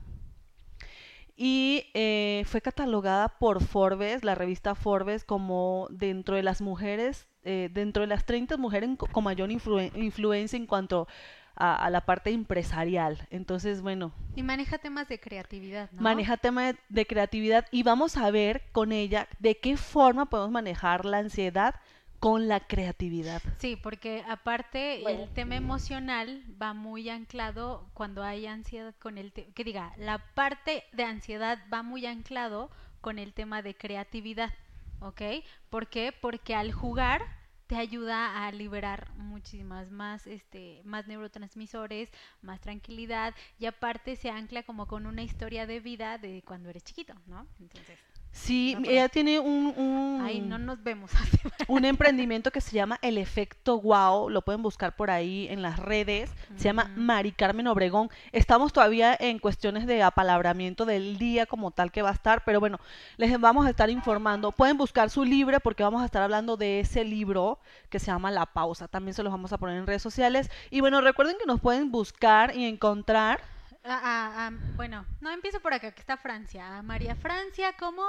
y 1.35 1.87
eh, 1.93 2.43
fue 2.45 2.61
catalogada 2.61 3.27
por 3.39 3.61
Forbes, 3.63 4.23
la 4.23 4.35
revista 4.35 4.73
Forbes, 4.75 5.23
como 5.25 5.87
dentro 5.89 6.35
de 6.35 6.43
las 6.43 6.61
mujeres, 6.61 7.27
eh, 7.43 7.69
dentro 7.73 8.01
de 8.01 8.07
las 8.07 8.25
30 8.25 8.55
mujeres 8.57 8.89
co- 8.97 9.07
con 9.07 9.23
mayor 9.25 9.49
influen- 9.49 9.91
influencia 9.95 10.55
en 10.57 10.65
cuanto 10.65 11.07
a, 11.55 11.75
a 11.75 11.89
la 11.89 12.01
parte 12.05 12.31
empresarial. 12.31 13.27
Entonces, 13.29 13.81
bueno, 13.81 14.13
Y 14.35 14.43
maneja 14.43 14.77
temas 14.77 15.07
de 15.07 15.19
creatividad, 15.19 15.89
¿no? 15.91 16.01
maneja 16.01 16.37
tema 16.37 16.67
de, 16.67 16.75
de 16.89 17.05
creatividad 17.07 17.65
y 17.71 17.83
vamos 17.83 18.17
a 18.17 18.29
ver 18.31 18.63
con 18.71 18.91
ella 18.91 19.27
de 19.39 19.57
qué 19.59 19.77
forma 19.77 20.25
podemos 20.29 20.51
manejar 20.51 21.05
la 21.05 21.19
ansiedad 21.19 21.75
con 22.19 22.47
la 22.47 22.59
creatividad. 22.61 23.41
Sí, 23.59 23.75
porque 23.75 24.23
aparte 24.27 24.99
Bueno. 25.03 25.23
el 25.23 25.29
tema 25.29 25.55
emocional 25.55 26.43
va 26.61 26.73
muy 26.73 27.09
anclado 27.09 27.87
cuando 27.93 28.23
hay 28.23 28.47
ansiedad 28.47 28.95
con 28.99 29.17
el 29.17 29.31
que 29.33 29.63
diga, 29.63 29.93
la 29.97 30.17
parte 30.33 30.83
de 30.93 31.03
ansiedad 31.03 31.59
va 31.71 31.83
muy 31.83 32.05
anclado 32.05 32.71
con 33.01 33.19
el 33.19 33.33
tema 33.33 33.61
de 33.61 33.75
creatividad, 33.75 34.53
¿ok? 34.99 35.21
¿Por 35.69 35.87
qué? 35.87 36.13
Porque 36.19 36.55
al 36.55 36.71
jugar 36.71 37.21
te 37.67 37.75
ayuda 37.75 38.45
a 38.45 38.51
liberar 38.51 39.09
muchísimas 39.15 39.89
más 39.91 40.27
este 40.27 40.81
más 40.85 41.07
neurotransmisores, 41.07 42.09
más 42.41 42.61
tranquilidad 42.61 43.33
y 43.59 43.65
aparte 43.65 44.15
se 44.15 44.29
ancla 44.29 44.63
como 44.63 44.87
con 44.87 45.05
una 45.05 45.23
historia 45.23 45.65
de 45.65 45.79
vida 45.79 46.17
de 46.17 46.43
cuando 46.45 46.69
eres 46.69 46.83
chiquito, 46.83 47.13
¿no? 47.27 47.47
Entonces, 47.59 47.99
Sí, 48.35 48.75
No, 48.77 48.89
ella 48.89 49.07
tiene 49.07 49.39
un, 49.39 49.73
un, 49.77 50.21
ahí 50.21 50.41
no 50.41 50.59
nos 50.59 50.83
vemos 50.83 51.09
así. 51.15 51.37
un 51.69 51.85
emprendimiento 51.85 52.51
que 52.51 52.59
se 52.59 52.75
llama 52.75 52.99
El 53.01 53.17
Efecto 53.17 53.79
Wow, 53.79 54.29
lo 54.29 54.41
pueden 54.41 54.61
buscar 54.61 54.93
por 54.93 55.09
ahí 55.09 55.47
en 55.49 55.61
las 55.61 55.79
redes, 55.79 56.31
se 56.57 56.65
llama. 56.65 56.91
Mari 56.97 57.31
Carmen 57.31 57.65
Obregón. 57.67 58.09
Estamos 58.33 58.73
todavía 58.73 59.15
en 59.17 59.39
cuestiones 59.39 59.87
de 59.87 60.03
apalabramiento 60.03 60.83
del 60.85 61.17
día 61.17 61.45
como 61.45 61.71
tal 61.71 61.93
que 61.93 62.01
va 62.01 62.09
a 62.09 62.13
estar, 62.13 62.43
pero 62.43 62.59
bueno, 62.59 62.77
les 63.15 63.39
vamos 63.39 63.65
a 63.65 63.69
estar 63.69 63.89
informando. 63.89 64.51
Pueden 64.51 64.77
buscar 64.77 65.09
su 65.09 65.23
libro 65.23 65.61
porque 65.61 65.83
vamos 65.83 66.01
a 66.01 66.05
estar 66.05 66.21
hablando 66.21 66.57
de 66.57 66.81
ese 66.81 67.05
libro 67.05 67.57
que 67.89 67.99
se 67.99 68.07
llama 68.07 68.31
La 68.31 68.47
Pausa. 68.47 68.89
También 68.89 69.13
se 69.13 69.23
los 69.23 69.31
vamos 69.31 69.53
a 69.53 69.57
poner 69.57 69.77
en 69.77 69.87
redes 69.87 70.01
sociales. 70.01 70.51
Y 70.71 70.81
bueno, 70.81 70.99
recuerden 70.99 71.37
que 71.39 71.45
nos 71.45 71.61
pueden 71.61 71.89
buscar 71.89 72.53
y 72.53 72.65
encontrar. 72.65 73.54
Ah, 73.87 74.01
ah, 74.03 74.33
ah, 74.35 74.51
bueno, 74.75 75.05
no 75.21 75.29
empiezo 75.31 75.59
por 75.59 75.73
acá, 75.73 75.91
que 75.91 75.99
está 75.99 76.17
Francia. 76.17 76.77
Ah, 76.77 76.81
María 76.81 77.15
Francia, 77.15 77.73
¿cómo? 77.77 78.03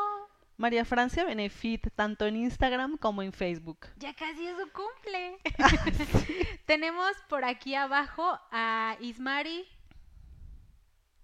María 0.57 0.87
Francia 0.87 1.23
Benefit, 1.25 1.89
tanto 1.95 2.25
en 2.27 2.37
Instagram 2.37 2.97
como 2.97 3.23
en 3.23 3.33
Facebook. 3.33 3.87
Ya 3.97 4.15
casi 4.15 4.47
es 4.47 4.57
su 4.57 4.71
cumple. 4.73 5.39
Tenemos 6.67 7.15
por 7.29 7.45
aquí 7.45 7.75
abajo 7.75 8.41
a 8.51 8.97
Ismari. 9.01 9.69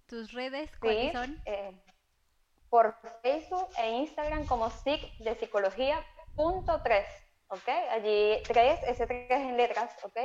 ¿Tus 0.07 0.33
redes 0.33 0.71
cuáles 0.79 1.13
Sí, 1.13 1.17
son? 1.17 1.43
eh, 1.47 1.73
por 2.69 2.95
Facebook 3.23 3.69
e 3.79 3.91
Instagram 4.01 4.45
como 4.45 4.69
SIC 4.69 5.17
de 5.19 5.35
psicología 5.37 6.05
punto 6.37 6.83
3, 6.83 7.07
¿ok? 7.49 7.69
Allí 7.93 8.43
3, 8.47 8.81
ese 8.89 9.07
3 9.07 9.31
en 9.31 9.57
letras, 9.57 9.91
¿ok? 10.03 10.19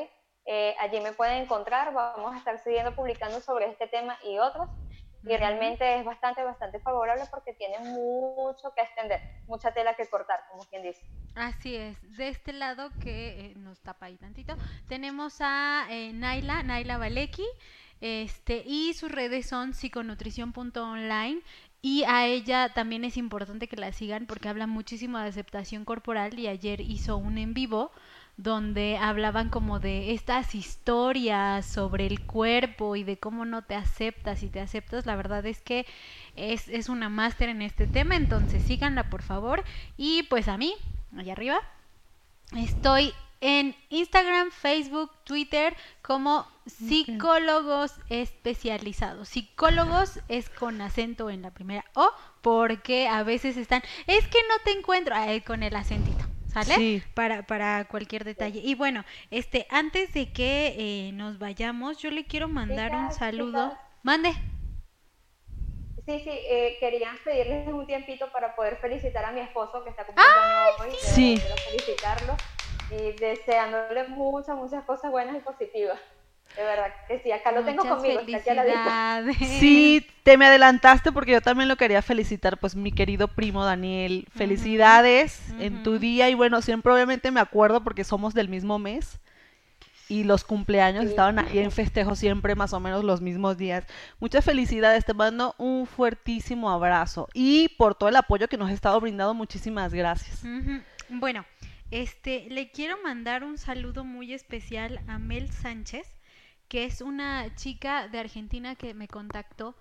Eh, 0.50 0.74
allí 0.80 1.02
me 1.02 1.12
pueden 1.12 1.44
encontrar, 1.44 1.94
vamos 1.94 2.34
a 2.34 2.38
estar 2.38 2.58
siguiendo 2.60 2.96
publicando 2.96 3.42
sobre 3.42 3.70
este 3.70 3.88
tema 3.88 4.18
y 4.24 4.38
otros. 4.40 4.70
Y 5.24 5.36
realmente 5.36 6.00
es 6.00 6.06
bastante, 6.06 6.42
bastante 6.44 6.80
favorable 6.80 7.24
porque 7.30 7.54
tiene 7.54 7.80
mucho 7.80 8.72
que 8.74 8.82
extender, 8.82 9.20
mucha 9.46 9.74
tela 9.74 9.94
que 9.96 10.08
cortar, 10.08 10.40
como 10.50 10.64
quien 10.64 10.84
dice. 10.84 11.02
Así 11.36 11.76
es. 11.76 11.98
De 12.16 12.30
este 12.30 12.54
lado 12.54 12.92
que 13.02 13.48
eh, 13.48 13.54
nos 13.58 13.82
tapa 13.82 14.06
ahí 14.06 14.16
tantito, 14.16 14.56
tenemos 14.88 15.42
a 15.42 15.86
eh, 15.90 16.14
Naila, 16.14 16.64
Naila 16.64 16.98
Valecki, 16.98 17.46
este, 18.00 18.64
y 18.66 18.94
sus 18.94 19.12
redes 19.12 19.48
son 19.48 19.74
psiconutrición.online. 19.74 21.42
Y 21.82 22.04
a 22.06 22.26
ella 22.26 22.70
también 22.74 23.04
es 23.04 23.18
importante 23.18 23.68
que 23.68 23.76
la 23.76 23.92
sigan 23.92 24.28
porque 24.28 24.50
habla 24.50 24.66
muchísimo 24.66 25.20
de 25.20 25.28
aceptación 25.28 25.84
corporal 25.86 26.40
y 26.40 26.48
ayer 26.48 26.82
hizo 26.82 27.18
un 27.18 27.38
en 27.38 27.54
vivo 27.54 27.92
donde 28.38 29.00
hablaban 29.00 29.50
como 29.50 29.80
de 29.80 30.14
estas 30.14 30.54
historias 30.54 31.66
sobre 31.66 32.06
el 32.06 32.24
cuerpo 32.24 32.96
y 32.96 33.04
de 33.04 33.18
cómo 33.18 33.46
no 33.46 33.64
te 33.64 33.74
aceptas 33.74 34.44
y 34.44 34.50
te 34.50 34.60
aceptas. 34.60 35.08
La 35.08 35.16
verdad 35.16 35.46
es 35.48 35.60
que 35.62 35.88
es, 36.36 36.68
es 36.68 36.88
una 36.88 37.10
máster 37.10 37.50
en 37.50 37.64
este 37.64 37.88
tema, 37.88 38.16
entonces 38.16 38.64
síganla 38.64 39.10
por 39.10 39.24
favor. 39.24 39.64
Y 39.98 40.24
pues 40.24 40.48
a 40.48 40.58
mí, 40.58 40.76
allá 41.18 41.34
arriba, 41.34 41.60
estoy 42.56 43.12
en 43.42 43.76
Instagram, 43.90 44.52
Facebook, 44.52 45.12
Twitter 45.24 45.76
como 46.04 46.48
psicólogos 46.68 47.94
especializados. 48.10 49.30
Psicólogos 49.30 50.20
es 50.28 50.50
con 50.50 50.80
acento 50.82 51.30
en 51.30 51.42
la 51.42 51.52
primera 51.52 51.86
O 51.96 52.12
porque 52.42 53.08
a 53.08 53.24
veces 53.24 53.58
están, 53.58 53.82
es 54.06 54.28
que 54.28 54.40
no 54.48 54.56
te 54.64 54.72
encuentro, 54.78 55.16
Ay, 55.16 55.42
con 55.42 55.64
el 55.64 55.76
acentito. 55.76 56.27
¿Sale? 56.64 56.76
Sí. 56.76 57.04
Para, 57.14 57.44
para 57.44 57.86
cualquier 57.86 58.24
detalle. 58.24 58.60
Y 58.64 58.76
bueno, 58.76 59.04
este, 59.32 59.68
antes 59.70 60.14
de 60.14 60.32
que 60.32 60.76
eh, 60.78 61.12
nos 61.14 61.40
vayamos, 61.40 61.98
yo 61.98 62.10
le 62.12 62.26
quiero 62.26 62.48
mandar 62.48 62.92
un 62.96 63.12
saludo. 63.12 63.70
chicas. 63.72 63.80
Mande. 64.04 64.32
Sí, 66.06 66.20
sí, 66.24 66.30
eh, 66.32 66.78
quería 66.80 67.12
pedirles 67.26 67.68
un 67.68 67.86
tiempito 67.86 68.32
para 68.32 68.56
poder 68.56 68.78
felicitar 68.78 69.26
a 69.26 69.32
mi 69.32 69.42
esposo 69.42 69.84
que 69.84 69.90
está 69.90 70.06
cumpliendo 70.06 70.40
hoy. 70.80 70.96
sí! 71.02 71.36
verdad 71.36 71.48
Quiero 71.48 71.56
felicitarlo 71.58 72.38
y 72.90 73.12
deseándole 73.20 74.08
muchas, 74.08 74.56
muchas 74.56 74.86
cosas 74.86 75.12
buenas 75.12 75.36
y 75.36 75.40
positivas. 75.40 76.00
De 76.58 76.64
verdad 76.64 76.88
que 77.08 77.20
sí, 77.20 77.32
acá 77.32 77.52
lo 77.52 77.64
tengo 77.64 77.88
conmigo, 77.88 78.20
está 78.20 79.18
aquí. 79.18 79.46
Sí, 79.46 80.08
te 80.24 80.38
me 80.38 80.48
adelantaste 80.48 81.12
porque 81.12 81.34
yo 81.34 81.42
también 81.42 81.70
lo 81.70 81.76
quería 81.76 82.02
felicitar, 82.02 82.58
pues 82.58 82.76
mi 82.76 82.92
querido 82.92 83.28
primo 83.28 83.64
Daniel. 83.64 84.28
Felicidades 84.36 85.40
en 85.60 85.84
tu 85.84 86.00
día 86.00 86.30
y 86.30 86.34
bueno, 86.34 86.62
siempre 86.62 86.92
obviamente 86.92 87.30
me 87.30 87.40
acuerdo 87.40 87.84
porque 87.84 88.04
somos 88.04 88.34
del 88.34 88.50
mismo 88.50 88.80
mes 88.80 89.20
y 90.10 90.24
los 90.24 90.44
cumpleaños 90.44 91.04
Sí. 91.04 91.10
estaban 91.10 91.38
ahí 91.38 91.60
en 91.60 91.70
festejo 91.72 92.16
siempre 92.16 92.56
más 92.56 92.74
o 92.74 92.80
menos 92.80 93.04
los 93.04 93.22
mismos 93.22 93.58
días. 93.58 93.86
Muchas 94.20 94.44
felicidades, 94.44 95.06
te 95.06 95.14
mando 95.14 95.54
un 95.60 95.86
fuertísimo 95.86 96.72
abrazo 96.72 97.28
y 97.34 97.70
por 97.78 97.94
todo 97.94 98.10
el 98.10 98.16
apoyo 98.16 98.48
que 98.48 98.58
nos 98.58 98.70
has 98.70 98.74
estado 98.74 99.00
brindando, 99.00 99.34
muchísimas 99.34 99.94
gracias. 99.94 100.44
Bueno, 101.10 101.46
este, 101.92 102.48
le 102.50 102.72
quiero 102.72 102.98
mandar 103.04 103.44
un 103.44 103.58
saludo 103.58 104.04
muy 104.04 104.34
especial 104.34 105.00
a 105.08 105.20
Mel 105.20 105.52
Sánchez, 105.52 106.08
que 106.68 106.86
es 106.86 107.02
una 107.02 107.54
chica 107.56 108.08
de 108.08 108.20
Argentina 108.20 108.76
que 108.76 108.94
me 108.94 109.08
contactó. 109.08 109.76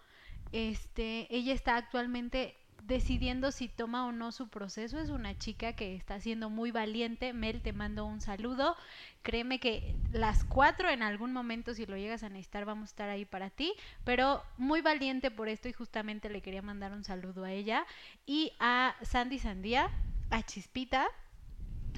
Este, 0.52 1.26
ella 1.34 1.52
está 1.52 1.76
actualmente 1.76 2.56
decidiendo 2.86 3.50
si 3.50 3.68
toma 3.68 4.06
o 4.06 4.12
no 4.12 4.32
su 4.32 4.48
proceso. 4.48 4.98
Es 4.98 5.10
una 5.10 5.36
chica 5.36 5.74
que 5.74 5.96
está 5.96 6.20
siendo 6.20 6.50
muy 6.50 6.70
valiente. 6.70 7.32
Mel, 7.32 7.60
te 7.60 7.72
mando 7.72 8.06
un 8.06 8.20
saludo. 8.20 8.76
Créeme 9.22 9.58
que 9.58 9.96
las 10.12 10.44
cuatro 10.44 10.88
en 10.88 11.02
algún 11.02 11.32
momento, 11.32 11.74
si 11.74 11.86
lo 11.86 11.96
llegas 11.96 12.22
a 12.22 12.28
necesitar, 12.28 12.64
vamos 12.64 12.90
a 12.90 12.92
estar 12.92 13.08
ahí 13.08 13.24
para 13.24 13.50
ti. 13.50 13.72
Pero 14.04 14.42
muy 14.56 14.80
valiente 14.80 15.30
por 15.30 15.48
esto 15.48 15.68
y 15.68 15.72
justamente 15.72 16.30
le 16.30 16.42
quería 16.42 16.62
mandar 16.62 16.92
un 16.92 17.04
saludo 17.04 17.44
a 17.44 17.50
ella. 17.50 17.84
Y 18.24 18.52
a 18.60 18.94
Sandy 19.02 19.38
Sandía, 19.38 19.90
a 20.30 20.42
Chispita, 20.42 21.08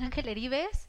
Ángel 0.00 0.28
Heribes 0.28 0.87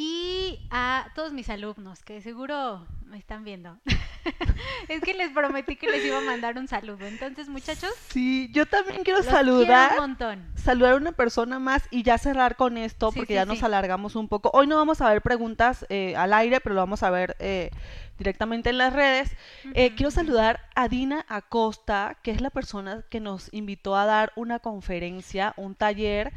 y 0.00 0.60
a 0.70 1.08
todos 1.16 1.32
mis 1.32 1.50
alumnos 1.50 2.04
que 2.04 2.22
seguro 2.22 2.86
me 3.06 3.18
están 3.18 3.42
viendo. 3.42 3.78
es 4.88 5.00
que 5.00 5.12
les 5.12 5.30
prometí 5.30 5.74
que 5.74 5.88
les 5.88 6.04
iba 6.04 6.18
a 6.18 6.20
mandar 6.20 6.56
un 6.56 6.68
saludo. 6.68 7.04
Entonces, 7.04 7.48
muchachos, 7.48 7.90
Sí, 8.06 8.48
yo 8.52 8.64
también 8.66 9.02
quiero 9.02 9.24
saludar. 9.24 9.94
un 9.94 10.10
montón. 10.10 10.46
saludar 10.54 10.92
a 10.92 10.96
una 10.98 11.10
persona 11.10 11.58
más 11.58 11.82
y 11.90 12.04
ya 12.04 12.16
cerrar 12.16 12.54
con 12.54 12.78
esto 12.78 13.10
Sí, 13.10 13.18
porque 13.18 13.32
sí, 13.32 13.34
ya 13.34 13.44
nos 13.44 13.64
alargamos 13.64 14.14
un 14.14 14.28
poco. 14.28 14.52
Hoy 14.54 14.68
no 14.68 14.76
vamos 14.76 15.00
a 15.00 15.10
ver 15.10 15.20
preguntas 15.20 15.84
eh, 15.88 16.14
al 16.14 16.32
aire, 16.32 16.60
pero 16.60 16.76
lo 16.76 16.80
vamos 16.80 17.02
a 17.02 17.10
ver 17.10 17.34
eh, 17.40 17.70
directamente 18.18 18.70
en 18.70 18.78
las 18.78 18.92
redes. 18.92 19.34
Eh, 19.74 19.96
quiero 19.96 20.12
saludar 20.12 20.60
a 20.76 20.86
Dina 20.86 21.26
Acosta, 21.28 22.16
que 22.22 22.30
es 22.30 22.40
la 22.40 22.50
persona 22.50 23.04
que 23.10 23.18
nos 23.18 23.52
invitó 23.52 23.96
a 23.96 24.06
dar 24.06 24.32
una 24.36 24.60
conferencia, 24.60 25.54
un 25.56 25.74
taller. 25.74 26.32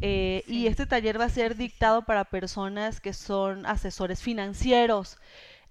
Eh, 0.00 0.44
y 0.46 0.66
este 0.66 0.86
taller 0.86 1.20
va 1.20 1.24
a 1.26 1.30
ser 1.30 1.56
dictado 1.56 2.02
para 2.04 2.24
personas 2.26 3.00
que 3.00 3.12
son 3.12 3.66
asesores 3.66 4.22
financieros. 4.22 5.18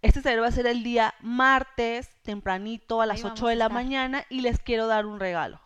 Este 0.01 0.21
taller 0.21 0.41
va 0.41 0.47
a 0.47 0.51
ser 0.51 0.67
el 0.67 0.83
día 0.83 1.13
martes, 1.21 2.09
tempranito, 2.23 3.01
a 3.01 3.05
las 3.05 3.17
Ahí 3.17 3.23
vamos 3.23 3.39
8 3.39 3.47
de 3.47 3.55
la 3.55 3.69
mañana, 3.69 4.25
y 4.29 4.41
les 4.41 4.59
quiero 4.59 4.87
dar 4.87 5.05
un 5.05 5.19
regalo. 5.19 5.61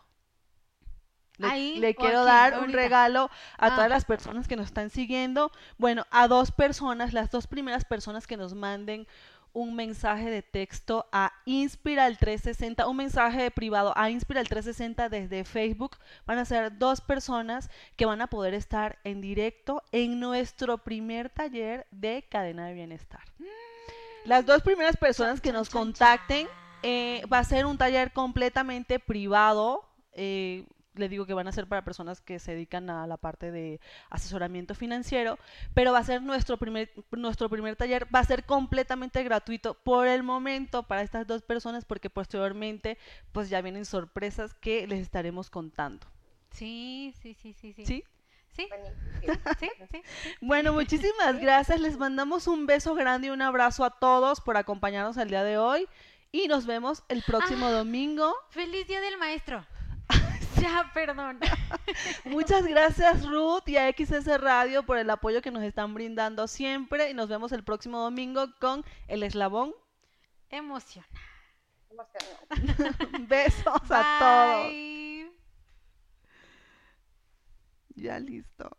Le, 1.38 1.46
Ahí 1.46 1.78
le 1.78 1.90
o 1.90 1.94
quiero 1.94 2.18
aquí, 2.20 2.26
dar 2.26 2.58
un 2.60 2.72
regalo 2.72 3.30
a 3.58 3.66
Ah. 3.66 3.74
todas 3.76 3.88
las 3.88 4.04
personas 4.04 4.48
que 4.48 4.56
nos 4.56 4.66
están 4.66 4.90
siguiendo. 4.90 5.52
Bueno, 5.76 6.04
a 6.10 6.26
dos 6.26 6.50
personas, 6.50 7.12
las 7.12 7.30
dos 7.30 7.46
primeras 7.46 7.84
personas 7.84 8.26
que 8.26 8.36
nos 8.36 8.54
manden 8.54 9.06
un 9.52 9.74
mensaje 9.74 10.30
de 10.30 10.42
texto 10.42 11.06
a 11.12 11.32
Inspiral 11.44 12.18
360, 12.18 12.86
un 12.86 12.96
mensaje 12.96 13.50
privado 13.50 13.92
a 13.96 14.10
Inspiral 14.10 14.48
360 14.48 15.08
desde 15.08 15.44
Facebook. 15.44 15.96
Van 16.26 16.38
a 16.38 16.44
ser 16.44 16.78
dos 16.78 17.00
personas 17.00 17.70
que 17.96 18.06
van 18.06 18.20
a 18.20 18.26
poder 18.28 18.54
estar 18.54 18.98
en 19.04 19.20
directo 19.20 19.82
en 19.92 20.20
nuestro 20.20 20.78
primer 20.78 21.30
taller 21.30 21.86
de 21.90 22.24
cadena 22.28 22.66
de 22.66 22.74
bienestar. 22.74 23.22
Las 24.24 24.44
dos 24.44 24.62
primeras 24.62 24.96
personas 24.96 25.40
que 25.40 25.52
nos 25.52 25.70
contacten 25.70 26.46
eh, 26.82 27.22
va 27.32 27.38
a 27.38 27.44
ser 27.44 27.66
un 27.66 27.78
taller 27.78 28.12
completamente 28.12 28.98
privado. 28.98 29.84
eh, 30.12 30.64
le 30.98 31.08
digo 31.08 31.26
que 31.26 31.34
van 31.34 31.48
a 31.48 31.52
ser 31.52 31.66
para 31.66 31.84
personas 31.84 32.20
que 32.20 32.38
se 32.38 32.52
dedican 32.52 32.90
a 32.90 33.06
la 33.06 33.16
parte 33.16 33.50
de 33.50 33.80
asesoramiento 34.10 34.74
financiero, 34.74 35.38
pero 35.74 35.92
va 35.92 35.98
a 35.98 36.04
ser 36.04 36.22
nuestro 36.22 36.56
primer, 36.56 36.90
nuestro 37.12 37.48
primer 37.48 37.76
taller, 37.76 38.06
va 38.14 38.20
a 38.20 38.24
ser 38.24 38.44
completamente 38.44 39.22
gratuito 39.22 39.74
por 39.74 40.06
el 40.06 40.22
momento 40.22 40.82
para 40.82 41.02
estas 41.02 41.26
dos 41.26 41.42
personas, 41.42 41.84
porque 41.84 42.10
posteriormente 42.10 42.98
pues 43.32 43.48
ya 43.48 43.60
vienen 43.62 43.84
sorpresas 43.84 44.54
que 44.54 44.86
les 44.86 45.00
estaremos 45.00 45.50
contando. 45.50 46.06
Sí, 46.50 47.14
sí, 47.22 47.34
sí, 47.34 47.52
sí, 47.52 47.72
sí. 47.72 47.84
¿Sí? 47.84 48.04
Sí, 48.50 48.68
sí, 49.60 49.70
sí. 49.92 50.02
Bueno, 50.40 50.72
muchísimas 50.72 51.38
gracias. 51.40 51.80
Les 51.80 51.96
mandamos 51.96 52.48
un 52.48 52.66
beso 52.66 52.94
grande 52.96 53.28
y 53.28 53.30
un 53.30 53.40
abrazo 53.40 53.84
a 53.84 53.90
todos 53.90 54.40
por 54.40 54.56
acompañarnos 54.56 55.16
el 55.16 55.28
día 55.28 55.44
de 55.44 55.58
hoy. 55.58 55.86
Y 56.32 56.48
nos 56.48 56.66
vemos 56.66 57.04
el 57.08 57.22
próximo 57.22 57.66
Ah. 57.66 57.70
domingo. 57.70 58.34
Feliz 58.50 58.86
Día 58.88 59.00
del 59.00 59.16
Maestro. 59.16 59.64
Ya, 60.60 60.90
perdón. 60.94 61.40
Muchas 62.24 62.66
gracias 62.66 63.26
Ruth 63.26 63.68
y 63.68 63.76
a 63.76 63.90
XS 63.90 64.40
Radio 64.40 64.84
por 64.84 64.98
el 64.98 65.10
apoyo 65.10 65.42
que 65.42 65.50
nos 65.50 65.62
están 65.62 65.94
brindando 65.94 66.46
siempre. 66.46 67.10
Y 67.10 67.14
nos 67.14 67.28
vemos 67.28 67.52
el 67.52 67.64
próximo 67.64 67.98
domingo 68.00 68.46
con 68.60 68.84
el 69.06 69.22
eslabón. 69.22 69.74
Emociona. 70.50 71.08
Besos 73.28 73.90
a 73.90 74.18
todos. 74.18 74.72
Ya 77.96 78.18
listo. 78.20 78.70